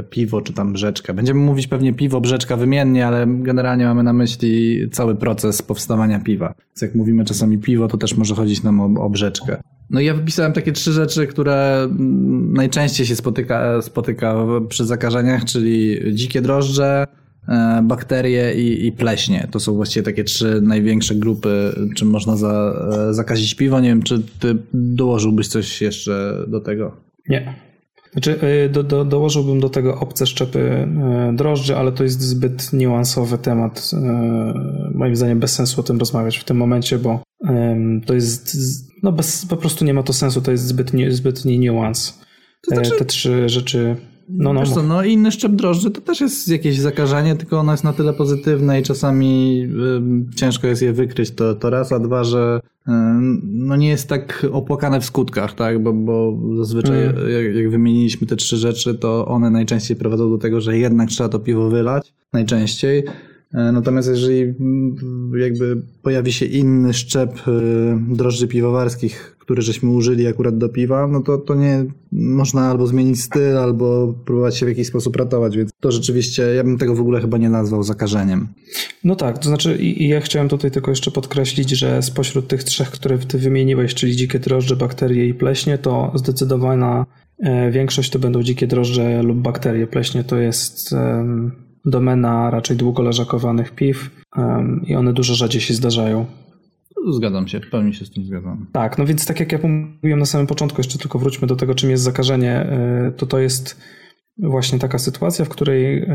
piwo 0.10 0.41
czy 0.41 0.53
tam 0.53 0.73
brzeczkę. 0.73 1.14
Będziemy 1.14 1.39
mówić 1.39 1.68
pewnie 1.68 1.93
piwo, 1.93 2.22
brzeczka 2.22 2.57
wymiennie, 2.57 3.07
ale 3.07 3.27
generalnie 3.27 3.85
mamy 3.85 4.03
na 4.03 4.14
myśli 4.14 4.89
cały 4.91 5.15
proces 5.15 5.61
powstawania 5.61 6.19
piwa. 6.19 6.53
Więc 6.69 6.81
jak 6.81 6.95
mówimy 6.95 7.26
czasami 7.26 7.57
piwo, 7.57 7.88
to 7.88 7.98
też 7.98 8.18
może 8.18 8.35
chodzić 8.35 8.64
nam 8.64 8.98
o, 8.98 9.03
o 9.06 9.10
brzeczkę. 9.10 9.61
No 9.89 9.99
i 9.99 10.06
ja 10.06 10.14
wypisałem 10.14 10.53
takie 10.53 10.72
trzy 10.72 10.91
rzeczy, 10.91 11.27
które 11.27 11.84
mm, 11.84 12.53
najczęściej 12.53 13.06
się 13.06 13.15
spotyka, 13.15 13.81
spotyka 13.81 14.35
przy 14.69 14.85
zakażeniach, 14.85 15.45
czyli 15.45 15.99
dzikie 16.14 16.41
drożdże, 16.41 17.07
bakterie 17.84 18.54
i, 18.54 18.88
i 18.88 18.92
pleśnie. 18.92 19.48
To 19.52 19.60
są 19.60 19.74
właściwie 19.76 20.04
takie 20.04 20.24
trzy 20.24 20.60
największe 20.62 21.16
grupy, 21.16 21.76
czym 21.96 22.10
można 22.10 22.36
za, 22.36 22.74
e, 23.10 23.14
zakazić 23.14 23.56
piwo. 23.56 23.80
Nie 23.80 23.90
wiem, 23.90 24.04
czy 24.04 24.22
ty 24.40 24.58
dołożyłbyś 24.74 25.48
coś 25.48 25.82
jeszcze 25.82 26.46
do 26.48 26.60
tego? 26.62 26.98
Nie. 27.30 27.56
Znaczy, 28.12 28.40
y, 28.66 28.70
do, 28.70 28.84
do, 28.84 29.06
dołożyłbym 29.06 29.60
do 29.60 29.70
tego 29.70 30.00
obce 30.00 30.28
szczepy 30.28 30.88
drożdży, 31.34 31.76
ale 31.78 31.92
to 31.92 32.04
jest 32.04 32.22
zbyt 32.22 32.74
niuansowy 32.74 33.38
temat. 33.38 33.92
Moim 34.96 35.16
zdaniem 35.16 35.40
bez 35.40 35.54
sensu 35.54 35.82
o 35.82 35.84
tym 35.84 36.00
rozmawiać 36.00 36.38
w 36.38 36.44
tym 36.44 36.58
momencie, 36.58 36.98
bo 37.00 37.24
to 38.06 38.14
jest, 38.14 38.58
no 39.04 39.12
bez, 39.12 39.46
po 39.46 39.58
prostu 39.58 39.86
nie 39.86 39.94
ma 39.94 40.04
to 40.04 40.14
sensu, 40.14 40.42
to 40.42 40.52
jest 40.52 40.68
zbyt, 40.68 40.92
zbytni 41.10 41.60
niuans. 41.60 42.20
To 42.62 42.76
znaczy- 42.76 42.96
E, 42.96 42.98
Te 43.00 43.06
trzy 43.06 43.50
rzeczy, 43.50 43.96
no 44.30 44.53
no, 44.53 44.65
co, 44.65 44.84
no 44.84 45.03
inny 45.03 45.31
szczep 45.31 45.52
drożdży 45.52 45.91
to 45.91 46.02
też 46.02 46.22
jest 46.22 46.48
jakieś 46.48 46.80
zakażenie, 46.80 47.35
tylko 47.35 47.60
ono 47.60 47.72
jest 47.72 47.84
na 47.84 47.93
tyle 47.93 48.14
pozytywne 48.14 48.80
i 48.80 48.84
czasami 48.84 49.61
ym, 49.95 50.30
ciężko 50.35 50.68
jest 50.68 50.81
je 50.81 50.93
wykryć, 50.93 51.31
to, 51.31 51.56
to 51.56 51.69
raz, 51.69 51.91
a 51.91 51.99
dwa, 51.99 52.23
że 52.23 52.60
ym, 52.88 53.41
no 53.43 53.76
nie 53.76 53.89
jest 53.89 54.10
tak 54.10 54.48
opłakane 54.52 55.02
w 55.02 55.06
skutkach, 55.06 55.56
tak, 55.56 55.84
bo, 55.84 55.93
bo 55.93 56.38
zazwyczaj 56.57 57.03
Mm. 57.03 57.15
jak, 57.31 57.56
jak 57.56 57.69
wymieniliśmy 57.69 58.27
te 58.27 58.35
trzy 58.35 58.57
rzeczy, 58.57 58.95
to 58.95 59.26
one 59.27 59.49
najczęściej 59.49 59.98
prowadzą 59.98 60.30
do 60.30 60.38
tego, 60.38 60.61
że 60.61 60.77
jednak 60.77 61.10
trzeba 61.10 61.30
to 61.30 61.39
piwo 61.39 61.69
wylać, 61.69 62.14
najczęściej. 62.34 63.03
E, 63.53 63.72
Natomiast 63.72 64.10
jeżeli 64.10 64.41
mm, 64.41 65.31
jakby 65.38 65.81
pojawi 66.02 66.34
się 66.34 66.45
inny 66.45 66.93
szczep 66.93 67.48
y, 67.48 67.98
drożdży 68.15 68.48
piwowarskich, 68.48 69.38
który 69.52 69.61
żeśmy 69.61 69.90
użyli 69.90 70.28
akurat 70.28 70.57
do 70.57 70.69
piwa, 70.69 71.07
no 71.07 71.22
to, 71.22 71.38
to 71.38 71.56
nie 71.56 71.86
można 72.11 72.61
albo 72.61 72.88
zmienić 72.88 73.23
styl, 73.23 73.57
albo 73.57 74.14
próbować 74.26 74.57
się 74.57 74.65
w 74.65 74.69
jakiś 74.69 74.88
sposób 74.88 75.15
ratować, 75.15 75.57
więc 75.57 75.72
to 75.80 75.91
rzeczywiście, 75.91 76.44
ja 76.44 76.64
bym 76.64 76.78
tego 76.78 76.95
w 76.95 76.99
ogóle 76.99 77.22
chyba 77.22 77.38
nie 77.38 77.49
nazwał 77.49 77.84
zakażeniem. 77.84 78.48
No 79.03 79.15
tak, 79.15 79.38
to 79.38 79.49
znaczy 79.49 79.78
i, 79.78 80.03
i 80.03 80.07
ja 80.07 80.22
chciałem 80.22 80.49
tutaj 80.49 80.72
tylko 80.72 80.91
jeszcze 80.91 81.11
podkreślić, 81.11 81.69
że 81.69 82.02
spośród 82.02 82.48
tych 82.48 82.64
trzech, 82.64 82.91
które 82.91 83.18
ty 83.18 83.38
wymieniłeś, 83.38 83.94
czyli 83.94 84.15
dzikie 84.15 84.40
drożdże, 84.40 84.76
bakterie 84.76 85.28
i 85.28 85.34
pleśnie, 85.34 85.78
to 85.78 86.11
zdecydowana 86.15 87.06
e, 87.40 87.72
większość 87.72 88.10
to 88.10 88.19
będą 88.19 88.44
dzikie 88.44 88.68
drożdże 88.68 89.23
lub 89.23 89.38
bakterie. 89.38 89.88
Pleśnie 89.88 90.23
to 90.23 90.38
jest 90.38 90.95
domena 91.86 92.49
raczej 92.49 92.78
długoleżakowanych 92.78 93.72
piw 93.72 94.10
em, 94.38 94.86
i 94.88 94.95
one 94.95 95.14
dużo 95.14 95.36
rzadziej 95.36 95.61
się 95.61 95.73
zdarzają. 95.73 96.26
Zgadzam 97.10 97.48
się, 97.48 97.60
w 97.60 97.69
pełni 97.69 97.94
się 97.94 98.06
z 98.06 98.11
tym 98.11 98.26
zgadzam. 98.26 98.68
Tak, 98.72 98.98
no 98.98 99.06
więc 99.06 99.26
tak 99.26 99.40
jak 99.40 99.52
ja 99.52 99.60
mówiłem 99.64 100.19
na 100.19 100.26
samym 100.26 100.48
początku, 100.48 100.80
jeszcze 100.80 100.99
tylko 100.99 101.19
wróćmy 101.19 101.48
do 101.48 101.56
tego, 101.56 101.76
czym 101.76 101.90
jest 101.90 102.03
zakażenie, 102.03 102.52
e, 102.52 103.11
to 103.18 103.26
to 103.26 103.40
jest 103.40 103.82
właśnie 104.38 104.80
taka 104.80 104.99
sytuacja, 104.99 105.45
w 105.45 105.49
której 105.49 106.10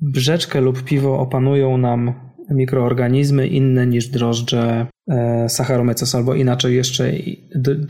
brzeczkę 0.00 0.60
lub 0.60 0.82
piwo 0.82 1.18
opanują 1.18 1.78
nam 1.78 2.14
mikroorganizmy 2.50 3.46
inne 3.46 3.86
niż 3.86 4.08
drożdże 4.08 4.86
e, 5.10 5.48
Saccharomyces, 5.48 6.14
albo 6.14 6.34
inaczej 6.34 6.76
jeszcze 6.76 7.12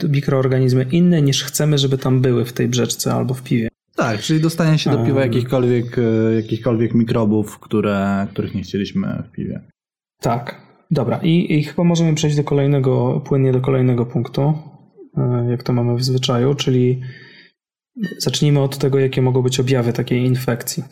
mikroorganizmy 0.08 0.86
inne 0.92 1.22
niż 1.22 1.44
chcemy, 1.44 1.78
żeby 1.78 1.98
tam 1.98 2.20
były 2.20 2.44
w 2.44 2.52
tej 2.52 2.68
brzeczce 2.68 3.12
albo 3.12 3.34
w 3.34 3.42
piwie. 3.42 3.68
Tak, 3.96 4.20
czyli 4.20 4.40
dostanie 4.40 4.78
się 4.78 4.90
do 4.90 5.04
piwa 5.04 5.20
jakichkolwiek, 5.20 5.98
e, 5.98 6.34
jakichkolwiek 6.34 6.94
mikrobów, 6.94 7.58
które, 7.58 8.26
których 8.30 8.54
nie 8.54 8.62
chcieliśmy 8.62 9.22
w 9.28 9.30
piwie. 9.30 9.60
Tak, 10.20 10.69
dobra. 10.90 11.20
I, 11.22 11.58
I 11.58 11.64
chyba 11.64 11.84
możemy 11.84 12.14
przejść 12.14 12.36
do 12.36 12.44
kolejnego, 12.44 13.20
płynnie 13.24 13.52
do 13.52 13.60
kolejnego 13.60 14.06
punktu, 14.06 14.52
e, 15.16 15.46
jak 15.50 15.62
to 15.62 15.72
mamy 15.72 15.96
w 15.96 16.04
zwyczaju, 16.04 16.54
czyli 16.54 17.00
zacznijmy 18.18 18.60
od 18.60 18.78
tego, 18.78 18.98
jakie 18.98 19.22
mogą 19.22 19.42
być 19.42 19.60
objawy 19.60 19.92
takiej 19.92 20.24
infekcji, 20.24 20.82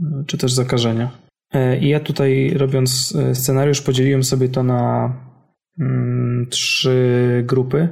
e, 0.00 0.24
czy 0.26 0.38
też 0.38 0.52
zakażenia. 0.52 1.10
E, 1.54 1.78
I 1.78 1.88
ja 1.88 2.00
tutaj 2.00 2.50
robiąc 2.50 3.16
scenariusz 3.32 3.80
podzieliłem 3.80 4.24
sobie 4.24 4.48
to 4.48 4.62
na 4.62 5.12
mm, 5.80 6.46
trzy 6.50 7.44
grupy, 7.46 7.88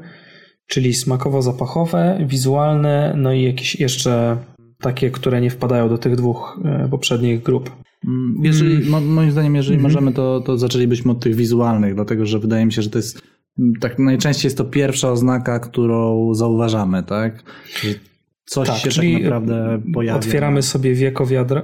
czyli 0.66 0.94
smakowo-zapachowe, 0.94 2.26
wizualne, 2.26 3.14
no 3.16 3.32
i 3.32 3.42
jakieś 3.42 3.80
jeszcze 3.80 4.36
takie, 4.80 5.10
które 5.10 5.40
nie 5.40 5.50
wpadają 5.50 5.88
do 5.88 5.98
tych 5.98 6.16
dwóch 6.16 6.60
poprzednich 6.90 7.42
grup. 7.42 7.70
Mm, 8.08 8.34
Jeżeli, 8.42 8.90
mo, 8.90 9.00
moim 9.00 9.30
zdaniem, 9.30 9.54
jeżeli 9.56 9.76
Mhm. 9.76 9.92
możemy, 9.92 10.12
to, 10.12 10.40
to 10.40 10.58
zaczęlibyśmy 10.58 11.12
od 11.12 11.20
tych 11.20 11.34
wizualnych, 11.34 11.94
dlatego 11.94 12.26
że 12.26 12.38
wydaje 12.38 12.66
mi 12.66 12.72
się, 12.72 12.82
że 12.82 12.90
to 12.90 12.98
jest 12.98 13.22
mm, 13.58 13.72
tak 13.80 13.98
najczęściej 13.98 14.46
jest 14.46 14.58
to 14.58 14.64
pierwsza 14.64 15.10
oznaka, 15.10 15.60
którą 15.60 16.34
zauważamy, 16.34 17.02
tak? 17.02 17.42
Że 17.82 17.88
coś 18.44 18.68
Tak, 18.68 18.76
się 18.78 18.90
tak 18.90 19.22
naprawdę 19.22 19.82
pojawia. 19.94 20.18
Otwieramy 20.18 20.62
sobie 20.62 20.94
wieko 20.94 21.26
wiadra, 21.26 21.62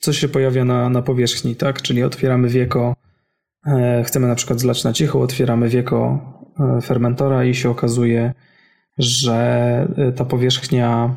co 0.00 0.12
się 0.12 0.28
pojawia 0.28 0.64
na, 0.64 0.88
na 0.90 1.02
powierzchni, 1.02 1.56
tak? 1.56 1.82
Czyli 1.82 2.02
otwieramy 2.02 2.48
wieko, 2.48 2.94
e, 3.66 4.04
chcemy 4.06 4.28
na 4.28 4.34
przykład 4.34 4.60
zlać 4.60 4.84
na 4.84 4.92
cicho, 4.92 5.20
otwieramy 5.20 5.68
wieko 5.68 6.20
e, 6.60 6.80
fermentora 6.80 7.44
i 7.44 7.54
się 7.54 7.70
okazuje, 7.70 8.32
że 8.98 9.34
e, 9.96 10.12
ta 10.12 10.24
powierzchnia 10.24 11.14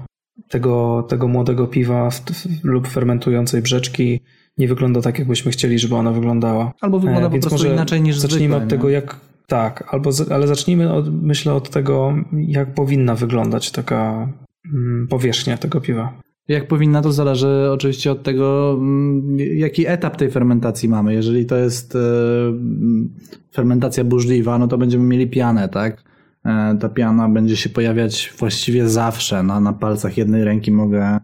tego, 0.50 1.06
tego 1.10 1.28
młodego 1.28 1.68
piwa 1.68 2.10
w, 2.10 2.20
w, 2.22 2.64
lub 2.64 2.88
fermentującej 2.88 3.62
brzeczki 3.62 4.20
nie 4.58 4.68
wygląda 4.68 5.02
tak, 5.02 5.20
jakbyśmy 5.20 5.52
chcieli, 5.52 5.80
żeby 5.80 5.96
ona 5.96 6.12
wyglądała. 6.12 6.74
Albo 6.82 7.00
wygląda 7.00 7.28
E, 7.28 7.40
po 7.40 7.50
prostu 7.50 7.68
inaczej 7.68 8.02
niż 8.02 8.18
Zacznijmy 8.18 8.48
zwykle, 8.48 8.64
od 8.64 8.70
tego, 8.70 8.88
nie? 8.88 8.94
jak. 8.94 9.20
Tak, 9.48 9.94
albo 9.94 10.10
ale 10.32 10.48
zacznijmy 10.48 10.94
od, 10.94 11.24
myślę 11.24 11.54
od 11.54 11.70
tego, 11.70 12.14
jak 12.48 12.74
powinna 12.74 13.16
wyglądać 13.16 13.72
taka 13.72 14.30
mm, 14.74 15.08
powierzchnia 15.08 15.58
tego 15.58 15.82
piwa. 15.82 16.14
Jak 16.48 16.68
powinna, 16.68 17.02
to 17.02 17.12
zależy 17.12 17.70
oczywiście 17.72 18.12
od 18.12 18.24
tego, 18.24 18.74
mm, 18.80 19.38
jaki 19.40 19.88
etap 19.88 20.18
tej 20.18 20.32
fermentacji 20.32 20.90
mamy. 20.90 21.14
Jeżeli 21.14 21.46
to 21.46 21.56
jest 21.56 21.96
e, 21.96 22.00
fermentacja 23.54 24.04
burzliwa, 24.04 24.58
no 24.58 24.68
to 24.68 24.78
będziemy 24.78 25.04
mieli 25.04 25.28
pianę, 25.28 25.70
tak? 25.70 26.04
E, 26.46 26.78
Ta 26.82 26.90
piana 26.90 27.30
będzie 27.30 27.58
się 27.58 27.70
pojawiać 27.70 28.34
właściwie 28.38 28.90
zawsze. 28.90 29.44
Na, 29.44 29.60
na 29.60 29.74
palcach 29.74 30.18
jednej 30.18 30.44
ręki 30.44 30.72
mogę 30.72 31.20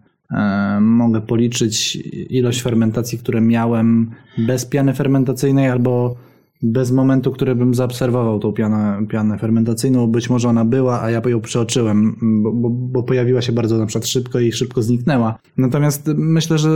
mogę 0.81 1.21
policzyć 1.21 1.95
ilość 2.29 2.61
fermentacji, 2.61 3.17
które 3.17 3.41
miałem 3.41 4.11
bez 4.37 4.65
piany 4.65 4.93
fermentacyjnej 4.93 5.69
albo 5.69 6.15
bez 6.61 6.91
momentu, 6.91 7.31
który 7.31 7.55
bym 7.55 7.73
zaobserwował 7.73 8.39
tą 8.39 8.53
pianę, 8.53 9.05
pianę 9.09 9.37
fermentacyjną. 9.37 10.07
Być 10.07 10.29
może 10.29 10.49
ona 10.49 10.65
była, 10.65 11.01
a 11.01 11.11
ja 11.11 11.21
ją 11.25 11.41
przeoczyłem, 11.41 12.15
bo, 12.43 12.51
bo, 12.51 12.69
bo 12.69 13.03
pojawiła 13.03 13.41
się 13.41 13.51
bardzo 13.51 13.77
na 13.77 13.85
przykład 13.85 14.07
szybko 14.07 14.39
i 14.39 14.51
szybko 14.51 14.81
zniknęła. 14.81 15.39
Natomiast 15.57 16.07
myślę, 16.15 16.57
że 16.57 16.69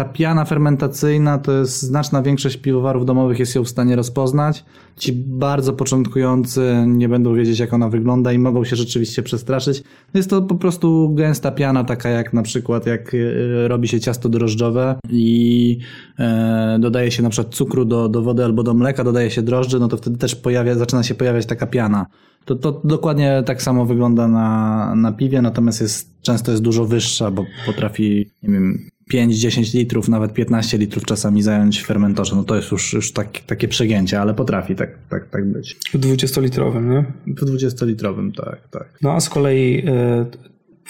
ta 0.00 0.04
piana 0.04 0.44
fermentacyjna 0.44 1.38
to 1.38 1.52
jest 1.52 1.82
znaczna 1.82 2.22
większość 2.22 2.56
piwowarów 2.56 3.06
domowych 3.06 3.38
jest 3.38 3.54
ją 3.54 3.64
w 3.64 3.68
stanie 3.68 3.96
rozpoznać. 3.96 4.64
Ci 4.96 5.12
bardzo 5.12 5.72
początkujący 5.72 6.84
nie 6.86 7.08
będą 7.08 7.34
wiedzieć, 7.34 7.58
jak 7.58 7.74
ona 7.74 7.88
wygląda 7.88 8.32
i 8.32 8.38
mogą 8.38 8.64
się 8.64 8.76
rzeczywiście 8.76 9.22
przestraszyć. 9.22 9.82
Jest 10.14 10.30
to 10.30 10.42
po 10.42 10.54
prostu 10.54 11.14
gęsta 11.14 11.50
piana, 11.50 11.84
taka 11.84 12.08
jak 12.08 12.32
na 12.32 12.42
przykład 12.42 12.86
jak 12.86 13.14
e, 13.14 13.68
robi 13.68 13.88
się 13.88 14.00
ciasto 14.00 14.28
drożdżowe 14.28 14.96
i 15.10 15.78
e, 16.18 16.78
dodaje 16.80 17.10
się 17.10 17.22
na 17.22 17.30
przykład 17.30 17.54
cukru 17.54 17.84
do, 17.84 18.08
do 18.08 18.22
wody 18.22 18.44
albo 18.44 18.62
do 18.62 18.74
mleka, 18.74 19.04
dodaje 19.04 19.30
się 19.30 19.42
drożdży, 19.42 19.80
no 19.80 19.88
to 19.88 19.96
wtedy 19.96 20.18
też 20.18 20.36
pojawia, 20.36 20.74
zaczyna 20.74 21.02
się 21.02 21.14
pojawiać 21.14 21.46
taka 21.46 21.66
piana. 21.66 22.06
To, 22.44 22.56
to 22.56 22.80
dokładnie 22.84 23.42
tak 23.46 23.62
samo 23.62 23.86
wygląda 23.86 24.28
na, 24.28 24.94
na 24.94 25.12
piwie, 25.12 25.42
natomiast 25.42 25.80
jest, 25.80 26.22
często 26.22 26.50
jest 26.50 26.62
dużo 26.62 26.84
wyższa, 26.84 27.30
bo 27.30 27.44
potrafi, 27.66 28.30
nie 28.42 28.52
wiem, 28.52 28.90
5-10 29.14 29.74
litrów, 29.74 30.08
nawet 30.08 30.32
15 30.32 30.78
litrów 30.78 31.04
czasami 31.04 31.42
zająć 31.42 31.82
w 31.82 31.86
fermentorze. 31.86 32.36
No 32.36 32.44
to 32.44 32.56
jest 32.56 32.70
już, 32.70 32.92
już 32.92 33.12
tak, 33.12 33.40
takie 33.40 33.68
przegięcie, 33.68 34.20
ale 34.20 34.34
potrafi 34.34 34.74
tak, 34.74 34.98
tak, 35.08 35.30
tak 35.30 35.52
być. 35.52 35.76
W 35.92 35.98
20-litrowym, 35.98 36.90
nie? 36.90 37.04
W 37.34 37.44
20-litrowym, 37.44 38.32
tak, 38.32 38.68
tak. 38.70 38.98
No 39.02 39.12
a 39.12 39.20
z 39.20 39.28
kolei 39.28 39.84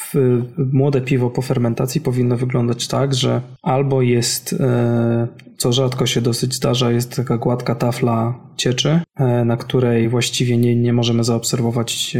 w, 0.01 0.43
młode 0.73 1.01
piwo 1.01 1.31
po 1.31 1.43
fermentacji 1.43 2.01
powinno 2.01 2.37
wyglądać 2.37 2.89
tak, 2.89 3.15
że 3.15 3.41
albo 3.63 4.03
jest, 4.03 4.53
e, 4.53 5.29
co 5.59 5.73
rzadko 5.73 6.07
się 6.07 6.21
dosyć 6.21 6.55
zdarza, 6.55 6.91
jest 6.91 7.17
taka 7.17 7.39
gładka 7.39 7.75
tafla 7.75 8.35
cieczy, 8.57 9.01
e, 9.17 9.45
na 9.45 9.57
której 9.57 10.09
właściwie 10.09 10.57
nie, 10.59 10.77
nie 10.77 10.93
możemy 10.93 11.25
zaobserwować 11.25 12.17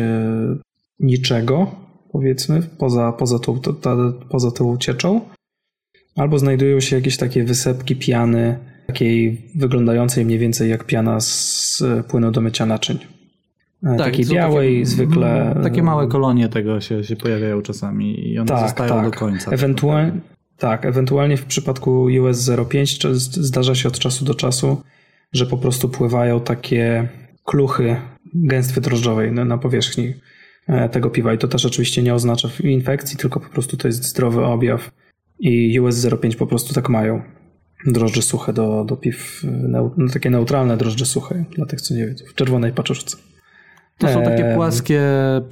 niczego, 1.01 1.70
powiedzmy, 2.12 2.62
poza, 2.78 3.12
poza, 3.12 3.39
tą, 3.39 3.60
ta, 3.60 3.97
poza 4.31 4.51
tą 4.51 4.77
cieczą. 4.77 5.20
Albo 6.20 6.38
znajdują 6.38 6.80
się 6.80 6.97
jakieś 6.97 7.16
takie 7.16 7.44
wysepki 7.44 7.97
piany, 7.97 8.59
takiej 8.86 9.42
wyglądającej 9.55 10.24
mniej 10.24 10.38
więcej 10.38 10.70
jak 10.70 10.84
piana 10.84 11.20
z 11.20 11.82
płynu 12.09 12.30
do 12.30 12.40
mycia 12.40 12.66
naczyń. 12.66 12.98
Tak, 13.82 13.98
takiej 13.98 14.26
białej, 14.26 14.74
takie, 14.74 14.86
zwykle. 14.86 15.60
Takie 15.62 15.82
małe 15.82 16.09
kolonie 16.09 16.48
tego 16.48 16.80
się, 16.80 17.05
się 17.05 17.16
pojawiają 17.16 17.62
czasami 17.62 18.28
i 18.28 18.38
one 18.38 18.48
tak, 18.48 18.68
zostają 18.68 18.94
tak. 18.94 19.05
do 19.05 19.18
końca. 19.18 19.51
Ewentualnie, 19.51 20.12
tak, 20.59 20.86
ewentualnie 20.86 21.36
w 21.36 21.44
przypadku 21.44 22.09
US 22.22 22.51
05 22.68 23.06
zdarza 23.30 23.74
się 23.74 23.88
od 23.88 23.98
czasu 23.98 24.24
do 24.24 24.34
czasu, 24.34 24.82
że 25.32 25.47
po 25.47 25.56
prostu 25.56 25.88
pływają 25.88 26.40
takie 26.40 27.09
kluchy 27.44 27.97
gęstwy 28.34 28.80
drożdżowej 28.80 29.32
na, 29.32 29.44
na 29.44 29.59
powierzchni 29.59 30.14
e, 30.68 30.88
tego 30.88 31.10
piwa 31.10 31.34
i 31.34 31.38
to 31.38 31.48
też 31.48 31.66
oczywiście 31.66 32.02
nie 32.02 32.14
oznacza 32.14 32.48
infekcji, 32.64 33.18
tylko 33.18 33.40
po 33.40 33.48
prostu 33.48 33.76
to 33.76 33.88
jest 33.88 34.05
zdrowy 34.05 34.44
objaw 34.44 34.90
i 35.40 35.80
US 35.80 36.06
05 36.20 36.36
po 36.36 36.46
prostu 36.46 36.74
tak 36.74 36.88
mają. 36.88 37.22
Drożdże 37.86 38.22
suche 38.22 38.52
do, 38.52 38.84
do 38.84 38.96
piw, 38.96 39.42
no, 39.68 39.90
takie 40.12 40.30
neutralne 40.30 40.76
drożdże 40.76 41.06
suche, 41.06 41.44
dla 41.56 41.66
tych 41.66 41.80
co 41.80 41.94
nie 41.94 42.06
wiedzą, 42.06 42.24
w 42.28 42.34
czerwonej 42.34 42.72
paczuszce. 42.72 43.16
To 43.98 44.08
są 44.08 44.22
takie 44.22 44.52
płaskie 44.54 45.02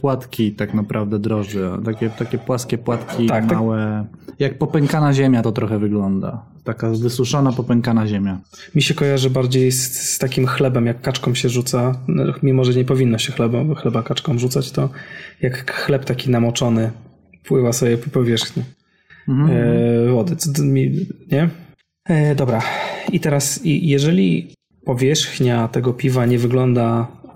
płatki 0.01 0.53
tak 0.53 0.75
naprawdę 0.75 1.19
drożdże, 1.19 1.79
takie, 1.85 2.11
takie 2.11 2.39
płaskie 2.39 2.79
płatki 2.79 3.27
tak, 3.27 3.53
małe, 3.53 4.07
tak. 4.27 4.41
jak 4.41 4.59
popękana 4.59 5.13
ziemia 5.13 5.43
to 5.43 5.53
trochę 5.53 5.79
wygląda. 5.79 6.43
Taka 6.65 6.91
wysuszona, 6.91 7.53
popękana 7.53 8.07
ziemia. 8.07 8.41
Mi 8.75 8.83
się 8.83 8.95
kojarzy 8.95 9.31
bardziej 9.31 9.73
z, 9.73 9.93
z 10.15 10.19
takim 10.19 10.47
chlebem, 10.47 10.87
jak 10.87 11.01
kaczką 11.01 11.35
się 11.35 11.49
rzuca, 11.49 11.95
no, 12.09 12.25
mimo 12.43 12.65
że 12.65 12.75
nie 12.75 12.85
powinno 12.85 13.19
się 13.19 13.33
chleba, 13.33 13.75
chleba 13.75 14.03
kaczką 14.03 14.39
rzucać, 14.39 14.71
to 14.71 14.89
jak 15.43 15.73
chleb 15.73 16.05
taki 16.05 16.31
namoczony 16.31 16.91
pływa 17.45 17.73
sobie 17.73 17.99
po 17.99 18.11
powierzchni 18.11 18.63
mhm. 19.29 19.51
e, 19.51 20.13
wody. 20.13 20.37
Co, 20.37 20.63
mi, 20.63 21.07
nie? 21.33 21.49
E, 22.05 22.35
dobra. 22.35 22.63
I 23.13 23.21
teraz, 23.21 23.61
jeżeli 23.65 24.55
powierzchnia 24.85 25.69
tego 25.69 25.93
piwa 25.93 26.27
nie 26.27 26.39
wygląda 26.39 27.09
e, 27.29 27.35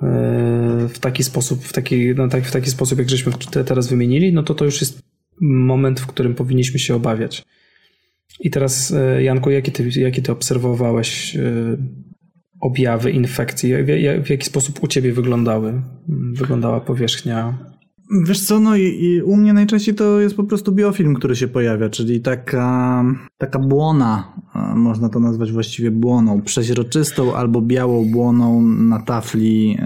w 0.88 0.98
taki 1.00 1.24
sposób, 1.24 1.64
w 1.64 1.72
taki, 1.72 2.14
no 2.16 2.28
tak, 2.28 2.44
w 2.44 2.52
taki 2.52 2.70
sposób, 2.70 2.98
jak 2.98 3.10
żeśmy 3.10 3.32
teraz 3.66 3.88
wymienili, 3.88 4.32
no 4.32 4.42
to 4.42 4.54
to 4.54 4.64
już 4.64 4.80
jest 4.80 5.02
moment, 5.40 6.00
w 6.00 6.06
którym 6.06 6.34
powinniśmy 6.34 6.78
się 6.78 6.94
obawiać. 6.94 7.42
I 8.40 8.50
teraz, 8.50 8.92
e, 8.92 9.22
Janku, 9.22 9.50
jakie 9.50 9.72
ty, 9.72 10.00
jakie 10.00 10.22
ty 10.22 10.32
obserwowałeś 10.32 11.36
objawy 12.60 13.10
infekcji? 13.10 13.74
W, 13.74 13.86
w, 14.24 14.30
jaki 14.30 14.46
sposób 14.46 14.82
u 14.82 14.88
ciebie 14.88 15.12
wyglądały, 15.12 15.82
wyglądała 16.32 16.80
powierzchnia 16.80 17.71
Wiesz 18.12 18.40
co, 18.40 18.60
no 18.60 18.76
i, 18.76 18.82
i, 18.82 19.22
u 19.22 19.36
mnie 19.36 19.52
najczęściej 19.52 19.94
to 19.94 20.20
jest 20.20 20.36
po 20.36 20.44
prostu 20.44 20.72
biofilm, 20.72 21.14
który 21.14 21.36
się 21.36 21.48
pojawia, 21.48 21.88
czyli 21.88 22.20
taka, 22.20 23.04
taka 23.38 23.58
błona, 23.58 24.32
można 24.74 25.08
to 25.08 25.20
nazwać 25.20 25.52
właściwie 25.52 25.90
błoną, 25.90 26.42
przeźroczystą 26.42 27.34
albo 27.36 27.62
białą 27.62 28.10
błoną 28.10 28.62
na 28.62 29.02
tafli, 29.02 29.78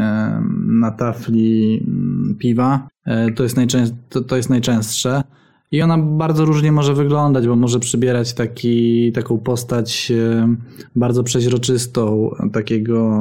na 0.66 0.90
tafli 0.90 1.82
mm, 1.86 2.36
piwa. 2.38 2.88
E, 3.04 3.32
to 3.32 3.42
jest, 3.42 3.56
najczęst, 3.56 3.94
to, 4.08 4.20
to 4.20 4.36
jest 4.36 4.50
najczęstsze. 4.50 5.22
I 5.72 5.82
ona 5.82 5.98
bardzo 5.98 6.44
różnie 6.44 6.72
może 6.72 6.94
wyglądać, 6.94 7.46
bo 7.46 7.56
może 7.56 7.80
przybierać 7.80 8.34
taki, 8.34 9.12
taką 9.12 9.38
postać 9.38 10.12
e, 10.16 10.54
bardzo 10.96 11.22
przeźroczystą, 11.22 12.30
takiego 12.52 13.16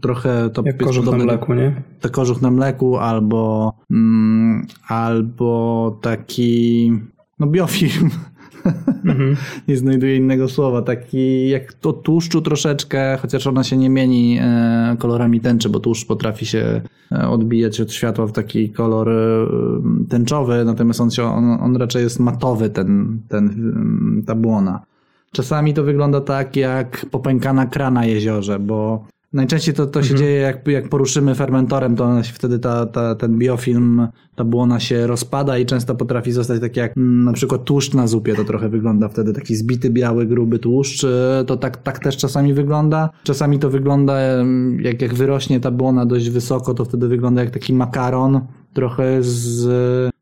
trochę... 0.00 0.50
To 0.50 0.62
Jak 0.66 0.76
kożuch 0.76 1.04
na 1.04 1.12
mleku, 1.12 1.54
nie? 1.54 1.82
To 2.00 2.10
kożuch 2.10 2.42
na 2.42 2.50
mleku 2.50 2.96
albo, 2.96 3.72
mm, 3.90 4.66
albo 4.88 5.98
taki 6.02 6.92
no 7.38 7.46
biofilm 7.46 8.10
Mhm. 9.04 9.36
nie 9.68 9.76
znajduję 9.76 10.16
innego 10.16 10.48
słowa. 10.48 10.82
Taki 10.82 11.48
jak 11.48 11.72
to 11.72 11.92
tłuszczu 11.92 12.42
troszeczkę, 12.42 13.18
chociaż 13.22 13.46
ona 13.46 13.64
się 13.64 13.76
nie 13.76 13.90
mieni 13.90 14.38
e, 14.40 14.96
kolorami 14.98 15.40
tęczy, 15.40 15.68
bo 15.68 15.80
tłuszcz 15.80 16.06
potrafi 16.06 16.46
się 16.46 16.80
e, 17.12 17.28
odbijać 17.28 17.80
od 17.80 17.92
światła 17.92 18.26
w 18.26 18.32
taki 18.32 18.70
kolor 18.70 19.08
e, 19.08 19.46
tęczowy, 20.08 20.64
natomiast 20.64 21.00
on, 21.00 21.10
się, 21.10 21.24
on, 21.24 21.44
on 21.60 21.76
raczej 21.76 22.02
jest 22.02 22.20
matowy, 22.20 22.70
ten, 22.70 23.20
ten, 23.28 24.22
ta 24.26 24.34
błona. 24.34 24.80
Czasami 25.32 25.74
to 25.74 25.82
wygląda 25.82 26.20
tak 26.20 26.56
jak 26.56 27.06
popękana 27.10 27.66
krana 27.66 28.00
na 28.00 28.06
jeziorze, 28.06 28.58
bo 28.58 29.04
Najczęściej 29.32 29.74
to, 29.74 29.86
to 29.86 30.02
się 30.02 30.10
mhm. 30.10 30.18
dzieje, 30.18 30.40
jak, 30.40 30.68
jak 30.68 30.88
poruszymy 30.88 31.34
fermentorem, 31.34 31.96
to 31.96 32.22
się, 32.22 32.32
wtedy 32.32 32.58
ta, 32.58 32.86
ta, 32.86 33.14
ten 33.14 33.38
biofilm, 33.38 34.08
ta 34.36 34.44
błona 34.44 34.80
się 34.80 35.06
rozpada 35.06 35.58
i 35.58 35.66
często 35.66 35.94
potrafi 35.94 36.32
zostać 36.32 36.60
tak 36.60 36.76
jak 36.76 36.96
mm, 36.96 37.24
na 37.24 37.32
przykład 37.32 37.64
tłuszcz 37.64 37.94
na 37.94 38.06
zupie, 38.06 38.34
to 38.34 38.44
trochę 38.44 38.68
wygląda 38.68 39.08
wtedy 39.08 39.32
taki 39.32 39.56
zbity, 39.56 39.90
biały, 39.90 40.26
gruby 40.26 40.58
tłuszcz. 40.58 41.04
E, 41.04 41.44
to 41.46 41.56
tak, 41.56 41.76
tak 41.76 41.98
też 41.98 42.16
czasami 42.16 42.54
wygląda. 42.54 43.10
Czasami 43.22 43.58
to 43.58 43.70
wygląda, 43.70 44.20
jak, 44.80 45.02
jak 45.02 45.14
wyrośnie 45.14 45.60
ta 45.60 45.70
błona 45.70 46.06
dość 46.06 46.30
wysoko, 46.30 46.74
to 46.74 46.84
wtedy 46.84 47.08
wygląda 47.08 47.42
jak 47.42 47.50
taki 47.50 47.72
makaron, 47.72 48.40
trochę 48.72 49.22
z, 49.22 49.68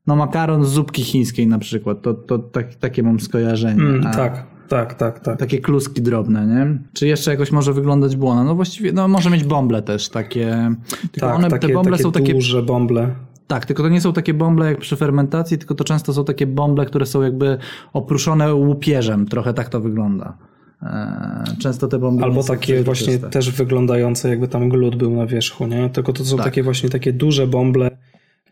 no 0.07 0.17
makaron 0.17 0.65
z 0.65 0.69
zupki 0.69 1.03
chińskiej 1.03 1.47
na 1.47 1.59
przykład. 1.59 2.03
To, 2.03 2.15
to 2.15 2.39
tak, 2.39 2.75
takie 2.75 3.03
mam 3.03 3.21
skojarzenie. 3.21 3.83
Mm. 3.83 4.03
Tak. 4.03 4.56
Tak, 4.69 4.95
tak, 4.95 5.21
tak. 5.21 5.39
Takie 5.39 5.59
kluski 5.59 6.03
drobne, 6.03 6.47
nie? 6.47 6.79
Czy 6.93 7.07
jeszcze 7.07 7.31
jakoś 7.31 7.53
może 7.53 7.73
wyglądać 7.73 8.17
błona? 8.17 8.45
No 8.45 8.55
właściwie, 8.55 8.93
no 8.93 9.09
może 9.09 9.31
mieć 9.31 9.45
bąble 9.45 9.83
też 9.83 10.09
takie. 10.09 10.75
Tylko 11.13 11.27
tak, 11.27 11.37
one, 11.37 11.49
takie, 11.49 11.69
te 11.69 11.75
bąble 11.75 11.93
takie 11.93 12.03
są 12.03 12.13
takie. 12.13 12.35
duże 12.35 12.63
bąble. 12.63 13.15
Tak, 13.47 13.67
tylko 13.67 13.83
to 13.83 13.89
nie 13.89 14.01
są 14.01 14.13
takie 14.13 14.35
bąble 14.35 14.67
jak 14.67 14.79
przy 14.79 14.97
fermentacji, 14.97 15.59
tylko 15.59 15.75
to 15.75 15.85
często 15.85 16.13
są 16.13 16.25
takie 16.25 16.47
bąble, 16.47 16.87
które 16.87 17.07
są 17.07 17.23
jakby 17.23 17.59
opruszone 17.93 18.55
łupieżem. 18.55 19.27
Trochę 19.27 19.55
tak 19.55 19.69
to 19.69 19.81
wygląda. 19.81 20.37
E, 20.83 21.45
często 21.59 21.89
te 21.89 21.99
bąble. 21.99 22.25
Albo 22.25 22.43
takie 22.43 22.83
właśnie 22.83 23.19
też 23.19 23.51
wyglądające, 23.51 24.29
jakby 24.29 24.49
tam 24.49 24.69
glut 24.69 24.97
był 24.97 25.11
na 25.11 25.27
wierzchu, 25.27 25.67
nie? 25.67 25.91
Tylko 25.91 26.13
to 26.13 26.25
są 26.25 26.37
tak. 26.37 26.45
takie 26.45 26.63
właśnie 26.63 26.91
takie 26.91 27.13
duże 27.13 27.47
bąble 27.47 27.91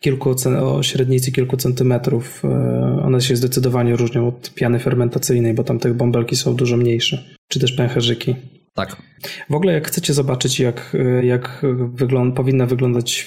kilku, 0.04 0.34
o 0.62 0.82
średnicy 0.82 1.32
kilku 1.32 1.56
centymetrów. 1.56 2.42
E, 2.44 2.48
one 3.04 3.20
się 3.20 3.36
zdecydowanie 3.36 3.96
różnią 3.96 4.28
od 4.28 4.54
piany 4.54 4.78
fermentacyjnej, 4.78 5.54
bo 5.54 5.64
tam 5.64 5.78
te 5.78 5.94
bąbelki 5.94 6.36
są 6.36 6.54
dużo 6.56 6.76
mniejsze, 6.76 7.24
czy 7.48 7.60
też 7.60 7.72
pęcherzyki. 7.72 8.34
Tak. 8.74 8.96
W 9.50 9.54
ogóle 9.54 9.72
jak 9.72 9.88
chcecie 9.88 10.14
zobaczyć, 10.14 10.60
jak, 10.60 10.96
jak 11.22 11.66
wygląd 11.94 12.36
powinna 12.36 12.66
wyglądać 12.66 13.26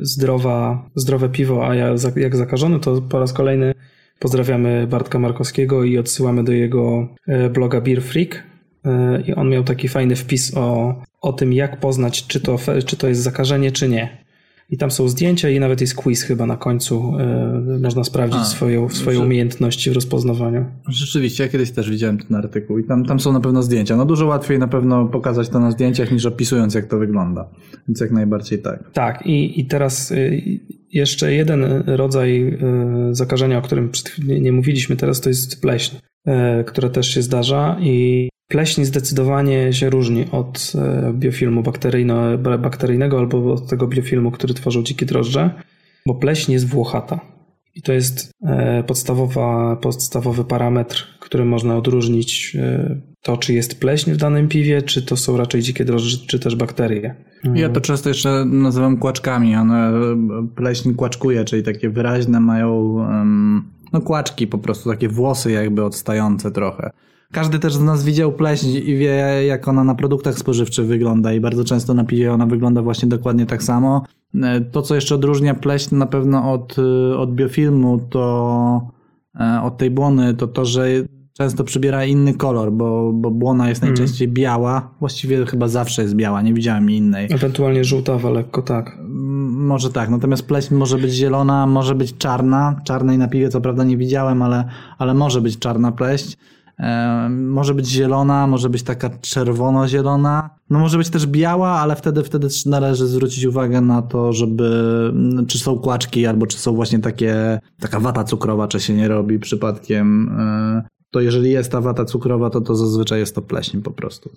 zdrowa, 0.00 0.88
zdrowe 0.94 1.28
piwo, 1.28 1.68
a 1.68 1.74
jak 2.16 2.36
zakażone, 2.36 2.80
to 2.80 3.02
po 3.02 3.18
raz 3.18 3.32
kolejny 3.32 3.74
pozdrawiamy 4.18 4.86
Bartka 4.86 5.18
Markowskiego 5.18 5.84
i 5.84 5.98
odsyłamy 5.98 6.44
do 6.44 6.52
jego 6.52 7.08
e, 7.26 7.50
bloga 7.50 7.80
Beer 7.80 8.02
Freak. 8.02 8.42
E, 8.84 9.22
I 9.26 9.34
on 9.34 9.48
miał 9.48 9.64
taki 9.64 9.88
fajny 9.88 10.16
wpis 10.16 10.56
o, 10.56 10.94
o 11.20 11.32
tym, 11.32 11.52
jak 11.52 11.80
poznać, 11.80 12.26
czy 12.26 12.40
to, 12.40 12.56
czy 12.86 12.96
to 12.96 13.08
jest 13.08 13.22
zakażenie, 13.22 13.72
czy 13.72 13.88
nie. 13.88 14.27
I 14.70 14.76
tam 14.78 14.90
są 14.90 15.08
zdjęcia 15.08 15.50
i 15.50 15.60
nawet 15.60 15.80
jest 15.80 15.94
quiz 15.94 16.22
chyba 16.22 16.46
na 16.46 16.56
końcu. 16.56 17.12
e, 17.18 17.78
można 17.82 18.04
sprawdzić 18.04 18.40
A, 18.40 18.44
swoją, 18.44 18.88
swoje 18.88 19.16
że- 19.16 19.22
umiejętności 19.24 19.90
w 19.90 19.94
rozpoznawaniu. 19.94 20.64
Rzeczywiście, 20.88 21.42
ja 21.44 21.48
kiedyś 21.50 21.70
też 21.70 21.90
widziałem 21.90 22.18
ten 22.18 22.36
artykuł 22.36 22.78
i 22.78 22.84
tam, 22.84 23.04
tam 23.04 23.20
są 23.20 23.32
na 23.32 23.40
pewno 23.40 23.62
zdjęcia. 23.62 23.96
No 23.96 24.04
dużo 24.04 24.26
łatwiej 24.26 24.58
na 24.58 24.68
pewno 24.68 25.06
pokazać 25.06 25.48
to 25.48 25.60
na 25.60 25.70
zdjęciach 25.70 26.12
niż 26.12 26.26
opisując 26.26 26.74
jak 26.74 26.86
to 26.86 26.98
wygląda. 26.98 27.48
Więc 27.88 28.00
jak 28.00 28.10
najbardziej 28.10 28.58
tak. 28.58 28.90
Tak, 28.92 29.26
i, 29.26 29.60
i 29.60 29.66
teraz 29.66 30.10
y, 30.10 30.42
jeszcze 30.92 31.32
jeden 31.34 31.64
rodzaj 31.86 32.48
y, 32.48 33.14
zakażenia, 33.14 33.58
o 33.58 33.62
którym 33.62 33.90
nie 34.40 34.52
mówiliśmy 34.52 34.96
teraz, 34.96 35.20
to 35.20 35.28
jest 35.28 35.60
pleśń, 35.62 35.96
y, 36.28 36.30
która 36.64 36.88
też 36.88 37.08
się 37.14 37.22
zdarza 37.22 37.76
i 37.80 38.28
pleśń 38.48 38.84
zdecydowanie 38.84 39.72
się 39.72 39.90
różni 39.90 40.24
od 40.32 40.72
y, 41.08 41.12
biofilmu 41.12 41.62
bakteryjnego 42.58 43.18
albo 43.18 43.52
od 43.52 43.68
tego 43.68 43.86
biofilmu, 43.86 44.30
który 44.30 44.54
tworzą 44.54 44.82
dzikie 44.82 45.06
drożdże, 45.06 45.50
bo 46.06 46.14
pleśń 46.14 46.52
jest 46.52 46.68
włochata. 46.68 47.20
I 47.74 47.82
to 47.82 47.92
jest 47.92 48.30
e, 48.46 48.82
podstawowa, 48.82 49.76
podstawowy 49.76 50.44
parametr, 50.44 51.18
który 51.20 51.44
można 51.44 51.76
odróżnić 51.76 52.56
e, 52.60 53.00
to, 53.22 53.36
czy 53.36 53.54
jest 53.54 53.80
pleśń 53.80 54.12
w 54.12 54.16
danym 54.16 54.48
piwie, 54.48 54.82
czy 54.82 55.02
to 55.02 55.16
są 55.16 55.36
raczej 55.36 55.62
dzikie 55.62 55.84
drożdże, 55.84 56.26
czy 56.26 56.38
też 56.38 56.56
bakterie. 56.56 57.14
Ja 57.54 57.68
to 57.68 57.80
często 57.80 58.08
jeszcze 58.08 58.44
nazywam 58.44 58.96
kłaczkami. 58.96 59.56
One 59.56 59.88
e, 59.88 60.16
pleśń 60.56 60.94
kłaczkuje, 60.94 61.44
czyli 61.44 61.62
takie 61.62 61.90
wyraźne 61.90 62.40
mają 62.40 62.98
no 63.92 64.00
kłaczki 64.00 64.46
po 64.46 64.58
prostu, 64.58 64.90
takie 64.90 65.08
włosy 65.08 65.52
jakby 65.52 65.84
odstające 65.84 66.50
trochę. 66.50 66.90
Każdy 67.32 67.58
też 67.58 67.74
z 67.74 67.80
nas 67.80 68.04
widział 68.04 68.32
pleśń 68.32 68.68
i 68.68 68.96
wie, 68.96 69.44
jak 69.46 69.68
ona 69.68 69.84
na 69.84 69.94
produktach 69.94 70.38
spożywczych 70.38 70.86
wygląda 70.86 71.32
i 71.32 71.40
bardzo 71.40 71.64
często 71.64 71.94
na 71.94 72.04
piwie 72.04 72.32
ona 72.32 72.46
wygląda 72.46 72.82
właśnie 72.82 73.08
dokładnie 73.08 73.46
tak 73.46 73.62
samo. 73.62 74.04
E, 74.42 74.60
To, 74.60 74.82
co 74.82 74.94
jeszcze 74.94 75.14
odróżnia 75.14 75.54
pleśń 75.54 75.96
na 75.96 76.06
pewno 76.06 76.52
od, 76.52 76.76
e, 76.78 77.16
od 77.18 77.34
biofilmu, 77.34 77.98
to 78.10 78.88
e, 79.40 79.62
od 79.62 79.78
tej 79.78 79.90
błony, 79.90 80.34
to 80.34 80.46
to, 80.46 80.64
że 80.64 80.86
często 81.32 81.64
przybiera 81.64 82.04
inny 82.04 82.34
kolor, 82.34 82.72
bo, 82.72 83.12
bo 83.12 83.30
błona 83.30 83.68
jest 83.68 83.82
najczęściej 83.82 84.28
biała. 84.28 84.94
Właściwie 85.00 85.46
chyba 85.46 85.68
zawsze 85.68 86.02
jest 86.02 86.14
biała, 86.14 86.42
nie 86.42 86.54
widziałem 86.54 86.90
innej. 86.90 87.28
Ewentualnie 87.30 87.84
żółtawa 87.84 88.30
lekko, 88.30 88.62
tak. 88.62 88.98
Może 89.48 89.90
tak, 89.90 90.08
natomiast 90.08 90.46
pleśń 90.46 90.74
może 90.74 90.98
być 90.98 91.12
zielona, 91.12 91.66
może 91.66 91.94
być 91.94 92.16
czarna. 92.16 92.80
Czarnej 92.84 93.18
na 93.18 93.28
piwie 93.28 93.48
co 93.48 93.60
prawda 93.60 93.84
nie 93.84 93.96
widziałem, 93.96 94.42
ale, 94.42 94.64
ale 94.98 95.14
może 95.14 95.40
być 95.40 95.58
czarna 95.58 95.92
pleśń. 95.92 96.36
Może 97.30 97.74
być 97.74 97.86
zielona, 97.86 98.46
może 98.46 98.70
być 98.70 98.82
taka 98.82 99.10
czerwono-zielona. 99.10 100.50
No 100.70 100.78
może 100.78 100.98
być 100.98 101.10
też 101.10 101.26
biała, 101.26 101.68
ale 101.68 101.96
wtedy, 101.96 102.22
wtedy 102.22 102.48
należy 102.66 103.06
zwrócić 103.06 103.44
uwagę 103.44 103.80
na 103.80 104.02
to, 104.02 104.32
żeby 104.32 104.70
czy 105.48 105.58
są 105.58 105.78
kłaczki, 105.78 106.26
albo 106.26 106.46
czy 106.46 106.58
są 106.58 106.74
właśnie 106.74 106.98
takie, 106.98 107.58
taka 107.80 108.00
wata 108.00 108.24
cukrowa, 108.24 108.68
czy 108.68 108.80
się 108.80 108.94
nie 108.94 109.08
robi 109.08 109.38
przypadkiem. 109.38 110.28
E, 110.38 110.82
to 111.10 111.20
jeżeli 111.20 111.50
jest 111.50 111.72
ta 111.72 111.80
wata 111.80 112.04
cukrowa, 112.04 112.50
to 112.50 112.60
to 112.60 112.74
zazwyczaj 112.74 113.20
jest 113.20 113.34
to 113.34 113.42
pleśń 113.42 113.80
po 113.80 113.90
prostu. 113.90 114.30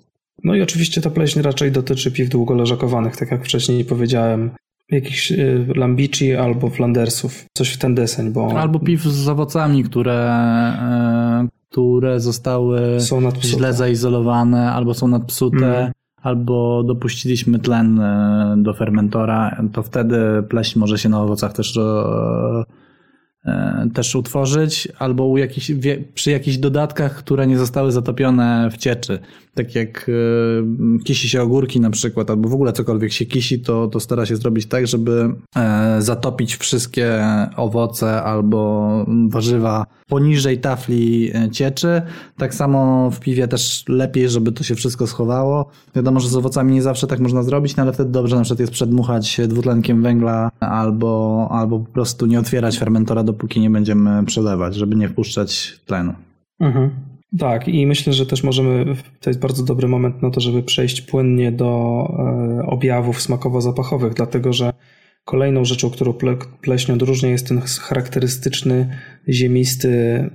No 0.43 0.55
i 0.55 0.61
oczywiście 0.61 1.01
ta 1.01 1.09
pleśń 1.09 1.41
raczej 1.41 1.71
dotyczy 1.71 2.11
piw 2.11 2.29
długo 2.29 2.53
leżakowanych, 2.53 3.17
tak 3.17 3.31
jak 3.31 3.45
wcześniej 3.45 3.85
powiedziałem. 3.85 4.51
Jakichś 4.91 5.31
y, 5.31 5.65
lambici 5.75 6.35
albo 6.35 6.69
flandersów, 6.69 7.45
coś 7.53 7.73
w 7.73 7.77
ten 7.77 7.95
deseń, 7.95 8.31
bo 8.31 8.59
Albo 8.59 8.79
piw 8.79 9.01
z 9.01 9.27
owocami, 9.27 9.83
które, 9.83 10.13
e, 10.13 11.47
które 11.71 12.19
zostały 12.19 12.99
źle 13.57 13.73
zaizolowane, 13.73 14.71
albo 14.71 14.93
są 14.93 15.07
nadpsute, 15.07 15.57
Mhm. 15.57 15.91
albo 16.21 16.83
dopuściliśmy 16.83 17.59
tlen 17.59 17.99
e, 17.99 18.55
do 18.57 18.73
fermentora, 18.73 19.61
to 19.73 19.83
wtedy 19.83 20.43
pleśń 20.49 20.79
może 20.79 20.97
się 20.97 21.09
na 21.09 21.21
owocach 21.21 21.53
też, 21.53 21.79
też 23.93 24.15
utworzyć, 24.15 24.87
albo 24.99 25.25
u 25.25 25.37
jakichś, 25.37 25.71
wie- 25.71 26.03
przy 26.13 26.31
jakichś 26.31 26.57
dodatkach, 26.57 27.15
które 27.15 27.47
nie 27.47 27.57
zostały 27.57 27.91
zatopione 27.91 28.69
w 28.71 28.77
cieczy. 28.77 29.19
Tak 29.53 29.75
jak 29.75 30.09
e, 30.09 31.03
kisi 31.03 31.29
się 31.29 31.41
ogórki 31.41 31.79
na 31.79 31.89
przykład, 31.89 32.29
albo 32.29 32.49
w 32.49 32.53
ogóle 32.53 32.73
cokolwiek 32.73 33.11
się 33.11 33.25
kisi, 33.25 33.59
to, 33.59 33.87
to 33.87 33.99
stara 33.99 34.25
się 34.25 34.35
zrobić 34.35 34.65
tak, 34.65 34.87
żeby 34.87 35.33
e, 35.55 36.01
zatopić 36.01 36.55
wszystkie 36.55 37.25
owoce 37.55 38.23
albo 38.23 38.89
warzywa 39.29 39.85
poniżej 40.07 40.59
tafli 40.59 41.31
e, 41.35 41.49
cieczy. 41.49 42.01
Tak 42.37 42.53
samo 42.55 43.11
w 43.11 43.19
piwie 43.19 43.47
też 43.47 43.83
lepiej, 43.87 44.29
żeby 44.29 44.51
to 44.51 44.63
się 44.63 44.75
wszystko 44.75 45.07
schowało. 45.07 45.69
Wiadomo, 45.95 46.19
że 46.19 46.29
z 46.29 46.35
owocami 46.35 46.73
nie 46.73 46.81
zawsze 46.81 47.07
tak 47.07 47.19
można 47.19 47.43
zrobić, 47.43 47.75
no 47.75 47.83
ale 47.83 47.93
wtedy 47.93 48.11
dobrze 48.11 48.35
na 48.35 48.41
przykład 48.41 48.59
jest 48.59 48.71
przedmuchać 48.73 49.41
dwutlenkiem 49.47 50.01
węgla 50.03 50.51
albo, 50.59 51.47
albo 51.51 51.79
po 51.79 51.91
prostu 51.91 52.25
nie 52.25 52.39
otwierać 52.39 52.79
fermentora, 52.79 53.23
dopóki 53.31 53.59
nie 53.59 53.69
będziemy 53.69 54.25
przelewać, 54.25 54.75
żeby 54.75 54.95
nie 54.95 55.09
wpuszczać 55.09 55.79
tlenu. 55.85 56.13
Mhm. 56.59 56.89
Tak, 57.39 57.67
i 57.67 57.87
myślę, 57.87 58.13
że 58.13 58.25
też 58.25 58.43
możemy, 58.43 58.95
to 59.19 59.29
jest 59.29 59.39
bardzo 59.39 59.63
dobry 59.63 59.87
moment 59.87 60.21
na 60.21 60.29
to, 60.29 60.41
żeby 60.41 60.63
przejść 60.63 61.01
płynnie 61.01 61.51
do 61.51 61.67
e, 62.59 62.65
objawów 62.65 63.21
smakowo-zapachowych, 63.21 64.13
dlatego 64.13 64.53
że 64.53 64.73
kolejną 65.25 65.65
rzeczą, 65.65 65.89
którą 65.89 66.13
ple, 66.13 66.37
pleśń 66.61 66.91
odróżnia 66.91 67.29
jest 67.29 67.47
ten 67.47 67.61
charakterystyczny, 67.61 68.97
ziemisty, 69.29 70.29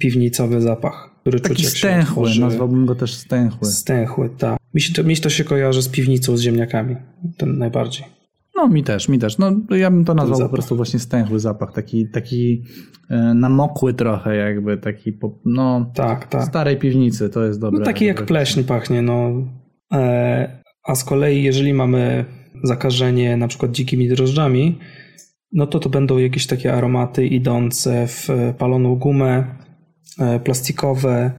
piwnicowy 0.00 0.60
zapach, 0.60 1.10
który 1.20 1.40
czuć 1.40 1.48
Taki 1.48 1.62
się 1.62 1.68
stęchły, 1.68 2.22
otworzy. 2.22 2.40
nazwałbym 2.40 2.86
go 2.86 2.94
też 2.94 3.14
stęchły. 3.14 3.68
Stęchły, 3.68 4.30
tak. 4.38 4.58
Mi 4.74 4.80
się, 4.80 4.92
to, 4.92 5.04
mi 5.04 5.16
się 5.16 5.22
to 5.22 5.30
się 5.30 5.44
kojarzy 5.44 5.82
z 5.82 5.88
piwnicą, 5.88 6.36
z 6.36 6.40
ziemniakami, 6.40 6.96
ten 7.36 7.58
najbardziej. 7.58 8.15
No 8.56 8.68
mi 8.68 8.84
też, 8.84 9.08
mi 9.08 9.18
też. 9.18 9.38
No 9.38 9.52
ja 9.70 9.90
bym 9.90 10.04
to 10.04 10.14
nazwał 10.14 10.40
po 10.40 10.48
prostu 10.48 10.76
właśnie 10.76 10.98
stęchły 11.00 11.40
zapach, 11.40 11.72
taki, 11.72 12.10
taki 12.10 12.62
e, 13.10 13.34
namokły 13.34 13.94
trochę 13.94 14.36
jakby, 14.36 14.78
taki 14.78 15.12
po, 15.12 15.38
no 15.44 15.92
Tak, 15.94 16.26
tak. 16.26 16.44
starej 16.44 16.76
piwnicy, 16.76 17.30
to 17.30 17.44
jest 17.44 17.60
dobre. 17.60 17.78
No 17.78 17.84
taki 17.84 18.04
jak 18.04 18.26
pleśń 18.26 18.62
pachnie, 18.62 19.02
no. 19.02 19.32
E, 19.92 20.62
a 20.84 20.94
z 20.94 21.04
kolei, 21.04 21.42
jeżeli 21.42 21.74
mamy 21.74 22.24
zakażenie 22.64 23.36
na 23.36 23.48
przykład 23.48 23.72
dzikimi 23.72 24.08
drożdżami, 24.08 24.78
no 25.52 25.66
to 25.66 25.78
to 25.78 25.88
będą 25.88 26.18
jakieś 26.18 26.46
takie 26.46 26.74
aromaty 26.74 27.26
idące 27.26 28.06
w 28.06 28.30
e, 28.30 28.54
paloną 28.58 28.96
gumę, 28.96 29.44
plastikowe, 30.44 31.30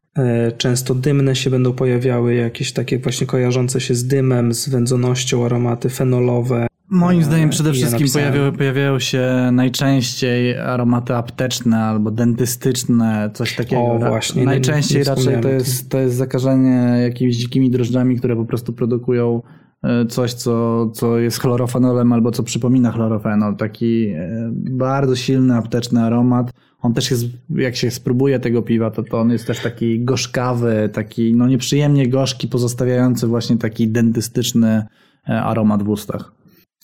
często 0.57 0.95
dymne 0.95 1.35
się 1.35 1.49
będą 1.49 1.73
pojawiały, 1.73 2.35
jakieś 2.35 2.73
takie 2.73 2.99
właśnie 2.99 3.27
kojarzące 3.27 3.81
się 3.81 3.95
z 3.95 4.07
dymem, 4.07 4.53
z 4.53 4.69
wędzonością 4.69 5.45
aromaty 5.45 5.89
fenolowe. 5.89 6.67
Moim 6.89 7.23
zdaniem 7.23 7.49
przede 7.49 7.73
wszystkim 7.73 7.99
napisałem. 7.99 8.55
pojawiają, 8.57 8.99
się 8.99 9.49
najczęściej 9.51 10.57
aromaty 10.57 11.15
apteczne 11.15 11.77
albo 11.77 12.11
dentystyczne, 12.11 13.29
coś 13.33 13.55
takiego. 13.55 13.81
O, 13.81 13.99
właśnie, 13.99 14.39
nie- 14.41 14.45
Najczęściej 14.45 14.97
nie 14.97 15.03
raczej 15.03 15.15
wspomniałem 15.15 15.43
to 15.43 15.49
jest, 15.49 15.89
to 15.89 15.99
jest 15.99 16.15
zakażenie 16.15 16.97
jakimiś 17.03 17.37
dzikimi 17.37 17.71
drożdżami, 17.71 18.15
które 18.15 18.35
po 18.35 18.45
prostu 18.45 18.73
produkują 18.73 19.41
e, 19.83 20.05
coś, 20.05 20.33
co, 20.33 20.85
co 20.89 21.17
jest 21.19 21.39
chlorofenolem 21.39 22.13
albo 22.13 22.31
co 22.31 22.43
przypomina 22.43 22.91
chlorofenol. 22.91 23.55
Taki 23.55 24.07
e, 24.07 24.49
bardzo 24.53 25.15
silny 25.15 25.55
apteczny 25.55 26.03
aromat. 26.03 26.51
On 26.81 26.93
też 26.93 27.11
jest, 27.11 27.25
jak 27.49 27.75
się 27.75 27.91
spróbuje 27.91 28.39
tego 28.39 28.61
piwa, 28.61 28.91
to, 28.91 29.03
to 29.03 29.19
on 29.19 29.31
jest 29.31 29.47
też 29.47 29.59
taki 29.59 29.99
gorzkawy, 30.05 30.89
taki 30.93 31.33
no 31.35 31.47
nieprzyjemnie 31.47 32.09
gorzki, 32.09 32.47
pozostawiający 32.47 33.27
właśnie 33.27 33.57
taki 33.57 33.87
dentystyczny 33.87 34.85
e, 35.29 35.41
aromat 35.41 35.83
w 35.83 35.89
ustach. 35.89 36.36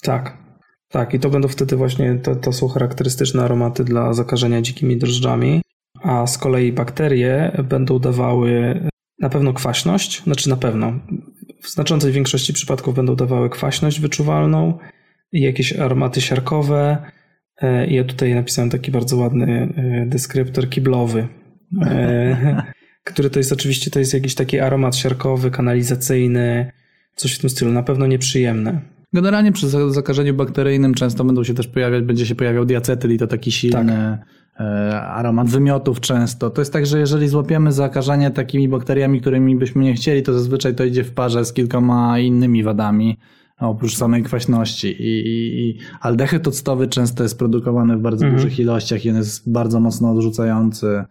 Tak, 0.04 0.38
tak. 0.90 1.14
I 1.14 1.20
to 1.20 1.30
będą 1.30 1.48
wtedy 1.48 1.76
właśnie, 1.76 2.16
to, 2.16 2.36
to 2.36 2.54
są 2.54 2.68
charakterystyczne 2.68 3.44
aromaty 3.44 3.84
dla 3.84 4.14
zakażenia 4.14 4.62
dzikimi 4.62 4.98
drożdżami, 4.98 5.62
a 6.02 6.28
z 6.28 6.38
kolei 6.38 6.72
bakterie 6.72 7.52
będą 7.70 8.00
dawały 8.00 8.80
na 9.20 9.30
pewno 9.30 9.54
kwaśność, 9.54 10.24
znaczy 10.24 10.50
na 10.50 10.58
pewno, 10.58 10.94
w 11.62 11.70
znaczącej 11.70 12.12
większości 12.12 12.54
przypadków 12.54 12.96
będą 12.96 13.16
dawały 13.16 13.50
kwaśność 13.50 14.00
wyczuwalną 14.00 14.78
i 15.32 15.42
jakieś 15.42 15.74
aromaty 15.74 16.22
siarkowe. 16.22 16.98
E, 17.62 17.88
I 17.88 17.96
ja 17.96 18.04
tutaj 18.04 18.36
napisałem 18.36 18.70
taki 18.70 18.92
bardzo 18.92 19.18
ładny 19.18 19.74
e, 19.78 20.06
deskryptor 20.06 20.70
kiblowy, 20.70 21.28
e, 21.82 22.64
który 23.10 23.30
to 23.30 23.40
jest 23.40 23.52
oczywiście, 23.52 23.92
to 23.92 24.00
jest 24.00 24.14
jakiś 24.14 24.36
taki 24.36 24.60
aromat 24.60 24.96
siarkowy, 24.96 25.52
kanalizacyjny, 25.52 26.72
coś 27.16 27.36
w 27.36 27.40
tym 27.40 27.50
stylu, 27.50 27.72
na 27.72 27.84
pewno 27.84 28.08
nieprzyjemne. 28.08 28.82
Generalnie 29.14 29.52
przy 29.52 29.70
za- 29.70 29.90
zakażeniu 29.90 30.34
bakteryjnym 30.34 30.94
często 30.94 31.24
będą 31.24 31.44
się 31.44 31.54
też 31.54 31.68
pojawiać, 31.68 32.04
będzie 32.04 32.26
się 32.26 32.36
pojawiał 32.36 32.66
diacetyl 32.66 33.14
i 33.14 33.18
to 33.18 33.28
taki 33.28 33.52
silny 33.52 34.18
e, 34.60 35.02
aromat 35.02 35.50
wymiotów 35.50 36.00
często. 36.00 36.50
To 36.50 36.62
jest 36.62 36.74
tak, 36.74 36.86
że 36.86 37.00
jeżeli 37.00 37.28
złapiemy 37.28 37.72
zakażenie 37.72 38.32
takimi 38.32 38.70
bakteriami, 38.70 39.22
którymi 39.22 39.56
byśmy 39.56 39.84
nie 39.84 39.94
chcieli, 39.94 40.24
to 40.24 40.34
zazwyczaj 40.34 40.76
to 40.76 40.84
idzie 40.84 41.04
w 41.04 41.12
parze 41.12 41.46
z 41.46 41.54
kilkoma 41.54 42.20
innymi 42.20 42.64
wadami, 42.64 43.18
oprócz 43.60 43.96
samej 43.98 44.24
kwaśności. 44.24 44.88
I, 44.88 45.28
i, 45.28 45.70
i 45.70 45.78
aldehyd 46.02 46.48
octowy 46.48 46.88
często 46.88 47.24
jest 47.24 47.40
produkowany 47.40 47.98
w 47.98 48.02
bardzo 48.02 48.26
Mhm. 48.26 48.42
dużych 48.44 48.60
ilościach 48.60 49.06
i 49.06 49.10
on 49.10 49.16
jest 49.16 49.52
bardzo 49.52 49.80
mocno 49.80 50.12
odrzucający. 50.12 51.04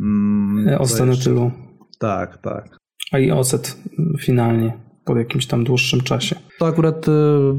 Mm, 0.00 0.68
jeszcze? 0.68 1.50
Tak, 1.98 2.38
tak. 2.38 2.76
A 3.12 3.18
i 3.18 3.30
ocet 3.30 3.78
finalnie. 4.20 4.72
Po 5.04 5.18
jakimś 5.18 5.46
tam 5.46 5.64
dłuższym 5.64 6.00
czasie. 6.00 6.36
To 6.58 6.66
akurat 6.66 7.08
y, 7.08 7.10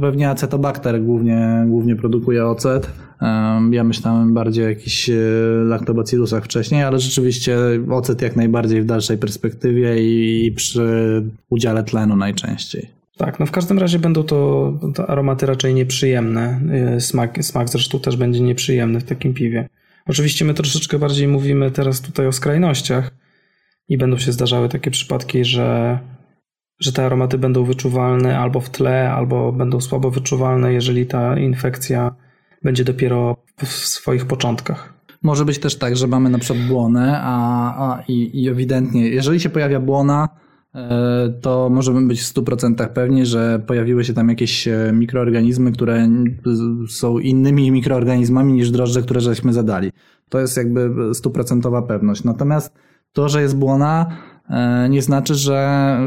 pewnie 0.02 0.30
acetobakter 0.30 1.02
głównie, 1.02 1.66
głównie 1.68 1.96
produkuje 1.96 2.46
ocet. 2.46 2.90
Ja 3.72 3.84
myślałem 3.84 4.34
bardziej 4.34 4.66
o 4.66 4.70
jakichś 4.70 5.10
y, 5.10 5.14
laktobacillusach 5.66 6.46
wcześniej, 6.46 6.84
ale 6.84 7.00
rzeczywiście 7.00 7.58
ocet 7.92 8.22
jak 8.22 8.36
najbardziej 8.36 8.82
w 8.82 8.86
dalszej 8.86 9.18
perspektywie 9.18 9.96
i 10.00 10.52
przy 10.52 11.24
udziale 11.50 11.84
tlenu 11.84 12.16
najczęściej. 12.16 12.90
Tak, 13.18 13.40
no 13.40 13.46
w 13.46 13.52
każdym 13.52 13.80
razie 13.80 14.00
będą 14.00 14.24
to, 14.24 14.74
to 14.96 15.10
aromaty 15.10 15.46
raczej 15.46 15.74
nieprzyjemne. 15.74 16.62
Yy, 16.94 17.02
Smak, 17.02 17.46
smak 17.46 17.70
zresztą 17.70 18.00
też 18.00 18.18
będzie 18.18 18.40
nieprzyjemny 18.40 19.00
w 19.00 19.04
takim 19.04 19.34
piwie. 19.34 19.70
Oczywiście 20.08 20.46
my 20.46 20.54
troszeczkę 20.54 21.00
bardziej 21.00 21.28
mówimy 21.28 21.72
teraz 21.72 22.02
tutaj 22.02 22.28
o 22.28 22.32
skrajnościach 22.32 23.12
i 23.90 23.98
będą 23.98 24.18
się 24.18 24.32
zdarzały 24.32 24.70
takie 24.70 24.92
przypadki, 24.92 25.46
że, 25.46 26.00
że 26.80 26.92
te 26.92 27.06
aromaty 27.06 27.38
będą 27.38 27.64
wyczuwalne 27.64 28.40
albo 28.40 28.60
w 28.60 28.70
tle, 28.70 29.12
albo 29.12 29.52
będą 29.52 29.82
słabo 29.82 30.12
wyczuwalne, 30.12 30.74
jeżeli 30.74 31.06
ta 31.06 31.40
infekcja 31.40 32.16
będzie 32.64 32.84
dopiero 32.84 33.38
w 33.58 33.68
swoich 33.68 34.26
początkach. 34.26 34.94
Może 35.24 35.46
być 35.46 35.60
też 35.60 35.78
tak, 35.78 35.98
że 35.98 36.08
mamy 36.08 36.30
na 36.30 36.40
przykład 36.40 36.68
błonę, 36.68 37.20
a, 37.22 37.36
a 37.78 38.04
i, 38.08 38.44
i 38.44 38.50
ewidentnie, 38.50 39.10
jeżeli 39.10 39.40
się 39.40 39.50
pojawia 39.50 39.80
błona, 39.80 40.30
e, 40.76 41.34
to 41.42 41.70
możemy 41.70 42.08
być 42.08 42.22
w 42.22 42.34
100% 42.34 42.90
pewni, 42.90 43.26
że 43.26 43.62
pojawiły 43.68 44.04
się 44.04 44.14
tam 44.14 44.30
jakieś 44.30 44.68
e, 44.68 44.92
mikroorganizmy, 44.94 45.72
które 45.72 46.10
są 46.90 47.20
innymi 47.20 47.72
mikroorganizmami 47.72 48.54
niż 48.54 48.72
drożdże, 48.72 49.02
które 49.02 49.22
żeśmy 49.22 49.54
zadali. 49.54 49.92
To 50.30 50.40
jest 50.40 50.58
jakby 50.58 50.90
stuprocentowa 51.14 51.82
pewność. 51.82 52.24
Natomiast 52.24 52.74
to, 53.14 53.30
że 53.30 53.42
jest 53.42 53.58
błona, 53.58 54.08
e, 54.10 54.35
nie 54.90 55.02
znaczy, 55.02 55.36
że 55.36 55.98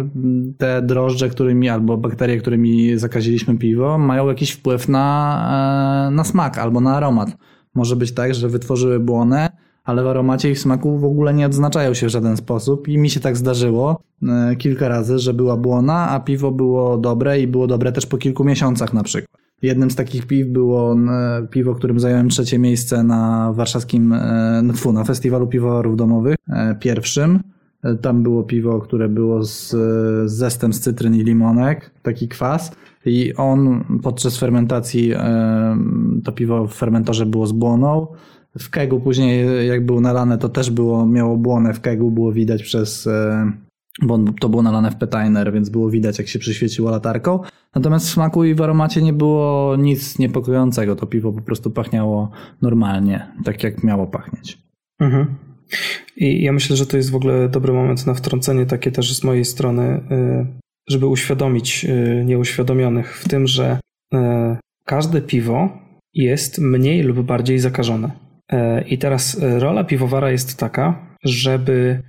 te 0.59 0.83
drożdże, 0.83 1.29
którymi 1.29 1.69
albo 1.69 1.97
bakterie, 1.97 2.39
którymi 2.39 2.99
zakaziliśmy 2.99 3.59
piwo, 3.59 3.99
mają 3.99 4.29
jakiś 4.29 4.51
wpływ 4.51 4.89
na, 4.89 6.09
e, 6.09 6.11
na 6.11 6.25
smak 6.25 6.59
albo 6.59 6.81
na 6.81 6.97
aromat. 6.97 7.37
Może 7.75 7.97
być 7.97 8.13
tak, 8.13 8.35
że 8.35 8.49
wytworzyły 8.49 9.01
błonę, 9.01 9.49
ale 9.85 10.03
w 10.03 10.07
aromacie 10.07 10.51
i 10.51 10.55
w 10.55 10.59
smaku 10.59 10.99
w 10.99 11.05
ogóle 11.05 11.35
nie 11.35 11.47
odznaczają 11.47 11.95
się 11.95 12.07
w 12.07 12.11
żaden 12.11 12.37
sposób 12.37 12.89
i 12.89 12.99
mi 12.99 13.11
się 13.11 13.21
tak 13.21 13.37
zdarzyło 13.37 14.03
e, 14.23 14.57
kilka 14.57 14.89
razy, 14.89 15.19
że 15.19 15.35
była 15.35 15.57
błona, 15.57 16.11
a 16.11 16.21
piwo 16.21 16.53
było 16.53 16.99
dobre 16.99 17.41
i 17.41 17.47
było 17.47 17.67
dobre 17.67 17.93
też 17.93 18.07
po 18.07 18.19
kilku 18.19 18.45
miesiącach 18.45 18.93
na 18.93 19.03
przykład. 19.03 19.41
Jednym 19.63 19.91
z 19.91 19.97
takich 19.97 20.27
piw 20.27 20.47
było 20.47 20.93
e, 20.93 21.47
piwo, 21.51 21.75
którym 21.75 22.01
zająłem 22.01 22.29
trzecie 22.29 22.59
miejsce 22.59 23.03
na 23.03 23.53
warszawskim, 23.53 24.13
e, 24.13 24.63
na 24.93 25.05
festiwalu 25.05 25.47
piwowarów 25.47 25.97
domowych, 25.97 26.37
e, 26.49 26.75
pierwszym. 26.75 27.41
E, 27.85 27.95
Tam 27.95 28.23
było 28.23 28.43
piwo, 28.43 28.81
które 28.81 29.09
było 29.09 29.45
z, 29.45 29.71
z 29.71 30.33
zestem 30.33 30.73
z 30.73 30.81
cytryn 30.81 31.15
i 31.15 31.25
limonek, 31.25 31.91
taki 32.03 32.29
kwas. 32.29 32.73
I 33.05 33.35
on 33.35 33.85
podczas 34.03 34.39
fermentacji, 34.39 35.13
e, 35.13 35.79
to 36.25 36.33
piwo 36.33 36.67
w 36.67 36.75
fermentorze 36.75 37.27
było 37.27 37.47
z 37.47 37.53
błoną. 37.53 38.07
W 38.59 38.71
kegu 38.71 39.01
później, 39.01 39.67
jak 39.69 39.87
było 39.87 40.01
nalane, 40.01 40.39
to 40.39 40.49
też 40.49 40.71
było, 40.71 41.07
miało 41.07 41.37
błonę 41.37 41.75
w 41.75 41.81
kegu, 41.81 42.11
było 42.11 42.33
widać 42.33 42.63
przez, 42.63 43.07
e, 43.07 43.53
bo 44.03 44.19
to 44.41 44.49
było 44.49 44.63
nalane 44.63 44.91
w 44.91 44.97
petainer, 44.97 45.53
więc 45.53 45.69
było 45.69 45.91
widać, 45.91 46.19
jak 46.19 46.29
się 46.29 46.39
przyświeciło 46.39 46.91
latarką. 46.91 47.41
Natomiast 47.75 48.07
w 48.07 48.11
smaku 48.11 48.45
i 48.45 48.55
w 48.55 48.63
aromacie 48.63 49.03
nie 49.03 49.13
było 49.13 49.77
nic 49.77 50.19
niepokojącego. 50.19 50.97
To 50.97 51.07
piwo 51.07 51.33
po 51.33 51.43
prostu 51.43 51.71
pachniało 51.71 52.31
normalnie, 52.63 53.33
tak 53.45 53.65
jak 53.65 53.85
miało 53.85 54.07
pachnieć. 54.07 54.63
Mhm. 55.01 55.48
I 56.17 56.43
ja 56.43 56.53
myślę, 56.53 56.77
że 56.77 56.87
to 56.87 56.97
jest 56.97 57.11
w 57.11 57.15
ogóle 57.15 57.49
dobry 57.49 57.73
moment 57.73 58.07
na 58.07 58.15
wtrącenie 58.15 58.67
takie 58.67 58.93
też 58.93 59.17
z 59.17 59.25
mojej 59.25 59.45
strony, 59.45 60.01
y, 60.13 60.47
żeby 60.89 61.07
uświadomić 61.07 61.85
y, 61.85 62.25
nieuświadomionych 62.25 63.19
w 63.19 63.29
tym, 63.29 63.47
że 63.47 63.81
y, 64.15 64.19
każde 64.85 65.21
piwo 65.21 65.79
jest 66.15 66.59
mniej 66.59 67.03
lub 67.03 67.21
bardziej 67.21 67.59
zakażone. 67.59 68.11
Y, 68.53 68.57
I 68.89 68.99
teraz 68.99 69.41
rola 69.59 69.85
piwowara 69.85 70.31
jest 70.31 70.59
taka, 70.59 71.17
żeby 71.25 72.03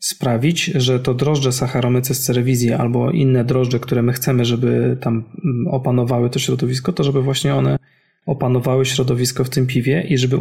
sprawić, 0.00 0.64
że 0.64 1.00
to 1.00 1.14
drożdże 1.14 1.52
Saccharomyces 1.52 2.24
cerevisiae 2.24 2.78
albo 2.78 3.10
inne 3.10 3.44
drożdże, 3.44 3.80
które 3.80 4.02
my 4.02 4.12
chcemy, 4.12 4.44
żeby 4.44 4.96
tam 5.00 5.24
mm, 5.44 5.68
opanowały 5.68 6.30
to 6.30 6.38
środowisko, 6.38 6.92
to 6.92 7.04
żeby 7.04 7.22
właśnie 7.22 7.54
one 7.54 7.78
opanowały 8.26 8.86
środowisko 8.86 9.44
w 9.44 9.50
tym 9.50 9.66
piwie 9.66 10.06
i 10.08 10.18
żeby 10.18 10.38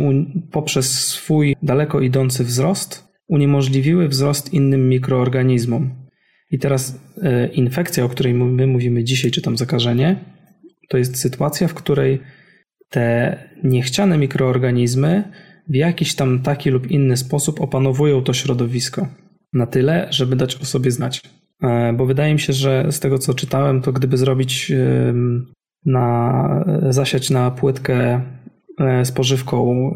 poprzez 0.52 1.08
swój 1.08 1.56
daleko 1.64 2.02
idący 2.02 2.44
wzrost 2.44 3.12
uniemożliwiły 3.28 4.08
wzrost 4.08 4.54
innym 4.54 4.90
mikroorganizmom. 4.90 5.92
I 6.52 6.60
teraz 6.60 7.00
e, 7.22 7.48
infekcja, 7.48 8.06
o 8.06 8.10
której 8.10 8.34
my 8.34 8.68
mówimy 8.68 9.04
dzisiaj, 9.04 9.32
czy 9.32 9.42
tam 9.42 9.58
zakażenie, 9.58 10.16
to 10.90 10.98
jest 10.98 11.18
sytuacja, 11.18 11.68
w 11.68 11.74
której 11.74 12.20
te 12.90 13.38
niechciane 13.64 14.18
mikroorganizmy 14.18 15.24
w 15.68 15.76
jakiś 15.76 16.16
tam 16.16 16.40
taki 16.40 16.70
lub 16.70 16.92
inny 16.92 17.18
sposób 17.18 17.62
opanowują 17.62 18.24
to 18.24 18.34
środowisko. 18.34 19.08
Na 19.54 19.68
tyle, 19.68 20.08
żeby 20.10 20.36
dać 20.36 20.56
o 20.56 20.66
sobie 20.66 20.92
znać. 20.92 21.22
E, 21.64 21.94
Bo 21.94 22.06
wydaje 22.06 22.34
mi 22.34 22.40
się, 22.40 22.54
że 22.54 22.92
z 22.92 23.00
tego 23.00 23.18
co 23.18 23.34
czytałem, 23.34 23.82
to 23.82 23.92
gdyby 23.92 24.18
zrobić 24.18 24.72
na, 25.86 26.66
zasiać 26.90 27.30
na 27.30 27.52
płytkę 27.52 28.22
e, 28.80 29.06
spożywką 29.06 29.92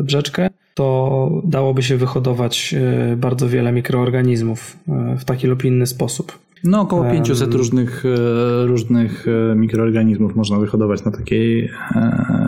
e, 0.00 0.02
brzeczkę, 0.02 0.50
to 0.74 1.42
dałoby 1.44 1.82
się 1.82 1.96
wyhodować 1.96 2.74
e, 2.74 3.16
bardzo 3.16 3.48
wiele 3.48 3.72
mikroorganizmów 3.72 4.76
w 5.18 5.24
taki 5.24 5.46
lub 5.46 5.64
inny 5.64 5.86
sposób. 5.86 6.38
No 6.64 6.80
około 6.80 7.06
Em. 7.06 7.12
500 7.12 7.54
różnych, 7.54 8.04
różnych 8.64 9.26
mikroorganizmów 9.56 10.36
można 10.36 10.58
wyhodować 10.58 11.04
na 11.04 11.10
takiej 11.10 11.70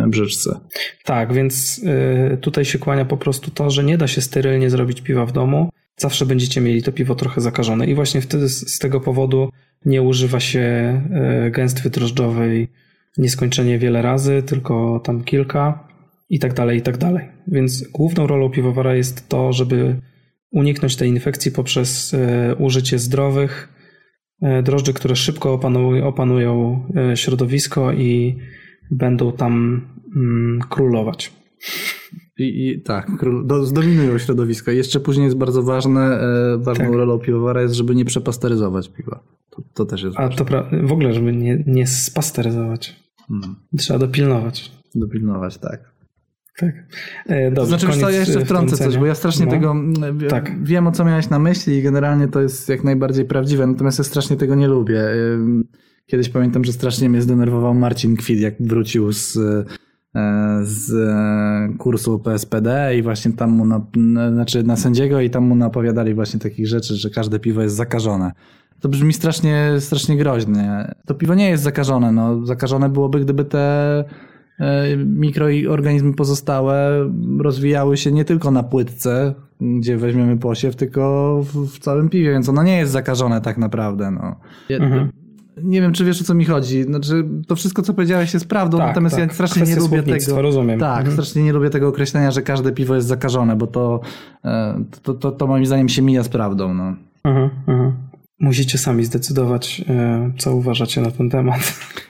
brzeczce. 0.06 0.60
Tak, 1.04 1.32
więc 1.32 1.80
tutaj 2.40 2.64
się 2.64 2.78
kłania 2.78 3.04
po 3.04 3.16
prostu 3.16 3.50
to, 3.50 3.70
że 3.70 3.84
nie 3.84 3.98
da 3.98 4.06
się 4.06 4.20
sterylnie 4.20 4.70
zrobić 4.70 5.00
piwa 5.00 5.26
w 5.26 5.32
domu. 5.32 5.70
Zawsze 5.96 6.26
będziecie 6.26 6.60
mieli 6.60 6.82
to 6.82 6.92
piwo 6.92 7.14
trochę 7.14 7.40
zakażone 7.40 7.86
i 7.86 7.94
właśnie 7.94 8.20
wtedy 8.20 8.48
z, 8.48 8.74
z 8.74 8.78
tego 8.78 9.00
powodu 9.00 9.50
nie 9.84 10.02
używa 10.02 10.40
się 10.40 11.00
y, 11.46 11.50
gęstwy 11.50 11.90
drożdżowej 11.90 12.68
nieskończenie 13.18 13.78
wiele 13.78 14.02
razy, 14.02 14.42
tylko 14.46 15.00
tam 15.04 15.24
kilka 15.24 15.88
i 16.30 16.38
tak 16.38 16.54
dalej, 16.54 16.78
i 16.78 16.82
tak 16.82 16.98
dalej. 16.98 17.28
Więc 17.48 17.88
główną 17.88 18.26
rolą 18.26 18.50
piwowara 18.50 18.94
jest 18.94 19.28
to, 19.28 19.52
żeby 19.52 20.00
uniknąć 20.52 20.96
tej 20.96 21.08
infekcji 21.08 21.52
poprzez 21.52 22.14
y, 22.14 22.18
użycie 22.58 22.98
zdrowych 22.98 23.68
y, 24.42 24.62
drożdży, 24.62 24.94
które 24.94 25.16
szybko 25.16 25.52
opanują, 25.52 26.06
opanują 26.06 26.86
środowisko 27.14 27.92
i 27.92 28.38
będą 28.90 29.32
tam 29.32 29.80
mm, 30.16 30.60
królować. 30.70 31.32
I, 32.38 32.68
i 32.68 32.82
tak, 32.82 33.10
król- 33.20 33.46
do, 33.46 33.64
zdominują 33.64 34.18
środowisko. 34.18 34.70
Jeszcze 34.70 35.00
później 35.00 35.24
jest 35.24 35.36
bardzo 35.36 35.62
ważne, 35.62 36.00
e, 36.00 36.58
ważną 36.58 36.84
Tak. 36.84 36.94
rolą 36.94 37.18
piwowara 37.18 37.62
jest, 37.62 37.74
żeby 37.74 37.94
nie 37.94 38.04
przepasteryzować 38.04 38.88
piwa. 38.88 39.24
To, 39.56 39.62
to 39.74 39.84
też 39.84 40.02
jest 40.02 40.16
A 40.18 40.22
ważne. 40.22 40.36
to 40.36 40.44
pra- 40.44 40.86
w 40.86 40.92
ogóle, 40.92 41.12
żeby 41.12 41.32
nie, 41.32 41.64
nie 41.66 41.86
spasteryzować. 41.86 42.96
Hmm. 43.28 43.56
Trzeba 43.78 43.98
dopilnować. 43.98 44.72
Dopilnować, 44.94 45.58
tak. 45.58 45.94
Tak. 46.58 46.74
E, 47.26 47.48
To 47.50 47.54
dobrze, 47.54 47.68
znaczy, 47.68 47.86
wiesz 47.86 47.96
co, 48.00 48.10
ja 48.10 48.18
jeszcze 48.20 48.40
e, 48.40 48.44
wtrącę 48.44 48.76
coś, 48.76 48.98
bo 48.98 49.06
ja 49.06 49.14
strasznie 49.14 49.46
No. 49.46 49.52
tego 49.52 49.74
Tak. 50.28 50.64
wiem, 50.64 50.86
o 50.86 50.92
co 50.92 51.04
miałeś 51.04 51.30
na 51.30 51.38
myśli 51.38 51.74
i 51.76 51.82
generalnie 51.82 52.28
to 52.28 52.40
jest 52.40 52.68
jak 52.68 52.84
najbardziej 52.84 53.24
prawdziwe, 53.24 53.66
natomiast 53.66 53.98
ja 53.98 54.04
strasznie 54.04 54.36
tego 54.36 54.54
nie 54.54 54.68
lubię. 54.68 55.00
Ym, 55.34 55.64
Kiedyś 56.06 56.28
pamiętam, 56.28 56.64
że 56.64 56.72
strasznie 56.72 57.08
mnie 57.08 57.22
zdenerwował 57.22 57.74
Marcin 57.74 58.16
Kwit, 58.16 58.40
jak 58.40 58.54
wrócił 58.60 59.12
z, 59.12 59.36
e, 59.36 59.64
z 60.62 60.92
e, 60.94 61.76
kursu 61.78 62.18
PSPD 62.18 62.96
i 62.98 63.02
właśnie 63.02 63.32
tam 63.32 63.50
mu, 63.50 63.64
na- 63.66 63.86
znaczy 64.32 64.62
na 64.62 64.76
sędziego 64.76 65.20
i 65.20 65.30
tam 65.30 65.44
mu 65.44 65.54
napowiadali 65.54 66.14
właśnie 66.14 66.40
takich 66.40 66.66
rzeczy, 66.68 66.96
że 66.96 67.10
każde 67.10 67.38
piwo 67.38 67.62
jest 67.62 67.76
zakażone. 67.76 68.32
To 68.84 68.88
brzmi 68.88 69.12
strasznie, 69.12 69.70
strasznie 69.78 70.16
groźnie. 70.16 70.94
To 71.06 71.14
piwo 71.14 71.34
nie 71.34 71.48
jest 71.48 71.62
zakażone. 71.62 72.12
No, 72.12 72.46
zakażone 72.46 72.88
byłoby, 72.88 73.20
gdyby 73.20 73.44
te 73.44 74.04
e, 74.60 74.96
mikroorganizmy 74.96 76.14
pozostałe 76.14 76.90
rozwijały 77.38 77.96
się 77.96 78.12
nie 78.12 78.24
tylko 78.24 78.50
na 78.50 78.62
płytce, 78.62 79.34
gdzie 79.60 79.96
weźmiemy 79.96 80.36
posiew, 80.36 80.76
tylko 80.76 81.40
w, 81.54 81.78
całym 81.78 82.08
piwie, 82.08 82.30
więc 82.30 82.48
ono 82.48 82.62
nie 82.62 82.76
jest 82.76 82.92
zakażone 82.92 83.40
tak 83.40 83.58
naprawdę. 83.58 84.10
No. 84.10 84.36
Mhm. 84.70 85.10
Nie 85.62 85.80
wiem, 85.80 85.92
czy 85.92 86.04
wiesz 86.04 86.20
o 86.20 86.24
co 86.24 86.34
mi 86.34 86.44
chodzi. 86.44 86.82
Znaczy, 86.82 87.24
to 87.46 87.56
wszystko, 87.56 87.82
co 87.82 87.94
powiedziałeś, 87.94 88.34
jest 88.34 88.48
prawdą, 88.48 88.78
Tak, 88.78 88.86
natomiast 88.86 89.16
tak. 89.16 89.28
ja 89.28 89.34
strasznie 89.34 89.62
nie 89.62 89.76
lubię 89.76 90.02
tego. 90.02 90.42
rozumiem. 90.42 90.80
Tak, 90.80 90.98
Mhm. 90.98 91.12
strasznie 91.12 91.42
nie 91.42 91.52
lubię 91.52 91.70
tego 91.70 91.88
określenia, 91.88 92.30
że 92.30 92.42
każde 92.42 92.72
piwo 92.72 92.94
jest 92.94 93.08
zakażone, 93.08 93.56
bo 93.56 93.66
to, 93.66 94.00
e, 94.44 94.84
to, 95.02 95.14
to, 95.14 95.32
to 95.32 95.46
moim 95.46 95.66
zdaniem 95.66 95.88
się 95.88 96.02
mija 96.02 96.22
z 96.22 96.28
prawdą. 96.28 96.74
No. 96.74 96.94
Mhm, 97.24 97.50
mhm. 97.66 97.92
Musicie 98.40 98.78
sami 98.78 99.04
zdecydować, 99.04 99.84
e, 99.88 100.32
co 100.38 100.56
uważacie 100.56 101.00
na 101.00 101.10
ten 101.10 101.30
temat. 101.30 101.60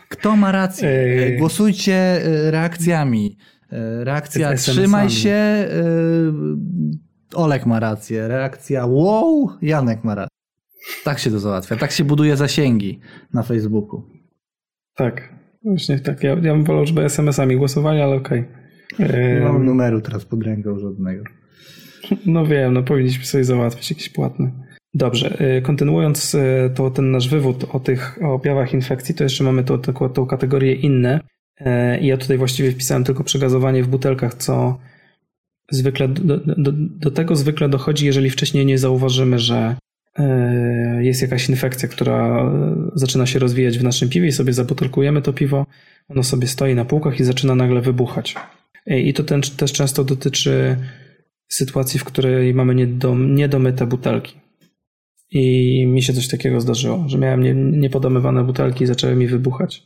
Kto 0.09 0.36
ma 0.36 0.52
rację? 0.52 0.88
Ej. 0.88 1.38
Głosujcie 1.38 1.94
e, 1.94 2.51
reakcjami. 2.51 3.36
E, 3.72 4.05
Reakcja 4.05 4.55
trzymaj 4.55 5.10
się. 5.10 5.30
e, 5.30 5.66
Olek 7.34 7.66
ma 7.66 7.80
rację. 7.80 8.28
Reakcja 8.28 8.86
wow, 8.86 9.48
Janek 9.62 10.05
ma 10.05 10.14
rację. 10.14 10.28
Tak 11.05 11.18
się 11.18 11.30
to 11.30 11.38
załatwia. 11.38 11.76
Tak 11.76 11.90
się 11.92 12.05
buduje 12.05 12.36
zasięgi 12.36 13.01
na 13.34 13.42
Facebooku. 13.42 14.02
Tak, 14.96 15.34
właśnie 15.64 15.98
tak. 15.98 16.22
Ja, 16.22 16.30
ja 16.30 16.36
bym 16.36 16.64
wolał, 16.64 16.86
żeby 16.86 17.05
SMS-ami 17.05 17.56
głosowali, 17.56 18.01
ale 18.01 18.16
okej. 18.16 18.44
Nie 18.98 19.06
Em, 19.06 19.42
mam 19.42 19.64
numeru 19.66 20.01
teraz 20.01 20.24
pod 20.24 20.42
ręką 20.42 20.78
żadnego. 20.78 21.24
No 22.26 22.46
wiem, 22.46 22.72
no 22.74 22.82
powinniśmy 22.82 23.24
sobie 23.24 23.44
załatwić 23.44 23.90
jakieś 23.90 24.09
płatne. 24.09 24.51
Dobrze, 24.94 25.56
y, 25.58 25.62
kontynuując 25.62 26.34
y, 26.34 26.70
to, 26.74 26.90
ten 26.90 27.10
nasz 27.10 27.28
wywód 27.28 27.64
o 27.72 27.80
tych 27.80 28.18
o 28.22 28.34
objawach 28.34 28.74
infekcji, 28.74 29.14
to 29.14 29.24
jeszcze 29.24 29.44
mamy 29.44 29.64
tą, 29.64 29.78
tą, 29.78 30.08
tą 30.08 30.26
kategorię 30.26 30.74
inne. 30.74 31.20
E, 31.60 32.00
I 32.00 32.06
ja 32.06 32.16
tutaj 32.16 32.38
właściwie 32.38 32.72
wpisałem 32.72 33.04
tylko 33.04 33.24
przegazowanie 33.24 33.82
w 33.82 33.88
butelkach, 33.88 34.34
co 34.34 34.78
zwykle 35.70 36.08
do, 36.08 36.36
do, 36.36 36.72
do 36.76 37.10
tego 37.10 37.36
zwykle 37.36 37.68
dochodzi, 37.68 38.06
jeżeli 38.06 38.30
wcześniej 38.30 38.66
nie 38.66 38.78
zauważymy, 38.78 39.38
że 39.38 39.76
e, 40.18 41.04
jest 41.04 41.22
jakaś 41.22 41.48
infekcja, 41.48 41.88
która 41.88 42.42
e, 42.42 42.74
zaczyna 42.94 43.26
się 43.26 43.38
rozwijać 43.38 43.78
w 43.78 43.84
naszym 43.84 44.08
piwie 44.08 44.28
i 44.28 44.32
sobie 44.32 44.52
zabutelkujemy 44.52 45.22
to 45.22 45.32
piwo, 45.32 45.66
ono 46.08 46.22
sobie 46.22 46.46
stoi 46.46 46.74
na 46.74 46.84
półkach 46.84 47.20
i 47.20 47.24
zaczyna 47.24 47.54
nagle 47.54 47.80
wybuchać. 47.80 48.34
I 48.86 49.14
to 49.14 49.24
ten, 49.24 49.40
też 49.40 49.72
często 49.72 50.04
dotyczy 50.04 50.76
sytuacji, 51.48 52.00
w 52.00 52.04
której 52.04 52.54
mamy 52.54 52.74
niedom, 52.74 53.34
niedomyte 53.34 53.86
butelki. 53.86 54.43
I 55.35 55.86
mi 55.86 56.02
się 56.02 56.12
coś 56.12 56.28
takiego 56.28 56.61
zdarzyło, 56.61 57.05
że 57.06 57.19
miałem 57.19 57.43
nie, 57.43 57.55
niepodomywane 57.55 58.44
butelki 58.44 58.85
i 58.85 58.86
zaczęły 58.86 59.16
mi 59.16 59.27
wybuchać. 59.27 59.82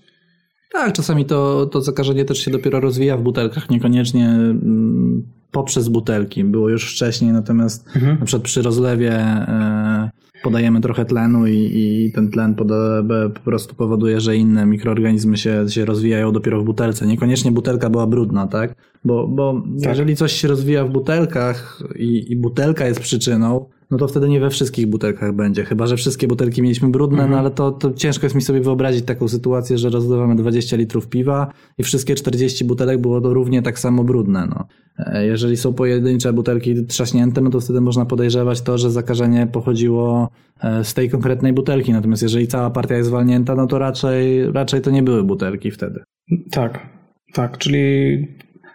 Tak, 0.73 0.93
czasami 0.93 1.25
to, 1.25 1.67
to 1.67 1.81
zakażenie 1.81 2.25
też 2.25 2.39
się 2.39 2.51
dopiero 2.51 2.81
rozwija 2.81 3.17
w 3.17 3.23
butelkach, 3.23 3.71
niekoniecznie 3.71 4.27
mm, 4.27 5.23
poprzez 5.51 5.89
butelki. 5.89 6.45
Było 6.45 6.69
już 6.69 6.95
wcześniej, 6.95 7.33
natomiast 7.33 7.89
na 8.21 8.27
przykład 8.27 8.43
przy 8.43 8.63
rozlewie 8.63 9.13
e, 9.13 10.11
podajemy 10.43 10.81
trochę 10.81 11.05
tlenu 11.05 11.47
i, 11.47 11.71
i 11.75 12.13
ten 12.15 12.31
tlen 12.31 12.55
poda, 12.55 13.03
be- 13.03 13.31
po 13.31 13.41
prostu 13.41 13.75
powoduje, 13.75 14.21
że 14.21 14.37
inne 14.37 14.67
mikroorganizmy 14.67 15.37
się, 15.37 15.65
się 15.69 15.85
rozwijają 15.85 16.33
dopiero 16.33 16.61
w 16.61 16.65
butelce. 16.65 17.07
Niekoniecznie 17.07 17.53
butelka 17.53 17.91
była 17.91 18.07
brudna, 18.07 18.47
tak? 18.47 18.75
Bo, 19.05 19.29
bo 19.29 19.63
jeżeli 19.79 20.17
coś 20.17 20.33
się 20.33 20.49
rozwija 20.49 20.85
w 20.85 20.91
butelkach 20.91 21.83
i, 21.97 22.33
i 22.33 22.37
butelka 22.37 22.87
jest 22.87 23.01
przyczyną, 23.01 23.69
no 23.91 23.99
to 23.99 24.09
wtedy 24.09 24.29
nie 24.29 24.41
we 24.41 24.51
wszystkich 24.51 24.87
butelkach 24.87 25.33
będzie. 25.33 25.65
Chyba, 25.65 25.87
że 25.87 25.97
wszystkie 25.97 26.29
butelki 26.29 26.63
mieliśmy 26.63 26.89
brudne, 26.89 27.27
no 27.29 27.39
ale 27.39 27.51
to, 27.51 27.71
to 27.71 27.93
ciężko 27.93 28.27
jest 28.27 28.37
mi 28.37 28.43
sobie 28.43 28.61
wyobrazić 28.61 29.05
taką 29.05 29.29
sytuację, 29.29 29.79
że 29.79 29.91
rozlewamy 29.91 30.37
20 30.37 30.77
litrów 30.77 31.09
piwa 31.09 31.53
i 31.79 31.83
wszystkie 31.83 32.15
40 32.15 32.65
butelek 32.65 33.01
było 33.01 33.21
to 33.21 33.35
równie 33.35 33.63
tak 33.63 33.79
samo 33.79 34.05
brudne. 34.05 34.47
No. 34.47 34.67
E, 34.99 35.27
Jeżeli 35.27 35.57
są 35.57 35.75
pojedyncze 35.75 36.33
butelki 36.33 36.87
trzaśnięte, 36.87 37.41
no 37.41 37.51
to 37.51 37.61
wtedy 37.61 37.81
można 37.81 38.05
podejrzewać 38.05 38.61
to, 38.61 38.79
że 38.79 38.91
zakażenie 38.91 39.47
pochodziło 39.47 40.29
e, 40.61 40.85
z 40.85 40.95
tej 40.95 41.11
konkretnej 41.11 41.53
butelki. 41.53 41.93
Natomiast 41.93 42.23
jeżeli 42.23 42.49
cała 42.49 42.71
partia 42.71 42.97
jest 42.97 43.09
zwalnięta, 43.09 43.55
no 43.55 43.67
to 43.67 43.79
raczej, 43.79 44.53
raczej 44.53 44.81
to 44.81 44.91
nie 44.91 45.03
były 45.03 45.25
butelki 45.25 45.71
wtedy. 45.71 46.01
Tak, 46.51 46.87
tak, 47.33 47.59
czyli 47.59 48.27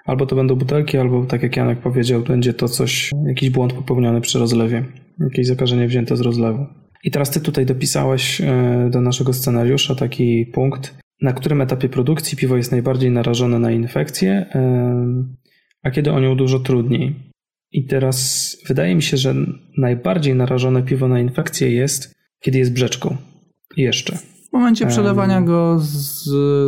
albo 0.05 0.25
to 0.25 0.35
będą 0.35 0.55
butelki, 0.55 0.97
albo 0.97 1.25
tak 1.25 1.43
jak 1.43 1.57
Janek 1.57 1.79
powiedział, 1.79 2.21
będzie 2.21 2.53
to 2.53 2.67
coś, 2.67 3.11
jakiś 3.27 3.49
błąd 3.49 3.73
popełniony 3.73 4.21
przy 4.21 4.39
rozlewie, 4.39 4.85
jakieś 5.19 5.47
zakażenie 5.47 5.87
wzięte 5.87 6.17
z 6.17 6.21
rozlewu. 6.21 6.65
I 7.03 7.11
teraz 7.11 7.31
ty 7.31 7.39
tutaj 7.39 7.65
dopisałeś 7.65 8.41
e, 8.41 8.89
do 8.91 9.01
naszego 9.01 9.33
scenariusza 9.33 9.95
taki 9.95 10.45
punkt, 10.45 10.97
na 11.21 11.33
którym 11.33 11.61
etapie 11.61 11.89
produkcji 11.89 12.37
piwo 12.37 12.57
jest 12.57 12.71
najbardziej 12.71 13.11
narażone 13.11 13.59
na 13.59 13.71
infekcję, 13.71 14.31
e, 14.31 15.23
a 15.83 15.91
kiedy 15.91 16.11
o 16.11 16.19
nią 16.19 16.37
dużo 16.37 16.59
trudniej. 16.59 17.15
I 17.71 17.85
teraz 17.85 18.57
wydaje 18.67 18.95
mi 18.95 19.01
się, 19.01 19.17
że 19.17 19.35
najbardziej 19.77 20.35
narażone 20.35 20.83
piwo 20.83 21.07
na 21.07 21.19
infekcję 21.19 21.71
jest, 21.71 22.13
kiedy 22.39 22.57
jest 22.57 22.73
brzeczką. 22.73 23.17
Jeszcze. 23.77 24.32
W 24.53 24.55
momencie 24.55 24.87
przelewania 24.87 25.41
go 25.41 25.77
z, 25.79 26.23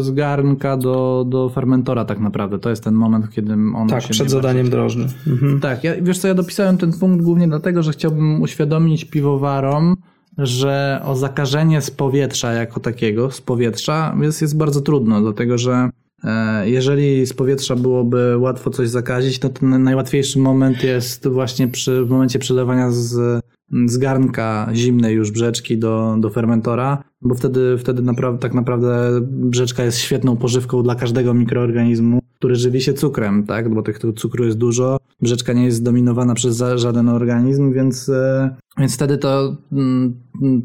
z 0.05 0.11
garnka 0.11 0.77
do, 0.77 1.25
do 1.29 1.49
fermentora 1.49 2.05
tak 2.05 2.19
naprawdę. 2.19 2.59
To 2.59 2.69
jest 2.69 2.83
ten 2.83 2.93
moment, 2.93 3.29
kiedy 3.29 3.53
on 3.53 3.87
Tak, 3.87 4.03
się 4.03 4.09
przed 4.09 4.29
zadaniem 4.29 4.69
drożnym. 4.69 5.07
Mhm. 5.27 5.59
Tak, 5.59 5.83
ja, 5.83 5.93
wiesz 6.01 6.19
co, 6.19 6.27
ja 6.27 6.33
dopisałem 6.33 6.77
ten 6.77 6.93
punkt 6.93 7.23
głównie 7.23 7.47
dlatego, 7.47 7.83
że 7.83 7.91
chciałbym 7.91 8.41
uświadomić 8.41 9.05
piwowarom, 9.05 9.95
że 10.37 11.01
o 11.03 11.15
zakażenie 11.15 11.81
z 11.81 11.91
powietrza 11.91 12.53
jako 12.53 12.79
takiego, 12.79 13.31
z 13.31 13.41
powietrza 13.41 14.15
jest, 14.21 14.41
jest 14.41 14.57
bardzo 14.57 14.81
trudno, 14.81 15.21
dlatego 15.21 15.57
że 15.57 15.89
e, 16.23 16.69
jeżeli 16.69 17.25
z 17.25 17.33
powietrza 17.33 17.75
byłoby 17.75 18.37
łatwo 18.37 18.69
coś 18.69 18.89
zakazić, 18.89 19.39
to 19.39 19.49
ten 19.49 19.83
najłatwiejszy 19.83 20.39
moment 20.39 20.83
jest 20.83 21.27
właśnie 21.27 21.67
przy, 21.67 22.05
w 22.05 22.09
momencie 22.09 22.39
przelewania 22.39 22.91
z, 22.91 23.41
z 23.85 23.97
garnka 23.97 24.69
zimnej 24.73 25.15
już 25.15 25.31
brzeczki 25.31 25.77
do, 25.77 26.15
do 26.19 26.29
fermentora, 26.29 27.03
bo 27.25 27.35
wtedy, 27.35 27.77
wtedy 27.77 28.01
naprawdę, 28.01 28.39
tak 28.39 28.53
naprawdę 28.53 29.21
brzeczka 29.21 29.83
jest 29.83 29.97
świetną 29.97 30.37
pożywką 30.37 30.83
dla 30.83 30.95
każdego 30.95 31.33
mikroorganizmu, 31.33 32.19
który 32.37 32.55
żywi 32.55 32.81
się 32.81 32.93
cukrem, 32.93 33.43
tak? 33.45 33.73
Bo 33.73 33.81
tych 33.81 33.99
tych 33.99 34.15
cukru 34.15 34.45
jest 34.45 34.57
dużo, 34.57 34.97
brzeczka 35.21 35.53
nie 35.53 35.65
jest 35.65 35.77
zdominowana 35.77 36.33
przez 36.33 36.63
żaden 36.75 37.09
organizm, 37.09 37.73
więc, 37.73 38.09
e, 38.09 38.55
więc 38.77 38.95
wtedy 38.95 39.17
to 39.17 39.57
mm, 39.71 40.13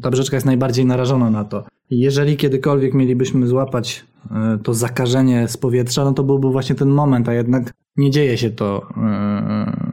ta 0.01 0.11
brzeczka 0.11 0.37
jest 0.37 0.45
najbardziej 0.45 0.85
narażona 0.85 1.29
na 1.29 1.45
to. 1.45 1.63
Jeżeli 1.89 2.37
kiedykolwiek 2.37 2.93
mielibyśmy 2.93 3.47
złapać 3.47 4.05
e, 4.31 4.59
to 4.63 4.73
zakażenie 4.73 5.47
z 5.47 5.57
powietrza, 5.57 6.03
no 6.03 6.13
to 6.13 6.23
byłby 6.23 6.49
właśnie 6.49 6.75
ten 6.75 6.89
moment, 6.89 7.29
a 7.29 7.33
jednak 7.33 7.73
nie 7.97 8.11
dzieje 8.11 8.37
się 8.37 8.49
to, 8.49 8.87
e, 8.97 9.91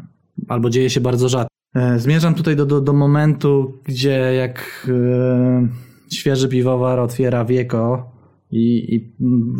albo 0.48 0.70
dzieje 0.70 0.90
się 0.90 1.00
bardzo 1.00 1.28
rzadko. 1.28 1.48
Zmierzam 1.96 2.34
tutaj 2.34 2.56
do, 2.56 2.66
do, 2.66 2.80
do 2.80 2.92
momentu, 2.92 3.72
gdzie 3.84 4.34
jak 4.34 4.86
świeży 6.14 6.48
piwowar 6.48 7.00
otwiera 7.00 7.44
wieko 7.44 8.10
i, 8.50 8.94
i 8.94 9.14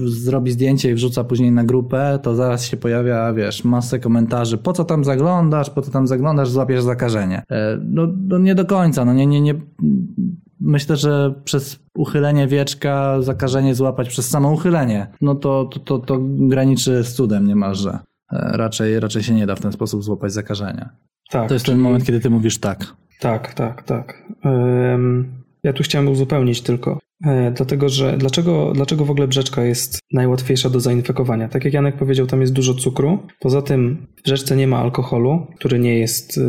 zrobi 0.07 0.51
zdjęcie 0.51 0.91
i 0.91 0.95
wrzuca 0.95 1.25
później 1.25 1.53
na 1.53 1.65
grupę, 1.65 2.19
to 2.23 2.35
zaraz 2.35 2.65
się 2.67 2.77
pojawia, 2.77 3.33
wiesz, 3.33 3.65
masę 3.65 3.99
komentarzy. 3.99 4.59
Po 4.59 4.73
co 4.73 4.85
tam 4.85 5.05
zaglądasz? 5.05 5.71
Po 5.71 5.83
co 5.83 5.91
tam 5.91 6.07
zaglądasz? 6.07 6.51
Złapiesz 6.51 6.83
zakażenie. 6.83 7.43
E, 7.51 7.79
No, 7.85 8.03
no 8.29 8.39
nie 8.39 8.55
do 8.55 8.65
końca. 8.65 9.05
No 9.05 9.15
nie, 9.15 9.27
nie, 9.27 9.41
nie. 9.41 9.55
Myślę, 10.61 10.97
że 10.97 11.35
przez 11.45 11.79
uchylenie 11.95 12.47
wieczka 12.47 13.23
zakażenie 13.23 13.75
złapać 13.75 14.09
przez 14.09 14.29
samo 14.29 14.51
uchylenie, 14.53 15.07
no 15.21 15.35
to, 15.35 15.65
to, 15.65 15.81
to, 15.81 15.99
to 15.99 16.19
graniczy 16.23 17.05
z 17.05 17.15
cudem 17.15 17.47
niemalże. 17.47 17.99
E, 18.33 18.57
Raczej, 18.57 19.01
raczej 19.01 19.23
się 19.23 19.35
nie 19.35 19.47
da 19.47 19.55
w 19.57 19.61
ten 19.61 19.73
sposób 19.73 20.05
złapać 20.05 20.33
zakażenia. 20.33 20.89
Tak, 21.31 21.49
To 21.49 21.55
jest 21.55 21.67
czyli- 21.67 21.75
ten 21.77 21.83
moment, 21.83 22.05
kiedy 22.05 22.21
ty 22.21 22.31
mówisz 22.31 22.59
tak. 22.59 22.87
Tak, 23.21 23.55
tak, 23.55 23.83
tak. 23.83 24.23
Ym, 24.95 25.33
Ja 25.63 25.73
tu 25.73 25.83
chciałem 25.83 26.09
uzupełnić 26.09 26.61
tylko, 26.61 26.99
e, 27.27 27.53
dlatego 27.57 27.89
że 27.89 28.17
dlaczego, 28.19 28.73
dlaczego 28.75 29.05
w 29.05 29.11
ogóle 29.11 29.29
brzeczka 29.29 29.65
jest 29.65 29.99
najłatwiejsza 30.13 30.71
do 30.71 30.81
zainfekowania? 30.81 31.49
Tak 31.49 31.65
jak 31.65 31.75
Janek 31.75 31.97
powiedział, 31.97 32.27
tam 32.27 32.41
jest 32.41 32.53
dużo 32.53 32.75
cukru. 32.75 33.19
Poza 33.41 33.63
tym 33.63 34.07
w 34.17 34.23
brzeczce 34.23 34.57
nie 34.57 34.67
ma 34.67 34.79
alkoholu, 34.79 35.47
który 35.57 35.79
nie 35.79 35.99
jest 35.99 36.39
y, 36.39 36.43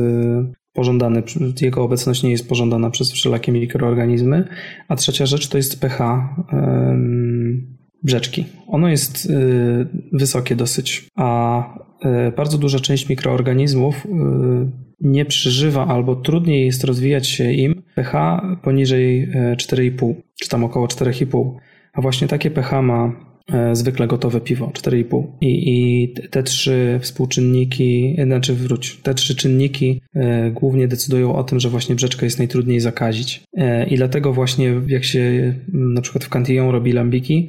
pożądany, 0.73 1.23
jego 1.61 1.84
obecność 1.84 2.23
nie 2.23 2.31
jest 2.31 2.49
pożądana 2.49 2.90
przez 2.90 3.11
wszelakie 3.11 3.52
mikroorganizmy. 3.52 4.48
A 4.88 4.95
trzecia 4.95 5.26
rzecz 5.26 5.48
to 5.48 5.57
jest 5.57 5.81
pH 5.81 6.30
brzeczki. 8.03 8.45
Ono 8.68 8.90
jest 8.90 9.26
y, 9.26 9.88
wysokie 10.14 10.56
dosyć, 10.56 11.07
a 11.15 11.64
bardzo 12.38 12.57
duża 12.57 12.80
część 12.80 13.10
mikroorganizmów 13.10 14.07
nie 15.01 15.26
przeżywa 15.26 15.88
albo 15.88 16.15
trudniej 16.15 16.65
jest 16.65 16.84
rozwijać 16.84 17.27
się 17.27 17.51
im 17.51 17.81
pH 17.95 18.41
poniżej 18.63 19.23
e, 19.23 19.55
4,5, 19.55 20.13
czy 20.41 20.49
tam 20.49 20.63
około 20.63 20.88
4,5. 20.88 21.55
A 21.93 22.01
właśnie 22.01 22.27
takie 22.27 22.51
pH 22.51 22.81
ma 22.81 23.11
e, 23.53 23.76
zwykle 23.76 24.07
gotowe 24.07 24.41
piwo, 24.41 24.71
4,5. 24.73 25.23
I, 25.41 25.69
I 25.69 26.13
te- 26.30 26.43
trzy 26.43 26.99
współczynniki, 27.01 28.15
e, 28.17 28.26
znaczy 28.26 28.53
wróć, 28.53 28.97
te 29.03 29.13
trzy 29.13 29.35
czynniki 29.35 30.01
e, 30.15 30.51
głównie 30.51 30.88
decydują 30.88 31.35
o 31.35 31.43
tym, 31.43 31.59
że 31.59 31.69
właśnie 31.69 31.95
brzeczkę 31.95 32.26
jest 32.26 32.38
najtrudniej 32.38 32.80
zakazić. 32.80 33.43
E, 33.57 33.88
I 33.88 33.95
dlatego 33.95 34.34
właśnie 34.34 34.81
jak 34.88 35.03
się 35.03 35.53
na 35.73 36.01
przykład 36.01 36.23
w 36.23 36.30
Cantillon 36.30 36.69
robi 36.69 36.91
lambiki, 36.91 37.47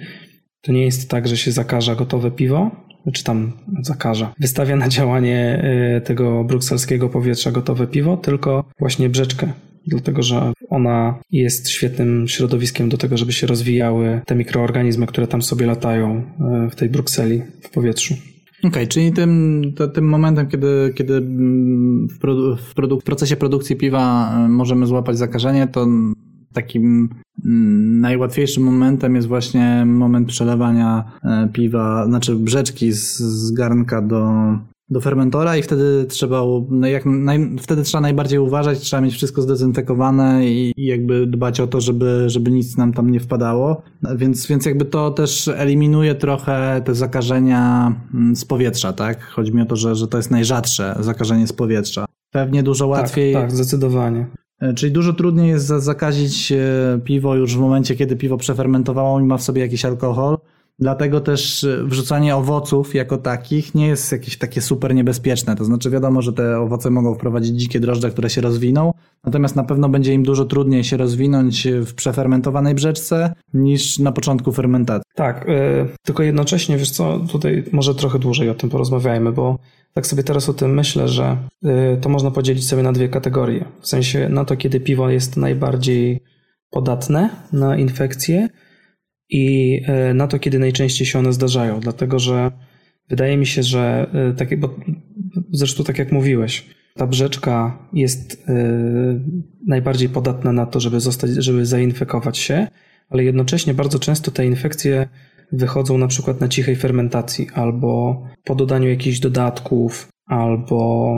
to 0.62 0.72
nie 0.72 0.84
jest 0.84 1.10
tak, 1.10 1.28
że 1.28 1.36
się 1.36 1.52
zakaża 1.52 1.94
gotowe 1.94 2.30
piwo, 2.30 2.70
czy 3.12 3.24
tam 3.24 3.52
zakaża, 3.82 4.32
wystawia 4.40 4.76
na 4.76 4.88
działanie 4.88 5.64
y, 5.96 6.00
tego 6.00 6.44
brukselskiego 6.44 7.08
powietrza 7.08 7.50
gotowe 7.50 7.86
piwo, 7.86 8.16
tylko 8.16 8.64
właśnie 8.78 9.08
brzeczkę. 9.08 9.52
Dlatego, 9.86 10.22
że 10.22 10.52
ona 10.68 11.18
jest 11.30 11.68
świetnym 11.68 12.28
środowiskiem 12.28 12.88
do 12.88 12.96
tego, 12.96 13.16
żeby 13.16 13.32
się 13.32 13.46
rozwijały 13.46 14.20
te 14.26 14.34
mikroorganizmy, 14.34 15.06
które 15.06 15.26
tam 15.26 15.42
sobie 15.42 15.66
latają 15.66 16.22
y, 16.66 16.70
w 16.70 16.74
tej 16.74 16.88
Brukseli, 16.88 17.42
w 17.62 17.70
powietrzu. 17.70 18.14
Okej, 18.64 18.88
czyli 18.88 19.12
tym, 19.12 19.62
to, 19.76 19.88
tym 19.88 20.08
momentem, 20.08 20.48
kiedy, 20.48 20.92
kiedy 20.94 21.14
mm, 21.14 22.08
w, 22.08 22.18
produ- 22.18 22.56
w, 22.56 22.74
produ- 22.74 23.00
w 23.00 23.04
procesie 23.04 23.36
produkcji 23.36 23.76
piwa 23.76 24.34
e, 24.36 24.48
możemy 24.48 24.86
złapać 24.86 25.18
zakażenie, 25.18 25.66
to 25.66 25.86
takim 26.52 27.08
mm, 27.44 28.00
najłatwiejszym 28.00 28.62
momentem 28.62 29.16
jest 29.16 29.28
właśnie 29.28 29.84
moment 29.86 30.28
przelewania 30.28 31.04
e, 31.24 31.48
piwa, 31.52 32.06
znaczy 32.06 32.36
brzeczki 32.36 32.92
z, 32.92 33.18
z 33.18 33.52
garnka 33.52 34.02
do, 34.02 34.30
do 34.90 35.00
fermentora 35.00 35.56
i 35.56 35.62
wtedy 35.62 36.06
trzeba, 36.08 36.42
no 36.70 36.86
jak 36.86 37.06
naj, 37.06 37.56
wtedy 37.60 37.82
trzeba 37.82 38.00
najbardziej 38.00 38.38
uważać, 38.38 38.78
trzeba 38.78 39.00
mieć 39.00 39.14
wszystko 39.14 39.42
zdezynfekowane 39.42 40.46
i, 40.46 40.72
i 40.76 40.86
jakby 40.86 41.26
dbać 41.26 41.60
o 41.60 41.66
to, 41.66 41.80
żeby, 41.80 42.24
żeby 42.26 42.50
nic 42.50 42.76
nam 42.76 42.92
tam 42.92 43.10
nie 43.10 43.20
wpadało. 43.20 43.82
Więc, 44.16 44.46
więc 44.46 44.66
jakby 44.66 44.84
to 44.84 45.10
też 45.10 45.48
eliminuje 45.48 46.14
trochę 46.14 46.82
te 46.84 46.94
zakażenia 46.94 47.94
mm, 48.14 48.36
z 48.36 48.44
powietrza, 48.44 48.92
tak? 48.92 49.22
Chodzi 49.22 49.54
mi 49.54 49.62
o 49.62 49.66
to, 49.66 49.76
że, 49.76 49.94
że 49.94 50.08
to 50.08 50.16
jest 50.16 50.30
najrzadsze 50.30 50.96
zakażenie 51.00 51.46
z 51.46 51.52
powietrza. 51.52 52.04
Pewnie 52.32 52.62
dużo 52.62 52.86
łatwiej. 52.86 53.32
Tak, 53.32 53.42
tak, 53.42 53.52
zdecydowanie. 53.52 54.26
E, 54.60 54.74
Czyli 54.74 54.92
dużo 54.92 55.12
trudniej 55.12 55.48
jest 55.48 55.66
za- 55.66 55.80
zakazić 55.80 56.52
e, 56.52 56.58
piwo 57.04 57.34
już 57.34 57.56
w 57.56 57.60
momencie, 57.60 57.96
kiedy 57.96 58.16
piwo 58.16 58.36
przefermentowało 58.36 59.20
i 59.20 59.22
ma 59.24 59.36
w 59.36 59.42
sobie 59.42 59.62
jakiś 59.62 59.84
alkohol. 59.84 60.38
Dlatego 60.78 61.20
też 61.20 61.64
e, 61.64 61.84
wrzucanie 61.84 62.36
owoców 62.36 62.94
jako 62.94 63.16
takich 63.18 63.74
nie 63.74 63.86
jest 63.86 64.12
jakieś 64.12 64.38
takie 64.38 64.60
super 64.60 64.94
niebezpieczne. 64.94 65.56
To 65.56 65.64
znaczy 65.64 65.90
wiadomo, 65.90 66.22
że 66.22 66.32
te 66.32 66.60
owoce 66.60 66.90
mogą 66.90 67.14
wprowadzić 67.14 67.56
dzikie 67.56 67.80
drożdże, 67.80 68.10
które 68.10 68.30
się 68.30 68.40
rozwiną, 68.40 68.92
natomiast 69.24 69.56
na 69.56 69.64
pewno 69.64 69.88
będzie 69.88 70.14
im 70.14 70.22
dużo 70.22 70.44
trudniej 70.44 70.84
się 70.84 70.96
rozwinąć 70.96 71.68
w 71.86 71.94
przefermentowanej 71.94 72.74
brzeczce 72.74 73.32
niż 73.54 73.98
na 73.98 74.12
początku 74.12 74.52
fermentacji. 74.52 75.02
Tak, 75.14 75.48
y, 75.48 75.86
tylko 76.04 76.22
jednocześnie, 76.22 76.76
wiesz 76.76 76.90
co, 76.90 77.20
tutaj 77.32 77.64
może 77.72 77.94
trochę 77.94 78.18
dłużej 78.18 78.50
o 78.50 78.54
tym 78.54 78.70
porozmawiajmy, 78.70 79.32
bo 79.32 79.58
tak 79.94 80.06
sobie 80.06 80.22
teraz 80.22 80.48
o 80.48 80.54
tym 80.54 80.74
myślę, 80.74 81.08
że 81.08 81.36
y, 81.64 82.00
to 82.00 82.08
można 82.08 82.30
podzielić 82.30 82.68
sobie 82.68 82.82
na 82.82 82.92
dwie 82.92 83.08
kategorie. 83.08 83.64
W 83.80 83.86
sensie 83.88 84.28
na 84.28 84.44
to, 84.44 84.56
kiedy 84.56 84.80
piwo 84.80 85.10
jest 85.10 85.36
najbardziej 85.36 86.20
podatne 86.70 87.30
na 87.52 87.76
infekcje 87.76 88.48
i 89.30 89.76
y, 90.10 90.14
na 90.14 90.26
to, 90.26 90.38
kiedy 90.38 90.58
najczęściej 90.58 91.06
się 91.06 91.18
one 91.18 91.32
zdarzają, 91.32 91.80
dlatego 91.80 92.18
że 92.18 92.50
wydaje 93.08 93.36
mi 93.36 93.46
się, 93.46 93.62
że 93.62 94.10
y, 94.30 94.34
takie, 94.36 94.56
bo 94.56 94.76
zresztą 95.52 95.84
tak 95.84 95.98
jak 95.98 96.12
mówiłeś, 96.12 96.66
ta 96.94 97.06
brzeczka 97.06 97.88
jest 97.92 98.46
najbardziej 99.66 100.08
podatna 100.08 100.52
na 100.52 100.66
to, 100.66 100.80
żeby 100.80 101.00
zostać, 101.00 101.30
żeby 101.30 101.66
zainfekować 101.66 102.38
się, 102.38 102.66
ale 103.10 103.24
jednocześnie 103.24 103.74
bardzo 103.74 103.98
często 103.98 104.30
te 104.30 104.46
infekcje 104.46 105.08
wychodzą 105.52 105.98
na 105.98 106.06
przykład 106.06 106.40
na 106.40 106.48
cichej 106.48 106.76
fermentacji 106.76 107.48
albo 107.54 108.22
po 108.44 108.54
dodaniu 108.54 108.88
jakichś 108.88 109.18
dodatków, 109.18 110.08
albo 110.26 111.14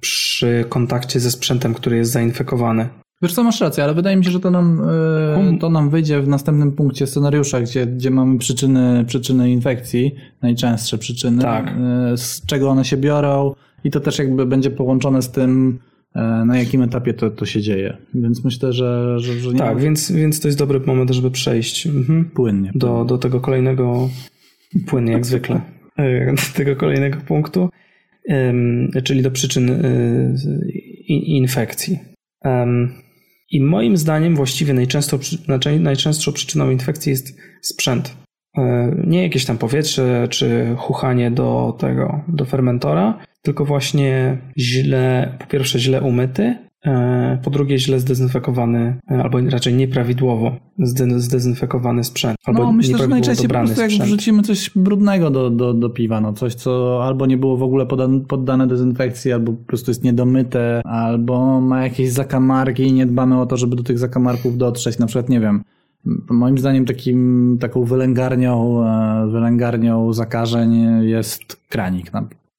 przy 0.00 0.64
kontakcie 0.68 1.20
ze 1.20 1.30
sprzętem, 1.30 1.74
który 1.74 1.96
jest 1.96 2.12
zainfekowany. 2.12 2.88
Wiesz 3.22 3.34
co, 3.34 3.42
masz 3.44 3.60
rację, 3.60 3.84
ale 3.84 3.94
wydaje 3.94 4.16
mi 4.16 4.24
się, 4.24 4.30
że 4.30 4.40
to 4.40 4.50
nam, 4.50 4.82
e, 5.54 5.58
to 5.60 5.70
nam 5.70 5.90
wyjdzie 5.90 6.20
w 6.20 6.28
następnym 6.28 6.72
punkcie 6.72 7.06
scenariusza, 7.06 7.60
gdzie, 7.60 7.86
gdzie 7.86 8.10
mamy 8.10 8.38
przyczyny, 8.38 9.04
przyczyny 9.04 9.50
infekcji, 9.50 10.14
najczęstsze 10.42 10.98
przyczyny, 10.98 11.42
Tak. 11.42 11.66
e, 11.68 12.16
z 12.16 12.46
czego 12.46 12.70
one 12.70 12.84
się 12.84 12.96
biorą 12.96 13.54
i 13.84 13.90
to 13.90 14.00
też 14.00 14.18
jakby 14.18 14.46
będzie 14.46 14.70
połączone 14.70 15.22
z 15.22 15.30
tym, 15.30 15.78
na 16.46 16.58
jakim 16.58 16.82
etapie 16.82 17.14
to, 17.14 17.30
to 17.30 17.46
się 17.46 17.60
dzieje. 17.60 17.96
Więc 18.14 18.44
myślę, 18.44 18.72
że, 18.72 19.18
że, 19.18 19.40
że 19.40 19.52
Tak, 19.52 19.80
więc, 19.80 20.12
więc 20.12 20.40
to 20.40 20.48
jest 20.48 20.58
dobry 20.58 20.80
moment, 20.80 21.10
żeby 21.10 21.30
przejść 21.30 21.86
mhm. 21.86 22.24
płynnie. 22.24 22.70
do, 22.74 23.04
do 23.04 23.18
tego 23.18 23.40
kolejnego, 23.40 24.08
płynnie 24.86 25.12
jak 25.12 25.26
zwykle, 25.26 25.60
e, 25.96 26.34
do 26.34 26.42
tego 26.56 26.76
kolejnego 26.76 27.18
punktu, 27.26 27.70
czyli 29.04 29.22
do 29.22 29.30
przyczyn 29.30 29.70
e, 29.70 29.80
infekcji. 31.08 31.98
I 33.50 33.60
moim 33.60 33.96
zdaniem 33.96 34.36
właściwie 34.36 34.74
najczęsto, 34.74 35.18
znaczy 35.44 35.80
najczęstszą 35.80 36.32
przyczyną 36.32 36.70
infekcji 36.70 37.10
jest 37.10 37.36
sprzęt. 37.62 38.16
E, 38.58 38.94
Nie 39.06 39.22
jakieś 39.22 39.44
tam 39.44 39.58
powietrze 39.58 40.28
czy 40.30 40.74
chuchanie 40.78 41.30
do 41.30 41.76
tego, 41.78 42.20
do 42.28 42.44
fermentora, 42.44 43.18
tylko 43.48 43.64
właśnie 43.64 44.38
źle, 44.58 45.32
po 45.38 45.46
pierwsze 45.46 45.78
źle 45.78 46.02
umyty, 46.02 46.56
e, 46.86 47.38
po 47.44 47.50
drugie 47.50 47.78
źle 47.78 48.00
zdezynfekowany, 48.00 48.96
e, 49.10 49.22
albo 49.22 49.40
raczej 49.40 49.74
nieprawidłowo 49.74 50.56
zde- 50.78 51.20
zdezynfekowany 51.20 52.04
sprzęt, 52.04 52.36
albo 52.46 52.62
No, 52.62 52.72
myślę, 52.72 52.98
że 52.98 53.08
najczęściej 53.08 53.48
po 53.48 53.54
prostu 53.54 53.80
jak 53.80 53.90
sprzęt. 53.90 54.08
wrzucimy 54.08 54.42
coś 54.42 54.70
brudnego 54.76 55.30
do, 55.30 55.50
do, 55.50 55.74
do 55.74 55.90
piwa, 55.90 56.20
no 56.20 56.32
coś, 56.32 56.54
co 56.54 57.00
albo 57.04 57.26
nie 57.26 57.36
było 57.36 57.56
w 57.56 57.62
ogóle 57.62 57.86
podan- 57.86 58.20
poddane 58.20 58.66
dezynfekcji, 58.66 59.32
albo 59.32 59.52
po 59.52 59.64
prostu 59.64 59.90
jest 59.90 60.04
niedomyte, 60.04 60.82
albo 60.84 61.60
ma 61.60 61.82
jakieś 61.82 62.10
zakamarki 62.12 62.82
i 62.82 62.92
nie 62.92 63.06
dbamy 63.06 63.40
o 63.40 63.46
to, 63.46 63.56
żeby 63.56 63.76
do 63.76 63.82
tych 63.82 63.98
zakamarków 63.98 64.58
dotrzeć. 64.58 64.98
Na 64.98 65.06
przykład, 65.06 65.28
nie 65.28 65.40
wiem, 65.40 65.62
moim 66.30 66.58
zdaniem 66.58 66.84
takim, 66.86 67.56
taką 67.60 67.84
wylęgarnią, 67.84 68.84
e, 68.84 69.28
wylęgarnią 69.32 70.12
zakażeń 70.12 70.74
jest 71.02 71.40
kranik. 71.68 72.10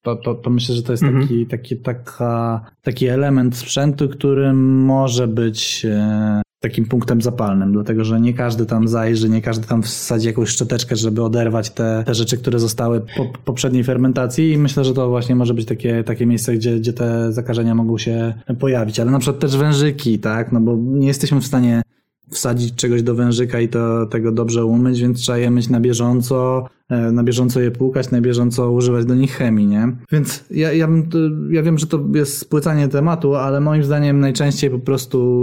To, 0.02 0.16
to, 0.16 0.34
to 0.34 0.50
myślę, 0.50 0.74
że 0.74 0.82
to 0.82 0.92
jest 0.92 1.02
Mhm. 1.02 1.22
taki, 1.22 1.46
taki, 1.46 1.76
taka, 1.76 2.60
taki 2.82 3.06
element 3.06 3.56
sprzętu, 3.56 4.08
który 4.08 4.52
może 4.52 5.28
być 5.28 5.86
e, 5.90 6.42
takim 6.60 6.84
punktem 6.86 7.22
zapalnym, 7.22 7.72
dlatego 7.72 8.04
że 8.04 8.20
nie 8.20 8.34
każdy 8.34 8.66
tam 8.66 8.88
zajrzy, 8.88 9.28
nie 9.28 9.42
każdy 9.42 9.66
tam 9.66 9.82
wsadzi 9.82 10.26
jakąś 10.26 10.48
szczoteczkę, 10.48 10.96
żeby 10.96 11.22
oderwać 11.22 11.70
te, 11.70 12.02
te 12.06 12.14
rzeczy, 12.14 12.38
które 12.38 12.58
zostały 12.58 13.00
po 13.16 13.26
poprzedniej 13.44 13.84
fermentacji 13.84 14.52
i 14.52 14.58
myślę, 14.58 14.84
że 14.84 14.94
to 14.94 15.08
właśnie 15.08 15.34
może 15.34 15.54
być 15.54 15.66
takie, 15.66 16.04
takie 16.04 16.26
miejsce, 16.26 16.54
gdzie, 16.54 16.76
gdzie 16.76 16.92
te 16.92 17.32
zakażenia 17.32 17.74
mogą 17.74 17.98
się 17.98 18.34
pojawić, 18.58 19.00
ale 19.00 19.10
na 19.10 19.18
przykład 19.18 19.40
też 19.40 19.56
wężyki, 19.56 20.18
tak, 20.18 20.52
no 20.52 20.60
bo 20.60 20.76
nie 20.76 21.06
jesteśmy 21.06 21.40
w 21.40 21.46
stanie 21.46 21.82
wsadzić 22.30 22.74
czegoś 22.74 23.02
do 23.02 23.14
wężyka 23.14 23.60
i 23.60 23.68
to, 23.68 24.06
tego 24.06 24.32
dobrze 24.32 24.64
umyć, 24.64 25.00
więc 25.00 25.20
trzeba 25.20 25.38
je 25.38 25.50
myć 25.50 25.68
na 25.68 25.80
bieżąco, 25.80 26.66
na 27.12 27.24
bieżąco 27.24 27.60
je 27.60 27.70
płukać, 27.70 28.10
na 28.10 28.20
bieżąco 28.20 28.72
używać 28.72 29.04
do 29.04 29.14
nich 29.14 29.32
chemii, 29.32 29.66
nie? 29.66 29.96
Więc 30.12 30.44
ja, 30.50 30.72
ja, 30.72 30.88
ja 31.50 31.62
wiem, 31.62 31.78
że 31.78 31.86
to 31.86 32.04
jest 32.14 32.38
spłycanie 32.38 32.88
tematu, 32.88 33.34
ale 33.34 33.60
moim 33.60 33.84
zdaniem 33.84 34.20
najczęściej 34.20 34.70
po 34.70 34.78
prostu 34.78 35.40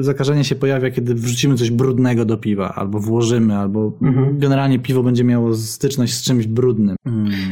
zakażenie 0.00 0.44
się 0.44 0.54
pojawia, 0.54 0.90
kiedy 0.90 1.14
wrzucimy 1.14 1.56
coś 1.56 1.70
brudnego 1.70 2.24
do 2.24 2.36
piwa, 2.36 2.74
albo 2.74 3.00
włożymy, 3.00 3.56
albo 3.56 3.98
generalnie 4.32 4.78
piwo 4.78 5.02
będzie 5.02 5.24
miało 5.24 5.54
styczność 5.54 6.14
z 6.14 6.22
czymś 6.22 6.46
brudnym. 6.46 6.96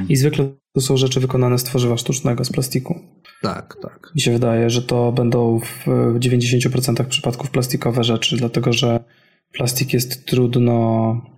I 0.08 0.16
zwykle 0.16 0.48
to 0.72 0.80
są 0.80 0.96
rzeczy 0.96 1.20
wykonane 1.20 1.58
z 1.58 1.64
tworzywa 1.64 1.96
sztucznego, 1.96 2.44
z 2.44 2.52
plastiku. 2.52 3.00
Tak, 3.42 3.76
tak. 3.82 4.12
Mi 4.14 4.20
się 4.20 4.32
wydaje, 4.32 4.70
że 4.70 4.82
to 4.82 5.12
będą 5.12 5.60
w 5.60 5.78
w 5.86 6.18
90% 6.18 7.04
przypadków 7.04 7.50
plastikowe 7.50 8.04
rzeczy, 8.04 8.36
dlatego 8.36 8.72
że 8.72 9.04
plastik 9.52 9.92
jest 9.92 10.26
trudno 10.26 11.37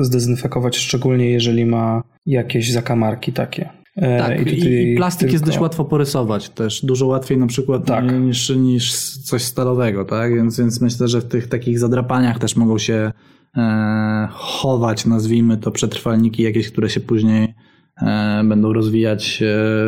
zdezynfekować, 0.00 0.76
szczególnie 0.76 1.30
jeżeli 1.30 1.66
ma 1.66 2.02
jakieś 2.26 2.72
zakamarki 2.72 3.32
takie. 3.32 3.68
E, 3.96 4.18
Tak, 4.18 4.46
i, 4.52 4.92
i 4.92 4.96
plastik 4.96 5.22
jest 5.32 5.44
tylko- 5.44 5.46
dość 5.46 5.60
łatwo 5.60 5.84
porysować 5.84 6.48
też, 6.48 6.84
dużo 6.84 7.06
łatwiej 7.06 7.38
na 7.38 7.46
przykład 7.46 7.86
Tak. 7.86 8.20
niż, 8.20 8.50
niż 8.50 9.16
coś 9.16 9.42
stalowego, 9.42 10.04
tak? 10.04 10.34
Więc, 10.34 10.58
więc 10.58 10.80
myślę, 10.80 11.08
że 11.08 11.20
w 11.20 11.24
tych 11.24 11.48
takich 11.48 11.78
zadrapaniach 11.78 12.38
też 12.38 12.56
mogą 12.56 12.78
się 12.78 13.12
e, 13.56 14.28
chować, 14.30 15.06
nazwijmy 15.06 15.56
to, 15.56 15.70
przetrwalniki 15.70 16.42
jakieś, 16.42 16.68
które 16.68 16.90
się 16.90 17.00
później 17.00 17.54
e, 18.02 18.44
będą 18.44 18.72
rozwijać 18.72 19.42
e, 19.42 19.46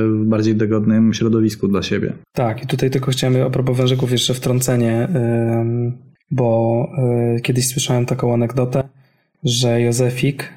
w 0.09 0.25
bardziej 0.25 0.57
dogodnym 0.57 1.15
środowisku 1.15 1.69
dla 1.69 1.83
siebie. 1.83 2.13
Tak, 2.33 2.63
i 2.63 2.67
tutaj 2.67 2.91
tylko 2.91 3.11
chciałem 3.11 3.47
a 3.47 3.51
propos 3.51 3.77
wężyków 3.77 4.13
jeszcze 4.13 4.35
wtrącenie, 4.35 5.09
bo 6.31 6.89
y, 7.37 7.41
kiedyś 7.41 7.69
słyszałem 7.69 8.07
taką 8.07 8.35
anegdotę, 8.35 8.89
że 9.45 9.81
Józefik 9.81 10.53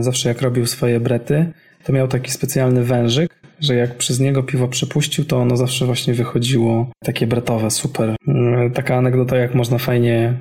y, 0.00 0.02
zawsze 0.02 0.28
jak 0.28 0.42
robił 0.42 0.66
swoje 0.66 1.00
brety, 1.00 1.52
to 1.84 1.92
miał 1.92 2.08
taki 2.08 2.30
specjalny 2.30 2.84
wężyk, 2.84 3.40
że 3.60 3.74
jak 3.74 3.96
przez 3.96 4.20
niego 4.20 4.42
piwo 4.42 4.68
przepuścił, 4.68 5.24
to 5.24 5.38
ono 5.38 5.56
zawsze 5.56 5.86
właśnie 5.86 6.14
wychodziło 6.14 6.90
takie 7.04 7.26
bretowe, 7.26 7.70
super. 7.70 8.10
Y, 8.10 8.70
Taka 8.74 8.96
anegdota, 8.96 9.36
jak 9.36 9.54
można 9.54 9.78
fajnie 9.78 10.38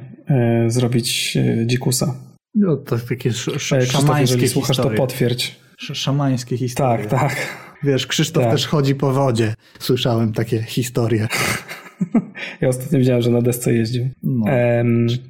y, 0.65 0.71
zrobić 0.71 1.37
dzikusa. 1.65 2.15
No, 2.55 2.77
to 2.77 2.97
takie 3.09 3.29
sz, 3.29 3.55
sz, 3.55 3.83
E, 3.83 3.85
szamańskie 3.91 4.21
jeżeli 4.21 4.49
słuchasz, 4.49 4.77
to 4.77 4.89
potwierdź. 4.89 5.55
Sz, 5.81 5.97
szamańskie 5.97 6.57
historie. 6.57 7.05
Tak, 7.05 7.19
tak. 7.19 7.35
Wiesz, 7.83 8.07
Krzysztof 8.07 8.43
Tak. 8.43 8.51
też 8.51 8.67
chodzi 8.67 8.95
po 8.95 9.11
wodzie. 9.13 9.53
Słyszałem 9.79 10.33
takie 10.33 10.63
historie. 10.63 11.27
Ja 12.61 12.67
ostatnio 12.67 12.99
widziałem, 12.99 13.21
że 13.21 13.31
na 13.31 13.41
desce 13.41 13.73
jeździł. 13.73 14.09
No. 14.23 14.45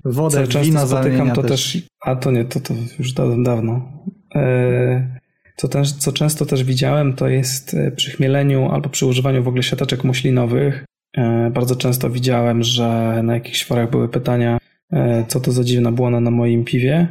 Wodę 0.05 0.37
co 0.37 0.43
w 0.43 0.49
często 0.49 0.65
wino 0.65 0.87
spotykam, 0.87 1.31
to 1.31 1.41
też. 1.41 1.73
też... 1.73 1.83
A 2.01 2.15
to 2.15 2.31
nie, 2.31 2.45
to, 2.45 2.59
to 2.59 2.73
już 2.99 3.13
da, 3.13 3.23
dawno. 3.43 4.03
E, 4.35 5.19
co, 5.55 5.67
też, 5.67 5.91
co 5.91 6.11
często 6.11 6.45
też 6.45 6.63
widziałem, 6.63 7.13
to 7.13 7.27
jest 7.27 7.73
e, 7.73 7.91
przy 7.91 8.11
chmieleniu 8.11 8.69
albo 8.69 8.89
przy 8.89 9.05
używaniu 9.05 9.43
w 9.43 9.47
ogóle 9.47 9.63
siateczek 9.63 10.03
muślinowych. 10.03 10.85
E, 11.17 11.51
bardzo 11.53 11.75
często 11.75 12.09
widziałem, 12.09 12.63
że 12.63 13.21
na 13.23 13.33
jakichś 13.33 13.65
forach 13.65 13.89
były 13.89 14.09
pytania, 14.09 14.57
e, 14.93 15.25
co 15.27 15.39
to 15.39 15.51
za 15.51 15.63
dziwna 15.63 15.91
błona 15.91 16.19
na 16.19 16.31
moim 16.31 16.63
piwie. 16.65 17.07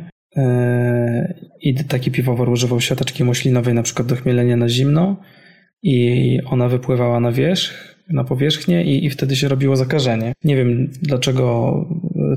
I 1.60 1.74
taki 1.84 2.10
piwowar 2.10 2.48
używał 2.48 2.80
siateczki 2.80 3.24
muślinowej 3.24 3.74
na 3.74 3.82
przykład 3.82 4.08
do 4.08 4.16
chmielenia 4.16 4.56
na 4.56 4.68
zimno 4.68 5.16
i 5.82 6.38
ona 6.46 6.68
wypływała 6.68 7.20
na 7.20 7.32
wierzch, 7.32 7.91
na 8.08 8.24
powierzchnię 8.24 8.84
i, 8.84 9.04
i 9.06 9.10
wtedy 9.10 9.36
się 9.36 9.48
robiło 9.48 9.76
zakażenie. 9.76 10.32
Nie 10.44 10.56
wiem 10.56 10.90
dlaczego 11.02 11.74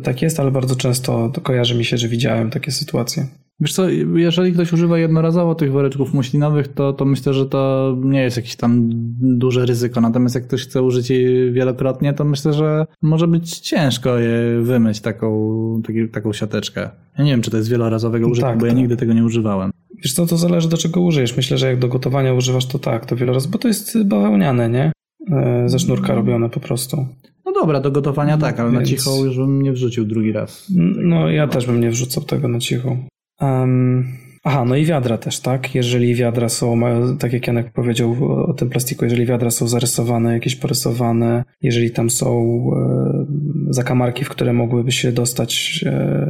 tak 0.03 0.21
jest, 0.21 0.39
ale 0.39 0.51
bardzo 0.51 0.75
często 0.75 1.29
to 1.33 1.41
kojarzy 1.41 1.75
mi 1.75 1.85
się, 1.85 1.97
że 1.97 2.07
widziałem 2.07 2.49
takie 2.49 2.71
sytuacje. 2.71 3.27
Wiesz 3.59 3.73
co, 3.73 3.89
jeżeli 4.15 4.53
ktoś 4.53 4.73
używa 4.73 4.99
jednorazowo 4.99 5.55
tych 5.55 5.71
woreczków 5.71 6.13
muślinowych, 6.13 6.67
to, 6.67 6.93
to 6.93 7.05
myślę, 7.05 7.33
że 7.33 7.45
to 7.45 7.95
nie 8.03 8.21
jest 8.21 8.37
jakieś 8.37 8.55
tam 8.55 8.89
duże 9.21 9.65
ryzyko. 9.65 10.01
Natomiast 10.01 10.35
jak 10.35 10.43
ktoś 10.43 10.63
chce 10.63 10.81
użyć 10.81 11.09
jej 11.09 11.51
wielokrotnie, 11.53 12.13
to 12.13 12.23
myślę, 12.23 12.53
że 12.53 12.85
może 13.01 13.27
być 13.27 13.59
ciężko 13.59 14.17
je 14.17 14.61
wymyć 14.61 15.01
taką, 15.01 15.81
taki, 15.87 16.09
taką 16.09 16.33
siateczkę. 16.33 16.89
Ja 17.17 17.23
nie 17.23 17.31
wiem, 17.31 17.41
czy 17.41 17.51
to 17.51 17.57
jest 17.57 17.69
wielorazowego 17.69 18.27
użytku, 18.27 18.49
Tak, 18.49 18.59
bo 18.59 18.65
ja 18.65 18.71
tak. 18.71 18.79
nigdy 18.79 18.97
tego 18.97 19.13
nie 19.13 19.23
używałem. 19.23 19.71
Wiesz 20.03 20.13
co, 20.13 20.25
to 20.25 20.37
zależy 20.37 20.69
do 20.69 20.77
czego 20.77 21.01
użyjesz. 21.01 21.37
Myślę, 21.37 21.57
że 21.57 21.67
jak 21.67 21.79
do 21.79 21.87
gotowania 21.87 22.33
używasz, 22.33 22.65
to 22.65 22.79
tak, 22.79 23.05
to 23.05 23.15
wiele 23.15 23.33
razy, 23.33 23.49
bo 23.49 23.57
to 23.57 23.67
jest 23.67 24.03
bawełniane, 24.03 24.69
nie? 24.69 24.91
E, 25.31 25.69
Ze 25.69 25.79
sznurka 25.79 26.15
robione 26.15 26.49
po 26.49 26.59
prostu. 26.59 27.07
No 27.45 27.51
dobra, 27.51 27.79
do 27.79 27.91
gotowania 27.91 28.37
tak, 28.37 28.59
ale 28.59 28.71
na 28.71 28.79
Więc- 28.79 28.89
cicho 28.89 29.25
już 29.25 29.37
bym 29.37 29.61
nie 29.61 29.71
wrzucił 29.71 30.05
drugi 30.05 30.31
raz. 30.31 30.71
No, 30.95 31.29
ja 31.29 31.47
też 31.47 31.65
bym 31.65 31.81
nie 31.81 31.89
wrzucał 31.89 32.23
tego 32.23 32.47
na 32.47 32.59
cicho. 32.59 32.97
Em, 33.41 34.05
aha, 34.43 34.65
no 34.65 34.75
i 34.75 34.85
wiadra 34.85 35.17
też, 35.17 35.39
tak? 35.39 35.75
Jeżeli 35.75 36.15
wiadra 36.15 36.49
są, 36.49 36.75
mają, 36.75 37.17
tak 37.17 37.33
jak 37.33 37.47
Janek 37.47 37.73
powiedział 37.73 38.15
o, 38.21 38.45
o 38.45 38.53
tym 38.53 38.69
plastiku, 38.69 39.05
jeżeli 39.05 39.25
wiadra 39.25 39.51
są 39.51 39.67
zarysowane, 39.67 40.33
jakieś 40.33 40.55
porysowane, 40.55 41.43
jeżeli 41.61 41.91
tam 41.91 42.09
są 42.09 42.29
e, 42.75 43.25
zakamarki, 43.69 44.25
w 44.25 44.29
które 44.29 44.53
mogłyby 44.53 44.91
się 44.91 45.11
dostać 45.11 45.83
e, 45.85 46.27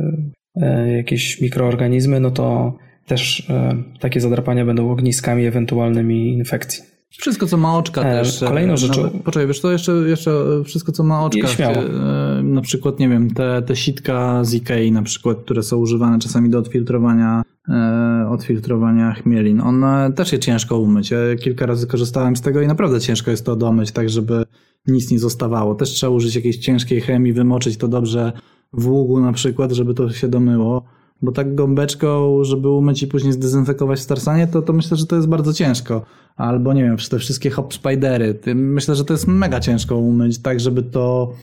e, 0.55 0.91
jakieś 0.97 1.41
mikroorganizmy, 1.41 2.19
no 2.19 2.31
to 2.31 2.77
też 3.07 3.49
e, 3.49 3.76
takie 3.99 4.22
zadrapania 4.22 4.65
będą 4.65 4.91
ogniskami 4.91 5.45
ewentualnymi 5.45 6.34
infekcji. 6.34 6.94
Wszystko, 7.10 7.45
co 7.48 7.57
ma 7.57 7.77
oczka 7.77 8.02
E, 8.02 8.03
też. 8.19 8.44
e, 8.44 8.48
kolejną 8.48 8.77
rzeczą- 8.77 9.03
Nawet, 9.03 9.23
poczekaj, 9.23 9.48
wiesz 9.48 9.61
to 9.61 9.72
jeszcze, 9.72 9.91
jeszcze 9.91 10.32
wszystko, 10.65 10.91
co 10.91 11.03
ma 11.03 11.23
oczka. 11.26 11.48
Śmiało. 11.48 11.76
e, 11.76 12.41
Na 12.44 12.61
przykład, 12.61 12.99
nie 12.99 13.10
wiem, 13.10 13.34
te, 13.34 13.61
te 13.61 13.76
sitka 13.76 14.44
z 14.44 14.53
Ikei 14.53 14.91
na 14.91 15.02
przykład, 15.03 15.38
które 15.38 15.64
są 15.64 15.77
używane 15.77 16.19
czasami 16.19 16.49
do 16.49 16.60
odfiltrowania, 16.60 17.41
e, 17.69 18.27
odfiltrowania 18.30 19.14
chmielin. 19.14 19.61
One 19.61 20.14
też 20.15 20.32
je 20.34 20.40
ciężko 20.40 20.80
umyć. 20.80 21.11
Ja 21.11 21.18
kilka 21.40 21.65
razy 21.65 21.88
korzystałem 21.88 22.36
z 22.36 22.41
tego 22.41 22.61
i 22.61 22.68
naprawdę 22.68 23.02
ciężko 23.02 23.32
jest 23.32 23.45
to 23.45 23.56
domyć, 23.56 23.91
tak 23.91 24.10
żeby 24.10 24.45
nic 24.88 25.11
nie 25.11 25.19
zostawało. 25.19 25.76
Też 25.76 25.90
trzeba 25.90 26.10
użyć 26.14 26.36
jakiejś 26.36 26.57
ciężkiej 26.57 27.02
chemii, 27.02 27.34
wymoczyć 27.34 27.77
to 27.77 27.88
dobrze 27.88 28.32
w 28.73 28.88
ługu 28.88 29.19
na 29.19 29.34
przykład, 29.34 29.72
żeby 29.72 29.94
to 29.94 30.10
się 30.14 30.27
domyło. 30.27 30.84
Bo 31.21 31.31
tak 31.31 31.55
gąbeczką, 31.55 32.43
żeby 32.43 32.69
umyć 32.69 33.03
i 33.03 33.07
później 33.07 33.33
zdezynfekować 33.33 33.99
Starsanie, 33.99 34.47
to, 34.47 34.61
to 34.61 34.73
myślę, 34.73 34.97
że 34.97 35.05
to 35.05 35.15
jest 35.15 35.27
bardzo 35.27 35.53
ciężko. 35.53 36.05
Albo 36.35 36.73
nie 36.73 36.83
wiem, 36.83 36.97
te 37.09 37.19
wszystkie 37.19 37.49
hop 37.49 37.73
spidery. 37.73 38.39
Myślę, 38.55 38.95
że 38.95 39.05
to 39.05 39.13
jest 39.13 39.27
mega 39.27 39.59
ciężko 39.59 39.97
umyć, 39.97 40.37
tak 40.37 40.59
żeby 40.59 40.83
to 40.83 41.33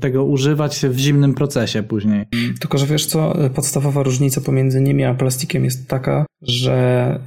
tego 0.00 0.24
używać 0.24 0.80
w 0.88 0.98
zimnym 0.98 1.34
procesie 1.34 1.82
później. 1.82 2.24
Tylko, 2.60 2.78
że 2.78 2.86
wiesz 2.86 3.06
co, 3.06 3.34
podstawowa 3.54 4.02
różnica 4.02 4.40
pomiędzy 4.40 4.80
nimi 4.80 5.04
a 5.04 5.14
plastikiem 5.14 5.64
jest 5.64 5.88
taka, 5.88 6.26
że 6.42 7.18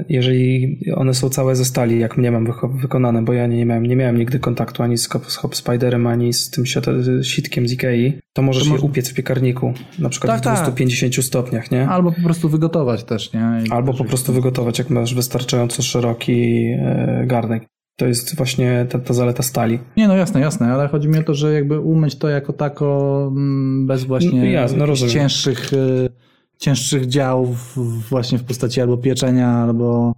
y, 0.00 0.04
jeżeli 0.08 0.78
one 0.96 1.14
są 1.14 1.28
całe 1.28 1.56
ze 1.56 1.64
stali, 1.64 1.98
jak 2.00 2.16
mnie 2.18 2.30
mam 2.30 2.46
wykonane, 2.74 3.22
bo 3.24 3.32
ja 3.32 3.46
nie 3.46 3.66
miałem, 3.66 3.86
nie 3.86 3.96
miałem 3.96 4.18
nigdy 4.18 4.38
kontaktu 4.38 4.82
ani 4.82 4.98
z 4.98 5.08
Hop, 5.36 5.56
Spiderem, 5.56 6.06
ani 6.06 6.32
z 6.32 6.50
tym 6.50 6.64
sitkiem 7.22 7.68
z 7.68 7.72
Ikei, 7.72 8.18
to 8.32 8.42
możesz 8.42 8.62
To 8.62 8.68
je 8.68 8.72
można- 8.72 8.86
upiec 8.88 9.10
w 9.10 9.14
piekarniku, 9.14 9.74
na 9.98 10.08
przykład 10.08 10.32
Tak, 10.32 10.40
w 10.40 10.44
tak. 10.44 10.54
250 10.54 11.24
stopniach, 11.24 11.70
nie? 11.70 11.88
Albo 11.88 12.12
po 12.12 12.22
prostu 12.22 12.48
wygotować 12.48 13.04
też, 13.04 13.32
nie? 13.32 13.62
I 13.66 13.70
Albo 13.70 13.94
po 13.94 14.04
prostu 14.04 14.32
wygotować, 14.32 14.78
jak 14.78 14.90
masz 14.90 15.14
wystarczająco 15.14 15.82
szeroki 15.82 16.64
e, 16.78 17.24
garnek. 17.26 17.66
To 17.96 18.06
jest 18.06 18.36
właśnie 18.36 18.86
ta, 18.90 18.98
ta 18.98 19.14
zaleta 19.14 19.42
stali. 19.42 19.78
Nie, 19.96 20.08
no 20.08 20.16
jasne, 20.16 20.40
jasne, 20.40 20.72
ale 20.72 20.88
chodzi 20.88 21.08
mi 21.08 21.18
o 21.18 21.22
to, 21.22 21.34
że 21.34 21.52
jakby 21.52 21.80
umyć 21.80 22.18
to 22.18 22.28
jako 22.28 22.52
tako 22.52 23.28
mm, 23.36 23.86
bez 23.86 24.04
właśnie 24.04 24.40
No 24.40 24.44
jasne, 24.44 24.86
no 24.86 24.96
cięższych, 24.96 25.72
y, 25.72 26.10
cięższych 26.58 27.06
działów 27.06 27.78
właśnie 28.10 28.38
w 28.38 28.44
postaci 28.44 28.80
albo 28.80 28.96
pieczenia, 28.96 29.48
albo, 29.48 30.14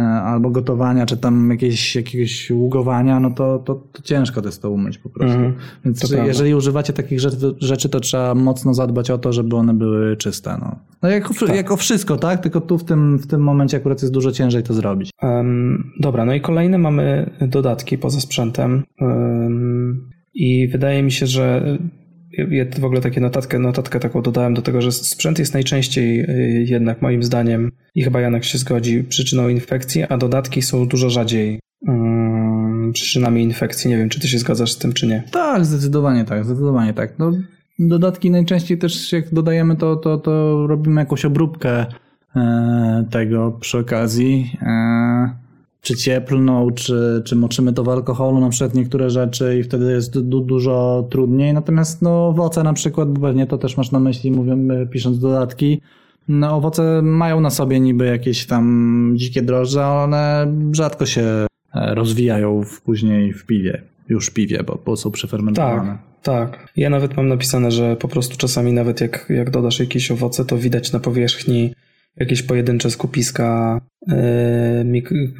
albo 0.00 0.50
gotowania, 0.50 1.06
czy 1.06 1.16
tam 1.16 1.50
jakieś, 1.50 1.96
jakiegoś 1.96 2.50
ługowania, 2.50 3.20
no 3.20 3.30
to, 3.30 3.58
to, 3.58 3.74
to 3.74 4.02
ciężko 4.02 4.42
to 4.42 4.48
jest 4.48 4.62
to 4.62 4.70
umyć 4.70 4.98
po 4.98 5.08
prostu. 5.08 5.36
Mhm, 5.36 5.54
Więc 5.84 6.00
prawda. 6.08 6.26
jeżeli 6.26 6.54
używacie 6.54 6.92
takich 6.92 7.20
rzeczy, 7.20 7.36
rzeczy, 7.60 7.88
to 7.88 8.00
trzeba 8.00 8.34
mocno 8.34 8.74
zadbać 8.74 9.10
o 9.10 9.18
to, 9.18 9.32
żeby 9.32 9.56
one 9.56 9.74
były 9.74 10.16
czyste. 10.16 10.56
No, 10.60 10.76
no 11.02 11.08
jak, 11.08 11.30
o- 11.42 11.54
jak 11.54 11.70
o 11.72 11.76
wszystko, 11.76 12.16
tak? 12.16 12.40
Tylko 12.40 12.60
tu 12.60 12.78
w 12.78 12.84
tym, 12.84 13.18
w 13.18 13.26
tym 13.26 13.40
momencie 13.40 13.76
akurat 13.76 14.02
jest 14.02 14.14
dużo 14.14 14.32
ciężej 14.32 14.62
to 14.62 14.74
zrobić. 14.74 15.10
Em, 15.22 15.90
dobra, 16.00 16.24
no 16.24 16.34
i 16.34 16.40
kolejne 16.40 16.78
mamy 16.78 17.30
dodatki 17.40 17.98
poza 17.98 18.20
sprzętem. 18.20 18.82
Em, 19.00 20.08
I 20.34 20.68
wydaje 20.68 21.02
mi 21.02 21.12
się, 21.12 21.26
że 21.26 21.78
ja 22.50 22.64
w 22.80 22.84
ogóle 22.84 23.00
takie 23.00 23.20
notatkę, 23.20 23.58
notatkę 23.58 24.00
taką 24.00 24.22
dodałem 24.22 24.54
do 24.54 24.62
tego, 24.62 24.82
że 24.82 24.92
sprzęt 24.92 25.38
jest 25.38 25.54
najczęściej 25.54 26.20
y, 26.20 26.64
jednak 26.68 27.02
moim 27.02 27.22
zdaniem, 27.22 27.72
i 27.94 28.02
chyba 28.02 28.20
Janek 28.20 28.44
się 28.44 28.58
zgodzi, 28.58 29.04
przyczyną 29.04 29.48
infekcji, 29.48 30.04
a 30.08 30.18
dodatki 30.18 30.62
są 30.62 30.88
dużo 30.88 31.10
rzadziej 31.10 31.60
mm, 31.88 32.92
przyczynami 32.92 33.42
infekcji. 33.42 33.90
Nie 33.90 33.96
wiem, 33.96 34.08
czy 34.08 34.20
ty 34.20 34.28
się 34.28 34.38
zgadzasz 34.38 34.72
z 34.72 34.78
tym, 34.78 34.92
czy 34.92 35.06
nie. 35.06 35.22
Tak, 35.30 35.64
zdecydowanie 35.64 36.24
tak, 36.24 36.44
zdecydowanie 36.44 36.94
tak. 36.94 37.18
No, 37.18 37.32
dodatki 37.78 38.30
najczęściej 38.30 38.78
też 38.78 39.12
jak 39.12 39.34
dodajemy 39.34 39.76
to, 39.76 39.96
to, 39.96 40.18
to 40.18 40.66
robimy 40.66 41.00
jakąś 41.00 41.24
obróbkę 41.24 41.86
e, 42.36 43.04
tego 43.10 43.58
przy 43.60 43.78
okazji. 43.78 44.56
Czy 45.82 45.96
cieplną, 45.96 46.70
czy, 46.70 47.22
czy 47.24 47.36
moczymy 47.36 47.72
to 47.72 47.84
w 47.84 47.88
alkoholu, 47.88 48.40
na 48.40 48.48
przykład 48.48 48.74
niektóre 48.74 49.10
rzeczy 49.10 49.58
i 49.58 49.62
wtedy 49.62 49.92
jest 49.92 50.20
du, 50.20 50.40
dużo 50.40 51.06
trudniej. 51.10 51.54
Natomiast 51.54 52.02
no, 52.02 52.28
owoce 52.28 52.62
na 52.62 52.72
przykład, 52.72 53.12
bo 53.12 53.20
pewnie 53.20 53.46
to 53.46 53.58
też 53.58 53.76
masz 53.76 53.90
na 53.92 54.00
myśli, 54.00 54.30
mówimy, 54.30 54.86
pisząc 54.86 55.18
dodatki, 55.18 55.80
no, 56.28 56.56
owoce 56.56 57.02
mają 57.02 57.40
na 57.40 57.50
sobie 57.50 57.80
niby 57.80 58.06
jakieś 58.06 58.46
tam 58.46 59.12
dzikie 59.16 59.42
drożdże, 59.42 59.84
ale 59.84 60.02
one 60.02 60.46
rzadko 60.72 61.06
się 61.06 61.22
e, 61.22 61.46
rozwijają 61.94 62.64
w, 62.64 62.80
później 62.80 63.32
w 63.32 63.46
piwie, 63.46 63.82
już 64.08 64.26
w 64.26 64.32
piwie, 64.32 64.62
bo, 64.66 64.78
bo 64.86 64.96
są 64.96 65.10
przefermentowane. 65.10 65.98
Tak, 66.22 66.50
tak. 66.52 66.72
Ja 66.76 66.90
nawet 66.90 67.16
mam 67.16 67.28
napisane, 67.28 67.70
że 67.70 67.96
po 67.96 68.08
prostu 68.08 68.36
czasami 68.36 68.72
nawet 68.72 69.00
jak, 69.00 69.26
jak 69.28 69.50
dodasz 69.50 69.80
jakieś 69.80 70.10
owoce, 70.10 70.44
to 70.44 70.58
widać 70.58 70.92
na 70.92 71.00
powierzchni 71.00 71.74
jakieś 72.16 72.42
pojedyncze 72.42 72.90
skupiska 72.90 73.80
e, 74.08 74.84
mik- 74.84 75.32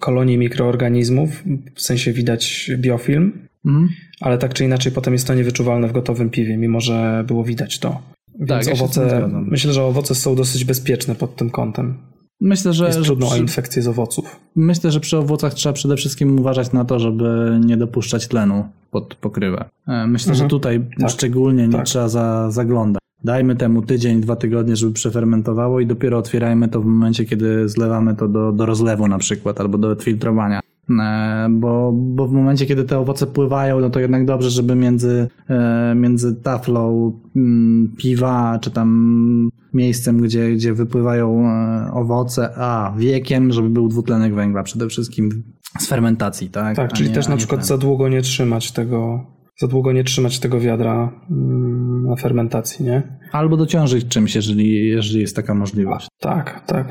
kolonii 0.00 0.38
mikroorganizmów, 0.38 1.44
w 1.74 1.82
sensie 1.82 2.12
widać 2.12 2.70
biofilm, 2.78 3.32
Mhm. 3.66 3.88
ale 4.20 4.38
tak 4.38 4.54
czy 4.54 4.64
inaczej 4.64 4.92
potem 4.92 5.12
jest 5.12 5.26
to 5.26 5.34
niewyczuwalne 5.34 5.88
w 5.88 5.92
gotowym 5.92 6.30
piwie, 6.30 6.56
mimo 6.56 6.80
że 6.80 7.24
było 7.26 7.44
widać 7.44 7.78
to. 7.78 8.02
Więc 8.38 8.48
Tak, 8.48 8.64
z 8.64 8.66
tym 8.66 8.74
owoce, 8.74 9.28
myślę, 9.46 9.72
że 9.72 9.82
owoce 9.84 10.14
są 10.14 10.34
dosyć 10.36 10.64
bezpieczne 10.64 11.14
pod 11.14 11.36
tym 11.36 11.50
kątem. 11.50 11.94
Myślę, 12.40 12.72
że, 12.72 12.86
Jest 12.86 12.98
że 12.98 13.04
trudno 13.04 13.28
o 13.30 13.36
infekcję 13.36 13.82
z 13.82 13.88
owoców. 13.88 14.40
myślę, 14.56 14.90
że 14.92 15.00
przy 15.00 15.16
owocach 15.18 15.54
trzeba 15.54 15.72
przede 15.72 15.96
wszystkim 15.96 16.38
uważać 16.40 16.72
na 16.72 16.84
to, 16.84 16.98
żeby 16.98 17.58
nie 17.64 17.76
dopuszczać 17.76 18.28
tlenu 18.28 18.64
pod 18.90 19.14
pokrywę. 19.14 19.64
E, 19.88 20.06
Myślę, 20.06 20.34
że 20.34 20.44
Mhm. 20.44 20.50
tutaj 20.50 20.80
Tak. 21.00 21.10
szczególnie 21.10 21.66
nie 21.66 21.72
Tak. 21.72 21.86
trzeba 21.86 22.08
za, 22.08 22.50
zaglądać. 22.50 23.00
Dajmy 23.24 23.56
temu 23.56 23.82
tydzień, 23.82 24.20
dwa 24.20 24.36
tygodnie, 24.36 24.76
żeby 24.76 24.92
przefermentowało 24.92 25.80
i 25.80 25.86
dopiero 25.86 26.18
otwierajmy 26.18 26.68
to 26.68 26.80
w 26.80 26.84
momencie, 26.86 27.24
kiedy 27.24 27.68
zlewamy 27.68 28.14
to 28.16 28.28
do, 28.28 28.52
do 28.52 28.66
rozlewu 28.66 29.08
na 29.08 29.18
przykład 29.18 29.60
albo 29.60 29.78
do 29.78 29.94
filtrowania. 29.94 30.60
E, 31.02 31.46
Bo, 31.50 31.92
bo 31.92 32.28
w 32.28 32.32
momencie, 32.32 32.66
kiedy 32.66 32.84
te 32.84 32.98
owoce 32.98 33.26
pływają, 33.26 33.80
no 33.80 33.90
to 33.90 34.00
jednak 34.00 34.24
dobrze, 34.26 34.50
żeby 34.50 34.74
między, 34.74 35.28
e, 35.48 35.94
między 35.96 36.34
taflą 36.36 37.12
mm, 37.36 37.92
piwa, 37.98 38.58
czy 38.60 38.70
tam 38.70 39.50
miejscem, 39.74 40.18
gdzie, 40.20 40.52
gdzie 40.54 40.74
wypływają 40.74 41.48
e, 41.50 41.90
owoce, 41.92 42.50
a 42.56 42.94
wiekiem, 42.98 43.52
żeby 43.52 43.70
był 43.70 43.88
dwutlenek 43.88 44.34
węgla 44.34 44.62
przede 44.62 44.88
wszystkim 44.88 45.42
z 45.78 45.86
fermentacji, 45.88 46.50
tak? 46.50 46.76
Tak, 46.76 46.90
A 46.92 46.94
czyli 46.94 47.08
nie- 47.08 47.14
też 47.14 47.28
na 47.28 47.36
przykład 47.36 47.60
ten. 47.60 47.66
za 47.68 47.78
długo 47.78 48.08
nie 48.08 48.22
trzymać 48.22 48.72
tego, 48.72 49.20
za 49.60 49.66
długo 49.68 49.92
nie 49.92 50.04
trzymać 50.04 50.38
tego 50.40 50.60
wiadra 50.60 51.12
mm, 51.30 51.85
na 52.06 52.16
fermentacji, 52.16 52.84
nie? 52.84 53.02
Albo 53.32 53.56
dociążyć 53.56 54.08
czymś, 54.08 54.34
jeżeli, 54.34 54.88
jeżeli 54.88 55.20
jest 55.20 55.36
taka 55.36 55.54
możliwość. 55.54 56.08
Tak, 56.20 56.64
tak, 56.66 56.90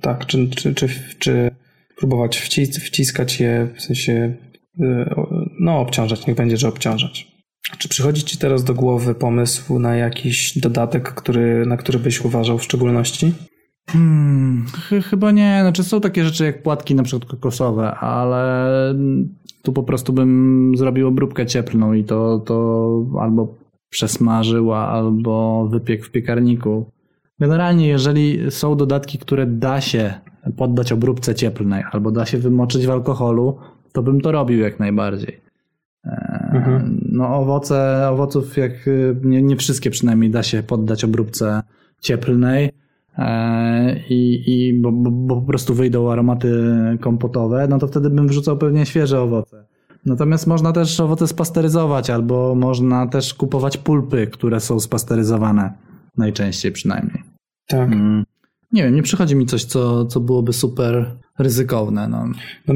tak. 0.00 0.26
Czy, 0.26 0.48
czy, 0.48 0.74
czy, 0.74 0.88
czy 1.18 1.50
próbować 1.98 2.38
wcis, 2.38 2.78
wciskać 2.78 3.40
je, 3.40 3.68
w 3.76 3.82
sensie, 3.82 4.34
y, 4.80 4.84
no 5.60 5.78
obciążać, 5.80 6.26
niech 6.26 6.36
będzie, 6.36 6.56
że 6.56 6.68
obciążać. 6.68 7.36
Czy 7.78 7.88
przychodzi 7.88 8.22
Ci 8.22 8.38
teraz 8.38 8.64
do 8.64 8.74
głowy 8.74 9.14
pomysł 9.14 9.78
na 9.78 9.96
jakiś 9.96 10.58
dodatek, 10.58 11.14
który, 11.14 11.66
na 11.66 11.76
który 11.76 11.98
byś 11.98 12.24
uważał 12.24 12.58
w 12.58 12.64
szczególności? 12.64 13.32
Hmm, 13.88 14.66
ch- 14.72 15.04
chyba 15.10 15.30
nie. 15.30 15.58
Znaczy 15.60 15.84
są 15.84 16.00
takie 16.00 16.24
rzeczy 16.24 16.44
jak 16.44 16.62
płatki 16.62 16.94
na 16.94 17.02
przykład 17.02 17.30
kokosowe, 17.30 17.94
ale 17.94 18.94
tu 19.62 19.72
po 19.72 19.82
prostu 19.82 20.12
bym 20.12 20.72
zrobił 20.76 21.08
obróbkę 21.08 21.46
cieplną 21.46 21.92
i 21.92 22.04
to, 22.04 22.38
to 22.38 23.04
albo 23.20 23.54
przesmażył, 23.96 24.72
albo 24.72 25.68
wypiekł 25.72 26.04
w 26.04 26.10
piekarniku. 26.10 26.90
Generalnie 27.40 27.88
jeżeli 27.88 28.50
są 28.50 28.76
dodatki, 28.76 29.18
które 29.18 29.46
da 29.46 29.80
się 29.80 30.14
poddać 30.56 30.92
obróbce 30.92 31.34
cieplnej, 31.34 31.84
albo 31.92 32.10
da 32.10 32.26
się 32.26 32.38
wymoczyć 32.38 32.86
w 32.86 32.90
alkoholu, 32.90 33.58
to 33.92 34.02
bym 34.02 34.20
to 34.20 34.32
robił 34.32 34.58
jak 34.58 34.80
najbardziej. 34.80 35.40
E, 36.04 36.36
Mhm. 36.54 37.00
No 37.12 37.36
owoce, 37.36 38.08
owoców 38.08 38.56
jak 38.56 38.88
y, 38.88 39.16
nie, 39.24 39.42
nie 39.42 39.56
wszystkie 39.56 39.90
przynajmniej 39.90 40.30
da 40.30 40.42
się 40.42 40.62
poddać 40.62 41.04
obróbce 41.04 41.62
cieplnej. 42.00 42.70
e, 43.18 43.98
i, 44.08 44.42
i 44.46 44.80
bo, 44.80 44.92
bo, 44.92 45.10
bo 45.10 45.36
po 45.40 45.46
prostu 45.46 45.74
wyjdą 45.74 46.10
aromaty 46.12 46.52
kompotowe, 47.00 47.66
no 47.68 47.78
to 47.78 47.86
wtedy 47.86 48.10
bym 48.10 48.28
wrzucał 48.28 48.56
pewnie 48.58 48.86
świeże 48.86 49.20
owoce. 49.20 49.65
Natomiast 50.06 50.46
można 50.46 50.72
też 50.72 51.00
owoce 51.00 51.28
spasteryzować, 51.28 52.10
albo 52.10 52.54
można 52.54 53.06
też 53.06 53.34
kupować 53.34 53.78
pulpy, 53.78 54.26
które 54.26 54.60
są 54.60 54.80
spasteryzowane. 54.80 55.72
Najczęściej 56.16 56.72
przynajmniej. 56.72 57.22
Tak. 57.68 57.92
Mm. 57.92 58.24
Nie 58.72 58.82
wiem, 58.82 58.94
nie 58.94 59.02
przychodzi 59.02 59.36
mi 59.36 59.46
coś, 59.46 59.64
co, 59.64 60.06
co 60.06 60.20
byłoby 60.20 60.52
super 60.52 61.18
ryzykowne. 61.38 62.08
No. 62.08 62.24
No, 62.68 62.74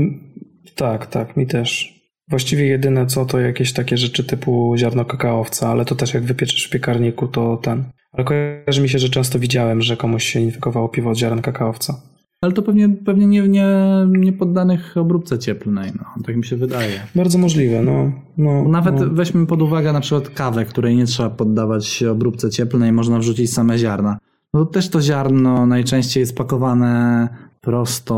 tak, 0.75 1.07
tak, 1.07 1.37
mi 1.37 1.47
też. 1.47 2.01
Właściwie 2.29 2.67
jedyne 2.67 3.07
co 3.07 3.25
to 3.27 3.41
jakieś 3.41 3.73
takie 3.73 3.97
rzeczy 3.97 4.25
typu 4.25 4.75
ziarno 4.77 5.05
kakaowca, 5.05 5.69
ale 5.69 5.85
to 5.85 5.95
też 5.95 6.15
jak 6.15 6.25
wypieczysz 6.25 6.67
w 6.67 6.71
piekarniku, 6.71 7.29
to 7.29 7.57
ten. 7.57 7.85
Ale 8.13 8.25
kojarzy 8.25 8.83
mi 8.83 8.89
się, 8.89 8.99
że 8.99 9.09
często 9.09 9.39
widziałem, 9.39 9.83
że 9.83 9.97
komuś 9.97 10.25
się 10.25 10.41
infekowało 10.41 10.89
piwo 10.89 11.11
od 11.11 11.19
ziaren 11.19 11.43
kakaowca. 11.43 12.10
Ale 12.43 12.53
to 12.53 12.63
pewnie, 12.63 12.89
pewnie 12.89 13.27
nie, 13.27 13.49
nie, 13.49 13.69
nie 14.09 14.33
poddanych 14.33 14.97
obróbce 14.97 15.39
cieplnej, 15.39 15.93
no. 15.99 16.05
tak 16.25 16.37
mi 16.37 16.45
się 16.45 16.57
wydaje. 16.57 17.01
Bardzo 17.15 17.39
możliwe, 17.39 17.83
no. 17.83 18.13
no 18.39 18.69
Nawet 18.69 19.01
no. 19.01 19.07
weźmy 19.11 19.47
pod 19.47 19.63
uwagę 19.63 19.93
na 19.93 20.01
przykład 20.01 20.29
kawę, 20.29 20.65
której 20.65 20.97
nie 20.97 21.07
trzeba 21.07 21.31
poddawać 21.31 22.03
obróbce 22.03 22.51
cieplnej, 22.51 22.93
można 22.93 23.19
wrzucić 23.19 23.53
same 23.53 23.79
ziarna. 23.79 24.19
No 24.55 24.65
to 24.65 24.73
też 24.73 24.89
to 24.89 25.03
ziarno 25.03 25.67
najczęściej 25.67 26.21
jest 26.21 26.37
pakowane 26.37 27.29
prosto 27.61 28.15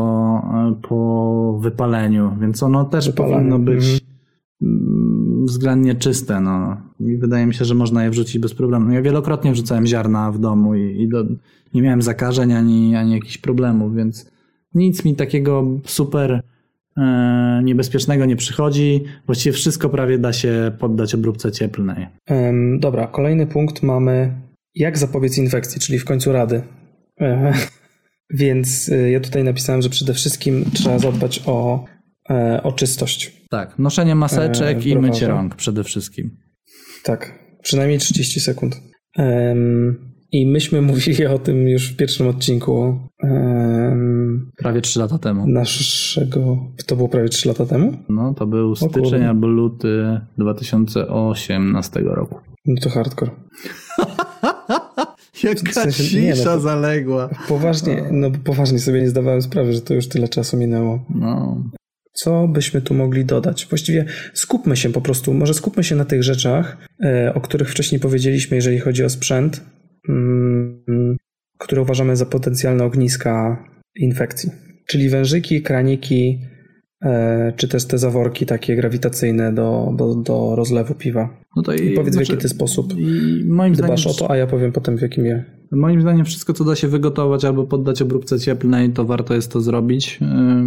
e, 0.53 0.75
po 0.87 1.59
wypaleniu, 1.61 2.31
więc 2.41 2.63
ono 2.63 2.85
też 2.85 3.09
Wypalanie, 3.09 3.35
powinno 3.35 3.59
być 3.59 3.83
mhm. 3.83 3.99
mm, 4.61 5.45
względnie 5.45 5.95
czyste. 5.95 6.41
No. 6.41 6.77
I 7.09 7.17
wydaje 7.17 7.45
mi 7.45 7.53
się, 7.53 7.65
że 7.65 7.75
można 7.75 8.03
je 8.03 8.09
wrzucić 8.09 8.39
bez 8.39 8.53
problemu. 8.53 8.91
Ja 8.91 9.01
wielokrotnie 9.01 9.51
wrzucałem 9.51 9.85
ziarna 9.85 10.31
w 10.31 10.39
domu 10.39 10.75
i, 10.75 11.01
i 11.01 11.07
do, 11.07 11.23
nie 11.73 11.81
miałem 11.81 12.01
zakażeń 12.01 12.53
ani, 12.53 12.95
ani 12.95 13.13
jakichś 13.13 13.37
problemów, 13.37 13.95
więc 13.95 14.31
nic 14.73 15.05
mi 15.05 15.15
takiego 15.15 15.79
super 15.85 16.41
e, 16.97 17.61
niebezpiecznego 17.63 18.25
nie 18.25 18.35
przychodzi. 18.35 19.03
Właściwie 19.25 19.53
wszystko 19.53 19.89
prawie 19.89 20.17
da 20.17 20.33
się 20.33 20.71
poddać 20.79 21.15
obróbce 21.15 21.51
cieplnej. 21.51 22.07
Dobra, 22.79 23.07
kolejny 23.07 23.47
punkt 23.47 23.83
mamy 23.83 24.33
jak 24.75 24.97
zapobiec 24.97 25.37
infekcji, 25.37 25.81
czyli 25.81 25.99
w 25.99 26.05
końcu 26.05 26.31
rady. 26.31 26.61
E, 27.21 27.53
Więc 28.33 28.89
y, 28.89 29.11
ja 29.11 29.19
tutaj 29.19 29.43
napisałem, 29.43 29.81
że 29.81 29.89
przede 29.89 30.13
wszystkim 30.13 30.65
trzeba 30.73 30.99
zadbać 30.99 31.43
o, 31.45 31.85
e, 32.29 32.63
o 32.63 32.71
czystość. 32.71 33.41
Tak, 33.49 33.79
noszenie 33.79 34.15
maseczek 34.15 34.77
E, 34.77 34.89
i 34.89 34.97
mycie 34.97 35.27
rąk 35.27 35.55
przede 35.55 35.83
wszystkim. 35.83 36.37
Tak, 37.03 37.39
przynajmniej 37.61 37.99
30 37.99 38.39
sekund. 38.39 38.81
Em, 39.17 39.95
I 40.31 40.45
myśmy 40.47 40.81
mówili 40.91 41.25
o 41.25 41.39
tym 41.39 41.67
już 41.69 41.91
w 41.93 41.95
pierwszym 41.97 42.27
odcinku 42.27 42.99
em, 43.23 44.51
Prawie 44.57 44.81
3 44.81 44.99
lata 44.99 45.17
temu. 45.17 45.47
naszego. 45.47 46.57
To 46.85 46.95
było 46.95 47.09
prawie 47.09 47.29
3 47.29 47.47
lata 47.47 47.65
temu? 47.65 47.93
No, 48.09 48.33
to 48.33 48.47
był 48.47 48.75
styczeń 48.75 49.23
albo 49.23 49.47
luty 49.47 50.19
2018 50.37 51.99
roku. 51.99 52.39
No 52.65 52.81
to 52.81 52.89
hardcore. 52.89 53.31
Jaka 55.43 55.71
W 55.71 55.73
sensie- 55.73 56.21
nie, 56.21 56.33
no 56.45 56.59
zaległa. 56.59 57.29
Poważnie, 57.47 58.03
no 58.11 58.31
poważnie 58.43 58.79
sobie 58.79 59.01
nie 59.01 59.09
zdawałem 59.09 59.41
sprawy, 59.41 59.73
że 59.73 59.81
to 59.81 59.93
już 59.93 60.07
tyle 60.07 60.27
czasu 60.27 60.57
minęło. 60.57 61.05
No, 61.09 61.63
Co 62.13 62.47
byśmy 62.47 62.81
tu 62.81 62.93
mogli 62.93 63.25
dodać? 63.25 63.67
Właściwie 63.69 64.05
skupmy 64.33 64.77
się 64.77 64.91
po 64.91 65.01
prostu, 65.01 65.33
może 65.33 65.53
skupmy 65.53 65.83
się 65.83 65.95
na 65.95 66.05
tych 66.05 66.23
rzeczach, 66.23 66.77
e, 67.03 67.33
o 67.33 67.41
których 67.41 67.71
wcześniej 67.71 68.01
powiedzieliśmy, 68.01 68.55
jeżeli 68.55 68.79
chodzi 68.79 69.03
o 69.03 69.09
sprzęt, 69.09 69.65
mm, 70.09 71.17
które 71.57 71.81
uważamy 71.81 72.15
za 72.15 72.25
potencjalne 72.25 72.83
ogniska 72.83 73.63
infekcji. 73.95 74.49
Czyli 74.87 75.09
wężyki, 75.09 75.61
kraniki, 75.61 76.39
e, 77.05 77.53
czy 77.55 77.67
też 77.67 77.85
te 77.85 77.97
zaworki 77.97 78.45
takie 78.45 78.75
grawitacyjne 78.75 79.53
do, 79.53 79.93
do, 79.97 80.15
do 80.15 80.55
rozlewu 80.55 80.95
piwa. 80.95 81.29
no 81.55 81.63
to 81.63 81.73
I 81.73 81.87
i, 81.87 81.91
powiedz, 81.91 82.13
w 82.13 82.17
znaczy, 82.17 82.31
jaki 82.31 82.41
ty 82.41 82.49
sposób 82.49 82.93
moim 83.45 83.75
zdaniem, 83.75 83.95
dbasz 83.95 84.07
o 84.07 84.13
to, 84.13 84.31
a 84.31 84.37
ja 84.37 84.47
powiem 84.47 84.71
potem, 84.71 84.97
w 84.97 85.01
jakim 85.01 85.25
je. 85.25 85.45
moim 85.71 86.01
zdaniem 86.01 86.25
wszystko, 86.25 86.53
co 86.53 86.63
da 86.63 86.75
się 86.75 86.87
wygotować 86.87 87.45
albo 87.45 87.63
poddać 87.63 88.01
obróbce 88.01 88.39
cieplnej, 88.39 88.89
to 88.89 89.05
warto 89.05 89.33
jest 89.33 89.51
to 89.51 89.61
zrobić. 89.61 90.19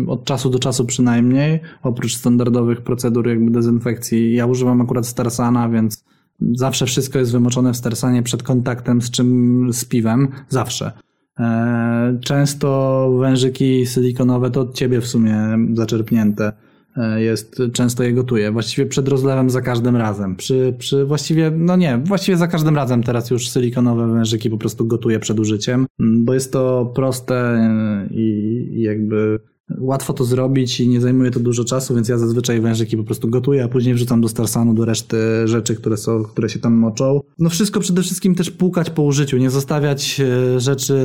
Od 0.06 0.24
czasu 0.24 0.50
do 0.50 0.58
czasu 0.58 0.84
przynajmniej, 0.84 1.60
oprócz 1.82 2.16
standardowych 2.16 2.80
procedur 2.80 3.28
jakby 3.28 3.50
dezynfekcji. 3.50 4.34
Ja 4.34 4.46
używam 4.46 4.80
akurat 4.80 5.06
Starsana, 5.06 5.68
więc 5.68 6.04
zawsze 6.40 6.86
wszystko 6.86 7.18
jest 7.18 7.32
wymoczone 7.32 7.72
w 7.72 7.76
Starsanie 7.76 8.22
przed 8.22 8.42
kontaktem 8.42 9.02
z 9.02 9.10
czym, 9.10 9.68
z 9.72 9.84
piwem. 9.84 10.28
Zawsze. 10.48 10.92
E, 11.38 12.18
Często 12.20 13.10
wężyki 13.20 13.86
silikonowe 13.86 14.50
to 14.50 14.60
od 14.60 14.74
ciebie 14.74 15.00
w 15.00 15.06
sumie 15.06 15.36
zaczerpnięte 15.74 16.52
e, 16.96 17.22
jest, 17.22 17.62
często 17.72 18.02
je 18.02 18.12
gotuję. 18.12 18.52
Właściwie 18.52 18.86
przed 18.86 19.08
rozlewem 19.08 19.50
za 19.50 19.60
każdym 19.60 19.96
razem. 19.96 20.36
Przy, 20.36 20.74
przy 20.78 21.04
właściwie, 21.04 21.52
no 21.56 21.76
nie, 21.76 21.98
właściwie 22.04 22.36
za 22.36 22.46
każdym 22.46 22.76
razem 22.76 23.02
teraz 23.02 23.30
już 23.30 23.52
silikonowe 23.52 24.12
wężyki 24.12 24.50
po 24.50 24.58
prostu 24.58 24.86
gotuję 24.86 25.18
przed 25.18 25.40
użyciem, 25.40 25.86
bo 25.98 26.34
jest 26.34 26.52
to 26.52 26.92
proste 26.94 27.36
e, 27.36 28.06
i 28.10 28.82
jakby 28.82 29.40
łatwo 29.78 30.12
to 30.12 30.24
zrobić 30.24 30.80
i 30.80 30.88
nie 30.88 31.00
zajmuje 31.00 31.30
to 31.30 31.40
dużo 31.40 31.64
czasu, 31.64 31.94
więc 31.94 32.08
ja 32.08 32.18
zazwyczaj 32.18 32.60
wężyki 32.60 32.96
po 32.96 33.04
prostu 33.04 33.28
gotuję, 33.28 33.64
a 33.64 33.68
później 33.68 33.94
wrzucam 33.94 34.20
do 34.20 34.28
Starsanu, 34.28 34.74
do 34.74 34.84
reszty 34.84 35.16
rzeczy, 35.44 35.74
które 35.74 35.96
są, 35.96 36.24
które 36.24 36.48
się 36.48 36.58
tam 36.58 36.74
moczą. 36.74 37.20
No 37.38 37.50
wszystko 37.50 37.80
przede 37.80 38.02
wszystkim 38.02 38.34
też 38.34 38.50
płukać 38.50 38.90
po 38.90 39.02
użyciu, 39.02 39.36
nie 39.36 39.50
zostawiać 39.50 40.20
e, 40.20 40.60
rzeczy, 40.60 40.96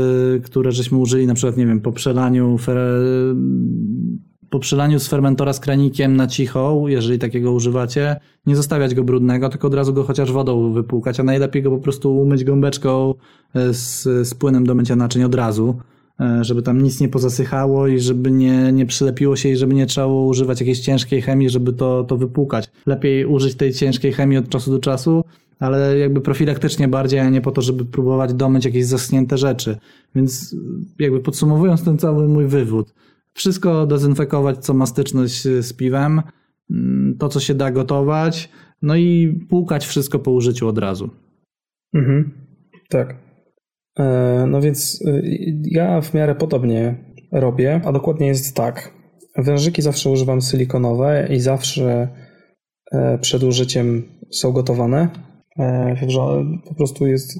które 0.43 0.71
żeśmy 0.71 0.97
użyli, 0.97 1.27
na 1.27 1.33
przykład, 1.33 1.57
nie 1.57 1.67
wiem, 1.67 1.81
po 1.81 1.91
przelaniu 1.91 2.57
fer- 2.57 3.35
po 4.49 4.59
przelaniu 4.59 4.99
z 4.99 5.07
fermentora 5.07 5.53
z 5.53 5.59
kranikiem 5.59 6.15
na 6.15 6.27
cicho, 6.27 6.83
jeżeli 6.87 7.19
takiego 7.19 7.51
używacie, 7.51 8.15
nie 8.45 8.55
zostawiać 8.55 8.95
go 8.95 9.03
brudnego, 9.03 9.49
tylko 9.49 9.67
od 9.67 9.73
razu 9.73 9.93
go 9.93 10.03
chociaż 10.03 10.31
wodą 10.31 10.73
wypłukać, 10.73 11.19
a 11.19 11.23
najlepiej 11.23 11.63
go 11.63 11.71
po 11.71 11.77
prostu 11.77 12.17
umyć 12.17 12.43
gąbeczką 12.43 13.13
e, 13.53 13.73
z, 13.73 14.03
z 14.27 14.33
płynem 14.33 14.65
do 14.65 14.75
mycia 14.75 14.95
naczyń 14.95 15.23
od 15.23 15.35
razu, 15.35 15.75
e, 15.79 16.00
żeby 16.41 16.61
tam 16.61 16.81
nic 16.81 16.99
nie 16.99 17.09
pozasychało 17.09 17.87
i 17.87 17.99
żeby 17.99 18.31
nie, 18.31 18.71
nie 18.71 18.85
przylepiło 18.85 19.35
się 19.35 19.49
i 19.49 19.55
żeby 19.55 19.73
nie 19.73 19.85
trzeba 19.85 20.07
używać 20.07 20.59
jakiejś 20.59 20.79
ciężkiej 20.79 21.21
chemii, 21.21 21.49
żeby 21.49 21.73
to, 21.73 22.03
to 22.03 22.17
wypłukać. 22.17 22.71
Lepiej 22.85 23.25
użyć 23.25 23.55
tej 23.55 23.73
ciężkiej 23.73 24.13
chemii 24.13 24.37
od 24.37 24.49
czasu 24.49 24.71
do 24.71 24.79
czasu, 24.79 25.23
ale 25.59 25.97
jakby 25.97 26.21
profilaktycznie 26.21 26.87
bardziej, 26.87 27.19
a 27.19 27.29
nie 27.29 27.41
po 27.41 27.51
to, 27.51 27.61
żeby 27.61 27.85
próbować 27.85 28.33
domyć 28.33 28.65
jakieś 28.65 28.85
zaschnięte 28.85 29.37
rzeczy. 29.37 29.77
Więc 30.15 30.55
jakby 30.99 31.19
podsumowując 31.19 31.83
ten 31.83 31.97
cały 31.97 32.27
mój 32.27 32.47
wywód, 32.47 32.93
wszystko 33.33 33.87
dezynfekować, 33.87 34.57
co 34.57 34.73
ma 34.73 34.85
styczność 34.85 35.41
z 35.43 35.73
piwem, 35.73 36.21
mm, 36.71 37.15
to, 37.19 37.29
co 37.29 37.39
się 37.39 37.53
da 37.53 37.71
gotować, 37.71 38.49
no 38.81 38.95
i 38.95 39.39
płukać 39.49 39.85
wszystko 39.85 40.19
po 40.19 40.31
użyciu 40.31 40.67
od 40.67 40.77
razu. 40.77 41.09
Mhm. 41.93 42.31
Tak. 42.89 43.30
E, 43.99 44.45
No 44.47 44.61
więc 44.61 45.01
y, 45.01 45.21
ja 45.65 46.01
w 46.01 46.13
miarę 46.13 46.35
podobnie 46.35 46.95
robię, 47.31 47.81
a 47.85 47.91
dokładnie 47.91 48.27
jest 48.27 48.55
tak. 48.55 48.91
Wężyki 49.37 49.81
zawsze 49.81 50.09
używam 50.09 50.41
silikonowe 50.41 51.27
i 51.29 51.39
zawsze 51.39 52.07
e, 52.91 53.17
przed 53.17 53.43
użyciem 53.43 54.03
są 54.31 54.51
gotowane. 54.51 55.09
E, 55.59 55.95
Po 56.67 56.75
prostu 56.75 57.07
jest 57.07 57.37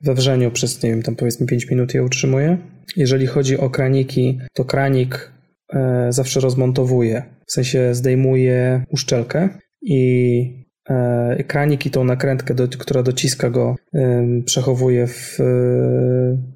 we 0.00 0.14
wrzeniu 0.14 0.50
przez, 0.50 0.82
nie 0.82 0.90
wiem, 0.90 1.02
tam 1.02 1.16
powiedzmy 1.16 1.46
5 1.46 1.70
minut 1.70 1.94
je 1.94 2.04
utrzymuję. 2.04 2.58
Jeżeli 2.96 3.26
chodzi 3.26 3.58
o 3.58 3.70
kraniki, 3.70 4.38
to 4.54 4.64
kranik 4.64 5.32
e, 5.72 6.06
zawsze 6.12 6.40
rozmontowuję. 6.40 7.22
W 7.46 7.52
sensie 7.52 7.94
zdejmuję 7.94 8.84
uszczelkę 8.90 9.48
i 9.82 10.61
e, 10.90 11.44
kranik 11.44 11.86
i 11.86 11.90
tą 11.90 12.04
nakrętkę, 12.04 12.54
do, 12.54 12.68
która 12.68 13.02
dociska 13.02 13.50
go, 13.50 13.76
em, 13.94 14.42
przechowuję 14.44 15.06
w 15.06 15.40
e, 15.40 15.44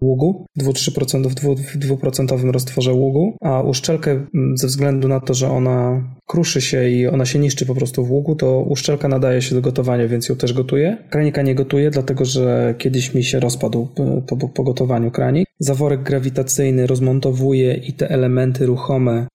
ługu, 0.01 0.47
2-3% 0.61 1.29
w 1.29 1.35
dwu- 1.35 1.57
w 1.57 1.77
dwuprocentowym 1.77 2.51
roztworze 2.51 2.93
ługu, 2.93 3.37
a 3.41 3.63
uszczelkę 3.63 4.27
ze 4.55 4.67
względu 4.67 5.09
na 5.09 5.21
to, 5.21 5.35
że 5.35 5.51
ona 5.51 6.03
kruszy 6.27 6.61
się 6.61 6.89
i 6.89 7.07
ona 7.07 7.27
się 7.27 7.39
niszczy 7.39 7.67
po 7.67 7.75
prostu 7.75 8.05
w 8.05 8.11
ługu, 8.11 8.37
to 8.37 8.61
uszczelka 8.61 9.09
nadaje 9.09 9.43
się 9.43 9.55
do 9.55 9.61
gotowania, 9.61 10.09
więc 10.09 10.29
ją 10.29 10.37
też 10.37 10.53
gotuję. 10.53 10.97
Kranika 11.11 11.43
nie 11.43 11.55
gotuję, 11.55 11.91
dlatego 11.91 12.25
że 12.25 12.75
kiedyś 12.79 13.15
mi 13.15 13.25
się 13.25 13.41
rozpadł 13.41 13.89
e, 13.99 14.23
po, 14.27 14.37
po, 14.37 14.49
po 14.49 14.63
gotowaniu 14.65 15.11
kranik. 15.11 15.47
Zaworek 15.59 16.03
grawitacyjny 16.03 16.87
rozmontowuję 16.87 17.75
i 17.75 17.93
te 17.93 18.11
elementy 18.11 18.67
ruchome, 18.67 19.27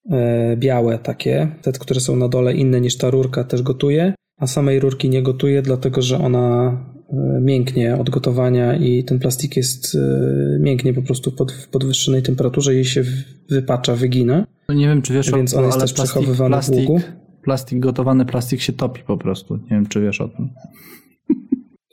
białe 0.55 0.99
takie, 0.99 1.47
te, 1.61 1.71
które 1.71 1.99
są 1.99 2.15
na 2.15 2.27
dole 2.27 2.53
inne 2.53 2.81
niż 2.81 2.97
ta 2.97 3.09
rurka, 3.09 3.43
też 3.43 3.61
gotuję 3.61 4.13
a 4.41 4.47
samej 4.47 4.79
rurki 4.79 5.09
nie 5.09 5.23
gotuję, 5.23 5.61
dlatego 5.61 6.01
że 6.01 6.17
ona 6.17 6.77
e, 7.09 7.41
mięknie 7.41 7.97
od 7.97 8.09
gotowania 8.09 8.75
i 8.75 9.03
ten 9.03 9.19
plastik 9.19 9.57
jest 9.57 9.95
e, 9.95 9.99
mięknie 10.59 10.93
po 10.93 11.01
prostu 11.01 11.31
pod, 11.31 11.51
w 11.51 11.67
podwyższonej 11.69 12.23
temperaturze 12.23 12.75
i 12.75 12.85
się 12.85 13.03
w- 13.03 13.07
wypacza, 13.49 13.95
wygina. 13.95 14.45
No 14.69 14.75
nie 14.75 14.87
wiem, 14.87 15.01
czy 15.01 15.13
wiesz 15.13 15.31
Więc 15.31 15.53
o 15.53 15.57
tym, 15.57 15.65
jest 15.65 15.77
ale 15.77 15.81
też 15.87 15.93
przechowywany 15.93 16.49
w 16.49 16.51
plastik, 16.51 16.89
ługu. 16.89 17.01
plastik, 17.43 17.79
gotowany 17.79 18.25
plastik 18.25 18.61
się 18.61 18.73
topi 18.73 19.01
po 19.07 19.17
prostu. 19.17 19.57
Nie 19.57 19.69
wiem, 19.69 19.85
czy 19.85 20.01
wiesz 20.01 20.21
o 20.21 20.27
tym. 20.27 20.49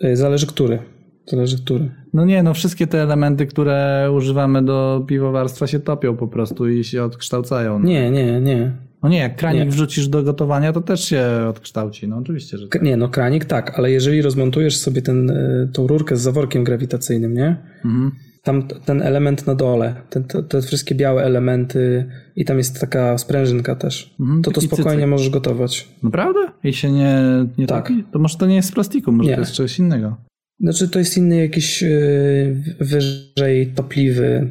E, 0.01 0.17
Zależy 0.17 0.47
który. 0.47 0.79
Zależy 1.27 1.59
który. 1.59 1.91
No 2.15 2.25
nie, 2.25 2.43
no 2.43 2.55
wszystkie 2.55 2.87
te 2.87 3.03
elementy, 3.03 3.47
które 3.47 4.09
używamy 4.17 4.63
do 4.65 5.05
piwowarstwa 5.09 5.67
się 5.67 5.81
topią 5.81 6.17
po 6.17 6.29
prostu 6.29 6.69
i 6.69 6.85
się 6.85 7.05
odkształcają. 7.05 7.81
Nie, 7.83 8.11
nie, 8.11 8.41
nie. 8.41 8.88
No 9.03 9.09
nie, 9.09 9.19
jak 9.19 9.37
kranik 9.37 9.65
Nie. 9.65 9.71
wrzucisz 9.71 10.09
do 10.09 10.23
gotowania, 10.23 10.73
to 10.73 10.81
też 10.81 11.05
się 11.05 11.23
odkształci. 11.49 12.09
No 12.09 12.17
oczywiście, 12.17 12.59
że 12.59 12.69
K- 12.69 12.79
Nie, 12.83 12.97
no 12.97 13.09
kranik 13.09 13.45
tak, 13.45 13.79
ale 13.79 13.91
jeżeli 13.91 14.23
rozmontujesz 14.23 14.77
sobie 14.77 15.03
ten, 15.03 15.31
y, 15.31 15.69
tą 15.73 15.87
rurkę 15.87 16.17
z 16.17 16.21
zaworkiem 16.21 16.65
grawitacyjnym, 16.65 17.35
nie? 17.35 17.57
Mhm. 17.85 18.11
Tam 18.43 18.63
ten 18.85 19.03
element 19.03 19.47
na 19.47 19.55
dole, 19.55 19.95
ten, 20.11 20.25
te, 20.25 20.43
te 20.43 20.63
wszystkie 20.63 20.95
białe 20.95 21.23
elementy 21.25 22.05
i 22.37 22.45
tam 22.45 22.59
jest 22.59 22.81
taka 22.81 23.19
sprężynka 23.19 23.75
też. 23.77 24.15
Mhm, 24.21 24.43
to 24.43 24.51
to 24.51 24.61
spokojnie 24.61 24.91
cycyk. 24.93 25.09
możesz 25.11 25.31
gotować. 25.31 25.89
Naprawdę? 26.03 26.41
I 26.65 26.73
się 26.73 26.93
nie, 26.93 27.17
nie 27.59 27.67
Tak. 27.67 27.93
To 28.13 28.19
może 28.19 28.39
to 28.39 28.47
nie 28.47 28.57
jest 28.57 28.69
z 28.69 28.73
plastiku, 28.73 29.13
może 29.13 29.29
Nie. 29.31 29.35
to 29.35 29.41
jest 29.41 29.53
czegoś 29.53 29.79
innego. 29.79 30.17
Znaczy 30.61 30.89
to 30.89 30.99
jest 30.99 31.17
inny 31.17 31.37
jakiś 31.37 31.83
y, 31.83 32.63
wyżej 32.81 33.67
topliwy 33.75 34.51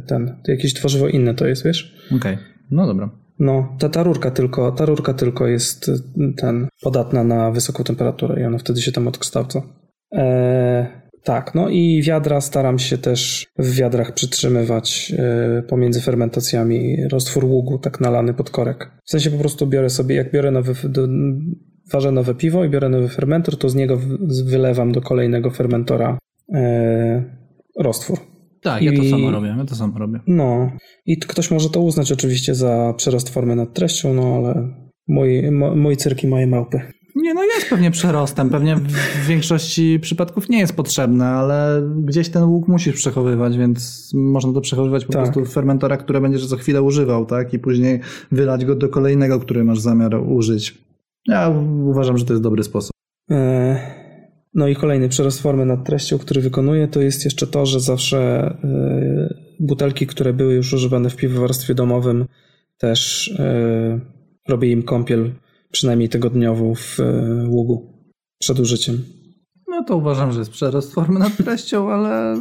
y, 0.00 0.02
ten, 0.06 0.26
to 0.44 0.50
jakieś 0.52 0.74
tworzywo 0.74 1.08
inne 1.08 1.34
to 1.34 1.46
jest, 1.46 1.64
wiesz? 1.64 1.94
Okej, 2.16 2.38
no 2.70 2.86
dobra. 2.86 3.10
No, 3.38 3.76
ta, 3.78 3.88
ta 3.88 4.02
rurka 4.02 4.30
tylko, 4.30 4.72
ta 4.72 4.86
rurka 4.86 5.14
tylko 5.14 5.46
jest 5.46 5.88
y, 5.88 5.92
ten, 6.36 6.68
podatna 6.82 7.24
na 7.24 7.50
wysoką 7.50 7.84
temperaturę 7.84 8.42
i 8.42 8.44
ona 8.44 8.58
wtedy 8.58 8.82
się 8.82 8.92
tam 8.92 9.08
odkształca. 9.08 9.62
E, 10.14 11.04
tak, 11.24 11.54
no 11.54 11.68
i 11.68 12.02
wiadra 12.02 12.40
staram 12.40 12.78
się 12.78 12.98
też 12.98 13.46
w 13.58 13.74
wiadrach 13.74 14.12
przytrzymywać 14.12 15.12
e, 15.18 15.62
pomiędzy 15.62 16.00
fermentacjami 16.00 16.96
roztwór 17.08 17.44
ługu, 17.44 17.78
tak 17.78 18.00
nalany 18.00 18.34
pod 18.34 18.50
korek. 18.50 18.90
W 19.04 19.10
sensie 19.10 19.30
po 19.30 19.38
prostu 19.38 19.66
biorę 19.66 19.90
sobie, 19.90 20.14
jak 20.14 20.32
biorę 20.32 20.50
nowy, 20.50 20.88
do, 20.88 21.08
ważę 21.92 22.12
nowe 22.12 22.34
piwo 22.34 22.64
i 22.64 22.70
biorę 22.70 22.88
nowy 22.88 23.08
fermentor, 23.08 23.58
to 23.58 23.68
z 23.68 23.74
niego 23.74 23.98
wylewam 24.44 24.92
do 24.92 25.00
kolejnego 25.00 25.50
fermentora 25.50 26.18
e, 26.54 27.24
roztwór. 27.78 28.33
Tak, 28.64 28.82
ja 28.82 28.92
to 28.92 29.02
I- 29.02 29.10
samo 29.10 29.30
robię, 29.30 29.54
ja 29.58 29.64
to 29.64 29.74
samo 29.74 29.98
robię. 29.98 30.20
No, 30.26 30.70
i 31.06 31.18
ktoś 31.18 31.50
może 31.50 31.70
to 31.70 31.80
uznać 31.80 32.12
oczywiście 32.12 32.54
za 32.54 32.94
przerost 32.96 33.28
formy 33.28 33.56
nad 33.56 33.74
treścią, 33.74 34.14
no 34.14 34.34
ale 34.36 34.68
mój, 35.08 35.50
mój 35.76 35.96
cyrk 35.96 36.24
i 36.24 36.26
moje 36.28 36.46
małpy. 36.46 36.80
Nie, 37.16 37.34
no 37.34 37.44
jest 37.44 37.70
pewnie 37.70 37.90
przerostem, 37.90 38.50
pewnie 38.50 38.76
w, 38.76 39.26
większości 39.26 39.98
przypadków 40.00 40.48
nie 40.48 40.58
jest 40.58 40.76
potrzebne, 40.76 41.26
ale 41.26 41.82
gdzieś 42.04 42.28
ten 42.28 42.42
łuk 42.44 42.68
musisz 42.68 42.94
przechowywać, 42.94 43.56
więc 43.58 44.10
można 44.14 44.52
to 44.52 44.60
przechowywać 44.60 45.04
po 45.04 45.12
Tak. 45.12 45.22
prostu 45.22 45.44
w 45.44 45.52
fermentora, 45.52 45.96
które 45.96 46.20
będziesz 46.20 46.44
za 46.44 46.56
chwilę 46.56 46.82
używał, 46.82 47.26
tak? 47.26 47.54
I 47.54 47.58
później 47.58 48.00
wylać 48.32 48.64
go 48.64 48.74
do 48.74 48.88
kolejnego, 48.88 49.40
który 49.40 49.64
masz 49.64 49.80
zamiar 49.80 50.14
użyć. 50.28 50.78
Ja 51.28 51.54
uważam, 51.84 52.18
że 52.18 52.24
to 52.24 52.32
jest 52.32 52.42
dobry 52.42 52.64
sposób. 52.64 52.90
E, 53.30 54.03
No 54.54 54.68
i 54.68 54.76
kolejny 54.76 55.08
przerost 55.08 55.42
formy 55.42 55.66
nad 55.66 55.84
treścią, 55.86 56.18
który 56.18 56.40
wykonuję, 56.40 56.88
to 56.88 57.00
jest 57.00 57.24
jeszcze 57.24 57.46
to, 57.46 57.66
że 57.66 57.80
zawsze 57.80 58.18
e, 58.64 59.34
butelki, 59.60 60.06
które 60.06 60.32
były 60.32 60.54
już 60.54 60.72
używane 60.72 61.10
w 61.10 61.16
piwowarstwie 61.16 61.74
domowym, 61.74 62.24
też 62.78 63.28
e, 63.38 64.00
robię 64.48 64.70
im 64.70 64.82
kąpiel, 64.82 65.32
przynajmniej 65.72 66.08
tygodniową 66.08 66.74
w 66.74 67.00
e, 67.00 67.44
ługu 67.48 67.94
przed 68.38 68.60
użyciem. 68.60 69.04
No 69.68 69.84
to 69.84 69.96
uważam, 69.96 70.32
że 70.32 70.38
jest 70.38 70.50
przerost 70.50 70.94
formy 70.94 71.18
nad 71.18 71.36
treścią, 71.36 71.90
ale 71.92 72.40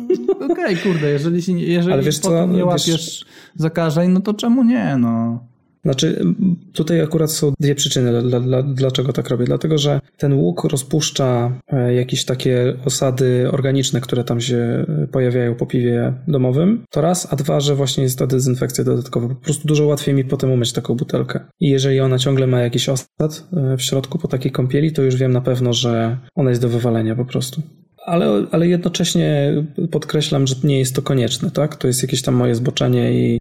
okej, 0.51 0.77
kurde, 0.77 1.09
jeżeli, 1.11 1.41
się, 1.41 1.53
nie- 1.53 1.63
jeżeli 1.65 1.93
Ale 1.93 2.03
wiesz 2.03 2.19
co, 2.19 2.47
nie 2.47 2.57
wiesz- 2.57 2.65
łapiesz 2.65 3.25
zakażeń, 3.55 4.11
no 4.11 4.21
to 4.21 4.33
czemu 4.33 4.63
nie, 4.63 4.97
no. 4.99 5.47
Znaczy, 5.83 6.25
tutaj 6.73 7.01
akurat 7.01 7.31
są 7.31 7.53
dwie 7.59 7.75
przyczyny, 7.75 8.21
dla, 8.21 8.39
dla, 8.39 8.63
dlaczego 8.63 9.13
tak 9.13 9.29
robię. 9.29 9.45
Dlatego, 9.45 9.77
że 9.77 9.99
ten 10.17 10.33
łuk 10.33 10.63
rozpuszcza 10.63 11.59
e, 11.67 11.93
jakieś 11.93 12.25
takie 12.25 12.73
osady 12.85 13.49
organiczne, 13.51 14.01
które 14.01 14.23
tam 14.23 14.41
się 14.41 14.85
e, 15.03 15.07
pojawiają 15.07 15.55
po 15.55 15.65
piwie 15.65 16.13
domowym. 16.27 16.83
To 16.89 17.01
raz, 17.01 17.33
a 17.33 17.35
dwa, 17.35 17.59
że 17.59 17.75
właśnie 17.75 18.03
jest 18.03 18.19
ta 18.19 18.27
dezynfekcja 18.27 18.83
dodatkowa. 18.83 19.27
Po 19.27 19.35
prostu 19.35 19.67
dużo 19.67 19.85
łatwiej 19.85 20.15
mi 20.15 20.25
potem 20.25 20.51
umyć 20.51 20.73
taką 20.73 20.95
butelkę. 20.95 21.39
I 21.59 21.69
jeżeli 21.69 21.99
ona 21.99 22.19
ciągle 22.19 22.47
ma 22.47 22.59
jakiś 22.59 22.89
osad 22.89 23.47
e, 23.53 23.77
w 23.77 23.81
środku 23.81 24.17
po 24.17 24.27
takiej 24.27 24.51
kąpieli, 24.51 24.91
to 24.91 25.01
już 25.01 25.15
wiem 25.15 25.31
na 25.31 25.41
pewno, 25.41 25.73
że 25.73 26.17
ona 26.35 26.49
jest 26.49 26.61
do 26.61 26.69
wywalenia 26.69 27.15
po 27.15 27.25
prostu. 27.25 27.61
Ale, 28.05 28.45
ale 28.51 28.67
jednocześnie 28.67 29.53
podkreślam, 29.91 30.47
że 30.47 30.55
nie 30.63 30.79
jest 30.79 30.95
to 30.95 31.01
konieczne, 31.01 31.51
tak? 31.51 31.75
To 31.75 31.87
jest 31.87 32.01
jakieś 32.01 32.21
tam 32.21 32.35
moje 32.35 32.55
zboczenie 32.55 33.13
i 33.13 33.39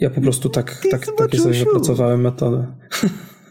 ja 0.00 0.10
po 0.10 0.20
prostu 0.20 0.48
tak, 0.48 0.82
tak, 0.90 1.06
takie 1.18 1.38
sobie 1.38 1.54
zboczusiu. 1.54 1.64
wypracowałem 1.64 2.20
metodę. 2.20 2.66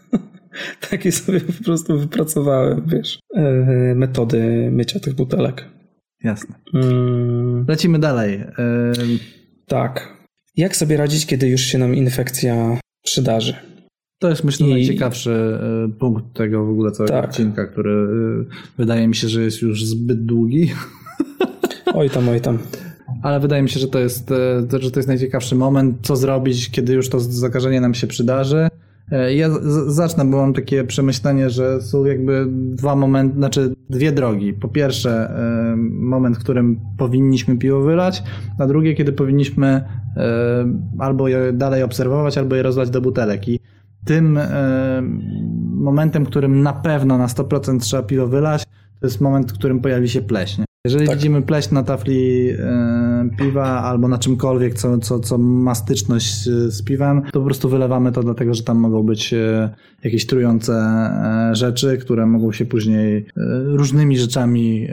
takie 0.90 1.12
sobie 1.12 1.40
po 1.40 1.64
prostu 1.64 1.98
wypracowałem, 1.98 2.82
wiesz, 2.86 3.18
e, 3.36 3.94
metody 3.94 4.68
mycia 4.72 5.00
tych 5.00 5.14
butelek. 5.14 5.64
Jasne. 6.24 6.54
Mm, 6.74 7.64
Lecimy 7.68 7.98
dalej. 7.98 8.34
Ym, 8.34 9.18
tak. 9.66 10.18
Jak 10.56 10.76
sobie 10.76 10.96
radzić, 10.96 11.26
kiedy 11.26 11.48
już 11.48 11.60
się 11.60 11.78
nam 11.78 11.94
infekcja 11.94 12.78
przydarzy? 13.04 13.54
To 14.20 14.28
jest 14.30 14.44
myślę 14.44 14.66
I- 14.66 14.70
najciekawszy 14.70 15.30
y, 15.86 15.98
punkt 15.98 16.36
tego 16.36 16.64
w 16.66 16.70
ogóle 16.70 16.90
całego 16.92 17.14
Tak. 17.14 17.24
odcinka, 17.24 17.66
który 17.66 17.90
y, 17.90 18.46
wydaje 18.78 19.08
mi 19.08 19.14
się, 19.14 19.28
że 19.28 19.42
jest 19.42 19.62
już 19.62 19.84
zbyt 19.84 20.24
długi, 20.24 20.70
Oj 21.94 22.10
tam, 22.10 22.28
oj 22.28 22.40
tam. 22.40 22.58
Ale 23.22 23.40
wydaje 23.40 23.62
mi 23.62 23.68
się, 23.68 23.80
że 23.80 23.88
to 23.88 23.98
jest, 23.98 24.30
y, 24.30 24.80
że 24.80 24.90
to 24.90 24.98
jest 24.98 25.08
najciekawszy 25.08 25.54
moment, 25.54 25.98
co 26.02 26.16
zrobić, 26.16 26.70
kiedy 26.70 26.92
już 26.92 27.08
to 27.08 27.20
zakażenie 27.20 27.80
nam 27.80 27.94
się 27.94 28.06
przydarzy. 28.06 28.68
Y, 29.12 29.34
Ja 29.34 29.50
zacznę, 29.86 30.24
bo 30.24 30.36
mam 30.36 30.54
takie 30.54 30.84
przemyślenie, 30.84 31.50
że 31.50 31.82
są 31.82 32.04
jakby 32.04 32.46
dwa 32.50 32.96
momenty, 32.96 33.36
znaczy 33.36 33.74
dwie 33.90 34.12
drogi. 34.12 34.52
Po 34.52 34.68
pierwsze, 34.68 35.30
y, 35.72 35.76
moment, 35.92 36.36
w 36.36 36.40
którym 36.40 36.80
powinniśmy 36.98 37.58
piwo 37.58 37.80
wylać, 37.80 38.22
a 38.58 38.66
drugie, 38.66 38.94
kiedy 38.94 39.12
powinniśmy 39.12 39.84
albo 40.98 41.28
je 41.28 41.52
dalej 41.52 41.82
obserwować, 41.82 42.38
albo 42.38 42.56
je 42.56 42.62
rozlać 42.62 42.90
do 42.90 43.00
butelek. 43.00 43.48
I 43.48 43.60
tym 44.04 44.38
e, 44.38 45.02
momentem, 45.74 46.26
którym 46.26 46.62
na 46.62 46.72
pewno 46.72 47.18
na 47.18 47.26
100% 47.26 47.80
trzeba 47.80 48.02
piwo 48.02 48.26
wylać, 48.26 48.64
to 49.00 49.06
jest 49.06 49.20
moment, 49.20 49.52
w 49.52 49.54
którym 49.54 49.80
pojawi 49.80 50.08
się 50.08 50.22
pleśń. 50.22 50.62
Jeżeli 50.88 51.06
Tak. 51.06 51.16
widzimy 51.16 51.42
pleśń 51.42 51.74
na 51.74 51.82
tafli 51.82 52.48
e, 52.50 53.28
piwa 53.38 53.82
albo 53.82 54.08
na 54.08 54.18
czymkolwiek, 54.18 54.74
co, 54.74 54.98
co, 54.98 55.20
co 55.20 55.38
ma 55.38 55.74
styczność 55.74 56.48
e, 56.48 56.70
z 56.70 56.82
piwem, 56.82 57.22
to 57.22 57.40
po 57.40 57.46
prostu 57.46 57.68
wylewamy 57.68 58.12
to 58.12 58.22
dlatego, 58.22 58.54
że 58.54 58.62
tam 58.62 58.78
mogą 58.78 59.02
być 59.02 59.32
e, 59.32 59.70
jakieś 60.04 60.26
trujące 60.26 60.72
e, 60.72 61.50
rzeczy, 61.54 61.98
które 61.98 62.26
mogą 62.26 62.52
się 62.52 62.64
później 62.64 63.26
różnymi 63.64 64.18
rzeczami 64.18 64.88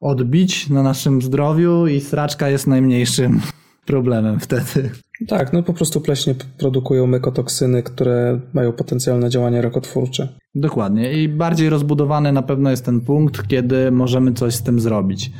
odbić 0.00 0.70
na 0.70 0.82
naszym 0.82 1.22
zdrowiu 1.22 1.86
i 1.86 2.00
sraczka 2.00 2.48
jest 2.48 2.66
najmniejszym 2.66 3.40
problemem 3.88 4.40
wtedy. 4.40 4.90
Tak, 5.28 5.52
no 5.52 5.62
po 5.62 5.72
prostu 5.72 6.00
pleśnie 6.00 6.34
produkują 6.58 7.06
mykotoksyny, 7.06 7.82
które 7.82 8.40
mają 8.52 8.72
potencjalne 8.72 9.30
działanie 9.30 9.62
rakotwórcze. 9.62 10.28
Dokładnie. 10.54 11.22
I 11.22 11.28
bardziej 11.28 11.68
rozbudowany 11.68 12.32
na 12.32 12.42
pewno 12.42 12.70
jest 12.70 12.84
ten 12.84 13.00
punkt, 13.00 13.46
kiedy 13.48 13.90
możemy 13.90 14.32
coś 14.32 14.54
z 14.54 14.62
tym 14.62 14.80
zrobić. 14.80 15.30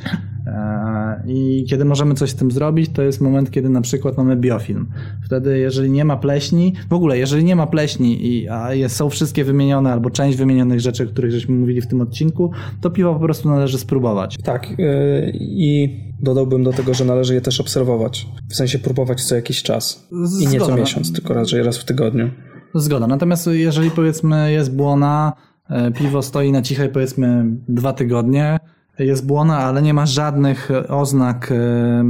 I 1.26 1.64
kiedy 1.68 1.84
możemy 1.84 2.14
coś 2.14 2.30
z 2.30 2.34
tym 2.34 2.50
zrobić, 2.50 2.90
to 2.92 3.02
jest 3.02 3.20
moment, 3.20 3.50
kiedy 3.50 3.68
na 3.68 3.80
przykład 3.80 4.16
mamy 4.16 4.36
biofilm. 4.36 4.86
Wtedy, 5.24 5.58
jeżeli 5.58 5.90
nie 5.90 6.04
ma 6.04 6.16
pleśni, 6.16 6.74
w 6.90 6.92
ogóle, 6.92 7.18
jeżeli 7.18 7.44
nie 7.44 7.56
ma 7.56 7.66
pleśni, 7.66 8.26
i, 8.26 8.48
a 8.48 8.74
jest, 8.74 8.96
są 8.96 9.10
wszystkie 9.10 9.44
wymienione, 9.44 9.92
albo 9.92 10.10
część 10.10 10.38
wymienionych 10.38 10.80
rzeczy, 10.80 11.04
o 11.04 11.06
których 11.06 11.30
żeśmy 11.30 11.54
mówili 11.54 11.80
w 11.80 11.86
tym 11.86 12.00
odcinku, 12.00 12.50
to 12.80 12.90
piwo 12.90 13.14
po 13.14 13.20
prostu 13.20 13.48
należy 13.48 13.78
spróbować. 13.78 14.36
Tak, 14.42 14.70
yy, 14.78 15.32
i 15.40 16.00
dodałbym 16.20 16.64
do 16.64 16.72
tego, 16.72 16.94
że 16.94 17.04
należy 17.04 17.34
je 17.34 17.40
też 17.40 17.60
obserwować. 17.60 18.28
W 18.48 18.54
sensie 18.54 18.78
próbować 18.78 19.24
co 19.24 19.34
jakiś 19.34 19.62
czas. 19.62 20.08
I 20.40 20.46
nie 20.46 20.60
co 20.60 20.76
miesiąc, 20.76 21.12
tylko 21.12 21.34
raczej 21.34 21.62
raz 21.62 21.78
w 21.78 21.84
tygodniu. 21.84 22.30
Zgoda. 22.74 23.06
Natomiast 23.06 23.46
jeżeli 23.52 23.90
powiedzmy 23.90 24.52
jest 24.52 24.76
błona, 24.76 25.32
e, 25.70 25.90
piwo 25.90 26.22
stoi 26.22 26.52
na 26.52 26.62
cichej 26.62 26.88
powiedzmy 26.88 27.44
dwa 27.68 27.92
tygodnie, 27.92 28.58
jest 28.98 29.26
błona, 29.26 29.58
ale 29.58 29.82
nie 29.82 29.94
ma 29.94 30.06
żadnych 30.06 30.70
e, 30.70 30.88
oznak 30.88 31.52
e, 31.52 32.04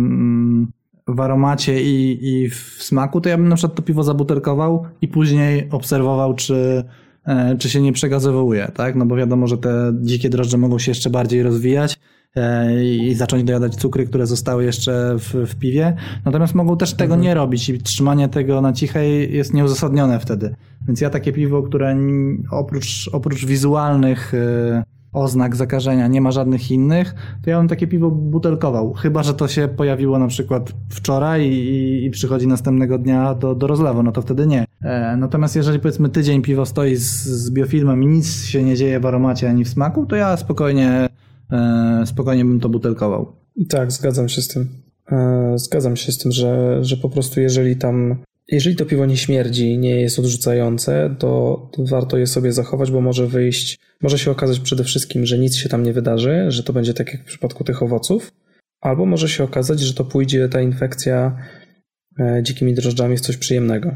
w 1.09 1.20
aromacie 1.20 1.82
i, 1.82 2.19
i 2.28 2.51
w 2.51 2.77
smaku, 2.81 3.20
to 3.20 3.28
ja 3.28 3.36
bym 3.36 3.48
na 3.48 3.56
przykład 3.56 3.77
to 3.77 3.82
piwo 3.82 4.02
zabutelkował 4.02 4.85
i 5.01 5.09
później 5.09 5.69
obserwował, 5.70 6.35
czy, 6.35 6.85
e, 7.27 7.56
czy 7.59 7.70
się 7.70 7.81
nie 7.81 7.93
przegazowuje, 7.93 8.73
tak? 8.74 8.97
No 8.97 9.06
bo 9.06 9.16
wiadomo, 9.16 9.47
że 9.47 9.59
te 9.59 9.93
dzikie 10.01 10.31
drożdże 10.31 10.59
mogą 10.59 10.78
się 10.78 10.90
jeszcze 10.90 11.10
bardziej 11.10 11.43
rozwijać 11.43 11.98
i 12.82 13.15
zacząć 13.15 13.44
dojadać 13.44 13.77
cukry, 13.77 14.06
które 14.06 14.27
zostały 14.27 14.65
jeszcze 14.65 15.15
w, 15.19 15.35
w 15.35 15.56
piwie. 15.56 15.97
Natomiast 16.24 16.55
mogą 16.55 16.77
też 16.77 16.94
tego 16.94 17.16
nie 17.16 17.35
robić 17.35 17.69
i 17.69 17.78
trzymanie 17.78 18.28
tego 18.28 18.60
na 18.60 18.73
cichej 18.73 19.35
jest 19.35 19.55
nieuzasadnione 19.55 20.20
wtedy. 20.20 20.55
Więc 20.86 21.01
ja 21.01 21.10
takie 21.10 21.32
piwo, 21.32 21.62
które 21.62 21.97
oprócz, 22.51 23.10
oprócz 23.12 23.47
wizualnych 23.47 24.35
e, 24.35 24.85
oznak 25.12 25.56
zakażenia 25.56 26.06
nie 26.06 26.20
ma 26.20 26.30
żadnych 26.30 26.70
innych, 26.70 27.14
to 27.44 27.51
ja 27.51 27.59
bym 27.59 27.68
takie 27.68 27.86
piwo 27.86 28.10
butelkował. 28.10 28.93
Chyba, 28.93 29.22
że 29.22 29.35
to 29.35 29.48
się 29.48 29.68
pojawiło 29.68 30.18
na 30.18 30.26
przykład 30.26 30.72
wczoraj 30.90 31.47
i, 31.47 32.05
i 32.05 32.10
przychodzi 32.10 32.47
następnego 32.47 32.98
dnia 32.98 33.35
do, 33.35 33.55
do 33.55 33.66
rozlewu, 33.66 34.02
no 34.02 34.12
to 34.12 34.22
wtedy 34.22 34.47
nie. 34.47 34.64
E, 34.82 35.16
natomiast 35.16 35.56
jeżeli 35.56 35.78
powiedzmy 35.78 36.09
tydzień 36.09 36.43
piwo 36.43 36.66
stoi 36.66 36.97
z, 36.97 37.24
z 37.24 37.51
biofilmem 37.51 38.02
i 38.02 38.06
nic 38.06 38.44
się 38.44 38.62
nie 38.62 38.76
dzieje 38.76 39.01
w 39.01 39.06
aromacie 39.06 39.48
ani 39.48 39.64
w 39.64 39.68
smaku, 39.68 40.06
to 40.06 40.16
ja 40.16 40.36
spokojnie 40.36 41.09
e, 41.52 42.02
spokojnie 42.06 42.44
bym 42.44 42.60
to 42.60 42.68
butelkował. 42.68 43.32
Tak, 43.68 43.93
zgadzam 43.93 44.28
się 44.28 44.43
z 44.43 44.48
tym. 44.48 44.68
E, 45.12 45.39
Zgadzam 45.59 45.97
się 45.97 46.12
z 46.12 46.18
tym, 46.18 46.32
że, 46.32 46.78
że 46.85 46.97
po 46.97 47.09
prostu 47.09 47.40
jeżeli 47.40 47.76
tam, 47.76 48.16
jeżeli 48.48 48.76
to 48.76 48.86
piwo 48.86 49.06
nie 49.06 49.16
śmierdzi, 49.16 49.78
nie 49.78 50.00
jest 50.00 50.18
odrzucające, 50.18 51.16
to, 51.18 51.62
to 51.72 51.84
warto 51.84 52.18
je 52.18 52.26
sobie 52.26 52.52
zachować, 52.52 52.90
bo 52.90 53.00
może 53.00 53.26
wyjść, 53.26 53.78
może 54.02 54.18
się 54.18 54.30
okazać 54.30 54.60
przede 54.60 54.84
wszystkim, 54.84 55.26
że 55.26 55.38
nic 55.38 55.56
się 55.56 55.68
tam 55.68 55.82
nie 55.82 55.92
wydarzy, 55.92 56.44
że 56.48 56.62
to 56.62 56.72
będzie 56.72 56.94
tak 56.94 57.12
jak 57.12 57.22
w 57.22 57.26
przypadku 57.26 57.64
tych 57.64 57.82
owoców, 57.82 58.32
albo 58.80 59.06
może 59.06 59.28
się 59.28 59.44
okazać, 59.44 59.80
że 59.80 59.94
to 59.94 60.04
pójdzie 60.04 60.48
ta 60.48 60.60
infekcja 60.60 61.36
e, 62.20 62.42
dzikimi 62.42 62.74
drożdżami 62.74 63.16
w 63.16 63.20
coś 63.20 63.36
przyjemnego. 63.36 63.94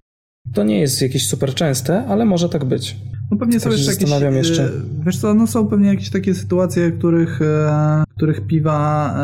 To 0.54 0.64
nie 0.64 0.80
jest 0.80 1.02
jakieś 1.02 1.28
super 1.28 1.54
częste, 1.54 2.04
ale 2.04 2.24
może 2.24 2.48
tak 2.48 2.64
być. 2.64 2.96
No 3.31 3.36
pewnie 3.36 3.61
są 3.61 3.65
Tak 3.70 3.73
jeszcze 3.78 3.93
jakieś, 3.93 4.09
zastanawiam 4.09 4.35
jeszcze. 4.36 4.65
e, 4.65 4.69
Wiesz 5.07 5.19
co, 5.19 5.35
no 5.35 5.47
są 5.47 5.66
pewnie 5.66 5.89
jakieś 5.89 6.11
takie 6.11 6.35
sytuacje, 6.35 6.90
w 6.90 6.99
których, 6.99 7.43
e, 7.43 8.05
w 8.11 8.15
których 8.15 8.47
piwa 8.47 9.15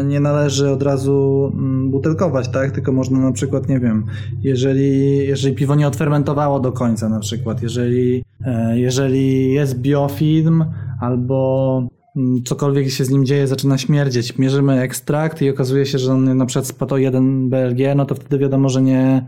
e, 0.00 0.04
nie 0.04 0.20
należy 0.20 0.70
od 0.70 0.82
razu 0.82 1.50
mm, 1.54 1.90
butelkować, 1.90 2.48
tak? 2.48 2.70
Tylko 2.70 2.92
można 2.92 3.18
na 3.18 3.32
przykład, 3.32 3.68
nie 3.68 3.80
wiem, 3.80 4.04
jeżeli, 4.42 5.18
jeżeli 5.18 5.54
piwo 5.54 5.74
nie 5.74 5.86
odfermentowało 5.88 6.60
do 6.60 6.72
końca 6.72 7.08
na 7.08 7.20
przykład, 7.20 7.62
jeżeli, 7.62 8.24
e, 8.44 8.78
jeżeli 8.78 9.52
jest 9.52 9.78
biofilm 9.78 10.64
albo 11.00 11.88
mm, 12.16 12.42
cokolwiek 12.44 12.90
się 12.90 13.04
z 13.04 13.10
nim 13.10 13.26
dzieje, 13.26 13.46
zaczyna 13.46 13.78
śmierdzieć. 13.78 14.38
Mierzymy 14.38 14.80
ekstrakt 14.80 15.42
i 15.42 15.50
okazuje 15.50 15.86
się, 15.86 15.98
że 15.98 16.12
on 16.12 16.36
na 16.36 16.46
przykład 16.46 16.66
spadł 16.66 16.94
o 16.94 16.98
1 16.98 17.50
BLG, 17.50 17.78
no 17.96 18.04
to 18.06 18.14
wtedy 18.14 18.38
wiadomo, 18.38 18.68
że 18.68 18.82
nie, 18.82 19.26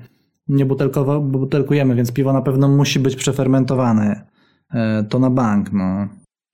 nie 0.49 0.67
butelkujemy, 1.23 1.95
więc 1.95 2.13
piwo 2.13 2.33
na 2.33 2.43
pewno 2.43 2.69
musi 2.69 3.01
być 3.01 3.17
przefermentowane. 3.17 4.27
E, 4.75 5.05
To 5.11 5.19
na 5.19 5.31
bank, 5.31 5.73
no. 5.73 6.09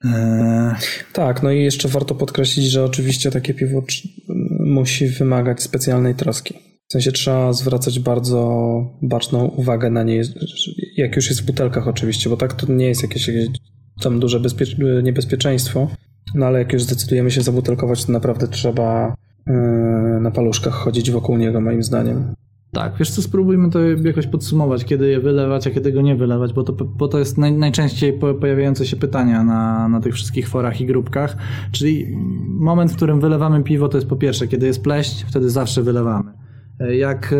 E, 0.05 0.75
Tak, 1.13 1.43
no 1.43 1.51
i 1.51 1.63
jeszcze 1.63 1.87
warto 1.89 2.15
podkreślić, 2.15 2.65
że 2.65 2.83
oczywiście 2.85 3.31
takie 3.31 3.53
piwo 3.53 3.83
musi 4.65 5.07
wymagać 5.07 5.63
specjalnej 5.63 6.15
troski. 6.15 6.53
W 6.89 6.91
sensie 6.91 7.11
trzeba 7.11 7.53
zwracać 7.53 7.99
bardzo 7.99 8.61
baczną 9.01 9.45
uwagę 9.45 9.89
na 9.89 10.03
nie, 10.03 10.21
jak 10.97 11.15
już 11.15 11.29
jest 11.29 11.41
w 11.41 11.45
butelkach 11.45 11.87
oczywiście, 11.87 12.29
bo 12.29 12.37
tak 12.37 12.53
to 12.53 12.73
nie 12.73 12.85
jest 12.85 13.01
jakieś, 13.03 13.27
jakieś 13.27 13.47
tam 14.01 14.19
duże 14.19 14.39
bezpie- 14.39 15.03
niebezpieczeństwo, 15.03 15.87
no 16.35 16.45
ale 16.45 16.59
jak 16.59 16.73
już 16.73 16.83
zdecydujemy 16.83 17.31
się 17.31 17.41
zabutelkować, 17.41 18.05
to 18.05 18.11
naprawdę 18.11 18.47
trzeba 18.47 19.15
yy, 19.47 19.53
na 20.21 20.31
paluszkach 20.31 20.73
chodzić 20.73 21.11
wokół 21.11 21.37
niego 21.37 21.61
moim 21.61 21.83
zdaniem. 21.83 22.33
Tak, 22.71 22.93
wiesz 22.99 23.11
co, 23.11 23.21
spróbujmy 23.21 23.69
to 23.69 23.79
jakoś 23.79 24.27
podsumować, 24.27 24.85
kiedy 24.85 25.09
je 25.09 25.19
wylewać, 25.19 25.67
a 25.67 25.71
kiedy 25.71 25.91
go 25.91 26.01
nie 26.01 26.15
wylewać, 26.15 26.53
bo 26.53 26.63
to, 26.63 26.85
bo 26.85 27.07
to 27.07 27.19
jest 27.19 27.37
naj, 27.37 27.53
najczęściej 27.53 28.13
po- 28.13 28.33
pojawiające 28.33 28.85
się 28.85 28.95
pytania 28.95 29.43
na, 29.43 29.87
na 29.87 29.99
tych 29.99 30.13
wszystkich 30.13 30.49
forach 30.49 30.81
i 30.81 30.85
grupkach. 30.85 31.37
Czyli 31.71 32.17
moment, 32.47 32.91
w 32.91 32.95
którym 32.95 33.19
wylewamy 33.19 33.63
piwo, 33.63 33.89
to 33.89 33.97
jest 33.97 34.09
po 34.09 34.15
pierwsze, 34.15 34.47
kiedy 34.47 34.65
jest 34.67 34.83
pleść, 34.83 35.25
wtedy 35.29 35.49
zawsze 35.49 35.81
wylewamy. 35.81 36.31
Jak 36.97 37.33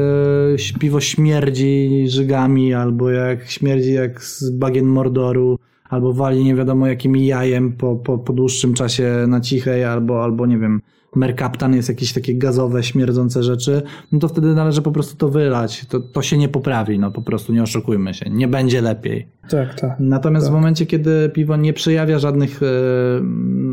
e, 0.74 0.80
piwo 0.80 1.00
śmierdzi 1.00 2.06
żygami, 2.08 2.74
albo 2.74 3.10
jak 3.10 3.50
śmierdzi 3.50 3.94
jak 3.94 4.24
z 4.24 4.50
bagien 4.50 4.86
mordoru, 4.86 5.60
albo 5.90 6.14
wali 6.14 6.44
nie 6.44 6.56
wiadomo 6.56 6.88
jakimi 6.88 7.26
jajem 7.26 7.74
po, 7.74 7.96
po, 7.96 8.18
po 8.18 8.34
dłuższym 8.34 8.74
czasie 8.74 9.26
na 9.28 9.42
cichej, 9.42 9.84
albo, 9.84 10.24
albo 10.24 10.46
nie 10.46 10.58
wiem, 10.58 10.82
merkaptan 11.16 11.76
jest 11.76 11.90
jakieś 11.90 12.14
takie 12.14 12.36
gazowe, 12.36 12.84
śmierdzące 12.84 13.44
rzeczy, 13.44 13.82
no 14.12 14.20
to 14.20 14.28
wtedy 14.28 14.56
należy 14.56 14.82
po 14.82 14.92
prostu 14.92 15.16
to 15.16 15.30
wylać. 15.30 15.86
To, 15.86 16.00
to 16.00 16.22
się 16.22 16.38
nie 16.38 16.50
poprawi, 16.50 17.00
no 17.00 17.12
po 17.12 17.22
prostu 17.22 17.54
nie 17.54 17.64
oszukujmy 17.64 18.14
się. 18.14 18.30
Nie 18.30 18.48
będzie 18.48 18.82
lepiej. 18.82 19.28
Tak, 19.50 19.80
tak. 19.80 19.96
Natomiast 20.00 20.50
w 20.50 20.52
momencie, 20.52 20.86
kiedy 20.86 21.30
piwo 21.30 21.56
nie 21.56 21.74
przejawia 21.74 22.20
żadnych 22.20 22.64
e, 22.64 22.66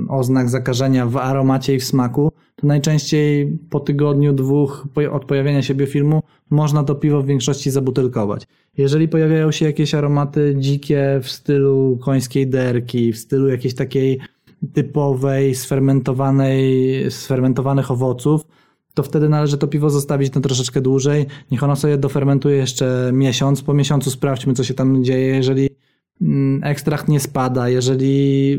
oznak 0.09 0.48
zakażenia 0.48 1.06
w 1.06 1.16
aromacie 1.16 1.74
i 1.74 1.78
w 1.78 1.85
smaku, 1.85 2.32
to 2.56 2.66
najczęściej 2.66 3.59
po 3.70 3.81
tygodniu, 3.81 4.32
dwóch 4.32 4.86
od 5.10 5.24
pojawienia 5.24 5.62
się 5.62 5.74
biofilmu 5.74 6.23
można 6.51 6.85
to 6.85 6.94
piwo 6.94 7.23
w 7.23 7.27
większości 7.27 7.70
zabutelkować. 7.70 8.47
Jeżeli 8.77 9.09
pojawiają 9.09 9.52
się 9.52 9.65
jakieś 9.65 9.94
aromaty 9.94 10.55
dzikie 10.59 11.20
w 11.23 11.31
stylu 11.31 11.98
końskiej 12.02 12.47
derki, 12.47 13.12
w 13.12 13.19
stylu 13.19 13.48
jakiejś 13.48 13.74
takiej 13.74 14.19
typowej, 14.75 15.55
sfermentowanej, 15.55 17.11
sfermentowanych 17.11 17.91
owoców, 17.91 18.47
to 18.95 19.03
wtedy 19.03 19.29
należy 19.29 19.59
to 19.59 19.69
piwo 19.69 19.91
zostawić 19.91 20.35
na 20.35 20.41
troszeczkę 20.41 20.81
dłużej. 20.81 21.27
Niech 21.51 21.63
ono 21.63 21.77
sobie 21.77 21.99
dofermentuje 21.99 22.57
jeszcze 22.57 23.11
miesiąc. 23.13 23.63
Po 23.63 23.75
miesiącu 23.75 24.11
sprawdźmy, 24.11 24.55
co 24.55 24.65
się 24.65 24.75
tam 24.75 25.05
dzieje. 25.05 25.27
Jeżeli 25.27 25.69
mm, 26.23 26.65
ekstrakt 26.65 27.09
nie 27.09 27.21
spada, 27.21 27.69
jeżeli 27.69 28.59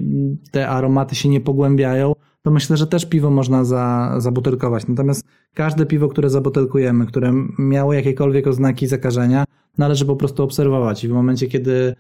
te 0.52 0.70
aromaty 0.70 1.16
się 1.16 1.30
nie 1.30 1.42
pogłębiają, 1.42 2.14
to 2.42 2.52
myślę, 2.52 2.78
że 2.78 2.88
też 2.88 3.06
piwo 3.06 3.30
można 3.30 3.64
za, 3.64 4.16
zabutelkować. 4.18 4.88
Natomiast 4.88 5.24
każde 5.54 5.86
piwo, 5.86 6.08
które 6.08 6.30
zabutelkujemy, 6.30 7.06
które 7.06 7.34
miało 7.60 7.94
jakiekolwiek 7.94 8.48
oznaki 8.48 8.88
zakażenia, 8.88 9.46
należy 9.78 10.06
po 10.06 10.16
prostu 10.16 10.44
obserwować. 10.44 11.04
I 11.04 11.08
w 11.08 11.12
momencie, 11.12 11.48
kiedy 11.48 11.96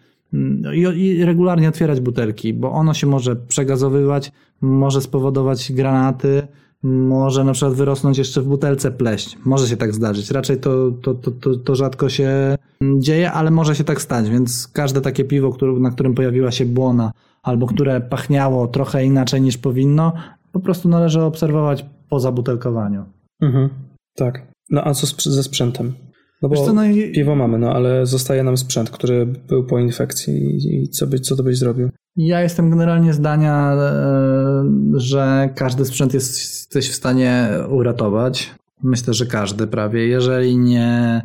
i, 0.73 0.79
i 0.79 1.25
regularnie 1.25 1.69
otwierać 1.69 2.01
butelki, 2.01 2.53
bo 2.53 2.71
ono 2.71 2.93
się 2.93 3.07
może 3.07 3.35
przegazowywać, 3.35 4.31
może 4.61 5.01
spowodować 5.01 5.71
granaty, 5.71 6.47
może 6.83 7.43
na 7.43 7.53
przykład 7.53 7.73
wyrosnąć 7.73 8.17
jeszcze 8.17 8.41
w 8.41 8.47
butelce 8.47 8.91
pleść. 8.91 9.37
Może 9.45 9.67
się 9.67 9.77
tak 9.77 9.93
zdarzyć. 9.93 10.31
Raczej 10.31 10.57
to, 10.57 10.91
to, 10.91 11.13
to, 11.13 11.55
to, 11.55 11.75
rzadko 11.75 12.09
się 12.09 12.57
dzieje, 12.97 13.31
ale 13.31 13.51
może 13.51 13.75
się 13.75 13.83
tak 13.83 14.01
stać, 14.01 14.29
więc 14.29 14.67
każde 14.67 15.01
takie 15.01 15.23
piwo, 15.23 15.57
na 15.79 15.91
którym 15.91 16.15
pojawiła 16.15 16.51
się 16.51 16.65
błona, 16.65 17.11
albo 17.43 17.67
które 17.67 18.01
pachniało 18.01 18.67
trochę 18.67 19.05
inaczej 19.05 19.41
niż 19.41 19.57
powinno, 19.57 20.13
po 20.51 20.59
prostu 20.59 20.89
należy 20.89 21.21
obserwować 21.21 21.85
po 22.09 22.19
zabutelkowaniu. 22.19 23.05
Mhm. 23.41 23.69
Tak. 24.15 24.47
No 24.69 24.83
a 24.83 24.93
co 24.93 25.31
ze 25.31 25.43
sprzętem? 25.43 25.93
No 26.41 26.49
bo 26.49 26.65
co, 26.65 26.73
no 26.73 26.85
i- 26.85 27.11
piwo 27.11 27.35
mamy, 27.35 27.59
no 27.59 27.73
ale 27.73 28.05
zostaje 28.05 28.43
nam 28.43 28.57
sprzęt, 28.57 28.89
który 28.89 29.25
był 29.25 29.63
po 29.63 29.79
infekcji 29.79 30.57
i, 30.83 30.89
co, 30.89 31.07
by, 31.07 31.19
co 31.19 31.35
to 31.35 31.43
byś 31.43 31.57
zrobił? 31.57 31.89
Ja 32.17 32.41
jestem 32.41 32.69
generalnie 32.69 33.13
zdania, 33.13 33.73
e, 33.73 34.63
że 34.95 35.49
każdy 35.55 35.85
sprzęt 35.85 36.13
jest, 36.13 36.37
jesteś 36.37 36.89
w 36.89 36.95
stanie 36.95 37.49
uratować. 37.69 38.51
Myślę, 38.83 39.13
że 39.13 39.25
każdy 39.25 39.67
prawie. 39.67 40.07
Jeżeli 40.07 40.57
nie 40.57 41.21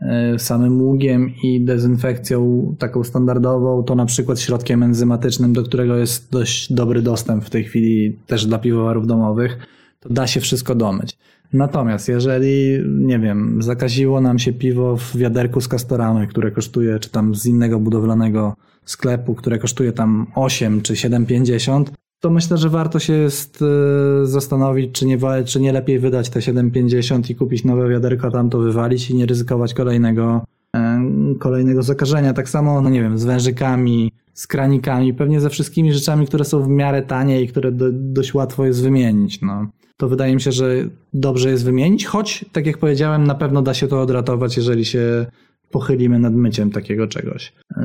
e, 0.00 0.38
samym 0.38 0.82
ługiem 0.82 1.32
i 1.44 1.64
dezynfekcją 1.64 2.74
taką 2.78 3.04
standardową, 3.04 3.82
to 3.82 3.94
na 3.94 4.06
przykład 4.06 4.40
środkiem 4.40 4.82
enzymatycznym, 4.82 5.52
do 5.52 5.62
którego 5.62 5.96
jest 5.96 6.30
dość 6.32 6.72
dobry 6.72 7.02
dostęp 7.02 7.44
w 7.44 7.50
tej 7.50 7.64
chwili 7.64 8.18
też 8.26 8.46
dla 8.46 8.58
piwowarów 8.58 9.06
domowych, 9.06 9.58
to 10.00 10.08
da 10.08 10.26
się 10.26 10.40
wszystko 10.40 10.74
domyć. 10.74 11.18
Natomiast 11.52 12.08
jeżeli, 12.08 12.78
nie 12.88 13.18
wiem, 13.18 13.62
zakaziło 13.62 14.20
nam 14.20 14.38
się 14.38 14.52
piwo 14.52 14.96
w 14.96 15.16
wiaderku 15.16 15.60
z 15.60 15.68
kastoramy, 15.68 16.26
które 16.26 16.50
kosztuje, 16.50 16.98
czy 16.98 17.10
tam 17.10 17.34
z 17.34 17.46
innego 17.46 17.80
budowlanego 17.80 18.56
sklepu, 18.84 19.34
które 19.34 19.58
kosztuje 19.58 19.92
tam 19.92 20.26
8 20.34 20.82
czy 20.82 20.94
7,50, 20.94 21.84
to 22.20 22.30
myślę, 22.30 22.56
że 22.56 22.68
warto 22.68 22.98
się 22.98 23.12
jest 23.12 23.62
e, 23.62 24.26
zastanowić, 24.26 24.92
czy 24.92 25.06
nie, 25.06 25.18
czy 25.44 25.60
nie 25.60 25.72
lepiej 25.72 25.98
wydać 25.98 26.30
te 26.30 26.40
7,50 26.40 27.30
i 27.30 27.34
kupić 27.34 27.64
nowe 27.64 27.88
wiaderko, 27.88 28.30
tam 28.30 28.50
to 28.50 28.58
wywalić 28.58 29.10
i 29.10 29.14
nie 29.14 29.26
ryzykować 29.26 29.74
kolejnego, 29.74 30.44
e, 30.76 31.04
kolejnego 31.38 31.82
zakażenia. 31.82 32.32
Tak 32.32 32.48
samo, 32.48 32.80
no 32.80 32.90
nie 32.90 33.02
wiem, 33.02 33.18
z 33.18 33.24
wężykami, 33.24 34.12
z 34.38 34.46
kranikami, 34.46 35.14
pewnie 35.14 35.40
ze 35.40 35.50
wszystkimi 35.50 35.92
rzeczami, 35.92 36.26
które 36.26 36.44
są 36.44 36.62
w 36.62 36.68
miarę 36.68 37.02
tanie 37.02 37.42
i 37.42 37.48
które 37.48 37.72
do, 37.72 37.86
dość 37.92 38.34
łatwo 38.34 38.66
jest 38.66 38.82
wymienić. 38.82 39.40
No. 39.42 39.66
To 39.96 40.08
wydaje 40.08 40.34
mi 40.34 40.40
się, 40.40 40.52
że 40.52 40.74
dobrze 41.14 41.50
jest 41.50 41.64
wymienić, 41.64 42.06
choć, 42.06 42.44
tak 42.52 42.66
jak 42.66 42.78
powiedziałem, 42.78 43.24
na 43.24 43.34
pewno 43.34 43.62
da 43.62 43.74
się 43.74 43.88
to 43.88 44.00
odratować, 44.00 44.56
jeżeli 44.56 44.84
się 44.84 45.26
pochylimy 45.70 46.18
nad 46.18 46.34
myciem 46.34 46.70
takiego 46.70 47.06
czegoś. 47.06 47.52
E, 47.76 47.82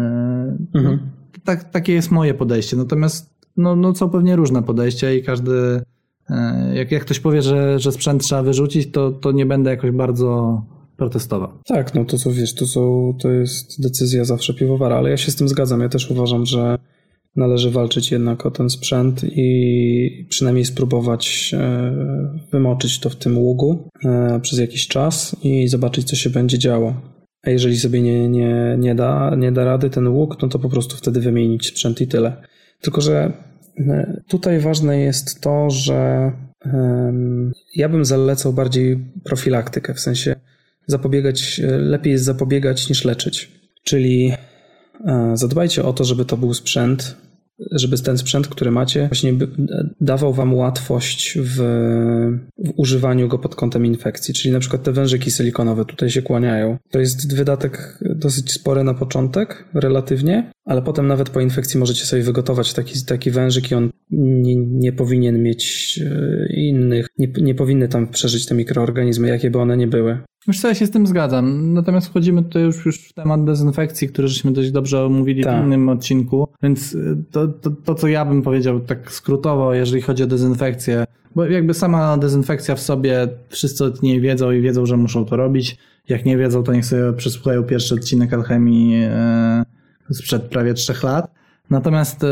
Mhm. 0.73 0.99
tak, 1.43 1.71
takie 1.71 1.93
jest 1.93 2.11
moje 2.11 2.33
podejście. 2.33 2.77
Natomiast 2.77 3.33
no, 3.57 3.75
no 3.75 3.95
są 3.95 4.09
pewnie 4.09 4.35
różne 4.35 4.63
podejścia 4.63 5.11
i 5.11 5.23
każdy, 5.23 5.81
e, 6.29 6.71
jak, 6.75 6.91
jak 6.91 7.01
ktoś 7.01 7.19
powie, 7.19 7.41
że, 7.41 7.79
że 7.79 7.91
sprzęt 7.91 8.23
trzeba 8.23 8.43
wyrzucić, 8.43 8.91
to, 8.91 9.11
to 9.11 9.31
nie 9.31 9.45
będę 9.45 9.69
jakoś 9.69 9.91
bardzo 9.91 10.61
protestował. 10.97 11.49
Tak, 11.65 11.95
no 11.95 12.05
to 12.05 12.17
co 12.17 12.31
wiesz, 12.31 12.53
to, 12.53 12.67
są, 12.67 13.13
to 13.21 13.31
jest 13.31 13.81
decyzja 13.81 14.25
zawsze 14.25 14.53
piwowara, 14.53 14.97
ale 14.97 15.09
ja 15.09 15.17
się 15.17 15.31
z 15.31 15.35
tym 15.35 15.47
zgadzam. 15.47 15.81
Ja 15.81 15.89
też 15.89 16.11
uważam, 16.11 16.45
że 16.45 16.77
należy 17.35 17.71
walczyć 17.71 18.11
jednak 18.11 18.45
o 18.45 18.51
ten 18.51 18.69
sprzęt 18.69 19.21
i 19.23 20.27
przynajmniej 20.29 20.65
spróbować 20.65 21.55
e, 21.57 21.93
wymoczyć 22.51 22.99
to 22.99 23.09
w 23.09 23.15
tym 23.15 23.37
ługu 23.37 23.89
e, 24.05 24.39
przez 24.39 24.59
jakiś 24.59 24.87
czas 24.87 25.35
i 25.43 25.67
zobaczyć, 25.67 26.07
co 26.07 26.15
się 26.15 26.29
będzie 26.29 26.59
działo. 26.59 26.93
A 27.43 27.49
jeżeli 27.49 27.77
sobie 27.77 28.01
nie, 28.01 28.29
nie, 28.29 28.75
nie, 28.79 28.95
da, 28.95 29.35
nie 29.37 29.51
da 29.51 29.63
rady 29.63 29.89
ten 29.89 30.07
łuk, 30.07 30.41
no 30.41 30.47
to 30.47 30.59
po 30.59 30.69
prostu 30.69 30.97
wtedy 30.97 31.19
wymienić 31.19 31.67
sprzęt 31.67 32.01
i 32.01 32.07
tyle. 32.07 32.43
Tylko, 32.81 33.01
że 33.01 33.33
e, 33.77 34.21
tutaj 34.27 34.59
ważne 34.59 34.99
jest 34.99 35.41
to, 35.41 35.69
że 35.69 36.31
ja 37.75 37.89
bym 37.89 38.05
zalecał 38.05 38.53
bardziej 38.53 38.99
profilaktykę, 39.23 39.93
w 39.93 39.99
sensie 39.99 40.35
zapobiegać, 40.87 41.61
lepiej 41.63 42.11
jest 42.11 42.25
zapobiegać 42.25 42.89
niż 42.89 43.05
leczyć. 43.05 43.51
Czyli 43.83 44.31
e, 45.05 45.31
zadbajcie 45.33 45.83
o 45.83 45.93
to, 45.93 46.03
żeby 46.03 46.25
to 46.25 46.37
był 46.37 46.53
sprzęt 46.53 47.15
żeby 47.71 47.97
ten 47.97 48.17
sprzęt, 48.17 48.47
który 48.47 48.71
macie, 48.71 49.07
właśnie 49.07 49.33
by, 49.33 49.47
dawał 50.01 50.33
wam 50.33 50.53
łatwość 50.53 51.37
w, 51.41 51.57
w 52.57 52.71
używaniu 52.75 53.27
go 53.27 53.39
pod 53.39 53.55
kątem 53.55 53.85
infekcji. 53.85 54.33
Czyli 54.33 54.53
na 54.53 54.59
przykład 54.59 54.83
te 54.83 54.91
wężyki 54.91 55.31
silikonowe 55.31 55.85
tutaj 55.85 56.09
się 56.09 56.21
kłaniają. 56.21 56.77
To 56.91 56.99
jest 56.99 57.35
wydatek 57.35 57.99
dosyć 58.15 58.51
spory 58.51 58.83
na 58.83 58.93
początek, 58.93 59.65
relatywnie, 59.73 60.51
ale 60.65 60.81
potem 60.81 61.07
nawet 61.07 61.29
po 61.29 61.41
infekcji 61.41 61.79
możecie 61.79 62.05
sobie 62.05 62.23
wygotować 62.23 62.73
taki, 62.73 63.05
taki 63.05 63.31
wężyk 63.31 63.71
i 63.71 63.75
on 63.75 63.89
nie, 64.11 64.55
nie 64.55 64.93
powinien 64.93 65.43
mieć 65.43 65.99
e, 66.05 66.53
innych, 66.53 67.07
nie, 67.17 67.27
nie 67.41 67.55
powinny 67.55 67.87
tam 67.87 68.07
przeżyć 68.07 68.45
te 68.45 68.55
mikroorganizmy, 68.55 69.27
jakie 69.27 69.51
by 69.51 69.59
one 69.59 69.77
nie 69.77 69.87
były. 69.87 70.17
Co, 70.61 70.67
ja 70.67 70.75
się 70.75 70.85
z 70.85 70.91
tym 70.91 71.07
zgadzam. 71.07 71.73
Natomiast 71.73 72.07
wchodzimy 72.07 72.43
tutaj 72.43 72.61
już, 72.63 72.85
już 72.85 72.99
w 72.99 73.13
temat 73.13 73.45
dezynfekcji, 73.45 74.09
który 74.09 74.27
żeśmy 74.27 74.51
dość 74.51 74.71
dobrze 74.71 75.05
omówili 75.05 75.43
Tak. 75.43 75.61
w 75.61 75.65
innym 75.65 75.89
odcinku. 75.89 76.47
Więc 76.63 76.93
y, 76.93 77.17
to, 77.31 77.47
to, 77.47 77.71
to, 77.71 77.95
co 77.95 78.07
ja 78.07 78.25
bym 78.25 78.41
powiedział 78.41 78.79
tak 78.79 79.11
skrótowo, 79.11 79.73
jeżeli 79.73 80.01
chodzi 80.01 80.23
o 80.23 80.27
dezynfekcję, 80.27 81.05
bo 81.35 81.45
jakby 81.45 81.73
sama 81.73 82.17
dezynfekcja 82.17 82.75
w 82.75 82.79
sobie, 82.79 83.27
wszyscy 83.49 83.85
o 83.85 83.91
niej 84.03 84.21
wiedzą 84.21 84.51
i 84.51 84.61
wiedzą, 84.61 84.85
że 84.85 84.97
muszą 84.97 85.25
to 85.25 85.35
robić. 85.35 85.77
Jak 86.09 86.25
nie 86.25 86.37
wiedzą, 86.37 86.63
to 86.63 86.73
niech 86.73 86.85
sobie 86.85 87.13
przesłuchają 87.13 87.63
pierwszy 87.63 87.95
odcinek 87.95 88.33
Alchemii 88.33 89.03
e, 89.03 89.65
sprzed 90.11 90.43
prawie 90.43 90.73
trzech 90.73 91.03
lat. 91.03 91.42
Natomiast 91.73 92.23
e, 92.23 92.27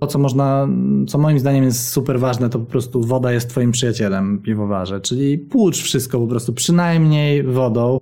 to, 0.00 0.06
co 0.06 0.18
można, 0.18 0.68
co 1.08 1.18
moim 1.18 1.38
zdaniem 1.38 1.64
jest 1.64 1.88
super 1.88 2.20
ważne, 2.20 2.50
to 2.50 2.58
po 2.58 2.64
prostu 2.64 3.00
woda 3.00 3.32
jest 3.32 3.50
twoim 3.50 3.72
przyjacielem, 3.72 4.38
piwowarze. 4.38 5.00
Czyli 5.00 5.38
płucz 5.38 5.82
wszystko 5.82 6.20
po 6.20 6.26
prostu, 6.26 6.52
przynajmniej 6.52 7.42
wodą. 7.42 8.00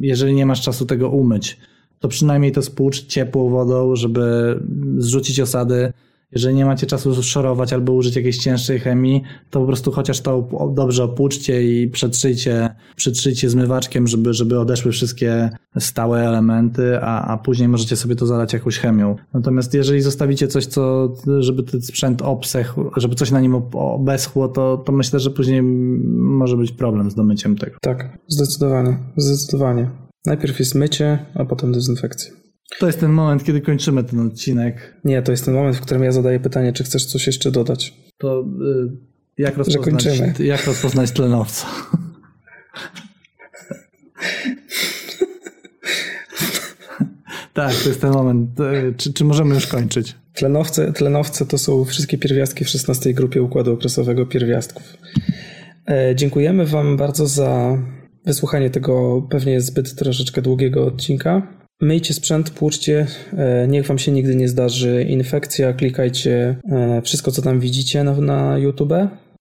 Jeżeli 0.00 0.34
nie 0.34 0.46
masz 0.46 0.62
czasu 0.62 0.86
tego 0.86 1.08
umyć, 1.08 1.58
to 2.00 2.08
przynajmniej 2.08 2.52
to 2.52 2.62
spłucz 2.62 3.06
ciepłą 3.06 3.48
wodą, 3.48 3.96
żeby 3.96 4.60
zrzucić 4.98 5.40
osady. 5.40 5.92
Jeżeli 6.34 6.54
nie 6.54 6.64
macie 6.64 6.86
czasu 6.86 7.22
szorować 7.22 7.72
albo 7.72 7.92
użyć 7.92 8.16
jakiejś 8.16 8.38
cięższej 8.38 8.80
chemii, 8.80 9.22
to 9.50 9.60
po 9.60 9.66
prostu 9.66 9.92
chociaż 9.92 10.20
to 10.20 10.48
dobrze 10.74 11.04
opłuczcie 11.04 11.62
i 11.62 11.88
przetrzyjcie, 11.88 12.74
przetrzyjcie 12.96 13.50
zmywaczkiem, 13.50 14.06
żeby, 14.06 14.34
żeby 14.34 14.60
odeszły 14.60 14.92
wszystkie 14.92 15.50
stałe 15.78 16.28
elementy, 16.28 16.98
a, 17.00 17.22
a 17.26 17.38
później 17.38 17.68
możecie 17.68 17.96
sobie 17.96 18.16
to 18.16 18.26
zalać 18.26 18.52
jakąś 18.52 18.78
chemią. 18.78 19.16
Natomiast 19.34 19.74
jeżeli 19.74 20.00
zostawicie 20.00 20.48
coś, 20.48 20.66
co, 20.66 21.14
żeby 21.38 21.62
ten 21.62 21.82
sprzęt 21.82 22.22
obsechł, 22.22 22.90
żeby 22.96 23.14
coś 23.14 23.30
na 23.30 23.40
nim 23.40 23.54
ob- 23.54 23.74
obeschło, 23.74 24.48
to, 24.48 24.76
to 24.76 24.92
myślę, 24.92 25.20
że 25.20 25.30
później 25.30 25.62
może 25.62 26.56
być 26.56 26.72
problem 26.72 27.10
z 27.10 27.14
domyciem 27.14 27.56
tego. 27.56 27.76
Tak, 27.80 28.18
zdecydowanie, 28.28 28.98
zdecydowanie. 29.16 29.90
Najpierw 30.26 30.58
jest 30.58 30.74
mycie, 30.74 31.18
a 31.34 31.44
potem 31.44 31.72
dezynfekcja. 31.72 32.43
To 32.78 32.86
jest 32.86 33.00
ten 33.00 33.10
moment, 33.12 33.44
kiedy 33.44 33.60
kończymy 33.60 34.04
ten 34.04 34.26
odcinek. 34.26 34.94
Nie, 35.04 35.22
to 35.22 35.30
jest 35.30 35.44
ten 35.44 35.54
moment, 35.54 35.76
w 35.76 35.80
którym 35.80 36.04
ja 36.04 36.12
zadaję 36.12 36.40
pytanie, 36.40 36.72
czy 36.72 36.84
chcesz 36.84 37.04
coś 37.04 37.26
jeszcze 37.26 37.50
dodać. 37.50 37.94
To 38.18 38.40
y, 38.40 38.44
jak 39.38 39.56
rozpoznać, 39.56 40.06
jak 40.38 40.66
rozpoznać 40.66 41.10
tlenowca? 41.10 41.66
tak, 47.54 47.74
to 47.74 47.88
jest 47.88 48.00
ten 48.00 48.12
moment. 48.12 48.60
Y, 48.60 48.94
Czy, 48.96 49.12
czy 49.12 49.24
możemy 49.24 49.54
już 49.54 49.66
kończyć? 49.66 50.14
Tlenowce, 50.34 50.92
tlenowce 50.92 51.46
to 51.46 51.58
są 51.58 51.84
wszystkie 51.84 52.18
pierwiastki 52.18 52.64
w 52.64 52.68
16 52.68 53.14
grupie 53.14 53.42
układu 53.42 53.72
okresowego 53.72 54.26
pierwiastków. 54.26 54.82
E, 55.88 56.14
dziękujemy 56.16 56.66
Wam 56.66 56.96
bardzo 56.96 57.26
za 57.26 57.78
wysłuchanie 58.24 58.70
tego 58.70 59.22
pewnie 59.30 59.60
zbyt 59.60 59.94
troszeczkę 59.94 60.42
długiego 60.42 60.86
odcinka. 60.86 61.63
Myjcie 61.84 62.14
sprzęt, 62.14 62.50
płuczcie, 62.50 63.06
e, 63.36 63.68
niech 63.68 63.86
Wam 63.86 63.98
się 63.98 64.12
nigdy 64.12 64.36
nie 64.36 64.48
zdarzy 64.48 65.06
infekcja, 65.08 65.72
klikajcie 65.72 66.56
e, 66.72 67.02
wszystko, 67.02 67.30
co 67.30 67.42
tam 67.42 67.60
widzicie 67.60 68.04
na, 68.04 68.20
na 68.20 68.58
YouTube. 68.58 68.92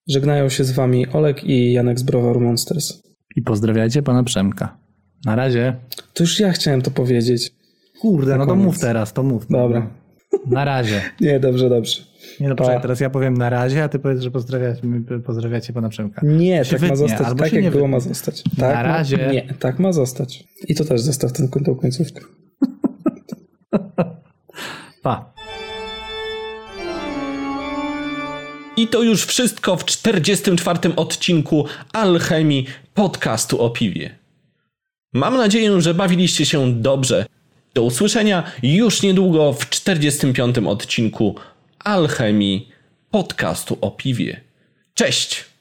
Żegnają 0.07 0.49
się 0.49 0.63
z 0.63 0.71
Wami 0.71 1.07
Olek 1.07 1.43
i 1.43 1.73
Janek 1.73 1.99
z 1.99 2.03
Browaru 2.03 2.39
Monsters. 2.39 3.01
I 3.35 3.41
pozdrawiajcie 3.41 4.01
pana 4.01 4.23
Przemka. 4.23 4.77
Na 5.25 5.35
razie. 5.35 5.75
To 6.13 6.23
już 6.23 6.39
ja 6.39 6.51
chciałem 6.51 6.81
to 6.81 6.91
powiedzieć. 6.91 7.51
Kurde, 8.01 8.31
Na 8.31 8.37
no 8.37 8.45
to 8.45 8.51
koniec. 8.51 8.65
mów 8.65 8.79
teraz, 8.79 9.13
to 9.13 9.23
mów. 9.23 9.47
Dobra. 9.49 9.89
Na 10.47 10.65
razie. 10.65 11.01
Nie, 11.21 11.39
dobrze, 11.39 11.69
dobrze. 11.69 12.01
Nie 12.39 12.49
no, 12.49 12.55
poczekaj, 12.55 12.81
teraz 12.81 12.99
ja 12.99 13.09
powiem 13.09 13.33
na 13.33 13.49
razie, 13.49 13.83
a 13.83 13.89
ty 13.89 13.99
powiedz, 13.99 14.21
że 14.21 14.31
pozdrawiacie, 14.31 14.81
pozdrawiacie 15.25 15.73
pana 15.73 15.89
Przemka. 15.89 16.21
Nie, 16.23 16.65
Się 16.65 16.79
tak 16.79 16.89
ma 16.89 16.95
zostać. 16.95 17.27
albo 17.27 17.43
Tak 17.43 17.53
jak 17.53 17.63
nie 17.63 17.71
było 17.71 17.87
ma 17.87 17.99
zostać. 17.99 18.43
Na 18.57 18.67
Tak 18.67 18.75
ma- 18.75 18.83
razie. 18.83 19.17
Nie, 19.31 19.53
tak 19.59 19.79
ma 19.79 19.93
zostać. 19.93 20.43
I 20.67 20.75
to 20.75 20.85
też 20.85 21.01
zostaw 21.01 21.33
ten 21.33 21.47
tą 21.47 21.75
końcówkę. 21.75 22.21
Pa. 25.03 25.33
I 28.77 28.87
to 28.87 29.03
już 29.03 29.25
wszystko 29.25 29.77
w 29.77 29.85
44. 29.85 30.95
odcinku 30.95 31.65
Alchemii 31.93 32.65
podcastu 32.93 33.61
o 33.61 33.69
piwie. 33.69 34.15
Mam 35.13 35.37
nadzieję, 35.37 35.81
że 35.81 35.93
bawiliście 35.93 36.45
się 36.45 36.73
dobrze. 36.73 37.25
Do 37.73 37.83
usłyszenia 37.83 38.43
już 38.63 39.01
niedługo 39.01 39.53
w 39.53 39.69
45. 39.69 40.57
odcinku 40.57 41.35
Alchemii 41.83 42.71
podcastu 43.11 43.77
o 43.81 43.91
piwie. 43.91 44.41
Cześć! 44.93 45.52